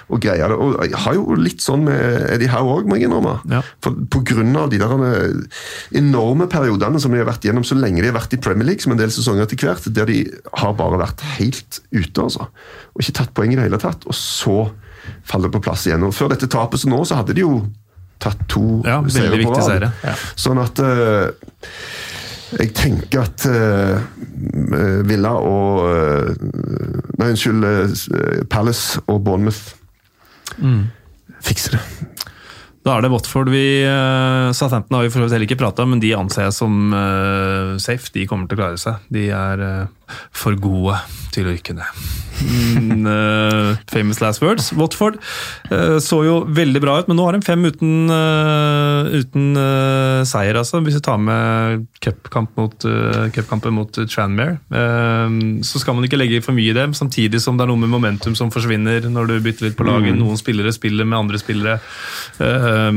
å 0.09 0.19
greie 0.21 0.47
det. 0.49 0.57
Og 0.57 0.79
Jeg 0.87 1.01
har 1.05 1.17
jo 1.17 1.37
litt 1.37 1.61
sånn 1.61 1.85
med 1.85 2.27
Eddie 2.33 2.49
Howe 2.51 2.79
òg, 2.79 2.89
må 2.89 2.97
jeg 2.97 3.09
innrømme. 3.09 3.37
Ja. 3.51 3.61
For 3.83 3.97
På 4.13 4.23
grunn 4.25 4.55
av 4.57 4.71
de 4.73 4.81
der 4.81 4.95
eh, 5.11 5.61
enorme 6.01 6.47
periodene 6.51 7.01
som 7.01 7.13
de 7.13 7.21
har 7.21 7.29
vært 7.29 7.45
gjennom 7.45 7.65
så 7.67 7.77
lenge 7.77 8.01
de 8.01 8.09
har 8.09 8.17
vært 8.17 8.33
i 8.37 8.41
Premier 8.41 8.71
League, 8.71 8.81
som 8.83 8.95
en 8.95 9.01
del 9.01 9.13
sesonger 9.13 9.45
etter 9.45 9.59
hvert, 9.61 9.85
der 9.93 10.09
de 10.09 10.23
har 10.63 10.73
bare 10.79 11.01
vært 11.01 11.21
helt 11.37 11.81
ute, 11.93 12.17
altså. 12.23 12.49
Og 12.95 13.03
ikke 13.03 13.19
tatt 13.21 13.35
poeng 13.37 13.53
i 13.53 13.59
det 13.59 13.67
hele 13.69 13.81
tatt. 13.81 14.07
Og 14.09 14.17
så 14.17 14.63
faller 15.27 15.49
det 15.49 15.55
på 15.57 15.63
plass 15.67 15.85
igjen. 15.87 16.03
Og 16.07 16.15
Før 16.15 16.33
dette 16.33 16.49
tapet 16.51 16.81
så 16.81 16.89
nå, 16.89 17.01
så 17.07 17.21
hadde 17.21 17.35
de 17.37 17.45
jo 17.45 17.55
tatt 18.21 18.45
to 18.51 18.81
Ja, 18.85 18.99
seire 19.11 19.39
på 19.41 19.51
rad. 19.53 19.65
seire. 19.65 19.91
Ja. 20.05 20.13
Sånn 20.39 20.61
at 20.61 20.79
uh, 20.79 21.29
Jeg 22.59 22.73
tenker 22.77 23.23
at 23.25 23.45
uh, 23.47 24.01
Villa 25.07 25.33
og 25.39 25.85
uh, 25.87 26.31
Nei, 27.19 27.31
unnskyld. 27.33 27.63
Uh, 27.65 28.41
Palace 28.51 29.01
og 29.07 29.21
Bournemouth 29.25 29.77
fikser 31.41 31.77
det. 31.77 31.83
Da 32.85 32.97
er 32.97 33.05
det 33.05 33.11
Watford 33.13 33.49
vi 33.53 33.61
Southampton 34.57 34.97
har 34.97 35.05
vi 35.05 35.11
for 35.13 35.21
så 35.21 35.27
vidt 35.27 35.35
heller 35.35 35.47
ikke 35.47 35.59
prata 35.61 35.85
om, 35.85 35.91
men 35.93 36.01
de 36.01 36.09
anser 36.17 36.47
jeg 36.47 36.55
som 36.57 36.73
safe. 37.81 38.09
De 38.13 38.25
kommer 38.29 38.49
til 38.49 38.57
å 38.57 38.61
klare 38.63 38.79
seg. 38.81 39.05
De 39.13 39.27
er 39.29 39.61
for 40.31 40.57
gode 40.59 40.97
til 41.31 41.47
å 41.47 41.53
rykke 41.53 41.75
ned. 41.77 42.01
Mm, 42.41 43.05
uh, 43.05 43.77
famous 43.91 44.19
last 44.21 44.41
words. 44.41 44.71
Watford 44.73 45.19
uh, 45.69 45.99
så 46.01 46.21
jo 46.25 46.39
veldig 46.49 46.81
bra 46.83 46.97
ut, 46.99 47.09
men 47.09 47.19
nå 47.19 47.27
har 47.27 47.37
de 47.37 47.45
fem 47.45 47.63
uten, 47.67 48.09
uh, 48.09 49.07
uten 49.13 49.51
seier, 50.27 50.57
altså. 50.59 50.81
Hvis 50.83 50.97
vi 50.97 51.03
tar 51.05 51.21
med 51.21 51.85
cupkampen 52.03 52.65
mot, 52.65 52.87
uh, 52.87 53.27
cupkampen 53.35 53.77
mot 53.77 54.01
Tranmere, 54.11 54.57
så 55.65 55.79
skal 55.81 55.95
man 55.95 56.05
ikke 56.07 56.19
legge 56.19 56.41
for 56.43 56.55
mye 56.57 56.71
i 56.71 56.75
det, 56.75 56.87
samtidig 56.97 57.41
som 57.43 57.57
det 57.57 57.65
er 57.65 57.71
noe 57.71 57.81
med 57.81 57.91
momentum 57.91 58.35
som 58.37 58.51
forsvinner 58.53 59.05
når 59.11 59.29
du 59.29 59.35
bytter 59.45 59.69
litt 59.69 59.77
på 59.79 59.87
laget. 59.87 60.17
Noen 60.17 60.39
spillere 60.39 60.73
spiller 60.75 61.07
med 61.07 61.19
andre 61.19 61.39
spillere. 61.41 61.77
Eh, 62.41 62.91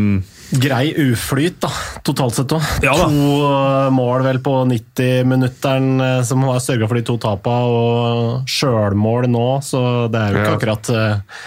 Grei 0.55 0.93
uflyt, 1.11 1.57
da, 1.65 1.71
totalt 2.07 2.37
sett 2.37 2.53
òg. 2.55 2.63
Ja 2.85 2.93
to 2.95 3.09
eh, 3.49 3.89
mål 3.95 4.23
vel 4.27 4.39
på 4.45 4.53
90-minutteren 4.71 5.89
eh, 6.05 6.19
som 6.29 6.45
har 6.47 6.61
sørga 6.63 6.87
for 6.91 7.01
de 7.01 7.05
to 7.09 7.17
tapa, 7.23 7.55
og 7.67 8.51
sjølmål 8.51 9.27
nå, 9.33 9.47
så 9.67 9.81
det 10.13 10.21
er 10.21 10.29
jo 10.37 10.43
ikke 10.43 10.51
Ja. 10.53 10.59
akkurat 10.59 10.91
eh, 10.95 11.41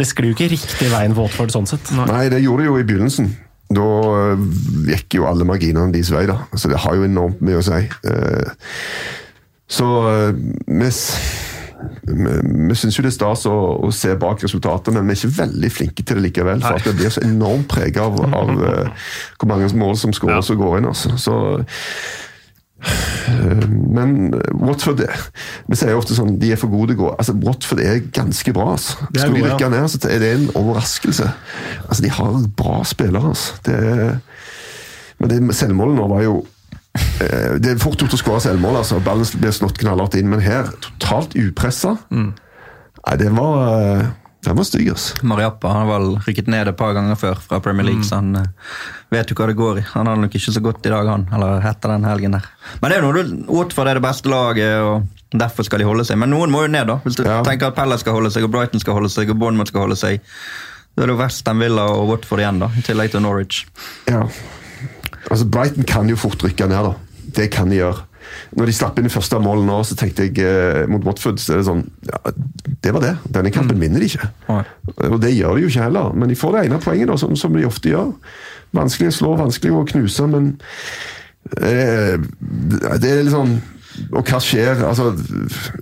Det 0.00 0.06
sklir 0.08 0.30
jo 0.32 0.36
ikke 0.36 0.50
riktig 0.52 0.90
veien 0.92 1.14
for 1.16 1.26
Watford 1.28 1.52
sånn 1.54 1.66
sett. 1.68 1.90
Nei, 1.96 2.26
det 2.32 2.42
gjorde 2.44 2.64
det 2.64 2.68
jo 2.70 2.76
i 2.80 2.84
begynnelsen. 2.88 3.30
Da 3.70 3.86
gikk 4.88 5.14
jo 5.20 5.26
alle 5.30 5.44
marginene 5.46 5.92
deres 5.94 6.08
vei, 6.10 6.24
da. 6.26 6.38
Så 6.58 6.70
det 6.72 6.80
har 6.82 6.96
jo 6.96 7.04
enormt 7.06 7.40
mye 7.44 7.60
å 7.60 7.64
si. 7.66 7.82
Eh, 8.08 8.54
Så 9.70 9.86
eh, 10.10 10.32
vi, 12.06 12.78
syns 12.78 12.98
jo 12.98 13.04
det 13.04 13.12
er 13.12 13.16
stas 13.16 13.46
å, 13.50 13.56
å 13.86 13.90
se 13.94 14.14
bak 14.20 14.42
resultatet, 14.44 14.92
men 14.94 15.06
vi 15.06 15.14
er 15.14 15.20
ikke 15.20 15.42
veldig 15.42 15.70
flinke 15.72 16.06
til 16.06 16.18
det 16.18 16.26
likevel. 16.28 16.64
For 16.64 16.90
det 16.90 16.96
blir 16.98 17.14
så 17.14 17.24
enormt 17.26 17.68
prega 17.70 18.08
av, 18.08 18.18
av 18.26 18.50
uh, 18.56 19.06
hvor 19.38 19.52
mange 19.52 19.70
mål 19.80 19.96
som 20.00 20.14
skåres 20.16 20.50
og 20.52 20.60
går 20.62 20.80
inn. 20.80 20.90
Altså. 20.90 21.14
Så 21.20 21.36
uh, 21.60 21.64
men 23.70 24.30
Watford 24.56 25.02
er 25.04 25.18
Vi 25.68 25.76
sier 25.76 25.98
ofte 25.98 26.14
sånn 26.16 26.38
de 26.40 26.54
er 26.54 26.60
for 26.60 26.72
gode 26.72 26.94
til 26.94 27.00
å 27.00 27.02
gå. 27.02 27.10
Altså, 27.16 27.36
Watford 27.44 27.84
er 27.84 28.00
ganske 28.08 28.56
bra. 28.56 28.70
Altså. 28.76 28.96
Skulle 29.10 29.36
de 29.36 29.44
ja. 29.44 29.52
rykke 29.52 29.74
ned, 29.74 29.90
så 29.92 30.00
er 30.08 30.24
det 30.24 30.32
en 30.36 30.48
overraskelse. 30.54 31.28
Altså, 31.86 32.06
De 32.06 32.14
har 32.20 32.40
bra 32.56 32.80
spillere. 32.88 33.34
Altså. 33.34 33.60
Det 33.68 33.78
men 35.20 35.28
det 35.28 35.56
selvmålet 35.56 35.98
nå 35.98 36.08
var 36.08 36.24
jo 36.24 36.38
Det 37.60 37.74
er 37.74 37.78
fort 37.82 38.00
gjort 38.00 38.14
å 38.16 38.18
skåre 38.18 38.40
selvmål. 38.42 38.80
Altså. 38.80 38.98
Ballen 39.04 39.28
blir 39.42 39.52
slått 39.54 39.78
knallhardt 39.78 40.16
inn, 40.18 40.30
men 40.32 40.40
her, 40.42 40.70
totalt 40.82 41.36
upressa 41.38 41.96
Nei, 42.10 43.14
det 43.16 43.30
var 43.32 43.60
eh, 44.00 44.08
Den 44.44 44.56
var 44.58 44.64
stygg, 44.68 44.88
altså. 44.92 45.20
Mariappa 45.28 45.68
han 45.72 45.84
har 45.84 45.88
vel 46.00 46.08
rykket 46.26 46.48
ned 46.52 46.68
et 46.72 46.76
par 46.80 46.92
ganger 46.96 47.16
før 47.20 47.38
fra 47.44 47.60
Premier 47.64 47.86
League, 47.90 48.04
så 48.08 48.18
han 48.22 48.34
eh, 48.40 48.50
vet 49.12 49.30
jo 49.30 49.36
hva 49.38 49.46
det 49.50 49.56
går 49.58 49.80
i. 49.82 49.84
Han 49.92 50.08
har 50.08 50.16
nok 50.20 50.34
ikke 50.36 50.52
så 50.56 50.62
godt 50.64 50.86
i 50.88 50.92
dag, 50.92 51.08
han, 51.12 51.26
eller 51.36 51.64
etter 51.70 51.92
den 51.94 52.04
helgen 52.08 52.36
der. 52.38 52.46
Men 52.80 52.90
det 52.92 52.98
er 52.98 53.04
jo 53.04 53.10
noe 53.12 53.24
du 53.28 53.50
Watford 53.52 53.90
er 53.92 54.00
det 54.00 54.04
beste 54.08 54.32
laget, 54.32 54.80
og 54.80 55.36
derfor 55.44 55.68
skal 55.68 55.80
de 55.84 55.88
holde 55.88 56.06
seg. 56.08 56.18
Men 56.20 56.32
noen 56.32 56.52
må 56.52 56.64
jo 56.64 56.72
ned, 56.72 56.88
da. 56.88 56.98
Hvis 57.04 57.20
du 57.20 57.24
Ja. 57.28 57.42
tenker 57.46 57.68
at 57.70 57.76
Pelle 57.78 57.98
skal 58.00 58.16
holde 58.16 58.32
seg, 58.32 58.48
og 58.48 58.52
Brighton 58.56 58.80
skal 58.82 58.96
holde 58.96 59.12
seg, 59.12 59.28
og 59.30 59.38
Bournemouth 59.44 59.70
skal 59.70 59.84
holde 59.86 60.00
seg. 60.00 60.24
Da 60.96 61.04
er 61.04 61.12
det 61.12 61.18
West 61.20 61.46
Ham 61.46 61.60
Villa 61.62 61.84
og 61.92 62.08
Watford 62.14 62.40
igjen, 62.42 62.58
da, 62.64 62.70
i 62.76 62.82
tillegg 62.88 63.12
til 63.12 63.22
Norwich. 63.24 63.66
Ja. 64.08 64.24
Altså, 65.30 65.46
Brighton 65.46 65.86
kan 65.88 66.08
jo 66.10 66.18
fort 66.18 66.42
rykke 66.44 66.68
ned, 66.70 66.90
da. 66.90 67.26
Det 67.36 67.50
kan 67.54 67.70
de 67.70 67.80
gjøre. 67.80 68.06
Når 68.58 68.68
de 68.68 68.74
slapp 68.74 68.98
inn 68.98 69.06
det 69.06 69.12
første 69.14 69.38
målet 69.42 69.66
nå, 69.66 69.78
så 69.86 69.96
tenkte 69.98 70.26
jeg 70.26 70.44
eh, 70.44 70.84
mot 70.90 71.04
Watford 71.06 71.40
så 71.40 71.54
er 71.54 71.60
det 71.62 71.66
sånn 71.66 71.82
ja, 72.06 72.20
Det 72.84 72.92
var 72.94 73.04
det. 73.04 73.14
Denne 73.32 73.52
kampen 73.54 73.80
vinner 73.80 74.02
de 74.02 74.10
ikke. 74.10 74.30
Nei. 74.48 74.62
Og 75.08 75.18
det 75.22 75.32
gjør 75.34 75.56
de 75.56 75.64
jo 75.64 75.72
ikke 75.72 75.88
heller, 75.88 76.14
men 76.14 76.30
de 76.30 76.38
får 76.38 76.56
det 76.56 76.64
ene 76.68 76.80
poenget, 76.82 77.10
da, 77.10 77.18
som, 77.20 77.34
som 77.38 77.56
de 77.56 77.66
ofte 77.68 77.92
gjør. 77.92 78.12
Vanskelig 78.76 79.10
å 79.10 79.16
slå, 79.16 79.34
vanskelig 79.40 79.74
å 79.74 79.84
knuse, 79.88 80.26
men 80.30 80.50
eh, 81.58 82.16
Det 82.20 83.10
er 83.10 83.22
litt 83.24 83.32
sånn 83.34 83.56
Og 84.14 84.28
hva 84.28 84.38
skjer? 84.44 84.84
Altså, 84.86 85.08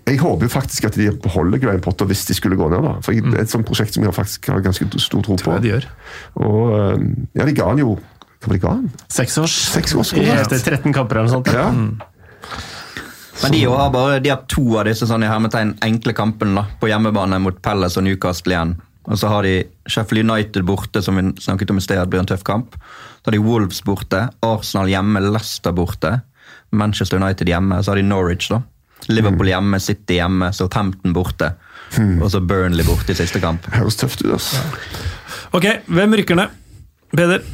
jeg 0.07 0.20
håper 0.22 0.49
jo 0.49 0.53
faktisk 0.53 0.86
at 0.88 0.96
de 0.96 1.11
beholder 1.24 1.61
Graham 1.62 1.82
Potter 1.84 2.09
hvis 2.09 2.24
de 2.30 2.36
skulle 2.38 2.57
gå 2.59 2.70
ned. 2.72 2.84
da, 2.86 2.94
for 3.05 3.12
Det 3.12 3.34
er 3.34 3.44
et 3.44 3.53
sånt 3.53 3.68
prosjekt 3.68 3.96
som 3.96 4.07
jeg 4.07 4.16
faktisk 4.16 4.49
har 4.53 4.64
ganske 4.64 4.88
stor 4.94 5.26
tro 5.26 5.36
på. 5.36 5.42
Tror 5.42 5.59
jeg 5.59 5.66
de 5.66 5.74
gjør. 5.74 5.90
Og 6.46 6.62
eh, 6.78 7.11
ja, 7.40 7.49
de 7.49 7.59
ga 7.59 7.68
han 7.72 7.84
jo 7.84 7.99
Hva 8.39 8.53
var 8.53 8.59
det 8.59 8.68
han? 8.68 8.91
Seks 9.11 9.39
års. 9.43 9.55
Seks 9.72 9.95
års. 9.99 10.12
Etter 10.14 10.59
13 10.59 10.95
kamper 10.95 11.18
eller 11.18 11.30
noe 11.30 11.39
sånt. 11.39 11.51
Ja. 11.53 11.70
Men 13.43 13.55
de 13.55 13.64
har 13.64 13.91
bare 13.95 14.18
de 14.22 14.30
har 14.32 14.45
to 14.51 14.64
av 14.80 14.86
disse 14.89 15.07
sånn 15.07 15.22
i 15.22 15.30
hermetegn 15.30 15.76
enkle 15.86 16.14
kampene 16.16 16.59
da, 16.59 16.64
på 16.80 16.91
hjemmebane 16.91 17.39
mot 17.43 17.59
Palace 17.62 17.99
og 18.01 18.07
Newcastle 18.07 18.55
igjen. 18.55 18.76
Og 19.09 19.18
så 19.18 19.30
har 19.30 19.47
de 19.47 19.62
Sheffield 19.89 20.26
United 20.26 20.66
borte, 20.68 21.03
som 21.03 21.16
vi 21.16 21.30
snakket 21.41 21.70
om 21.72 21.78
i 21.80 21.84
sted, 21.84 22.01
blir 22.11 22.20
en 22.20 22.28
tøff 22.28 22.43
kamp. 22.45 22.74
Så 23.22 23.30
har 23.30 23.36
de 23.36 23.43
Wolves 23.43 23.80
borte, 23.86 24.26
Arsenal 24.45 24.91
hjemme, 24.91 25.22
Leicester 25.24 25.72
borte, 25.72 26.18
Manchester 26.70 27.22
United 27.22 27.49
hjemme. 27.49 27.78
Så 27.82 27.95
har 27.95 28.01
de 28.01 28.05
Norwich, 28.05 28.51
da. 28.53 28.61
Liverpool 29.09 29.49
hjemme, 29.49 29.80
City 29.80 30.18
hjemme, 30.18 30.51
Southampton 30.53 31.14
borte. 31.16 31.55
Og 32.20 32.28
så 32.34 32.43
Burnley 32.45 32.84
borte 32.84 33.14
i 33.14 33.16
siste 33.16 33.41
kamp. 33.41 33.64
Høres 33.72 33.97
tøft 33.97 34.26
ut, 34.26 34.34
altså. 34.36 34.61
Ok, 35.57 35.70
hvem 35.89 36.18
rykker 36.20 36.36
ned? 36.36 36.53
Peder, 37.14 37.47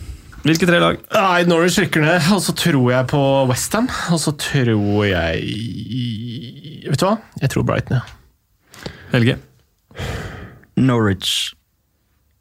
hvilke 0.45 0.67
tre 0.69 0.79
lag? 0.83 0.99
Nei, 1.15 1.45
Norwich 1.49 1.79
rykker 1.81 2.05
ned, 2.05 2.27
og 2.35 2.43
så 2.45 2.53
tror 2.57 2.91
jeg 2.93 3.07
på 3.11 3.21
Westham. 3.51 3.89
Og 4.13 4.21
så 4.23 4.35
tror 4.41 5.05
jeg 5.09 5.45
Vet 6.85 7.01
du 7.01 7.07
hva? 7.07 7.15
Jeg 7.41 7.51
tror 7.55 7.65
Brighton, 7.69 7.97
ja. 8.01 8.91
Helge? 9.15 9.39
Norwich, 10.77 11.55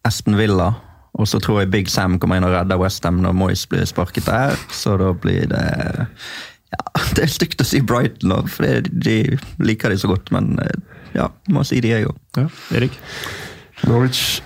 Aston 0.06 0.36
Villa. 0.40 0.72
Og 1.14 1.28
så 1.30 1.38
tror 1.40 1.60
jeg 1.62 1.70
Big 1.72 1.90
Sam 1.94 2.16
kommer 2.20 2.40
inn 2.40 2.48
og 2.48 2.56
redder 2.56 2.80
Westham 2.82 3.20
når 3.22 3.36
Moyes 3.38 3.68
blir 3.70 3.86
sparket 3.86 4.26
der. 4.26 4.56
Så 4.74 4.96
da 4.98 5.12
blir 5.14 5.46
det 5.52 5.62
ja, 6.74 6.82
Det 7.16 7.28
er 7.28 7.30
stygt 7.32 7.62
å 7.62 7.68
si 7.70 7.84
Brighton, 7.86 8.34
for 8.50 8.66
det- 8.66 8.90
de 9.06 9.38
liker 9.62 9.94
de 9.94 10.00
så 10.02 10.10
godt. 10.10 10.32
Men 10.34 10.58
eh, 10.60 10.74
ja, 11.16 11.30
må 11.54 11.62
si 11.70 11.80
de, 11.86 11.94
jeg 11.94 12.10
òg. 12.10 12.18
Ja, 12.42 12.48
Erik? 12.74 12.98
Norwich, 13.86 14.42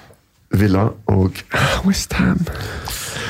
Villa 0.52 0.90
og 1.08 1.40
Westham. 1.88 2.44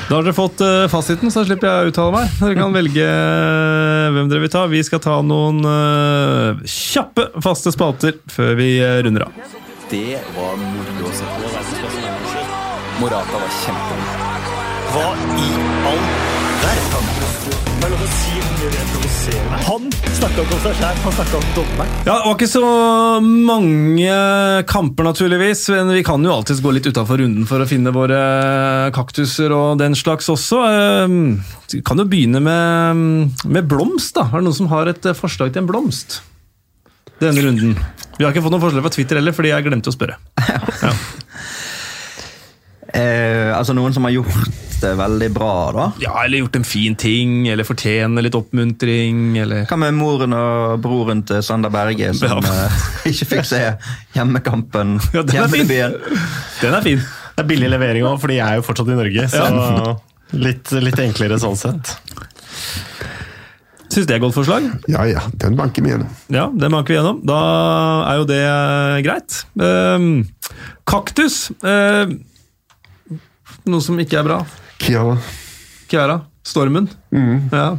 Da 0.08 0.16
har 0.16 0.24
dere 0.24 0.32
fått 0.32 0.62
eh, 0.64 0.86
fasiten, 0.88 1.28
så 1.28 1.42
slipper 1.44 1.68
jeg 1.68 1.84
å 1.84 1.90
uttale 1.90 2.12
meg. 2.14 2.30
Dere 2.40 2.56
kan 2.56 2.72
velge 2.72 3.04
eh, 3.04 4.06
hvem 4.14 4.30
dere 4.30 4.40
vil 4.46 4.52
ta. 4.54 4.62
Vi 4.72 4.80
skal 4.86 5.02
ta 5.04 5.18
noen 5.20 5.60
eh, 5.68 6.62
kjappe, 6.64 7.26
faste 7.44 7.74
spalter 7.74 8.16
før 8.32 8.56
vi 8.56 8.70
runder 9.04 9.26
av. 9.26 9.52
Det 9.92 10.16
var 10.32 10.56
moro 10.62 11.10
å 11.10 11.12
se 11.12 11.28
på. 11.28 11.52
Morata 13.02 13.44
var 13.44 13.54
kjempegod. 13.60 14.26
Hva 14.96 15.06
i 15.44 15.48
all 15.92 16.37
verden? 16.62 17.08
Det 17.78 17.86
er 17.86 17.92
lov 17.92 18.00
å 18.02 18.08
si 18.10 18.32
hvor 18.42 18.56
mye 18.58 18.84
provoserer 18.92 19.50
meg. 19.52 19.60
Han 19.68 19.84
snakka 20.18 20.42
ikke 20.44 20.56
om 20.56 20.62
seg 20.64 20.78
sjæl, 20.80 20.96
han 21.04 21.14
snakka 21.18 21.38
om 21.38 21.46
dommeren. 21.56 21.92
Ja, 22.08 22.14
Det 22.16 22.24
var 22.24 22.34
ikke 22.34 22.48
så 22.50 22.62
mange 23.22 24.16
kamper, 24.72 25.06
naturligvis. 25.08 25.62
Men 25.74 25.92
vi 25.94 26.02
kan 26.06 26.24
jo 26.26 26.32
alltids 26.34 26.62
gå 26.64 26.72
litt 26.74 26.88
utafor 26.90 27.20
runden 27.22 27.46
for 27.48 27.62
å 27.62 27.68
finne 27.70 27.92
våre 27.94 28.18
kaktuser 28.96 29.54
og 29.54 29.78
den 29.82 29.94
slags 29.98 30.28
også. 30.34 30.62
Eh, 30.66 31.14
Vi 31.74 31.82
kan 31.86 32.00
jo 32.00 32.08
begynne 32.08 32.40
med, 32.42 33.36
med 33.46 33.68
blomst. 33.70 34.14
da. 34.18 34.26
Er 34.32 34.40
det 34.40 34.48
noen 34.48 34.56
som 34.58 34.70
har 34.72 34.88
et 34.90 35.04
forslag 35.18 35.52
til 35.54 35.62
en 35.62 35.70
blomst? 35.70 36.20
Denne 37.22 37.42
runden. 37.44 37.76
Vi 38.18 38.24
har 38.24 38.32
ikke 38.34 38.42
fått 38.42 38.54
noen 38.54 38.62
forslag 38.62 38.82
fra 38.82 38.90
Twitter 38.94 39.18
heller, 39.20 39.34
fordi 39.36 39.50
jeg 39.54 39.66
glemte 39.68 39.90
å 39.92 39.94
spørre. 39.94 40.18
Ja. 40.82 40.92
Uh, 42.88 43.52
altså 43.52 43.74
noen 43.76 43.92
som 43.92 44.06
har 44.08 44.14
gjort 44.14 44.46
det 44.82 44.92
veldig 44.98 45.28
bra, 45.34 45.52
da. 45.74 45.84
ja, 46.02 46.12
Eller 46.24 46.38
gjort 46.42 46.56
en 46.60 46.64
fin 46.66 46.94
ting, 46.98 47.48
eller 47.50 47.64
fortjener 47.66 48.22
litt 48.24 48.34
oppmuntring, 48.38 49.36
eller 49.42 49.64
Hva 49.70 49.78
med 49.80 49.94
moren 49.98 50.34
og 50.36 50.80
broren 50.84 51.22
til 51.28 51.42
Sander 51.46 51.70
Berge, 51.74 52.12
som 52.18 52.38
Ja. 52.42 52.56
eh, 52.66 52.82
ikke 53.12 53.28
fikk 53.34 53.46
se 53.48 53.62
hjemmekampen? 54.16 54.98
Ja, 55.16 55.22
den 55.22 55.36
er 55.42 55.48
fin. 55.52 55.64
hjemmedebuten? 55.66 56.28
Den 56.62 56.74
er 56.78 56.86
fin. 56.86 57.02
Det 57.38 57.44
er 57.44 57.48
billig 57.52 57.70
levering 57.70 58.06
òg, 58.08 58.18
for 58.22 58.28
de 58.32 58.38
er 58.42 58.58
jo 58.58 58.66
fortsatt 58.66 58.88
i 58.90 58.98
Norge. 58.98 59.28
Så 59.30 59.96
litt, 60.46 60.72
litt 60.82 60.98
enklere 61.04 61.38
sånn 61.40 61.56
sett. 61.58 61.94
Syns 63.88 64.04
det 64.04 64.12
er 64.12 64.18
et 64.18 64.24
godt 64.26 64.36
forslag? 64.36 64.66
Ja 64.92 65.04
ja, 65.08 65.22
den 65.40 65.54
banker 65.56 65.80
vi 65.86 65.94
gjennom. 65.94 66.10
Ja, 66.34 66.48
den 66.52 66.74
banker 66.74 66.92
vi 66.92 66.98
gjennom. 66.98 67.22
Da 67.26 67.38
er 68.10 68.18
jo 68.20 68.26
det 68.28 68.40
eh, 68.44 68.96
greit. 69.06 69.38
Ehm, 69.64 70.10
kaktus. 70.88 71.46
eh, 71.64 72.10
noe 73.68 73.84
som 73.84 73.96
ikke 74.00 74.20
er 74.20 74.26
bra. 74.28 74.38
Kiara. 74.78 75.18
Kiara. 75.90 76.20
Stormen. 76.48 76.88
Ja. 77.52 77.76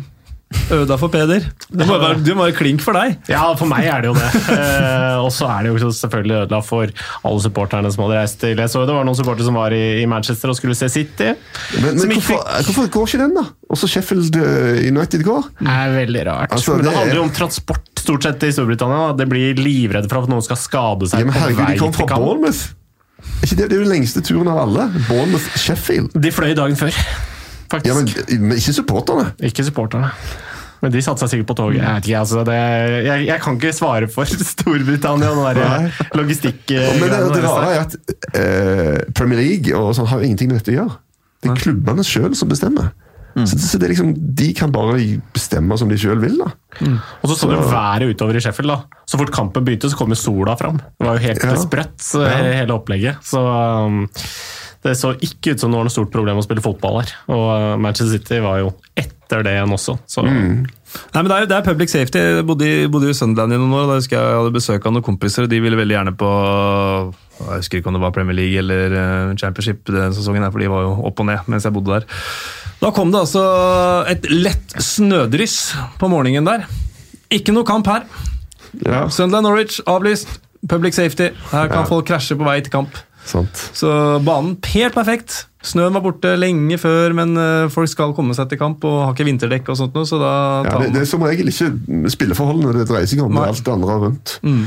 Øda 0.73 0.95
for 0.97 1.11
Peder. 1.13 1.43
Det 1.69 1.85
må 1.85 1.99
være, 2.01 2.15
det 2.25 2.33
må 2.33 2.41
være 2.47 2.55
klink 2.57 2.81
for 2.81 2.97
deg. 2.97 3.19
Ja, 3.29 3.43
for 3.57 3.69
meg 3.69 3.85
er 3.85 4.01
det 4.01 4.09
jo 4.09 4.15
det. 4.17 4.29
Eh, 4.55 5.17
og 5.21 5.29
så 5.33 5.45
er 5.53 5.67
det 5.67 5.73
jo 5.75 5.89
selvfølgelig 5.93 6.39
ødela 6.39 6.59
for 6.65 6.89
alle 6.89 7.43
supporterne 7.43 7.91
som 7.93 8.01
hadde 8.07 8.17
reist 8.17 8.39
til 8.41 8.57
Jeg 8.57 8.71
så 8.73 8.81
det 8.89 8.95
var 8.97 9.05
noen 9.05 9.17
supportere 9.17 9.45
som 9.45 9.59
var 9.59 9.75
i, 9.77 10.07
Manchester 10.09 10.49
og 10.49 10.57
skulle 10.57 10.73
se 10.77 10.89
City. 10.89 11.35
Men, 11.83 11.99
men 12.01 12.15
hvorfor, 12.17 12.41
hvorfor 12.65 12.89
går 12.97 13.11
ikke 13.11 13.21
den, 13.27 13.37
da? 13.37 13.45
Også 13.69 13.89
Sheffield 13.93 14.39
eh, 14.41 14.81
United 14.89 15.21
går? 15.27 15.51
Det 15.61 15.69
er 15.75 15.93
veldig 15.99 16.25
rart. 16.31 16.57
Altså, 16.57 16.79
men 16.79 16.81
det, 16.81 16.89
det 16.89 16.95
er- 16.95 16.99
handler 17.03 17.21
jo 17.21 17.27
om 17.27 17.33
transport 17.43 17.85
stort 18.01 18.25
sett 18.25 18.47
i 18.49 18.51
Storbritannia. 18.57 19.05
da. 19.11 19.19
Det 19.21 19.29
blir 19.29 19.53
livredd 19.61 20.09
for 20.09 20.23
at 20.25 20.33
noen 20.33 20.41
skal 20.49 20.57
skade 20.57 21.11
seg 21.13 21.21
Ja, 21.21 21.29
men 21.29 21.37
på 21.37 21.45
herregud, 21.45 21.61
vei 21.61 21.73
de 21.77 21.81
kom 21.85 21.93
fra. 21.93 22.09
Bournemouth. 22.17 22.65
Ikke 23.43 23.55
det, 23.55 23.69
det 23.69 23.73
er 23.73 23.79
jo 23.79 23.85
den 23.87 23.93
lengste 23.93 24.23
turen 24.25 24.49
av 24.51 24.61
alle. 24.65 24.89
Bournemouth-Sheffield. 25.07 26.13
De 26.19 26.31
fløy 26.33 26.53
dagen 26.57 26.77
før, 26.79 26.95
faktisk. 27.71 27.89
Ja, 27.89 27.97
men, 27.97 28.45
men 28.47 28.59
ikke 28.59 28.75
supporterne. 28.75 29.31
Ikke 29.49 29.65
supporterne. 29.67 30.13
Men 30.79 30.93
de 30.93 31.01
satte 31.03 31.25
seg 31.25 31.33
sikkert 31.33 31.49
på 31.49 31.57
toget. 31.59 31.81
Jeg, 31.81 32.03
ikke, 32.03 32.19
altså, 32.21 32.43
det, 32.47 32.55
jeg, 33.03 33.25
jeg 33.27 33.43
kan 33.43 33.57
ikke 33.59 33.73
svare 33.75 34.07
for 34.11 34.29
Storbritannia 34.53 35.33
og 35.33 35.43
den 35.57 35.67
Nei. 35.67 36.07
logistikk... 36.15 36.61
Men 36.71 37.11
det, 37.11 37.19
det 37.35 37.43
rare 37.43 37.73
er 37.73 37.81
at 37.83 37.97
eh, 38.31 39.11
Premier 39.15 39.41
League 39.43 39.75
og 39.75 39.91
sånn 39.97 40.07
har 40.11 40.21
jo 40.21 40.29
ingenting 40.29 40.53
med 40.53 40.61
dette 40.61 40.71
å 40.71 40.77
gjøre. 40.77 40.97
Det 41.39 41.51
er 41.51 41.61
klubbene 41.63 42.03
sjøl 42.07 42.31
som 42.35 42.51
bestemmer. 42.51 42.93
Så, 43.37 43.57
så 43.61 43.77
det 43.79 43.85
er 43.87 43.91
liksom, 43.93 44.13
De 44.35 44.47
kan 44.57 44.71
bare 44.73 44.95
bestemme 45.35 45.77
som 45.79 45.87
de 45.91 45.97
sjøl 46.01 46.19
vil. 46.19 46.37
da. 46.41 46.49
Og 47.21 47.29
så 47.29 47.37
så 47.37 47.49
du 47.51 47.55
været 47.69 48.07
utover 48.09 48.35
i 48.35 48.41
Sheffield. 48.43 48.71
da. 48.73 49.03
Så 49.07 49.19
fort 49.21 49.31
kampen 49.31 49.63
begynte, 49.67 49.89
så 49.91 49.95
kom 49.99 50.09
jo 50.11 50.17
sola 50.19 50.55
fram. 50.59 50.79
Det 50.99 51.07
var 51.07 51.19
jo 51.19 51.27
helt 51.27 51.43
Ja. 51.45 51.55
sprøtt, 51.61 51.99
ja. 52.25 52.39
hele 52.61 52.73
opplegget. 52.75 53.21
Så 53.23 53.39
um, 53.39 54.07
det 54.83 54.95
så 54.97 55.13
ikke 55.19 55.53
ut 55.53 55.59
som 55.59 55.71
det 55.71 55.77
var 55.77 55.87
noe 55.87 55.93
stort 55.93 56.11
problem 56.11 56.37
å 56.39 56.43
spille 56.43 56.63
fotball 56.63 57.01
her. 57.01 57.13
Og 57.29 57.45
uh, 57.53 57.77
Manchester 57.79 58.17
City 58.17 58.39
var 58.43 58.59
jo 58.63 58.73
etter 58.97 59.43
det 59.45 59.53
igjen 59.57 59.73
også. 59.77 59.97
Så 60.09 60.25
Nei, 60.25 61.21
men 61.21 61.27
det 61.29 61.35
er, 61.35 61.45
det 61.45 61.55
er 61.59 61.65
public 61.67 61.91
safety. 61.93 62.17
Jeg 62.17 62.45
bodde 62.49 62.67
bodde 62.89 63.11
i 63.11 63.13
Sunderland 63.13 63.53
i 63.53 63.59
noen 63.61 63.75
år. 63.77 63.87
Da 63.91 63.97
husker 63.99 64.17
jeg 64.17 64.25
jeg 64.25 64.39
hadde 64.41 64.55
besøk 64.55 64.85
av 64.89 64.95
noen 64.95 65.05
kompiser, 65.05 65.45
og 65.45 65.51
de 65.51 65.59
ville 65.61 65.77
veldig 65.77 65.95
gjerne 65.99 66.13
på 66.17 66.29
Jeg 67.45 67.59
husker 67.61 67.77
ikke 67.79 67.91
om 67.91 67.97
det 67.99 68.01
var 68.03 68.11
Premier 68.15 68.35
League 68.35 68.57
eller 68.57 68.95
eh, 68.97 69.35
Championship 69.39 69.85
den 69.85 70.15
sesongen, 70.17 70.43
her, 70.43 70.51
for 70.51 70.59
de 70.63 70.67
var 70.71 70.81
jo 70.87 70.95
opp 71.07 71.21
og 71.21 71.27
ned 71.29 71.45
mens 71.47 71.63
jeg 71.67 71.75
bodde 71.75 71.99
der. 71.99 72.07
Da 72.79 72.91
kom 72.95 73.11
det 73.11 73.19
altså 73.25 73.41
et 74.07 74.23
lett 74.31 74.75
snødryss 74.79 75.57
på 75.99 76.07
morgenen 76.11 76.47
der. 76.47 76.63
Ikke 77.33 77.51
noe 77.55 77.67
kamp 77.67 77.89
her. 77.91 78.05
Ja, 78.85 79.07
Sunderland 79.11 79.49
Norwich 79.49 79.79
avlyst. 79.89 80.39
Public 80.69 80.93
safety. 80.95 81.29
Her 81.51 81.67
kan 81.71 81.83
Ja. 81.83 81.87
folk 81.87 82.05
krasje 82.07 82.35
på 82.37 82.43
vei 82.47 82.59
til 82.61 82.71
kamp. 82.71 82.95
sant. 83.25 83.53
Så 83.73 84.19
banen 84.25 84.57
helt 84.73 84.93
perfekt. 84.95 85.45
Snøen 85.61 85.93
var 85.93 86.01
borte 86.01 86.37
lenge 86.39 86.77
før, 86.79 87.13
men 87.13 87.35
eh, 87.37 87.67
folk 87.69 87.89
skal 87.91 88.13
komme 88.15 88.33
seg 88.33 88.47
til 88.49 88.57
kamp 88.57 88.83
og 88.87 89.03
har 89.05 89.13
ikke 89.13 89.27
vinterdekk 89.27 89.69
og 89.69 89.77
sånt 89.77 89.93
noe, 89.93 90.07
så 90.07 90.17
da 90.17 90.63
Ja, 90.65 90.77
det, 90.79 90.93
det 90.95 91.01
er 91.01 91.05
som 91.05 91.21
regel 91.21 91.51
ikke 91.51 92.09
spilleforholdene 92.09 92.73
det 92.79 92.87
dreier 92.87 93.05
seg 93.11 93.19
om, 93.21 93.35
det 93.35 93.43
er 93.43 93.51
alt 93.51 93.63
det 93.65 93.73
andre 93.73 93.97
rundt. 94.05 94.39
Mm. 94.41 94.63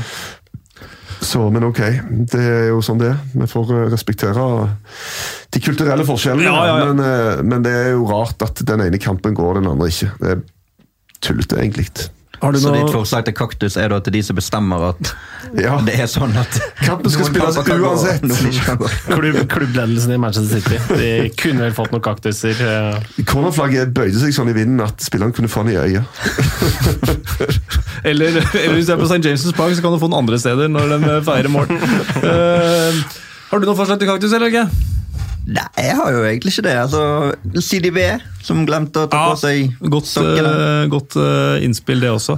Så, 1.23 1.45
Men 1.53 1.63
ok, 1.69 1.79
det 2.33 2.41
er 2.43 2.65
jo 2.73 2.81
sånn 2.83 2.99
det 3.01 3.11
er. 3.13 3.21
Vi 3.33 3.47
får 3.49 3.71
eh, 3.77 3.85
respektere 3.93 4.47
de 5.53 5.61
kulturelle 5.63 6.05
forskjellene. 6.07 6.47
Ja, 6.49 6.65
ja, 6.67 6.73
ja. 6.81 6.89
Men, 6.91 7.05
eh, 7.05 7.43
men 7.47 7.63
det 7.65 7.71
er 7.83 7.93
jo 7.95 8.07
rart 8.09 8.43
at 8.45 8.59
den 8.67 8.83
ene 8.87 8.99
kampen 9.01 9.37
går, 9.37 9.61
den 9.61 9.71
andre 9.71 9.87
ikke. 9.93 10.11
Det 10.19 10.35
er 10.35 10.43
tullete, 11.23 11.61
egentlig. 11.63 11.87
Har 12.43 12.51
du 12.51 12.57
Så 12.59 12.73
ditt 12.73 12.83
noe 12.83 12.91
forslag 12.91 13.23
til 13.23 13.35
kaktus 13.37 13.77
er 13.79 13.87
da 13.93 14.01
til 14.03 14.17
de 14.17 14.21
som 14.27 14.35
bestemmer 14.35 14.81
at 14.89 15.13
Ja. 15.55 15.77
det 15.87 15.93
er 15.95 16.09
sånn 16.11 16.33
at 16.35 16.57
Kampen 16.81 17.13
skal 17.13 17.29
spilles 17.29 17.55
uansett. 17.55 18.25
klubb, 19.07 19.37
klubbledelsen 19.53 20.11
i 20.11 20.19
Manchester 20.19 20.59
City 20.59 20.97
de 20.99 21.29
kunne 21.39 21.63
vel 21.69 21.77
fått 21.77 21.93
noen 21.95 22.03
kaktuser. 22.03 22.59
eh. 22.59 23.23
Cornerflagget 23.29 23.93
bøyde 23.95 24.19
seg 24.19 24.35
sånn 24.35 24.51
i 24.51 24.57
vinden 24.57 24.83
at 24.83 24.99
spilleren 25.05 25.31
kunne 25.31 25.47
få 25.47 25.63
den 25.63 25.77
i 25.77 25.79
øyet. 25.85 26.03
Eller, 28.03 28.39
eller 28.63 28.77
hvis 28.77 28.89
du 28.89 28.95
er 28.95 29.01
på 29.01 29.09
St. 29.09 29.21
James' 29.23 29.55
Park, 29.57 29.75
så 29.75 29.83
kan 29.83 29.93
du 29.95 30.01
få 30.01 30.11
den 30.11 30.19
andre 30.19 30.39
steder 30.41 30.71
når 30.71 30.97
de 30.97 31.19
feirer 31.27 31.51
mål. 31.51 31.71
Uh, 32.23 33.03
har 33.51 33.61
du 33.61 33.69
noe 33.69 33.77
forslag 33.77 34.01
til 34.01 34.09
kaktus, 34.09 34.33
eller 34.35 34.51
ikke? 34.51 34.67
Nei, 35.43 35.65
jeg 35.75 35.95
har 35.97 36.13
jo 36.15 36.21
egentlig 36.23 36.53
ikke 36.53 36.63
det. 36.63 36.73
Altså, 36.85 37.01
CDB, 37.59 37.97
som 38.45 38.61
glemte 38.67 39.03
å 39.03 39.09
ta 39.11 39.23
på 39.33 39.39
seg 39.41 39.73
godt 39.91 40.07
sokkene. 40.07 40.51
Uh, 40.55 40.83
godt 40.91 41.17
uh, 41.19 41.63
innspill, 41.63 41.99
det 42.03 42.13
også. 42.13 42.37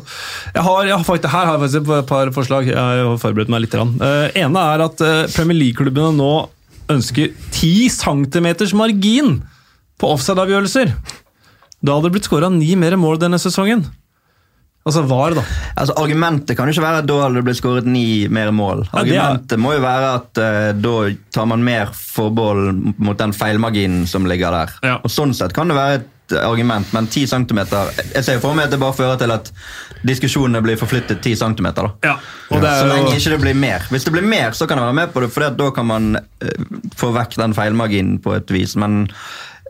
Jeg 0.55 0.65
har, 0.65 0.79
jeg 0.89 0.95
har 0.95 1.05
faktisk, 1.05 1.29
her 1.29 1.45
har 1.45 1.59
jeg 1.59 1.63
faktisk 1.67 1.91
et 1.99 2.09
par 2.09 2.31
forslag. 2.33 2.71
Jeg 2.71 3.05
har 3.05 3.21
forberedt 3.21 3.51
meg 3.53 3.61
litt. 3.61 3.77
Rann. 3.77 3.93
Eh, 4.01 4.39
ene 4.41 4.63
er 4.73 4.83
at 4.85 5.01
eh, 5.03 5.27
Premier 5.35 5.57
League-klubbene 5.59 6.15
nå 6.15 6.31
ønsker 6.93 7.33
10 7.51 7.91
cm 7.91 8.47
margin 8.77 9.37
på 10.01 10.09
offside-avgjørelser. 10.15 10.93
Da 11.85 11.97
hadde 11.97 12.07
det 12.07 12.15
blitt 12.15 12.29
skåra 12.29 12.49
ni 12.53 12.71
mer 12.79 12.97
mål 12.97 13.19
denne 13.21 13.39
sesongen. 13.41 13.85
Altså 14.85 15.01
VAR, 15.09 15.33
da. 15.33 15.41
Altså, 15.81 15.93
Argumentet 15.97 16.53
kan 16.57 16.69
jo 16.69 16.75
ikke 16.75 16.83
være 16.85 16.99
at 17.01 17.07
da 17.09 17.15
hadde 17.23 17.39
det 17.39 17.45
blitt 17.47 17.57
skåret 17.57 17.87
ni 17.89 18.27
mer 18.29 18.51
mål. 18.53 18.83
Ja, 18.85 18.91
er- 18.91 18.99
Argumentet 19.01 19.61
må 19.63 19.71
jo 19.73 19.79
være 19.81 20.11
at 20.19 20.41
uh, 20.41 20.73
da 20.77 20.91
tar 21.33 21.47
man 21.49 21.63
mer 21.65 21.89
forbehold 21.97 22.93
mot 23.01 23.17
den 23.17 23.33
feilmarginen 23.33 24.05
som 24.07 24.27
ligger 24.29 24.53
der. 24.53 24.75
Ja. 24.85 24.99
Og 25.01 25.09
Sånn 25.09 25.33
sett 25.33 25.55
kan 25.57 25.71
det 25.73 25.77
være 25.79 26.03
et 26.03 26.35
argument, 26.41 26.87
men 26.93 27.05
10 27.05 27.27
cm 27.29 27.59
Jeg 28.15 28.23
ser 28.25 28.39
for 28.41 28.53
meg 28.57 28.65
at 28.65 28.71
det 28.73 28.79
bare 28.81 28.95
fører 28.97 29.17
til 29.21 29.29
at 29.33 29.49
diskusjonene 30.05 30.61
blir 30.65 30.77
forflyttet 30.77 31.17
10 31.21 31.35
cm. 31.41 31.67
Da. 31.77 31.89
Ja, 32.05 32.15
og 32.53 32.61
det 32.61 32.71
Så 32.77 32.85
er 32.85 32.93
lenge 32.93 33.17
ikke 33.17 33.33
det 33.35 33.41
blir 33.41 33.57
mer. 33.57 33.85
Hvis 33.89 34.05
det 34.05 34.13
blir 34.13 34.25
mer, 34.25 34.53
så 34.57 34.65
kan 34.69 34.77
jeg 34.81 34.85
være 34.85 34.99
med 35.01 35.13
på 35.13 35.21
det, 35.25 35.31
for 35.33 35.49
da 35.49 35.71
kan 35.73 35.85
man 35.89 36.15
eh, 36.17 36.65
få 36.97 37.09
vekk 37.17 37.37
den 37.41 37.53
feilmarginen 37.57 38.19
på 38.25 38.37
et 38.37 38.53
vis. 38.53 38.75
Men 38.77 39.07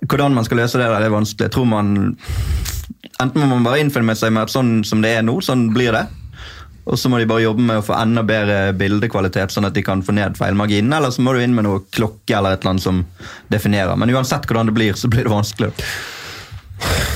hvordan 0.08 0.36
man 0.36 0.44
skal 0.48 0.60
løse 0.64 0.80
det, 0.80 0.88
der, 0.92 1.00
det 1.00 1.08
er 1.08 1.16
vanskelig. 1.16 1.48
Jeg 1.48 1.56
tror 1.56 1.68
man 1.72 2.18
Enten 3.24 3.42
må 3.42 3.48
man 3.48 3.64
bare 3.64 3.80
innfinne 3.80 4.16
seg 4.18 4.34
med 4.36 4.48
at 4.48 4.54
sånn 4.54 4.82
som 4.88 5.04
det 5.04 5.14
er 5.18 5.26
nå, 5.26 5.38
sånn 5.44 5.70
blir 5.76 5.96
det. 5.96 6.06
Og 6.86 7.00
så 7.02 7.10
må 7.10 7.18
de 7.18 7.26
bare 7.26 7.42
jobbe 7.42 7.64
med 7.66 7.80
å 7.82 7.86
få 7.86 7.96
enda 7.98 8.22
bedre 8.26 8.74
bildekvalitet, 8.78 9.54
sånn 9.54 9.66
at 9.66 9.74
de 9.74 9.82
kan 9.86 10.04
få 10.06 10.14
ned 10.14 10.36
feilmarginen. 10.38 10.94
Eller 10.94 11.14
så 11.14 11.24
må 11.26 11.34
du 11.34 11.40
inn 11.42 11.56
med 11.58 11.66
noe 11.66 11.82
klokke 11.96 12.36
eller 12.38 12.54
et 12.54 12.62
eller 12.62 12.76
annet 12.76 12.86
som 12.86 13.02
definerer. 13.50 13.96
Men 13.98 14.14
uansett 14.14 14.46
hvordan 14.46 14.70
det 14.70 14.76
blir, 14.78 15.00
så 15.00 15.10
blir 15.10 15.26
det 15.26 15.34
vanskelig. 15.34 15.72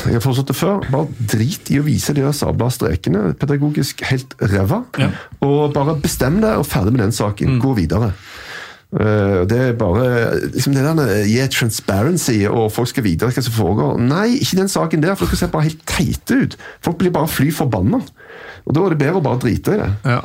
Jeg 0.08 0.16
har 0.16 0.24
foreslått 0.24 0.50
det 0.50 0.58
før. 0.58 0.88
Bare 0.90 1.28
drit 1.36 1.70
i 1.70 1.78
å 1.82 1.86
vise 1.86 2.16
de 2.18 2.26
sabla 2.34 2.72
strekene. 2.74 3.36
Pedagogisk 3.38 4.02
helt 4.10 4.34
ræva. 4.42 4.82
Ja. 4.98 5.12
Og 5.46 5.76
bare 5.76 6.00
bestem 6.02 6.40
deg 6.42 6.64
og 6.64 6.66
ferdig 6.70 6.96
med 6.96 7.04
den 7.04 7.14
saken. 7.16 7.60
Gå 7.62 7.76
videre. 7.78 8.14
Eh, 8.90 9.42
det 9.46 9.58
er 9.62 9.76
bare 9.78 10.06
liksom 10.50 10.74
det 10.74 10.82
der 10.82 11.02
eh, 11.04 11.28
Gi 11.30 11.44
transparency, 11.54 12.40
og 12.50 12.72
folk 12.74 12.90
skal 12.90 13.06
vite 13.06 13.30
hva 13.30 13.44
som 13.46 13.54
foregår. 13.54 14.02
Nei, 14.02 14.40
ikke 14.40 14.64
den 14.64 14.72
saken 14.72 15.06
der, 15.06 15.20
dere 15.20 15.38
ser 15.38 15.54
bare 15.54 15.70
helt 15.70 15.86
teite 15.90 16.42
ut. 16.42 16.58
Folk 16.86 16.98
blir 17.02 17.14
bare 17.14 17.30
fly 17.30 17.52
forbanna. 17.54 18.02
Og 18.66 18.76
da 18.76 18.86
er 18.86 18.96
det 18.96 19.02
bedre 19.04 19.22
å 19.22 19.26
bare 19.26 19.42
drite 19.46 19.78
i 19.78 19.82
det. 19.84 19.94
ja. 20.06 20.22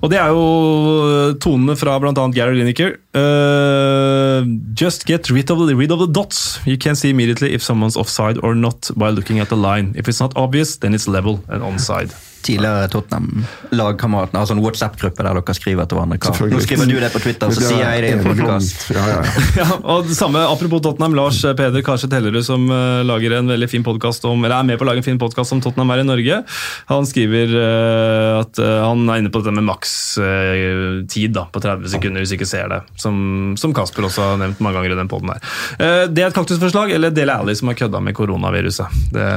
Og 0.00 0.08
det 0.08 0.16
er 0.16 0.30
jo 0.32 1.34
tonene 1.44 1.74
fra 1.76 1.98
bl.a. 2.00 2.12
Gary 2.32 2.56
Lineker. 2.56 2.94
Uh, 3.12 4.46
just 4.72 5.04
get 5.04 5.28
rid 5.28 5.50
of, 5.50 5.66
the, 5.68 5.76
rid 5.76 5.92
of 5.92 6.00
the 6.00 6.08
dots. 6.08 6.58
You 6.64 6.78
can 6.78 6.96
see 6.96 7.10
immediately 7.10 7.52
if 7.52 7.62
someone's 7.62 7.96
offside 7.96 8.38
or 8.42 8.54
not 8.54 8.90
by 8.96 9.10
looking 9.10 9.40
at 9.40 9.50
the 9.50 9.56
line. 9.56 9.92
If 9.94 10.08
it's 10.08 10.20
not 10.20 10.32
obvious, 10.36 10.78
then 10.78 10.94
it's 10.94 11.06
level 11.06 11.44
and 11.48 11.62
onside. 11.62 12.14
Tidligere 12.46 12.88
Tottenham-lagkameratene 12.92 14.42
har 14.42 14.48
sånn 14.50 14.62
WhatsApp-gruppe 14.62 15.24
der 15.26 15.38
dere 15.38 15.56
skriver 15.56 15.88
til 15.88 15.98
hverandre. 15.98 16.18
Hva? 16.22 16.48
Nå 16.52 16.62
skriver 16.64 16.90
du 16.90 16.96
det 17.02 17.10
på 17.12 17.22
Twitter, 17.24 17.52
så 17.54 17.64
sier 17.64 17.84
jeg 17.84 18.04
det 18.04 18.12
i 18.12 18.16
en 18.18 18.24
podkast. 18.26 18.86
Ja, 18.94 19.04
ja, 19.12 19.18
ja. 19.24 19.46
Ja, 19.58 19.66
og 19.94 20.10
samme, 20.14 20.44
Apropos 20.46 20.82
Tottenham, 20.84 21.16
Lars 21.18 21.40
eh, 21.44 21.54
Peder 21.58 21.82
Karseth 21.84 22.14
Hellerud 22.14 22.44
som 22.46 22.68
eh, 22.70 23.00
lager 23.06 23.34
en 23.38 23.50
veldig 23.50 23.68
fin 23.70 23.84
podcast 23.86 24.24
om, 24.28 24.38
eller 24.44 24.58
er 24.60 24.68
med 24.70 24.80
på 24.80 24.86
å 24.86 24.90
lage 24.90 25.02
en 25.02 25.08
fin 25.08 25.20
podkast 25.20 25.56
om 25.56 25.62
Tottenham 25.64 25.90
her 25.94 26.04
i 26.04 26.06
Norge. 26.06 26.40
Han 26.88 27.08
skriver 27.08 27.52
uh, 27.52 28.40
at 28.40 28.60
uh, 28.62 28.84
han 28.86 29.02
er 29.10 29.22
inne 29.22 29.32
på 29.32 29.42
dette 29.42 29.54
med 29.54 29.66
makstid 29.66 31.34
da, 31.34 31.46
på 31.52 31.62
30 31.64 31.90
sekunder, 31.94 32.22
hvis 32.22 32.32
du 32.32 32.38
ikke 32.38 32.48
ser 32.48 32.70
det. 32.72 32.80
Som, 33.00 33.56
som 33.60 33.74
Kasper 33.76 34.08
også 34.08 34.24
har 34.24 34.40
nevnt 34.40 34.62
mange 34.64 34.78
ganger 34.78 34.94
i 34.94 34.98
den 34.98 35.10
poden 35.10 35.32
her. 35.32 35.42
Eh, 35.78 36.04
det 36.10 36.24
er 36.24 36.30
et 36.30 36.36
kaktusforslag, 36.36 36.92
eller 36.94 37.14
Dele 37.14 37.36
Alli 37.38 37.56
som 37.58 37.70
har 37.70 37.78
kødda 37.78 38.02
med 38.04 38.16
koronaviruset. 38.18 39.00
Det 39.14 39.28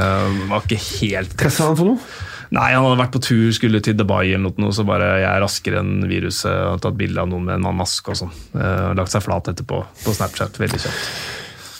var 0.51 0.65
ikke 0.65 0.81
helt 1.01 1.35
Hva 1.39 1.53
sa 1.53 1.71
han 1.71 1.79
for 1.79 1.93
noe? 1.93 2.29
Nei, 2.51 2.73
han 2.75 2.83
hadde 2.83 2.99
vært 2.99 3.13
på 3.13 3.21
tur, 3.23 3.45
skulle 3.55 3.79
til 3.83 3.95
Dubai 3.95 4.33
eller 4.33 4.51
noe, 4.59 4.73
så 4.75 4.83
bare 4.87 5.05
jeg 5.21 5.27
er 5.29 5.39
raskere 5.39 5.79
enn 5.79 6.01
viruset. 6.09 6.51
og 6.51 6.81
Tatt 6.83 6.97
bilde 6.99 7.23
av 7.23 7.29
noen 7.31 7.45
med 7.47 7.61
en 7.61 7.77
maske 7.77 8.11
og 8.11 8.17
sånn. 8.19 8.33
Eh, 8.57 8.89
lagt 8.99 9.13
seg 9.13 9.23
flat 9.23 9.47
etterpå 9.53 9.79
på 10.03 10.15
Snapchat. 10.17 10.59
Veldig 10.59 10.81
kjapt. 10.83 11.05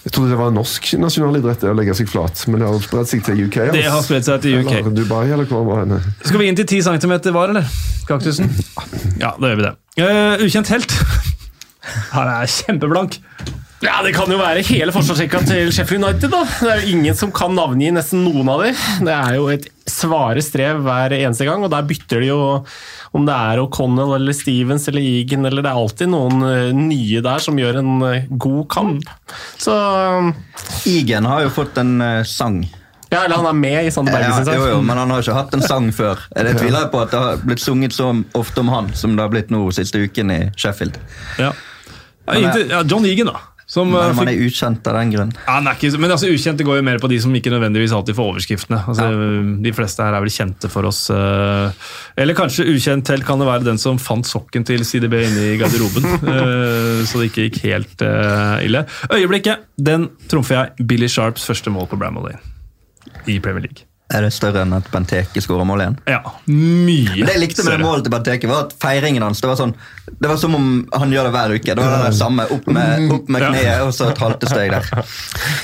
Jeg 0.01 0.15
trodde 0.15 0.31
det 0.31 0.37
var 0.39 0.53
norsk 0.55 0.87
nasjonalidrett 0.97 1.61
det 1.61 1.69
å 1.69 1.75
legge 1.77 1.93
seg 1.99 2.07
flat, 2.09 2.39
men 2.49 2.63
det 2.63 2.69
har 2.71 2.79
spredt 2.81 3.11
seg 3.11 3.21
til 3.27 3.43
UK. 3.43 3.57
altså. 3.67 3.75
Det 3.75 3.91
har 3.93 4.05
spredt 4.07 4.29
seg 4.29 4.45
til 4.47 4.63
UK. 4.63 4.71
Eller 4.79 4.95
Dubai, 4.97 5.25
eller 5.27 5.49
hvor 5.51 5.67
var 5.67 5.83
henne. 5.83 5.99
Skal 6.23 6.41
vi 6.41 6.47
inn 6.49 6.57
til 6.57 6.65
10 6.65 6.87
cm 7.03 7.13
var, 7.35 7.53
eller? 7.53 7.67
Kaktusen? 8.07 8.49
Ja, 9.21 9.35
da 9.35 9.51
gjør 9.51 9.59
vi 9.59 9.67
det. 9.67 9.73
Uh, 10.01 10.45
ukjent 10.47 10.71
helt. 10.73 10.95
Han 12.15 12.31
er 12.31 12.49
kjempeblank. 12.49 13.19
Ja, 13.81 13.97
Det 14.05 14.13
kan 14.13 14.29
jo 14.29 14.37
være 14.37 14.61
hele 14.67 14.93
forsvarsrekka 14.93 15.39
til 15.49 15.71
Sheffield 15.73 16.03
United. 16.05 16.29
da. 16.29 16.43
Det 16.45 16.69
er 16.69 16.81
jo 16.83 16.97
ingen 16.97 17.15
som 17.17 17.31
kan 17.33 17.55
navngi 17.57 17.89
nesten 17.95 18.21
noen 18.27 18.49
av 18.53 18.61
dem. 18.61 18.75
Det 19.07 19.13
er 19.15 19.37
jo 19.39 19.47
et 19.49 19.65
svare 19.89 20.41
strev 20.45 20.83
hver 20.85 21.15
eneste 21.17 21.47
gang, 21.47 21.63
og 21.65 21.71
der 21.73 21.87
bytter 21.89 22.21
de 22.21 22.29
jo 22.29 22.41
om 23.11 23.25
det 23.25 23.33
er 23.35 23.59
O'Connell 23.59 24.13
eller 24.15 24.35
Stevens 24.37 24.85
eller 24.87 25.01
Egan, 25.01 25.47
eller 25.49 25.65
det 25.65 25.71
er 25.71 25.79
alltid 25.81 26.11
noen 26.13 26.45
eh, 26.45 26.69
nye 26.77 27.23
der 27.25 27.41
som 27.43 27.57
gjør 27.59 27.81
en 27.81 27.89
eh, 28.07 28.29
god 28.29 28.69
kamp. 28.71 29.09
Så 29.59 29.73
Egan 30.87 31.25
har 31.27 31.41
jo 31.47 31.51
fått 31.57 31.81
en 31.81 31.97
eh, 32.05 32.21
sang 32.23 32.61
Ja, 33.11 33.25
eller 33.25 33.41
han 33.41 33.49
er 33.49 33.57
med 33.57 33.89
i 33.89 33.91
Sander 33.91 34.21
Ja, 34.21 34.29
syns 34.37 34.53
jo, 34.55 34.69
jo, 34.75 34.79
men 34.85 35.01
han 35.01 35.11
har 35.11 35.25
ikke 35.25 35.35
hatt 35.35 35.57
en 35.57 35.65
sang 35.65 35.89
før. 35.91 36.21
Det 36.37 36.53
tviler 36.61 36.85
jeg 36.85 36.93
på 36.93 37.01
at 37.01 37.11
det 37.11 37.25
har 37.25 37.43
blitt 37.43 37.65
sunget 37.65 37.97
så 37.97 38.13
ofte 38.37 38.61
om 38.63 38.71
han 38.71 38.93
som 38.95 39.17
det 39.17 39.25
har 39.25 39.33
blitt 39.33 39.51
nå 39.51 39.65
siste 39.75 40.05
uken 40.05 40.31
i 40.37 40.41
Sheffield. 40.55 41.01
Ja. 41.41 41.51
Ja, 42.29 42.37
inntil, 42.37 42.69
ja, 42.69 42.83
John 42.87 43.05
Egan, 43.09 43.33
da. 43.33 43.39
Som, 43.71 43.87
Men 43.93 44.09
eh, 44.09 44.17
man 44.17 44.27
er 44.27 44.41
ukjent 44.43 44.87
av 44.91 44.97
den 44.97 45.13
grunn. 45.13 45.29
ja, 45.37 45.53
han 45.55 45.69
er 45.69 45.77
ikke, 45.77 45.93
men 46.03 46.11
altså, 46.11 46.27
Ukjente 46.27 46.65
går 46.67 46.81
jo 46.81 46.83
mer 46.83 46.99
på 46.99 47.07
de 47.07 47.19
som 47.23 47.31
ikke 47.37 47.53
nødvendigvis 47.53 47.93
alltid 47.95 48.17
får 48.17 48.31
overskriftene. 48.33 48.81
Altså, 48.91 49.05
De 49.63 49.71
fleste 49.77 50.03
her 50.03 50.17
er 50.17 50.25
vel 50.25 50.33
kjente 50.35 50.67
for 50.73 50.89
oss. 50.89 51.05
eh, 51.15 51.87
Eller 52.19 52.35
kanskje 52.35 52.67
ukjent 52.67 53.07
helt 53.13 53.23
kan 53.27 53.39
det 53.39 53.47
være 53.47 53.63
den 53.69 53.79
som 53.79 53.99
fant 54.01 54.27
sokken 54.27 54.67
til 54.67 54.83
CDB 54.83 55.15
inne 55.23 55.45
i 55.53 55.57
garderoben. 55.61 56.03
eh, 56.33 57.05
så 57.07 57.21
det 57.21 57.29
ikke 57.31 57.47
gikk 57.47 57.61
helt 57.69 58.03
ille. 58.67 58.83
Øyeblikket, 59.07 59.63
den 59.79 60.09
trumfer 60.27 60.57
jeg. 60.59 60.87
Billy 60.91 61.07
Sharps 61.07 61.47
første 61.47 61.71
mål 61.71 61.87
på 61.87 61.99
Bramall 62.01 62.27
Lane 62.33 62.43
i 63.31 63.39
Premier 63.39 63.63
League. 63.69 63.87
Er 64.11 64.25
det 64.25 64.33
større 64.35 64.65
enn 64.65 64.73
at 64.75 64.87
Benteke 64.91 65.39
skåra 65.43 65.63
mål 65.67 65.81
igjen? 65.85 65.93
Ja, 66.11 66.19
mye 66.51 67.21
Det 67.23 67.31
jeg 67.31 67.39
likte 67.45 67.63
med 67.63 67.77
det 67.77 67.85
målet 67.85 68.03
til 68.07 68.11
Benteke, 68.11 68.49
var 68.51 68.65
at 68.65 68.73
feiringen 68.81 69.23
hans 69.23 69.39
det 69.39 69.47
var 69.47 69.55
sånn 69.59 69.71
Det 70.11 70.27
var 70.27 70.37
som 70.41 70.55
om 70.57 70.65
han 70.91 71.13
gjør 71.15 71.29
det 71.29 71.31
hver 71.35 71.53
uke. 71.55 71.75
Det 71.77 71.85
var 71.85 72.03
det 72.09 72.15
samme. 72.17 72.43
Opp 72.51 72.67
med, 72.67 73.05
opp 73.15 73.29
med 73.31 73.41
Ja. 73.45 73.51
kneet 73.53 73.81
og 73.85 73.93
så 73.95 74.09
et 74.11 74.19
halvt 74.19 74.43
steg 74.51 74.73
der. 74.73 74.89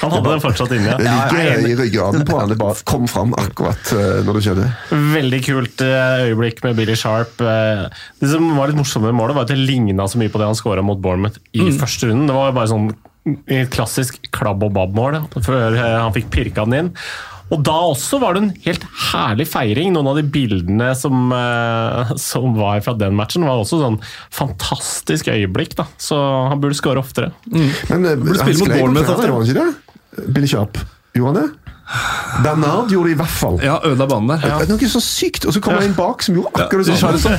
Han 0.01 0.11
hadde 0.15 0.31
den 0.31 0.43
fortsatt 0.45 0.71
inne 0.77 0.95
Det 0.97 1.05
Ja. 1.05 1.27
ligger 1.27 1.67
i 1.67 1.75
ryggraden 1.81 2.25
på 2.25 2.39
han. 2.39 2.49
Det 2.49 2.57
bare 2.57 2.75
kom 2.87 3.07
fram 3.11 3.33
akkurat 3.37 3.91
eh, 3.93 4.23
når 4.23 4.33
det 4.39 4.43
skjedde. 4.47 4.69
Veldig 5.17 5.41
kult 5.45 5.81
eh, 5.81 6.23
øyeblikk 6.31 6.63
med 6.63 6.75
Billy 6.79 6.95
Sharp. 6.95 7.41
Eh, 7.41 7.89
Det 8.21 8.29
som 8.31 8.47
var 8.55 8.67
litt 8.71 8.77
morsomt 8.79 9.03
med 9.05 9.13
målet, 9.19 9.35
var 9.35 9.43
at 9.43 9.51
det 9.51 9.57
ligna 9.59 10.07
så 10.07 10.17
mye 10.17 10.31
på 10.31 10.39
det 10.39 10.47
han 10.47 10.55
skåra 10.55 10.81
mot 10.83 10.97
Bournemouth 11.03 11.37
i 11.53 11.67
første 11.77 12.07
runden. 12.07 12.27
Det 12.31 12.33
var 12.39 12.51
bare 12.55 12.67
sånn 12.71 12.93
klassisk 13.69 14.19
klabb 14.31 14.63
og 14.63 14.71
babb-mål 14.75 15.17
før 15.43 15.75
han 15.75 16.13
fikk 16.15 16.29
pirka 16.31 16.63
den 16.65 16.73
inn. 16.79 16.93
Og 17.53 17.61
da 17.63 17.75
også 17.93 18.19
var 18.19 18.35
det 18.35 18.41
en 18.43 18.49
helt 18.65 18.83
herlig 19.11 19.47
feiring. 19.47 19.93
Noen 19.95 20.09
av 20.11 20.17
de 20.19 20.25
bildene 20.27 20.89
som, 20.99 21.29
eh, 21.31 22.11
som 22.19 22.57
var 22.57 22.81
fra 22.83 22.95
den 22.99 23.15
matchen, 23.15 23.45
var 23.47 23.61
også 23.61 23.79
sånn 23.81 23.99
fantastisk 24.35 25.29
øyeblikk. 25.31 25.77
da. 25.79 25.87
Så 25.97 26.17
han 26.49 26.59
burde 26.63 26.75
skåre 26.75 27.03
oftere. 27.03 27.31
Men 27.47 28.03
eh, 28.05 28.17
Burde 28.19 28.35
han 28.35 28.43
spille 28.43 28.59
sklei 28.65 28.75
på 28.75 28.81
Bournemouth 28.81 29.13
var 29.15 29.31
han 29.31 29.47
ikke 29.47 29.63
det? 29.63 30.27
Billy 30.33 30.47
Sharp. 30.51 30.81
Gjorde 31.15 31.33
han 31.33 31.41
det? 31.43 31.67
Bernard 32.43 32.91
gjorde 32.91 33.07
det 33.07 33.15
i 33.15 33.19
hvert 33.21 33.31
fall. 33.39 33.59
Ja, 33.63 33.77
ødela 33.87 34.09
banen 34.11 34.33
der. 34.33 34.43
Det 34.43 34.67
er 34.67 34.73
Noe 34.73 34.89
så 34.91 34.99
sykt, 35.03 35.47
og 35.47 35.55
så 35.55 35.61
kommer 35.63 35.85
det 35.85 35.93
en 35.93 35.97
bak 35.97 36.25
som 36.25 36.35
gjorde 36.35 36.65
akkurat 36.65 36.89
det 36.89 36.97
samme. 36.99 37.37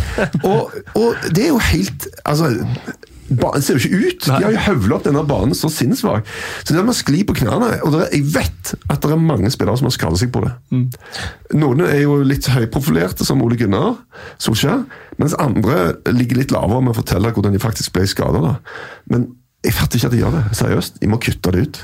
Og, 0.48 0.72
og 0.96 1.28
det 1.36 1.44
er 1.44 1.50
jo 1.52 1.60
helt 1.68 2.08
Altså, 2.24 2.48
banen 3.28 3.62
ser 3.64 3.76
jo 3.76 3.82
ikke 3.84 3.98
ut. 4.08 4.26
De 4.28 4.36
har 4.44 4.54
jo 4.54 4.62
høvla 4.66 4.96
opp 4.98 5.04
denne 5.08 5.24
banen 5.28 5.54
så 5.56 5.70
sinnssvak. 5.72 6.28
Så 6.62 6.72
det 6.74 6.84
med 6.84 6.94
å 6.94 6.96
skli 6.96 7.24
på 7.28 7.36
knærne 7.36 7.70
Og 7.84 7.98
er, 8.00 8.06
jeg 8.14 8.24
vet 8.34 8.72
at 8.88 9.02
det 9.04 9.10
er 9.14 9.20
mange 9.20 9.50
spillere 9.52 9.76
som 9.80 9.88
har 9.90 9.96
skadet 9.96 10.22
seg 10.22 10.32
på 10.34 10.42
det. 10.46 10.52
Noen 11.58 11.84
er 11.86 12.00
jo 12.02 12.20
litt 12.26 12.48
høyprofilerte, 12.52 13.26
som 13.28 13.42
Ole 13.44 13.58
Gunnar 13.60 13.98
Solskjær, 14.42 14.86
mens 15.20 15.36
andre 15.40 15.94
ligger 16.12 16.40
litt 16.42 16.54
lavere 16.54 16.82
med 16.84 16.94
å 16.94 16.98
fortelle 17.00 17.32
hvordan 17.34 17.54
de 17.56 17.62
faktisk 17.62 17.94
ble 17.96 18.06
skada. 18.08 18.56
Men 19.12 19.28
jeg 19.64 19.74
fatter 19.76 19.98
ikke 20.00 20.10
at 20.10 20.16
de 20.16 20.24
gjør 20.24 20.36
det. 20.38 20.42
Seriøst. 20.58 21.00
De 21.02 21.08
må 21.10 21.20
kutte 21.22 21.52
det 21.54 21.64
ut. 21.68 21.80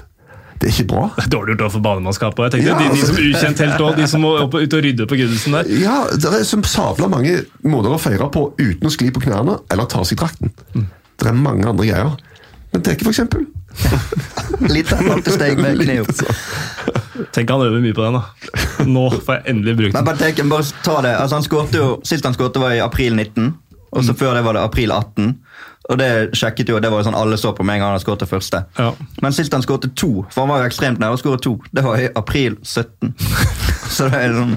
Det 0.62 0.68
er 0.70 0.74
ikke 0.76 0.86
bra. 0.94 1.06
Det 1.16 1.24
er 1.26 1.30
Dårlig 1.34 1.54
gjort 1.56 1.64
overfor 1.66 1.82
banemannskapet. 1.84 2.44
Jeg 2.46 2.52
tenkte 2.54 2.68
Ja, 2.70 2.76
de, 2.78 2.84
de 2.84 2.90
altså- 2.94 3.06
som 3.10 3.16
er 3.18 3.30
ukjent 3.30 3.62
helt 3.64 3.82
òg, 3.84 3.96
de 3.98 4.06
som 4.14 4.22
må 4.24 4.34
opp, 4.44 4.54
ut 4.54 4.76
og 4.78 4.84
rydde 4.86 5.06
på 5.10 5.18
Gudesen 5.20 5.56
der. 5.58 5.70
Ja, 5.82 5.96
det 6.14 6.30
er 6.30 6.44
som 6.48 6.62
sabla 6.68 7.08
mange 7.10 7.40
måter 7.66 7.92
å 7.96 8.00
feire 8.00 8.28
på 8.32 8.46
uten 8.60 8.88
å 8.88 8.92
skli 8.94 9.10
på 9.12 9.24
knærne 9.26 9.58
eller 9.74 9.90
ta 9.90 10.00
av 10.04 10.08
seg 10.08 10.20
drakten. 10.22 10.54
Det 11.20 11.30
er 11.30 11.36
mange 11.38 11.68
andre 11.68 11.86
greier. 11.86 12.14
Men 12.74 12.82
Teke, 12.82 13.06
for 13.06 13.14
eksempel. 13.14 13.46
Litt 14.74 14.90
halvt 14.94 15.30
steg 15.34 15.58
med 15.62 15.80
kne 15.82 16.00
opp. 16.04 16.22
Tenk 17.34 17.50
han 17.50 17.62
øver 17.62 17.82
mye 17.82 17.94
på 17.94 18.04
den. 18.04 18.18
da. 18.18 18.84
Nå 18.86 19.04
får 19.14 19.38
jeg 19.38 19.44
endelig 19.52 19.74
brukt 19.78 19.94
Men 19.96 20.04
den. 20.04 20.10
Benteke, 20.10 20.46
bare 20.50 20.66
ta 20.86 20.96
det. 21.06 21.14
Altså, 21.18 21.38
han 21.38 21.46
skårte 21.46 21.80
jo, 21.80 21.88
Sist 22.06 22.26
han 22.26 22.34
skårte, 22.36 22.62
var 22.62 22.74
i 22.74 22.82
april 22.82 23.16
19. 23.18 23.52
Og 23.94 24.02
så 24.06 24.14
før 24.18 24.34
det 24.34 24.42
var 24.46 24.56
det 24.58 24.64
april 24.66 24.90
18. 24.94 25.34
Og 25.92 25.98
det 26.00 26.10
sjekket 26.38 26.70
jo, 26.72 26.78
det 26.80 26.88
var 26.88 27.02
jo 27.02 27.08
sånn 27.10 27.18
alle 27.18 27.36
så 27.36 27.50
på 27.52 27.64
med 27.66 27.76
en 27.76 27.82
gang 27.84 27.90
han 27.92 28.00
skåret 28.00 28.22
det 28.24 28.30
første. 28.30 28.62
Ja. 28.80 28.86
Men 29.20 29.34
sist 29.36 29.52
han 29.52 29.60
skåret 29.64 29.90
to, 30.00 30.24
for 30.32 30.46
han 30.46 30.52
var 30.54 30.62
jo 30.62 30.70
ekstremt 30.70 31.00
nær 31.02 31.12
å 31.12 31.18
skåre 31.20 31.36
to, 31.44 31.58
det 31.76 31.84
var 31.84 32.00
i 32.00 32.06
april 32.16 32.56
17. 32.64 33.12
så 33.94 34.06
det 34.08 34.20
er 34.24 34.32
sånn, 34.32 34.54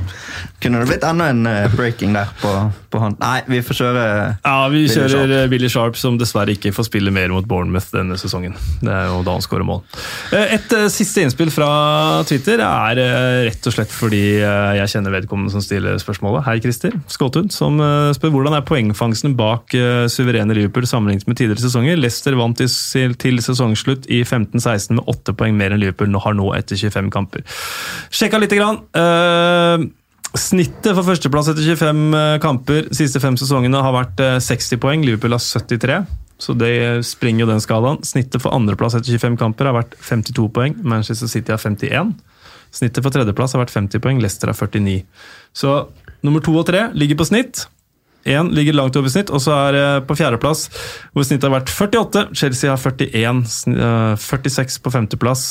kunne 0.63 0.79
det 0.81 0.87
blitt 0.93 1.03
enda 1.05 1.27
en 1.33 1.41
eh, 1.51 1.67
breaking 1.75 2.15
der 2.15 2.31
på, 2.39 2.53
på 2.93 3.01
han. 3.03 3.17
Nei, 3.19 3.41
vi 3.51 3.59
får 3.65 3.79
kjøre 3.81 4.05
Ja, 4.45 4.53
vi 4.71 4.85
Billy 4.85 4.93
kjører 4.95 5.11
Sharp. 5.17 5.33
eh, 5.41 5.49
Billy 5.51 5.69
Sharp, 5.73 5.99
som 5.99 6.15
dessverre 6.21 6.55
ikke 6.55 6.71
får 6.73 6.87
spille 6.87 7.11
mer 7.13 7.33
mot 7.35 7.45
Bournemouth 7.49 7.91
denne 7.93 8.15
sesongen. 8.17 8.55
Det 8.79 8.93
er 8.95 9.11
jo 9.11 9.19
da 9.27 9.35
han 9.35 9.43
skårer 9.43 9.67
mål. 9.67 9.83
Eh, 10.31 10.55
Et 10.57 10.77
siste 10.95 11.27
innspill 11.27 11.51
fra 11.53 11.67
Twitter 12.29 12.63
er 12.63 13.03
rett 13.49 13.67
og 13.67 13.75
slett 13.75 13.91
fordi 13.93 14.23
jeg 14.39 14.89
kjenner 14.95 15.13
vedkommende 15.13 15.51
som 15.53 15.61
stiller 15.65 15.99
spørsmålet. 16.01 16.47
Hei, 16.47 16.55
Christer 16.63 16.95
Skåtun, 17.11 17.51
som 17.53 17.77
spør 18.15 18.33
hvordan 18.33 18.55
er 18.57 18.65
poengfangsten 18.67 19.35
bak 19.37 19.75
suverene 20.11 20.55
Liverpool 20.55 20.87
sammenlignet 20.87 21.16
med 21.25 21.39
tidligere 21.39 21.63
sesonger. 21.65 21.97
Leicester 21.97 22.37
vant 22.37 22.59
til, 22.61 23.15
til 23.17 23.41
sesongslutt 23.41 24.05
i 24.13 24.21
15-16 24.21 24.99
med 24.99 25.09
åtte 25.09 25.33
poeng 25.33 25.57
mer 25.57 25.73
enn 25.73 25.81
Liverpool 25.81 26.11
nå 26.13 26.21
har 26.21 26.37
nå 26.37 26.51
etter 26.53 26.77
25 26.77 27.09
kamper. 27.13 27.47
Sjekka 28.13 28.41
lite 28.43 28.59
grann. 28.59 28.83
Uh, 28.93 29.87
Snittet 30.37 30.91
for 30.91 31.05
førsteplass 31.07 31.49
etter 31.53 31.63
25 31.63 32.41
kamper 32.43 32.87
de 32.89 32.97
siste 32.97 33.21
fem 33.23 33.37
sesongene 33.39 33.79
har 33.81 33.93
vært 33.95 34.19
eh, 34.21 34.39
60 34.43 34.81
poeng. 34.83 35.05
Liverpool 35.05 35.33
har 35.33 35.41
73, 35.41 36.01
så 36.43 36.55
det 36.57 36.73
springer 37.07 37.45
jo 37.45 37.49
den 37.49 37.63
skalaen. 37.63 38.01
Snittet 38.05 38.43
for 38.43 38.53
andreplass 38.55 38.97
etter 38.99 39.15
25 39.15 39.37
kamper 39.39 39.69
har 39.69 39.77
vært 39.79 39.95
52 40.03 40.49
poeng. 40.53 40.75
Manchester 40.83 41.31
City 41.31 41.55
har 41.55 41.61
51. 41.63 42.11
Snittet 42.75 43.01
for 43.05 43.15
tredjeplass 43.15 43.55
har 43.55 43.63
vært 43.63 43.73
50 43.73 44.03
poeng. 44.03 44.21
Leicester 44.21 44.51
har 44.51 44.59
49. 44.59 44.99
Så 45.55 45.73
nummer 46.25 46.43
to 46.43 46.53
og 46.59 46.67
tre 46.69 46.89
ligger 46.97 47.17
på 47.21 47.29
snitt. 47.31 47.65
Én 48.27 48.49
ligger 48.51 48.75
langt 48.75 48.95
over 48.99 49.11
snitt, 49.11 49.29
og 49.31 49.39
så 49.39 49.53
er 49.67 49.75
det 49.75 49.85
på 50.09 50.17
fjerdeplass, 50.19 50.65
hvor 51.15 51.23
snittet 51.23 51.47
har 51.47 51.53
vært 51.53 51.71
48. 51.71 52.23
Chelsea 52.35 52.71
har 52.73 52.81
41. 52.81 53.43
eh, 53.71 54.15
46 54.19 54.81
på 54.83 54.91
femteplass. 54.91 55.45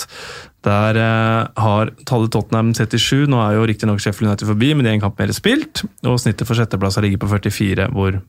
Der 0.67 0.99
eh, 1.01 1.63
har 1.63 1.93
tallet 2.05 2.35
Tottenham 2.35 2.75
37. 2.75 3.27
Nå 3.33 3.41
er 3.41 3.57
jo 3.57 3.65
riktignok 3.71 4.03
Sheffield 4.03 4.29
United 4.29 4.51
forbi, 4.51 4.75
men 4.75 4.87
én 4.87 4.99
en 4.99 5.07
kamp 5.07 5.19
mer 5.19 5.33
spilt. 5.33 5.87
Og 6.05 6.21
snittet 6.21 6.49
for 6.49 6.59
sjetteplass 6.59 6.99
har 6.99 7.07
ligget 7.07 7.23
på 7.23 7.31
44, 7.33 7.89
hvor 7.97 8.21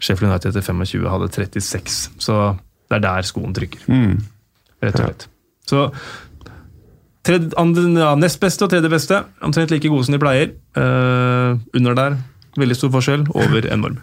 Sheffield 0.00 0.32
United 0.32 0.50
etter 0.50 0.66
25 0.66 1.06
hadde 1.12 1.30
36. 1.36 2.02
Så 2.18 2.40
det 2.90 2.98
er 2.98 3.06
der 3.06 3.28
skoen 3.28 3.54
trykker. 3.56 3.86
Rett 4.82 4.98
og 4.98 5.06
slett. 5.06 5.28
Så 5.68 5.86
tredje, 7.26 7.52
andre, 7.60 7.86
ja, 8.02 8.12
nest 8.18 8.40
beste 8.42 8.66
og 8.66 8.72
tredje 8.72 8.90
beste, 8.90 9.22
omtrent 9.44 9.70
like 9.70 9.90
gode 9.90 10.08
som 10.08 10.16
de 10.16 10.20
pleier. 10.22 10.54
Uh, 10.76 11.60
under 11.76 11.94
der, 11.98 12.18
veldig 12.58 12.76
stor 12.78 12.92
forskjell. 12.94 13.26
Over 13.34 13.68
enorm. 13.72 13.98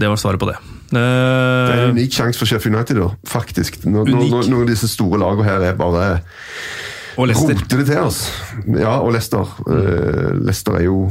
Det 0.00 0.08
var 0.08 0.16
svaret 0.20 0.40
på 0.40 0.48
det. 0.48 0.56
Det 0.90 1.00
er 1.00 1.84
en 1.84 1.96
unik 1.96 2.14
sjanse 2.14 2.40
for 2.40 2.50
Sheffield 2.50 2.76
United, 2.76 2.98
da, 2.98 3.10
faktisk. 3.28 3.82
Når, 3.84 4.10
når, 4.10 4.48
når, 4.50 4.64
disse 4.70 4.88
store 4.90 5.20
lagene 5.22 5.46
her 5.46 5.66
er 5.68 5.76
bare 5.78 6.06
roter 7.18 7.76
det 7.76 7.86
til 7.86 7.98
oss. 7.98 8.22
Ja, 8.66 8.98
og 8.98 9.12
Leicester. 9.14 9.46
Uh, 9.66 10.32
Leicester 10.40 10.78
er 10.80 10.86
jo 10.88 11.10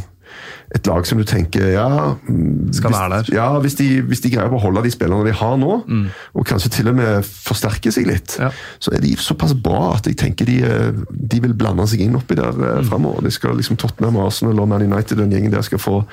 et 0.75 0.85
lag 0.85 1.05
som 1.09 1.17
du 1.17 1.23
tenker 1.25 1.71
ja 1.73 1.85
mm, 2.13 2.73
Skal 2.77 2.91
hvis, 2.91 2.99
være 2.99 3.09
der. 3.23 3.29
Ja, 3.33 3.47
hvis 3.59 3.75
de, 3.79 3.87
hvis 4.05 4.21
de 4.21 4.29
greier 4.29 4.51
å 4.51 4.53
beholde 4.53 4.83
de 4.85 4.91
spillerne 4.93 5.25
de 5.25 5.33
har 5.33 5.55
nå, 5.57 5.77
og 6.37 6.45
kanskje 6.45 6.69
til 6.75 6.91
og 6.91 6.95
med 6.99 7.25
forsterke 7.25 7.91
seg 7.95 8.05
litt, 8.07 8.35
Mm. 8.39 8.43
Ja. 8.45 8.51
så 8.79 8.93
er 8.93 9.01
de 9.01 9.15
såpass 9.17 9.53
bra 9.57 9.95
at 9.95 10.05
jeg 10.05 10.17
tenker 10.21 10.45
de, 10.45 10.59
eh, 10.63 10.91
de 11.11 11.39
vil 11.41 11.53
blande 11.57 11.87
seg 11.89 12.01
inn 12.05 12.15
oppi 12.15 12.35
der 12.37 12.51
Mm. 12.53 12.61
mm. 12.83 12.89
framover. 12.91 13.21
De 13.25 13.31
skal 13.31 13.55
liksom 13.57 13.77
Tottenham, 13.81 14.17
Arsenal 14.21 14.59
og 14.59 14.67
Man 14.69 14.85
United 14.85 15.17
den 15.17 15.31
gjengen 15.33 15.51
der 15.51 15.61
skal 15.65 15.79
få 15.81 16.05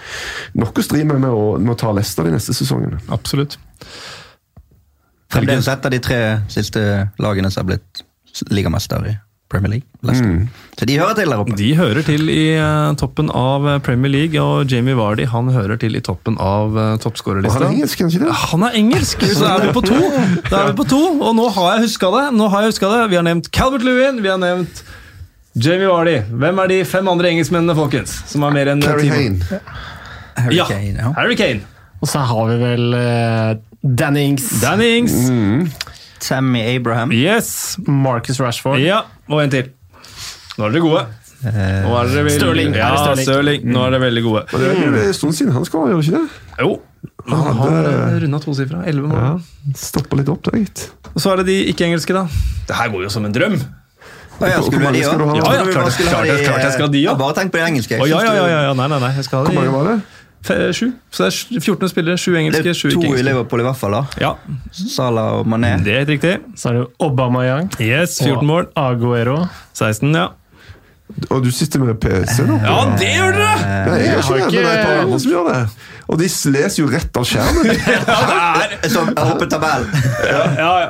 nok 0.54 0.78
å 0.78 0.82
stri 0.82 1.04
med 1.04 1.20
med 1.20 1.30
å, 1.30 1.58
med 1.60 1.74
å 1.74 1.78
ta 1.78 1.92
Leicester 1.92 2.24
de 2.24 2.30
neste 2.32 2.54
sesongene. 2.56 2.98
Absolutt. 3.10 3.58
Fremdeles 5.32 5.68
et 5.68 5.84
av 5.86 5.90
de 5.90 5.98
tre 6.00 6.18
siste 6.48 6.82
lagene 7.18 7.50
som 7.50 7.64
har 7.66 7.74
blitt 7.76 8.04
ligamester 8.52 9.06
i 9.10 9.14
Premier 9.48 9.70
League. 9.70 9.86
Mm. 10.02 10.48
Så 10.78 10.86
de 10.88 10.98
hører 10.98 11.14
til 11.14 11.30
der 11.30 11.40
oppe. 11.42 11.54
De 11.58 11.68
hører 11.78 12.02
til 12.06 12.30
i 12.30 12.56
uh, 12.58 12.94
toppen 12.98 13.30
av 13.30 13.66
eh, 13.70 13.78
Premier 13.82 14.10
League, 14.10 14.42
og 14.42 14.70
Jamie 14.70 14.96
Vardy 14.98 15.26
han 15.30 15.50
hører 15.54 15.78
til 15.82 15.94
i 15.98 16.02
toppen 16.04 16.38
av 16.42 16.74
uh, 16.74 16.96
toppskårerlista. 17.02 17.60
han 17.60 17.68
er 17.68 17.76
engelsk, 17.76 18.02
kanskje 18.02 18.24
det? 18.24 18.34
Han 18.50 18.66
er 18.66 18.78
engelsk, 18.80 19.22
så 19.38 19.52
er 19.52 19.68
vi 19.68 19.72
på 19.76 19.84
to! 19.86 20.00
Da 20.50 20.64
er 20.64 20.72
vi 20.72 20.76
på 20.82 20.88
to, 20.90 21.02
Og 21.20 21.32
nå 21.38 21.46
har 21.54 21.76
jeg 21.76 21.86
huska 21.86 22.10
det. 22.16 22.24
Nå 22.36 22.50
har 22.52 22.66
jeg 22.66 22.78
det. 22.82 23.02
Vi 23.14 23.20
har 23.20 23.26
nevnt 23.26 23.50
Calvert 23.54 23.86
Lewin, 23.86 24.22
vi 24.24 24.32
har 24.32 24.42
nevnt 24.42 24.82
Jamie 25.54 25.88
Vardy. 25.88 26.18
Hvem 26.42 26.58
er 26.64 26.74
de 26.74 26.82
fem 26.84 27.08
andre 27.08 27.30
engelskmennene, 27.32 27.78
folkens? 27.78 28.18
Som 28.28 28.44
er 28.44 28.58
mer 28.58 28.74
enn. 28.74 28.84
Harry 30.36 30.58
Ja, 30.58 30.66
Kane, 30.68 30.98
ja. 30.98 31.12
Harry 31.16 31.38
Kane. 31.38 31.62
Og 32.02 32.10
så 32.10 32.20
har 32.28 32.50
vi 32.50 32.58
vel 32.60 32.92
uh, 32.92 33.54
Danny 33.80 34.26
Ings, 34.32 34.50
Danny 34.60 34.90
Ings. 34.98 35.14
Tammy 36.28 36.62
Abraham. 36.76 37.12
Yes. 37.12 37.76
Marcus 37.86 38.40
Rashford. 38.40 38.80
Ja, 38.82 39.02
og 39.28 39.42
en 39.44 39.50
til. 39.50 39.70
Nå 40.56 40.66
er 40.66 40.74
dere 40.76 40.82
gode. 40.84 41.06
Nå 41.46 41.50
er 41.52 42.08
dere 42.10 42.24
veldig, 42.26 42.36
Stirling. 42.40 42.74
Ja, 42.74 42.88
Er 42.88 43.14
det 43.14 43.24
Stirling? 43.26 43.26
Stirling. 43.62 43.66
Nå 43.74 43.82
er 43.86 43.90
dere 43.94 44.00
veldig 44.06 44.22
gode. 44.24 44.42
Og 44.52 44.60
det 44.60 44.70
er 44.72 45.00
en 45.06 45.14
stund 45.14 45.34
siden 45.36 45.52
han 45.54 45.64
skåra, 45.68 45.90
gjør 45.92 46.00
det 46.00 46.08
ikke 46.08 46.20
det? 46.20 46.28
Jo. 46.64 46.70
Han 47.28 47.38
Han 47.42 47.56
har 47.56 47.74
hadde- 47.76 48.20
runda 48.24 48.38
tosifra. 48.42 48.82
Elleve 48.86 49.08
mål. 49.10 49.18
Ja, 49.18 49.72
Stoppa 49.76 50.16
litt 50.16 50.28
opp 50.32 50.42
da, 50.46 50.56
gitt. 50.58 50.90
Og 51.14 51.20
så 51.22 51.32
er 51.32 51.36
det 51.42 51.46
de 51.46 51.56
ikke-engelske, 51.72 52.14
da. 52.14 52.24
Det 52.66 52.76
her 52.76 52.88
går 52.88 53.02
jo 53.06 53.08
som 53.10 53.24
en 53.24 53.32
drøm. 53.34 53.56
Å 54.36 54.48
ja, 54.50 54.60
skulle 54.60 54.80
du 54.80 54.84
ha 54.84 54.90
mange 54.90 55.00
de 55.00 55.04
òg? 55.06 55.16
ha? 55.16 55.36
Ja, 55.36 55.64
ja, 55.64 55.72
klart- 55.72 55.96
klart- 55.96 56.44
klart 56.44 56.62
jeg 56.66 56.72
skal 56.72 56.86
ha 56.86 56.92
de, 56.92 56.98
ja. 57.02 57.14
Bare 57.14 57.34
tenk 57.34 57.52
på 57.52 57.58
de 57.60 57.64
engelske. 57.70 57.96
Jeg 57.96 58.08
ja, 58.10 58.20
ja, 58.20 58.34
ja, 58.34 58.60
ja, 58.68 58.72
nei, 58.74 58.86
nei, 58.88 58.98
nei, 59.00 59.12
jeg 59.16 59.24
skal 59.24 59.38
ha 59.38 59.44
Hvor 59.50 59.54
mange 59.54 59.72
var 59.72 59.84
det? 59.92 60.02
Sju. 60.46 60.88
Så 61.10 61.26
det 61.26 61.58
er 61.58 61.60
14 61.64 61.92
spillere, 61.92 62.20
sju 62.20 62.36
engelske, 62.38 62.74
sju 62.74 62.88
to 62.94 63.12
i. 63.16 63.22
Liverpool 63.26 63.62
i 63.62 63.66
hvert 63.66 63.78
fall. 63.80 63.98
da. 63.98 64.04
Ja, 64.20 64.32
Salah 64.72 65.40
og 65.40 65.46
Mané. 65.50 65.76
det 65.84 65.94
er 65.94 66.02
helt 66.04 66.14
riktig. 66.16 66.34
Så 66.56 66.70
er 66.70 66.80
det 66.80 66.86
Aubameyang. 67.02 67.70
Yes, 67.80 68.18
14 68.22 68.46
mål. 68.46 68.68
Aguero. 68.76 69.46
16, 69.74 70.14
ja. 70.14 70.28
Og 71.30 71.44
du 71.44 71.52
sitter 71.54 71.78
med 71.80 72.00
PC 72.02 72.42
nå? 72.48 72.56
Ja, 72.64 72.78
det 72.98 73.12
gjør 73.14 73.36
dere! 73.36 73.74
Nei, 73.86 73.98
jeg 74.02 74.24
gjør 74.26 74.40
ikke 74.40 74.48
det, 74.50 74.56
men 74.56 74.64
det 74.66 74.72
er 74.72 74.80
et 74.80 74.86
par 74.88 74.98
andre 75.04 75.20
som 75.22 75.30
gjør 75.30 75.46
det. 75.52 75.60
Og 76.06 76.18
de 76.20 76.26
leser 76.54 76.80
jo 76.82 76.88
rett 76.90 77.18
av 77.18 77.24
skjermen. 77.26 77.70
Som 78.94 79.08
jeg 79.10 79.28
håper 79.30 79.48
tabell. 79.50 79.86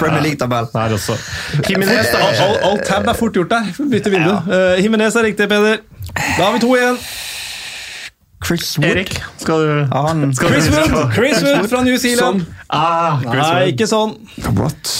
Premier 0.00 0.24
League-tabell. 0.26 0.68
Der 0.74 0.96
også. 0.96 1.16
Jimenez, 1.68 2.10
da. 2.12 2.20
All, 2.44 2.58
all, 2.68 2.82
tab 2.84 3.08
er 3.08 3.16
fort 3.16 3.36
gjort 3.36 3.52
der. 3.54 3.70
Bytte 3.92 4.12
vindu. 4.12 4.34
Uh, 4.48 4.76
Jimenez 4.82 5.16
er 5.16 5.28
riktig, 5.30 5.48
Peder. 5.52 5.80
Da 6.16 6.42
har 6.42 6.52
vi 6.56 6.64
to 6.64 6.74
igjen. 6.76 7.00
Chris 8.46 8.76
Wood. 8.78 8.86
Erik, 8.86 9.14
skal 9.42 9.62
du 9.64 9.70
Ja, 9.90 10.02
han, 10.06 10.34
skal 10.36 10.48
Chris 10.52 10.66
du- 10.68 10.76
Wood, 10.76 11.12
Chris 11.16 11.42
Wood 11.42 11.68
fra 11.72 11.80
New 11.82 11.96
Zealand. 11.98 12.44
Ah, 12.70 13.18
Chris 13.20 13.32
Nei, 13.42 13.54
Wood. 13.54 13.72
ikke 13.74 13.88
sånn. 13.90 14.12
What? 14.58 14.92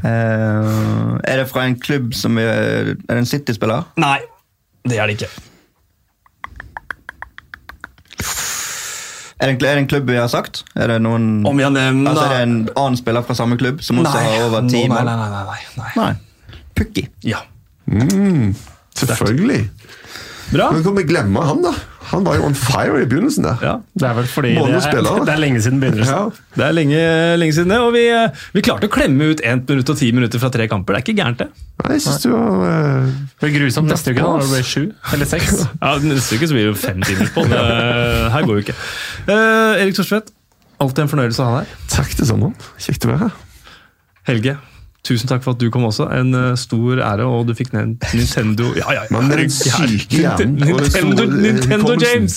Uh, 0.00 1.18
er 1.28 1.42
det 1.42 1.48
fra 1.50 1.66
en 1.68 1.74
klubb 1.78 2.14
som 2.16 2.38
Er, 2.40 2.48
er 2.48 2.94
det 2.94 3.18
en 3.20 3.26
City-spiller? 3.28 3.84
Nei, 4.00 4.16
det 4.88 4.96
er 4.98 5.06
det 5.10 5.18
ikke. 5.20 5.28
Er 9.40 9.46
det, 9.48 9.54
en, 9.54 9.60
er 9.64 9.74
det 9.76 9.82
en 9.84 9.86
klubb 9.88 10.08
vi 10.10 10.16
har 10.20 10.28
sagt? 10.28 10.64
Er 10.76 10.90
det 10.92 10.98
noen 11.00 11.46
Om 11.48 11.56
vi 11.56 11.64
har 11.64 11.72
nevnt 11.72 12.08
Altså 12.10 12.24
er 12.26 12.32
det 12.34 12.40
en 12.44 12.56
annen 12.76 12.98
spiller 13.00 13.24
fra 13.24 13.36
samme 13.38 13.56
klubb 13.60 13.80
som 13.84 14.00
også 14.02 14.20
har 14.20 14.42
over 14.48 14.66
ti 14.68 14.82
Nei, 14.82 14.88
mål? 14.92 15.06
nei, 15.08 15.14
nei, 15.16 15.28
nei, 15.30 15.60
nei. 15.78 15.92
Nei. 15.96 16.58
Pukki. 16.76 17.06
Ja. 17.24 17.40
Selvfølgelig. 19.00 19.62
Bra. 20.52 20.66
Men 20.74 20.84
kan 20.84 20.96
vi 20.98 21.06
glemme 21.08 21.44
han, 21.46 21.62
da? 21.64 21.72
Han 22.10 22.24
var 22.26 22.38
jo 22.40 22.46
on 22.48 22.56
fire 22.58 23.00
i 23.02 23.06
begynnelsen 23.08 23.46
der. 23.46 23.60
Ja. 23.62 23.74
Det 23.94 24.06
er 24.08 24.14
vel 24.18 24.28
fordi 24.30 24.52
det 24.56 24.80
er, 24.80 25.02
det 25.26 25.34
er 25.34 25.40
lenge 25.40 25.60
siden 25.62 25.78
begynnelsen. 25.82 26.14
Ja. 26.14 26.48
Det 26.56 26.64
er 26.66 26.74
lenge, 26.74 27.02
lenge 27.38 27.54
siden 27.56 27.70
det, 27.70 27.78
og 27.84 27.92
vi, 27.94 28.02
eh, 28.10 28.40
vi 28.56 28.64
klarte 28.66 28.88
å 28.90 28.92
klemme 28.92 29.30
ut 29.30 29.42
1 29.46 29.62
minutt 29.70 29.92
og 29.92 30.00
10 30.00 30.16
minutter 30.16 30.42
fra 30.42 30.50
tre 30.54 30.66
kamper. 30.70 30.96
Det 30.96 31.00
er 31.00 31.06
ikke 31.06 31.16
gærent, 31.22 31.44
det. 31.44 31.66
Nei, 31.84 31.92
jeg 31.96 32.04
synes 32.06 32.24
du 32.24 32.30
var 32.34 32.48
Uh, 32.50 33.06
Det 33.40 33.46
blir 33.46 33.54
grusomt 33.60 33.88
neste 33.88 34.12
uke, 34.12 34.20
da, 34.20 34.32
når 34.34 34.42
det 34.42 34.50
blir 34.52 34.66
sju 34.66 35.14
eller 35.14 35.28
seks. 35.30 35.62
Ja, 35.84 35.92
Neste 36.02 36.36
uke 36.36 36.48
så 36.50 36.56
blir 36.56 36.66
det 36.66 36.72
jo 36.72 36.78
fem 36.80 37.00
timer 37.06 37.30
på. 37.34 37.44
Det, 37.48 37.60
her 38.34 38.48
går 38.48 38.58
jo 38.58 38.64
ikke. 38.66 38.76
Uh, 39.28 39.78
Erik 39.80 39.96
Thorsvedt, 39.96 40.32
alltid 40.82 41.04
en 41.06 41.12
fornøyelse 41.14 41.44
å 41.44 41.46
ha 41.46 41.60
deg 41.60 41.70
her. 41.70 41.86
Takk 41.94 42.16
det 42.18 42.28
samme. 42.28 42.52
Kjekt 42.82 43.06
å 43.06 43.12
være 43.12 43.28
her. 43.28 43.38
Helge, 44.28 44.56
tusen 45.06 45.30
takk 45.30 45.44
for 45.44 45.56
at 45.56 45.62
du 45.62 45.68
kom 45.72 45.86
også. 45.88 46.08
En 46.14 46.34
uh, 46.36 46.52
stor 46.60 47.00
ære, 47.04 47.26
og 47.26 47.48
du 47.48 47.54
fikk 47.56 47.72
nevnt 47.76 48.04
Nintendo 48.16 48.70
Ja, 48.78 48.92
ja, 48.96 49.06
ja. 49.08 49.22
Hjernen 50.10 50.58
Nintendo, 50.60 51.26
Nintendo. 51.30 51.96
James! 52.00 52.36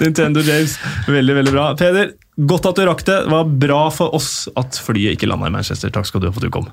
Nintendo 0.00 0.44
James. 0.46 0.76
Veldig, 1.08 1.38
veldig 1.40 1.54
bra. 1.54 1.66
Peder, 1.78 2.14
godt 2.48 2.68
at 2.70 2.78
du 2.78 2.86
rakk 2.88 3.04
det. 3.08 3.18
Det 3.26 3.32
var 3.32 3.56
bra 3.66 3.82
for 3.94 4.14
oss 4.16 4.48
at 4.60 4.78
flyet 4.84 5.16
ikke 5.16 5.30
landa 5.30 5.50
i 5.50 5.54
Manchester. 5.54 5.92
Takk 5.94 6.08
skal 6.08 6.22
du 6.22 6.30
ha 6.30 6.34
for 6.34 6.44
at 6.44 6.48
du 6.48 6.54
kom. 6.54 6.70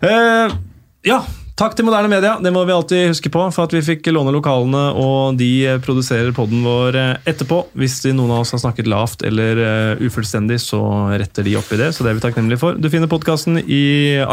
Uh, 0.00 0.58
ja, 1.06 1.22
takk 1.60 1.76
til 1.76 1.84
Moderne 1.84 2.08
Media. 2.08 2.36
Det 2.40 2.52
må 2.54 2.62
vi 2.64 2.72
alltid 2.72 3.10
huske 3.10 3.30
på, 3.32 3.42
for 3.52 3.68
at 3.68 3.74
vi 3.74 3.82
fikk 3.84 4.08
låne 4.14 4.32
lokalene, 4.32 4.82
og 4.96 5.36
de 5.40 5.50
eh, 5.68 5.80
produserer 5.84 6.32
podden 6.36 6.62
vår 6.64 6.96
eh, 6.96 7.28
etterpå. 7.28 7.62
Hvis 7.78 7.98
noen 8.08 8.32
av 8.32 8.44
oss 8.44 8.54
har 8.56 8.62
snakket 8.62 8.88
lavt 8.88 9.24
eller 9.28 9.60
eh, 9.64 10.04
ufullstendig, 10.06 10.60
så 10.62 10.80
retter 11.20 11.44
de 11.46 11.58
opp 11.60 11.68
i 11.74 11.80
det. 11.82 11.90
Så 11.96 12.06
det 12.06 12.12
er 12.14 12.20
vi 12.20 12.24
takknemlige 12.24 12.62
for. 12.62 12.80
Du 12.80 12.88
finner 12.92 13.10
podkasten 13.12 13.60
i 13.60 13.84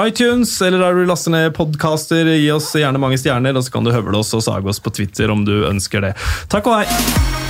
iTunes, 0.06 0.56
eller 0.64 0.86
der 0.86 1.02
du 1.02 1.10
laster 1.10 1.36
ned 1.36 1.52
podkaster. 1.58 2.32
Gi 2.38 2.48
oss 2.56 2.72
gjerne 2.80 3.02
mange 3.02 3.20
stjerner, 3.20 3.60
og 3.60 3.68
så 3.68 3.76
kan 3.76 3.88
du 3.88 3.96
høvle 3.96 4.24
oss 4.24 4.32
og 4.38 4.46
sage 4.48 4.72
oss 4.72 4.84
på 4.84 4.96
Twitter 4.96 5.34
om 5.34 5.44
du 5.48 5.58
ønsker 5.68 6.08
det. 6.08 6.16
Takk 6.54 6.72
og 6.72 6.80
hei! 6.80 7.47